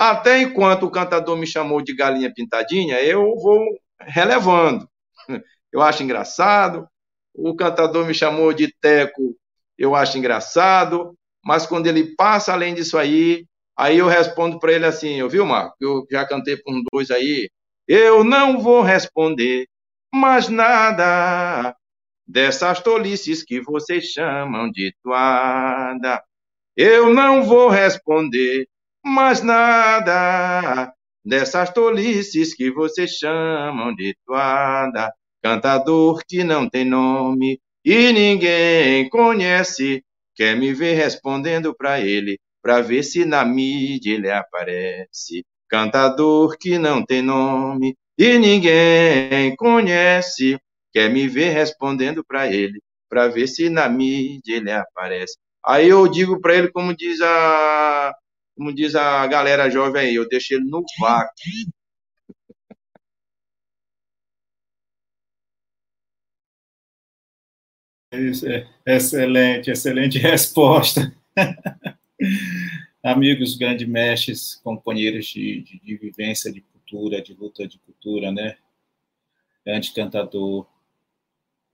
Até 0.00 0.40
enquanto 0.40 0.84
o 0.86 0.90
cantador 0.90 1.36
me 1.36 1.46
chamou 1.46 1.82
de 1.82 1.94
galinha 1.94 2.32
pintadinha, 2.32 3.02
eu 3.02 3.36
vou 3.36 3.62
relevando. 4.00 4.88
Eu 5.70 5.82
acho 5.82 6.02
engraçado. 6.02 6.88
O 7.34 7.54
cantador 7.54 8.06
me 8.06 8.14
chamou 8.14 8.52
de 8.52 8.74
teco, 8.80 9.36
eu 9.78 9.94
acho 9.94 10.18
engraçado. 10.18 11.14
Mas 11.44 11.64
quando 11.64 11.86
ele 11.86 12.16
passa 12.16 12.52
além 12.52 12.74
disso 12.74 12.98
aí, 12.98 13.46
aí 13.76 13.98
eu 13.98 14.08
respondo 14.08 14.58
para 14.58 14.72
ele 14.72 14.84
assim: 14.84 15.26
viu, 15.28 15.46
Marco? 15.46 15.76
Eu 15.80 16.04
já 16.10 16.26
cantei 16.26 16.56
por 16.56 16.74
um 16.74 16.82
dois 16.92 17.10
aí. 17.10 17.48
Eu 17.86 18.24
não 18.24 18.58
vou 18.58 18.82
responder 18.82 19.68
mais 20.12 20.48
nada 20.48 21.76
dessas 22.26 22.80
tolices 22.80 23.44
que 23.44 23.60
vocês 23.60 24.06
chamam 24.06 24.70
de 24.72 24.92
toada. 25.04 26.20
Eu 26.76 27.14
não 27.14 27.44
vou 27.44 27.68
responder 27.68 28.66
mas 29.04 29.42
nada 29.42 30.92
dessas 31.24 31.70
tolices 31.70 32.54
que 32.54 32.70
vocês 32.70 33.12
chamam 33.12 33.94
de 33.94 34.16
toada. 34.26 35.12
Cantador 35.42 36.20
que 36.28 36.44
não 36.44 36.68
tem 36.68 36.84
nome 36.84 37.60
e 37.84 38.12
ninguém 38.12 39.08
conhece, 39.08 40.04
quer 40.34 40.56
me 40.56 40.72
ver 40.74 40.94
respondendo 40.94 41.74
para 41.74 42.00
ele, 42.00 42.38
para 42.62 42.80
ver 42.82 43.02
se 43.02 43.24
na 43.24 43.44
mídia 43.44 44.14
ele 44.14 44.30
aparece. 44.30 45.44
Cantador 45.68 46.56
que 46.58 46.78
não 46.78 47.04
tem 47.04 47.22
nome 47.22 47.96
e 48.18 48.38
ninguém 48.38 49.56
conhece, 49.56 50.58
quer 50.92 51.08
me 51.10 51.26
ver 51.26 51.50
respondendo 51.50 52.22
para 52.24 52.52
ele, 52.52 52.82
para 53.08 53.28
ver 53.28 53.46
se 53.46 53.70
na 53.70 53.88
mídia 53.88 54.56
ele 54.56 54.70
aparece. 54.70 55.36
Aí 55.64 55.88
eu 55.88 56.06
digo 56.08 56.40
para 56.40 56.54
ele, 56.54 56.70
como 56.70 56.94
diz 56.94 57.20
a, 57.22 58.14
como 58.60 58.74
diz 58.74 58.94
a 58.94 59.26
galera 59.26 59.70
jovem 59.70 60.02
aí, 60.02 60.14
eu 60.16 60.28
deixo 60.28 60.52
ele 60.52 60.66
no 60.66 60.84
vácuo. 60.98 61.32
Excelente, 68.84 69.70
excelente 69.70 70.18
resposta. 70.20 71.10
Amigos, 73.02 73.56
grandes 73.56 73.88
mestres, 73.88 74.56
companheiros 74.56 75.24
de, 75.28 75.62
de, 75.62 75.80
de, 75.80 75.96
vivência, 75.96 76.52
de 76.52 76.60
cultura, 76.60 77.22
de 77.22 77.32
luta 77.32 77.66
de 77.66 77.78
cultura, 77.78 78.30
né? 78.30 78.58
Grande 79.64 79.90
cantador 79.94 80.66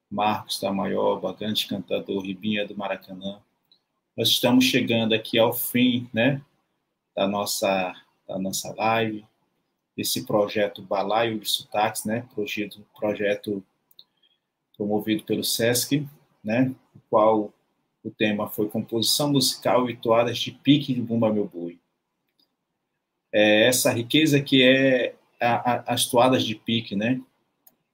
Marcos 0.08 0.60
Tamaioba, 0.60 1.32
grande 1.32 1.66
cantador 1.66 2.22
Ribinha 2.22 2.64
do 2.64 2.76
Maracanã. 2.76 3.40
Nós 4.16 4.28
estamos 4.28 4.64
chegando 4.64 5.16
aqui 5.16 5.36
ao 5.36 5.52
fim, 5.52 6.08
né? 6.14 6.40
Da 7.16 7.26
nossa, 7.26 7.94
da 8.28 8.38
nossa 8.38 8.74
live, 8.74 9.24
esse 9.96 10.26
projeto 10.26 10.82
Balaio 10.82 11.38
de 11.40 11.48
Sotaques, 11.48 12.04
né? 12.04 12.28
Projeto, 12.34 12.84
projeto 12.94 13.64
promovido 14.76 15.24
pelo 15.24 15.42
SESC, 15.42 16.06
né? 16.44 16.74
O 16.94 16.98
qual 17.08 17.52
o 18.04 18.10
tema 18.10 18.48
foi 18.48 18.68
composição 18.68 19.32
musical 19.32 19.88
e 19.88 19.96
toadas 19.96 20.38
de 20.38 20.52
pique 20.52 20.92
de 20.92 21.00
Bumba 21.00 21.32
Meu 21.32 21.46
Boi. 21.46 21.78
É 23.32 23.66
essa 23.66 23.90
riqueza 23.90 24.40
que 24.40 24.62
é 24.62 25.16
a, 25.40 25.72
a, 25.72 25.94
as 25.94 26.04
toadas 26.06 26.44
de 26.44 26.54
pique, 26.54 26.94
né? 26.94 27.20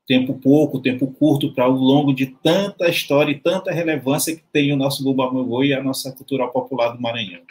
Tempo 0.04 0.34
pouco, 0.34 0.80
tempo 0.80 1.06
curto 1.06 1.54
para 1.54 1.68
o 1.68 1.76
longo 1.76 2.12
de 2.12 2.26
tanta 2.26 2.88
história 2.88 3.30
e 3.30 3.38
tanta 3.38 3.70
relevância 3.70 4.34
que 4.34 4.42
tem 4.52 4.72
o 4.72 4.76
nosso 4.76 5.04
Bumba 5.04 5.32
Meu 5.32 5.44
Boi 5.44 5.68
e 5.68 5.74
a 5.74 5.82
nossa 5.82 6.10
cultura 6.12 6.48
popular 6.48 6.90
do 6.90 7.00
Maranhão. 7.00 7.42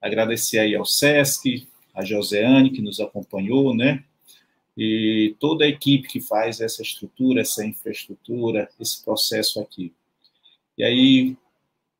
Agradecer 0.00 0.58
aí 0.58 0.74
ao 0.74 0.84
SESC, 0.84 1.66
a 1.94 2.04
Joseane, 2.04 2.70
que 2.70 2.82
nos 2.82 3.00
acompanhou, 3.00 3.74
né? 3.74 4.04
E 4.76 5.34
toda 5.40 5.64
a 5.64 5.68
equipe 5.68 6.08
que 6.08 6.20
faz 6.20 6.60
essa 6.60 6.82
estrutura, 6.82 7.40
essa 7.40 7.64
infraestrutura, 7.64 8.68
esse 8.78 9.02
processo 9.02 9.60
aqui. 9.60 9.94
E 10.76 10.84
aí, 10.84 11.36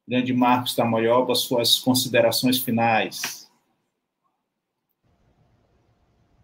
grande 0.06 0.34
Marcos 0.34 0.74
Tamoioba, 0.74 1.34
suas 1.34 1.78
considerações 1.78 2.58
finais. 2.58 3.50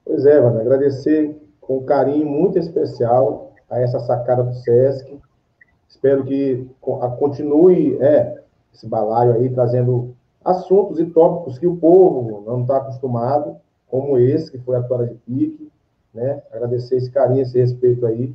Pois 0.04 0.24
é, 0.24 0.40
mano, 0.40 0.60
agradecer 0.60 1.36
com 1.60 1.84
carinho 1.84 2.26
muito 2.26 2.58
especial 2.58 3.54
a 3.70 3.78
essa 3.80 4.00
sacada 4.00 4.42
do 4.42 4.54
SESC. 4.54 5.20
Espero 5.88 6.24
que 6.24 6.66
continue 7.18 7.96
é, 8.00 8.42
esse 8.74 8.86
balaio 8.86 9.34
aí, 9.34 9.50
trazendo 9.50 10.11
assuntos 10.44 10.98
e 10.98 11.06
tópicos 11.06 11.58
que 11.58 11.66
o 11.66 11.76
povo 11.76 12.42
não 12.46 12.62
está 12.62 12.78
acostumado, 12.78 13.56
como 13.88 14.18
esse, 14.18 14.50
que 14.50 14.58
foi 14.58 14.76
a 14.76 14.82
Tora 14.82 15.06
de 15.06 15.14
Pique, 15.14 15.70
né? 16.14 16.42
Agradecer 16.52 16.96
esse 16.96 17.10
carinho, 17.10 17.42
esse 17.42 17.58
respeito 17.58 18.06
aí. 18.06 18.34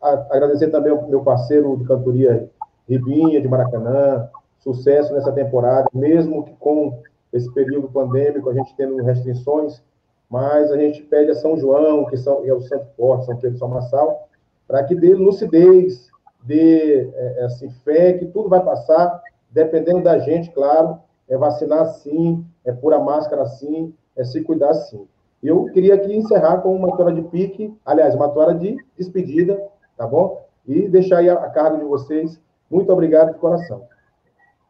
Agradecer 0.00 0.68
também 0.68 0.92
ao 0.92 1.06
meu 1.08 1.22
parceiro 1.22 1.76
de 1.76 1.84
cantoria, 1.84 2.48
Ribinha, 2.88 3.40
de 3.40 3.48
Maracanã, 3.48 4.28
sucesso 4.58 5.12
nessa 5.12 5.32
temporada, 5.32 5.88
mesmo 5.92 6.44
que 6.44 6.52
com 6.54 7.00
esse 7.32 7.52
período 7.52 7.88
pandêmico, 7.88 8.50
a 8.50 8.54
gente 8.54 8.74
tendo 8.76 8.96
restrições, 9.02 9.82
mas 10.28 10.70
a 10.70 10.76
gente 10.76 11.02
pede 11.02 11.30
a 11.30 11.34
São 11.34 11.56
João, 11.56 12.04
que, 12.06 12.16
são, 12.16 12.42
que 12.42 12.48
é 12.48 12.54
o 12.54 12.60
Santo 12.60 12.86
Forte, 12.96 13.26
São 13.26 13.36
Pedro 13.36 13.58
São 13.58 13.68
Marçal, 13.68 14.28
para 14.66 14.84
que 14.84 14.94
dê 14.94 15.14
lucidez, 15.14 16.08
dê 16.42 17.10
é, 17.14 17.44
assim, 17.44 17.70
fé, 17.84 18.14
que 18.14 18.26
tudo 18.26 18.48
vai 18.48 18.62
passar, 18.62 19.22
dependendo 19.50 20.02
da 20.02 20.18
gente, 20.18 20.50
claro, 20.50 20.98
é 21.30 21.38
vacinar 21.38 21.86
sim, 21.86 22.44
é 22.64 22.72
pôr 22.72 22.92
a 22.92 22.98
máscara 22.98 23.46
sim, 23.46 23.94
é 24.16 24.24
se 24.24 24.42
cuidar 24.42 24.74
sim. 24.74 25.06
Eu 25.42 25.66
queria 25.66 25.94
aqui 25.94 26.14
encerrar 26.14 26.58
com 26.58 26.74
uma 26.74 26.94
toalha 26.96 27.14
de 27.14 27.22
pique, 27.22 27.74
aliás, 27.86 28.14
uma 28.14 28.28
toalha 28.28 28.54
de 28.54 28.76
despedida, 28.98 29.62
tá 29.96 30.06
bom? 30.06 30.44
E 30.66 30.88
deixar 30.88 31.18
aí 31.18 31.30
a, 31.30 31.34
a 31.34 31.48
cargo 31.48 31.78
de 31.78 31.84
vocês. 31.84 32.38
Muito 32.70 32.92
obrigado 32.92 33.32
de 33.32 33.38
coração. 33.38 33.82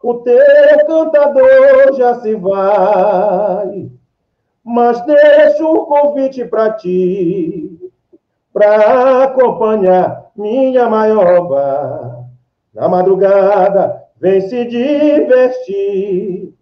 O 0.02 0.14
teu 0.14 0.86
cantador 0.86 1.94
já 1.94 2.20
se 2.20 2.34
vai, 2.36 3.90
mas 4.62 5.04
deixo 5.04 5.66
um 5.66 5.84
convite 5.86 6.44
para 6.44 6.72
ti, 6.74 7.90
para 8.52 9.24
acompanhar 9.24 10.30
minha 10.36 10.88
maioba. 10.88 12.26
Na 12.72 12.88
madrugada, 12.88 14.04
vem 14.20 14.40
se 14.42 14.64
divertir. 14.66 16.52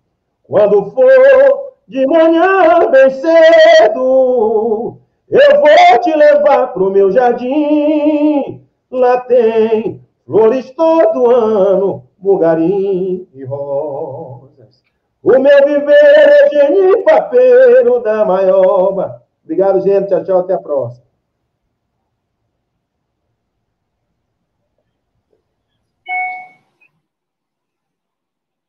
Quando 0.45 0.91
for 0.93 1.75
de 1.87 2.07
manhã 2.07 2.89
bem 2.91 3.11
cedo, 3.11 4.99
eu 5.29 5.61
vou 5.61 6.01
te 6.01 6.15
levar 6.15 6.69
pro 6.69 6.91
meu 6.91 7.11
jardim. 7.11 8.63
Lá 8.91 9.21
tem 9.21 10.01
flores 10.25 10.71
todo 10.71 11.31
ano, 11.31 12.05
bugarim 12.17 13.27
e 13.35 13.45
rosas. 13.45 14.83
O 15.23 15.39
meu 15.39 15.67
viver 15.67 15.93
é 15.93 16.49
genipapeiro 16.51 18.01
da 18.01 18.25
maioba. 18.25 19.23
Obrigado, 19.45 19.81
gente. 19.81 20.09
Tchau, 20.09 20.25
tchau. 20.25 20.39
Até 20.39 20.55
a 20.55 20.59
próxima. 20.59 21.08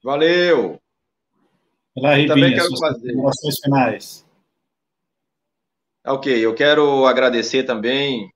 Valeu! 0.10 0.82
Olá, 1.96 2.16
Ribinha, 2.16 2.34
também 2.34 2.56
quero 2.56 2.76
fazer. 2.80 3.14
Finais. 3.64 4.26
Ok, 6.04 6.44
eu 6.44 6.56
quero 6.56 7.06
agradecer 7.06 7.62
também 7.62 8.28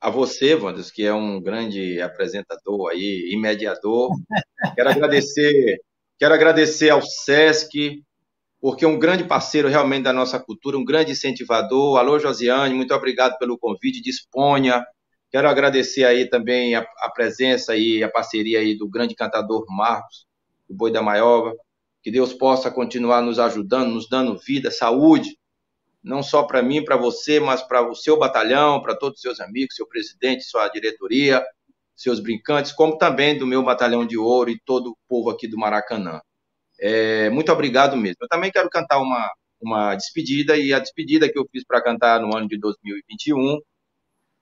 a 0.00 0.08
você, 0.08 0.54
Wanderson, 0.54 0.90
que 0.94 1.04
é 1.04 1.12
um 1.12 1.42
grande 1.42 2.00
apresentador 2.00 2.88
aí, 2.88 3.28
e 3.30 3.36
mediador. 3.36 4.12
Quero 4.74 4.88
agradecer, 4.88 5.78
quero 6.18 6.32
agradecer 6.32 6.88
ao 6.88 7.02
SESC, 7.02 8.02
porque 8.58 8.86
é 8.86 8.88
um 8.88 8.98
grande 8.98 9.24
parceiro 9.24 9.68
realmente 9.68 10.04
da 10.04 10.12
nossa 10.14 10.40
cultura, 10.40 10.78
um 10.78 10.84
grande 10.86 11.12
incentivador. 11.12 11.98
Alô, 11.98 12.18
Josiane, 12.18 12.74
muito 12.74 12.94
obrigado 12.94 13.36
pelo 13.36 13.58
convite, 13.58 14.00
disponha. 14.00 14.82
Quero 15.30 15.50
agradecer 15.50 16.04
aí 16.04 16.30
também 16.30 16.74
a, 16.74 16.80
a 17.02 17.10
presença 17.10 17.76
e 17.76 18.02
a 18.02 18.10
parceria 18.10 18.60
aí 18.60 18.74
do 18.74 18.88
grande 18.88 19.14
cantador 19.14 19.66
Marcos, 19.68 20.27
do 20.68 20.74
Boi 20.74 20.92
da 20.92 21.02
Maioba. 21.02 21.54
Que 22.02 22.10
Deus 22.10 22.32
possa 22.32 22.70
continuar 22.70 23.22
nos 23.22 23.38
ajudando, 23.38 23.92
nos 23.92 24.08
dando 24.08 24.38
vida, 24.38 24.70
saúde, 24.70 25.36
não 26.02 26.22
só 26.22 26.44
para 26.44 26.62
mim, 26.62 26.84
para 26.84 26.96
você, 26.96 27.40
mas 27.40 27.62
para 27.62 27.88
o 27.88 27.94
seu 27.94 28.18
batalhão, 28.18 28.80
para 28.80 28.96
todos 28.96 29.16
os 29.16 29.22
seus 29.22 29.40
amigos, 29.40 29.74
seu 29.74 29.86
presidente, 29.86 30.44
sua 30.44 30.68
diretoria, 30.68 31.44
seus 31.96 32.20
brincantes, 32.20 32.72
como 32.72 32.96
também 32.96 33.36
do 33.36 33.46
meu 33.46 33.62
batalhão 33.62 34.06
de 34.06 34.16
ouro 34.16 34.50
e 34.50 34.60
todo 34.64 34.90
o 34.90 34.96
povo 35.08 35.30
aqui 35.30 35.48
do 35.48 35.58
Maracanã. 35.58 36.20
É, 36.80 37.28
muito 37.30 37.50
obrigado 37.52 37.96
mesmo. 37.96 38.18
Eu 38.22 38.28
também 38.28 38.52
quero 38.52 38.70
cantar 38.70 39.00
uma, 39.00 39.28
uma 39.60 39.94
despedida, 39.96 40.56
e 40.56 40.72
a 40.72 40.78
despedida 40.78 41.30
que 41.30 41.38
eu 41.38 41.46
fiz 41.50 41.64
para 41.64 41.82
cantar 41.82 42.20
no 42.20 42.36
ano 42.36 42.48
de 42.48 42.58
2021, 42.58 43.58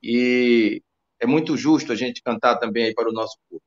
e 0.03 0.83
é 1.21 1.27
muito 1.27 1.57
justo 1.57 1.93
a 1.93 1.97
gente 1.97 2.23
cantar 2.23 2.57
também 2.59 2.95
para 2.95 3.09
o 3.09 3.13
nosso 3.13 3.37
povo. 3.49 3.63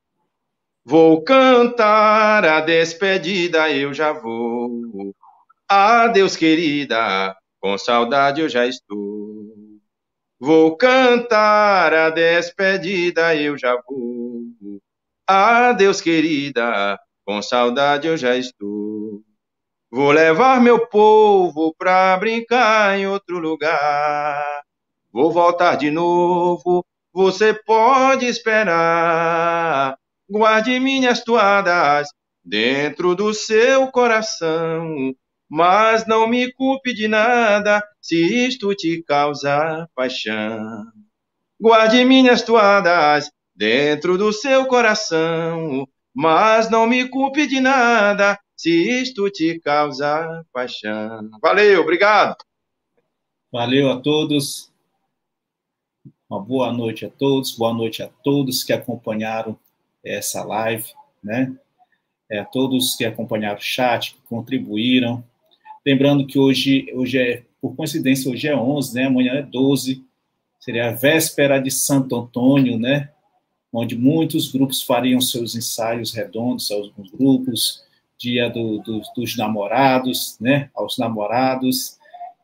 Vou 0.90 1.22
cantar 1.24 2.44
a 2.44 2.62
despedida, 2.62 3.72
eu 3.72 3.94
já 3.94 4.12
vou. 4.12 5.14
Adeus, 5.70 6.36
querida, 6.36 7.38
com 7.62 7.78
saudade 7.78 8.42
eu 8.42 8.50
já 8.50 8.66
estou. 8.66 9.54
Vou 10.40 10.76
cantar 10.76 11.94
a 11.94 12.10
despedida, 12.10 13.36
eu 13.36 13.56
já 13.56 13.80
vou. 13.88 14.48
Adeus, 15.28 16.02
querida, 16.02 17.00
com 17.24 17.40
saudade 17.40 18.08
eu 18.08 18.18
já 18.18 18.36
estou. 18.36 19.22
Vou 19.92 20.12
levar 20.12 20.60
meu 20.60 20.88
povo 20.88 21.72
pra 21.78 22.18
brincar 22.18 22.98
em 22.98 23.06
outro 23.06 23.38
lugar. 23.38 24.64
Vou 25.14 25.32
voltar 25.32 25.76
de 25.76 25.92
novo, 25.92 26.84
você 27.14 27.54
pode 27.54 28.26
esperar. 28.26 29.99
Guarde 30.30 30.80
minhas 30.80 31.24
toadas 31.24 32.08
dentro 32.46 33.16
do 33.16 33.34
seu 33.34 33.88
coração. 33.88 35.16
Mas 35.50 36.06
não 36.06 36.28
me 36.28 36.54
culpe 36.54 36.94
de 36.94 37.08
nada 37.08 37.84
se 38.00 38.46
isto 38.46 38.76
te 38.76 39.02
causa 39.02 39.90
paixão. 39.96 40.86
Guarde 41.60 42.06
minhas 42.06 42.44
toadas 42.44 43.32
dentro 43.56 44.20
do 44.20 44.32
seu 44.32 44.68
coração, 44.68 45.88
mas 46.14 46.70
não 46.70 46.86
me 46.86 47.10
culpe 47.10 47.48
de 47.48 47.60
nada 47.60 48.40
se 48.56 49.02
isto 49.02 49.28
te 49.32 49.60
causa 49.60 50.46
paixão. 50.54 51.28
Valeu, 51.42 51.82
obrigado. 51.82 52.38
Valeu 53.52 53.90
a 53.90 54.00
todos. 54.00 54.72
Uma 56.30 56.40
boa 56.40 56.72
noite 56.72 57.08
a 57.08 57.10
todos, 57.10 57.52
boa 57.58 57.74
noite 57.74 58.04
a 58.04 58.08
todos 58.24 58.64
que 58.64 58.72
acompanharam 58.72 59.58
essa 60.04 60.44
live, 60.44 60.86
né? 61.24 61.54
É, 62.30 62.40
a 62.40 62.46
todos 62.46 62.96
que 62.96 63.06
acompanharam 63.06 63.58
o 63.58 63.62
chat, 63.62 64.14
que 64.14 64.22
contribuíram, 64.30 65.24
Lembrando 65.86 66.28
que 66.28 66.38
hoje, 66.38 66.88
hoje 66.94 67.18
é, 67.18 67.44
por 67.62 67.76
coincidência, 67.76 68.32
hoje 68.32 68.48
é 68.48 68.56
11, 68.56 68.94
né? 68.96 69.06
Amanhã 69.06 69.34
é 69.34 69.42
12. 69.42 70.04
Seria 70.60 70.90
a 70.90 70.92
véspera 70.92 71.60
de 71.60 71.72
Santo 71.72 72.16
Antônio, 72.16 72.78
né? 72.78 73.10
Onde 73.72 73.98
muitos 73.98 74.52
grupos 74.52 74.82
fariam 74.82 75.22
seus 75.22 75.56
ensaios 75.56 76.14
redondos, 76.14 76.70
alguns 76.72 77.10
grupos, 77.12 77.84
dia 78.18 78.50
do, 78.50 78.80
do, 78.80 79.02
dos 79.16 79.38
namorados, 79.38 80.38
né? 80.40 80.70
Aos 80.76 80.98
namorados. 80.98 81.98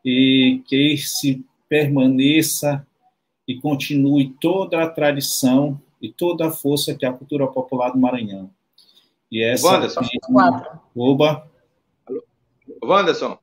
E 0.04 0.62
que 0.66 0.96
se 0.96 1.44
permaneça 1.68 2.86
e 3.46 3.60
continue 3.60 4.34
toda 4.40 4.82
a 4.82 4.88
tradição 4.88 5.80
e 6.06 6.12
toda 6.12 6.46
a 6.46 6.50
força 6.50 6.94
que 6.94 7.04
é 7.04 7.08
a 7.08 7.12
cultura 7.12 7.46
popular 7.46 7.90
do 7.90 7.98
Maranhão. 7.98 8.50
E 9.30 9.42
essa. 9.42 9.66
Wanderson. 9.66 10.00
Oba. 10.96 11.50
Wanderson. 12.82 13.38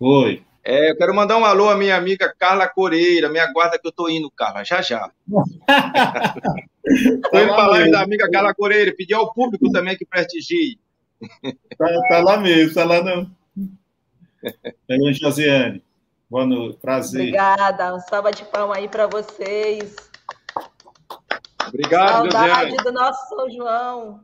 Oi. 0.00 0.44
É, 0.64 0.90
eu 0.90 0.96
quero 0.96 1.14
mandar 1.14 1.36
um 1.36 1.44
alô 1.44 1.68
à 1.68 1.76
minha 1.76 1.96
amiga 1.96 2.34
Carla 2.36 2.68
Coreira. 2.68 3.28
Me 3.28 3.38
aguarda 3.38 3.78
que 3.78 3.86
eu 3.86 3.92
tô 3.92 4.08
indo, 4.08 4.28
Carla, 4.32 4.64
já 4.64 4.82
já. 4.82 5.10
Estou 6.84 7.40
indo 7.40 7.54
para 7.54 7.68
live 7.68 7.90
da 7.92 8.02
amiga 8.02 8.28
Carla 8.28 8.52
Coreira. 8.52 8.92
Pedir 8.96 9.14
ao 9.14 9.32
público 9.32 9.70
também 9.70 9.96
que 9.96 10.04
prestigie. 10.04 10.78
Tá, 11.78 11.86
tá 12.08 12.18
lá 12.18 12.36
mesmo, 12.36 12.74
tá 12.74 12.84
lá 12.84 13.00
não. 13.02 13.30
Oi, 14.90 15.14
Josiane. 15.14 15.82
Boa 16.28 16.44
noite, 16.44 16.78
prazer. 16.80 17.20
Obrigada, 17.20 17.94
um 17.94 18.00
salva 18.00 18.32
de 18.32 18.44
palmas 18.44 18.78
aí 18.78 18.88
para 18.88 19.06
vocês. 19.06 19.94
Obrigado, 21.68 22.30
Saudade 22.30 22.70
Josiane. 22.70 22.76
do 22.84 22.92
nosso 22.92 23.28
São 23.28 23.50
João. 23.50 24.20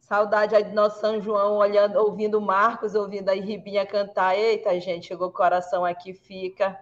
Saudade 0.00 0.54
aí 0.54 0.64
do 0.64 0.74
nosso 0.74 1.00
São 1.00 1.20
João, 1.20 1.56
olhando, 1.56 1.96
ouvindo 1.96 2.38
o 2.38 2.42
Marcos, 2.42 2.94
ouvindo 2.94 3.30
a 3.30 3.34
Ribinha 3.34 3.86
cantar. 3.86 4.36
Eita, 4.36 4.78
gente, 4.78 5.06
chegou 5.06 5.28
o 5.28 5.32
coração 5.32 5.84
aqui, 5.84 6.12
fica. 6.12 6.78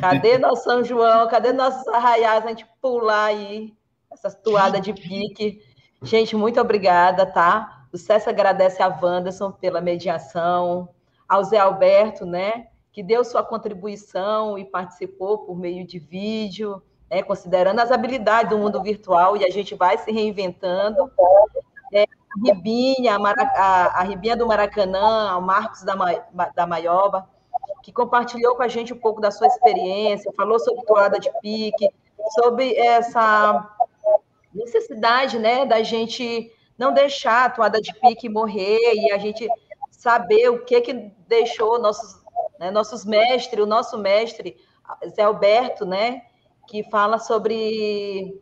Cadê 0.00 0.36
nosso 0.38 0.64
São 0.64 0.82
João? 0.82 1.28
Cadê 1.28 1.52
nossos 1.52 1.86
arraiais? 1.88 2.44
A 2.44 2.48
gente 2.48 2.66
pular 2.82 3.26
aí, 3.26 3.72
essas 4.10 4.34
toadas 4.34 4.80
de 4.80 4.92
pique. 4.92 5.62
Gente, 6.02 6.34
muito 6.34 6.60
obrigada, 6.60 7.24
tá? 7.24 7.86
O 7.92 7.96
César 7.98 8.30
agradece 8.30 8.82
a 8.82 8.88
Wanderson 8.88 9.52
pela 9.52 9.80
mediação, 9.80 10.88
ao 11.28 11.44
Zé 11.44 11.58
Alberto, 11.58 12.26
né? 12.26 12.66
Que 12.92 13.02
deu 13.02 13.24
sua 13.24 13.44
contribuição 13.44 14.58
e 14.58 14.64
participou 14.64 15.38
por 15.38 15.56
meio 15.56 15.86
de 15.86 15.98
vídeo, 15.98 16.82
né? 17.10 17.22
Considerando 17.22 17.80
as 17.80 17.90
habilidades 17.90 18.50
do 18.50 18.58
mundo 18.58 18.82
virtual, 18.82 19.36
e 19.36 19.44
a 19.44 19.50
gente 19.50 19.74
vai 19.74 19.98
se 19.98 20.10
reinventando. 20.12 21.10
É, 21.92 22.04
Ribinha, 22.44 23.16
a, 23.16 23.18
a, 23.18 24.00
a, 24.00 24.02
Ribinha 24.02 24.36
do 24.36 24.46
Maracanã, 24.46 25.36
o 25.36 25.42
Marcos 25.42 25.82
da, 25.82 25.94
da 26.54 26.66
Maioba, 26.66 27.28
que 27.82 27.92
compartilhou 27.92 28.54
com 28.54 28.62
a 28.62 28.68
gente 28.68 28.92
um 28.92 28.98
pouco 28.98 29.20
da 29.20 29.30
sua 29.30 29.48
experiência, 29.48 30.32
falou 30.36 30.58
sobre 30.58 30.84
toada 30.84 31.18
de 31.18 31.30
pique, 31.40 31.90
sobre 32.34 32.76
essa 32.76 33.68
necessidade 34.54 35.38
né, 35.38 35.64
da 35.64 35.82
gente 35.82 36.52
não 36.78 36.92
deixar 36.92 37.44
a 37.44 37.50
toada 37.50 37.80
de 37.80 37.92
pique 37.94 38.28
morrer 38.28 38.78
e 38.94 39.12
a 39.12 39.18
gente 39.18 39.48
saber 39.90 40.48
o 40.48 40.64
que, 40.64 40.80
que 40.80 40.92
deixou 41.28 41.78
nossos, 41.78 42.22
né? 42.58 42.70
Nossos 42.70 43.04
mestres, 43.04 43.62
o 43.62 43.66
nosso 43.66 43.98
mestre, 43.98 44.56
Zé 45.14 45.22
Alberto, 45.22 45.84
né? 45.84 46.22
Que 46.70 46.84
fala 46.84 47.18
sobre 47.18 48.40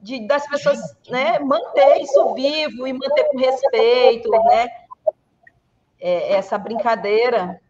de, 0.00 0.26
das 0.26 0.48
pessoas 0.48 0.78
né, 1.10 1.38
manter 1.38 2.00
isso 2.00 2.32
vivo 2.32 2.86
e 2.86 2.92
manter 2.94 3.24
com 3.24 3.36
respeito, 3.36 4.30
né? 4.30 4.66
É, 6.00 6.32
essa 6.32 6.56
brincadeira. 6.56 7.60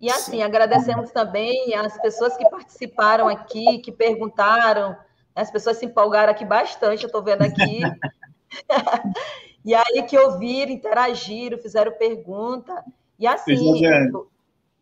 E 0.00 0.10
assim, 0.10 0.42
agradecemos 0.42 1.10
também 1.10 1.74
as 1.74 2.00
pessoas 2.00 2.34
que 2.34 2.48
participaram 2.48 3.28
aqui, 3.28 3.80
que 3.80 3.92
perguntaram, 3.92 4.96
as 5.36 5.50
pessoas 5.50 5.76
se 5.76 5.84
empolgaram 5.84 6.32
aqui 6.32 6.46
bastante, 6.46 7.02
eu 7.02 7.08
estou 7.08 7.22
vendo 7.22 7.42
aqui. 7.42 7.80
e 9.62 9.74
aí 9.74 10.02
que 10.08 10.18
ouviram, 10.18 10.72
interagiram, 10.72 11.58
fizeram 11.58 11.92
pergunta. 11.92 12.82
E 13.18 13.26
assim. 13.26 13.82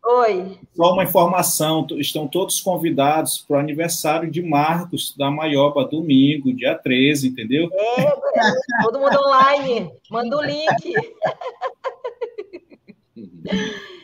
Oi. 0.05 0.59
Só 0.73 0.93
uma 0.93 1.03
informação: 1.03 1.85
estão 1.97 2.27
todos 2.27 2.59
convidados 2.61 3.39
para 3.39 3.57
o 3.57 3.59
aniversário 3.59 4.31
de 4.31 4.41
Marcos 4.41 5.15
da 5.15 5.29
Maioba, 5.29 5.85
domingo, 5.85 6.53
dia 6.53 6.75
13, 6.75 7.27
entendeu? 7.29 7.69
É, 7.73 8.11
todo 8.83 8.99
mundo 8.99 9.19
online. 9.19 9.91
Manda 10.09 10.37
o 10.37 10.41
link. 10.41 10.93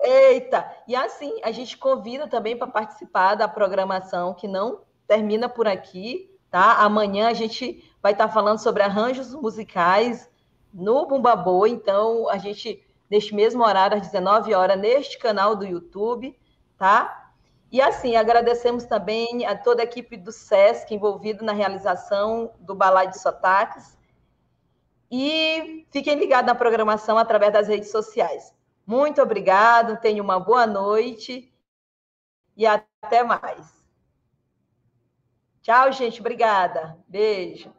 Eita! 0.00 0.70
E 0.86 0.94
assim, 0.94 1.40
a 1.42 1.50
gente 1.50 1.76
convida 1.76 2.28
também 2.28 2.56
para 2.56 2.66
participar 2.66 3.34
da 3.34 3.48
programação 3.48 4.32
que 4.34 4.46
não 4.46 4.82
termina 5.06 5.48
por 5.48 5.66
aqui, 5.66 6.30
tá? 6.50 6.78
Amanhã 6.78 7.28
a 7.28 7.34
gente 7.34 7.82
vai 8.02 8.12
estar 8.12 8.28
tá 8.28 8.32
falando 8.32 8.58
sobre 8.58 8.82
arranjos 8.82 9.34
musicais 9.34 10.30
no 10.72 11.06
Bumba 11.06 11.34
Boa, 11.34 11.68
então 11.68 12.28
a 12.28 12.38
gente 12.38 12.82
neste 13.10 13.34
mesmo 13.34 13.64
horário 13.64 13.96
às 13.96 14.06
19 14.06 14.54
horas 14.54 14.78
neste 14.78 15.18
canal 15.18 15.56
do 15.56 15.66
YouTube, 15.66 16.38
tá? 16.76 17.32
E 17.70 17.80
assim, 17.80 18.16
agradecemos 18.16 18.84
também 18.84 19.44
a 19.46 19.56
toda 19.56 19.82
a 19.82 19.84
equipe 19.84 20.16
do 20.16 20.32
SESC 20.32 20.94
envolvida 20.94 21.44
na 21.44 21.52
realização 21.52 22.52
do 22.60 22.74
Balai 22.74 23.08
de 23.08 23.18
Sotaques. 23.18 23.96
E 25.10 25.86
fiquem 25.90 26.18
ligados 26.18 26.46
na 26.46 26.54
programação 26.54 27.18
através 27.18 27.52
das 27.52 27.68
redes 27.68 27.90
sociais. 27.90 28.54
Muito 28.86 29.20
obrigado, 29.20 30.00
tenham 30.00 30.24
uma 30.24 30.40
boa 30.40 30.66
noite 30.66 31.52
e 32.56 32.66
até 32.66 33.22
mais. 33.22 33.78
Tchau, 35.62 35.92
gente. 35.92 36.20
Obrigada. 36.20 36.98
Beijo. 37.06 37.77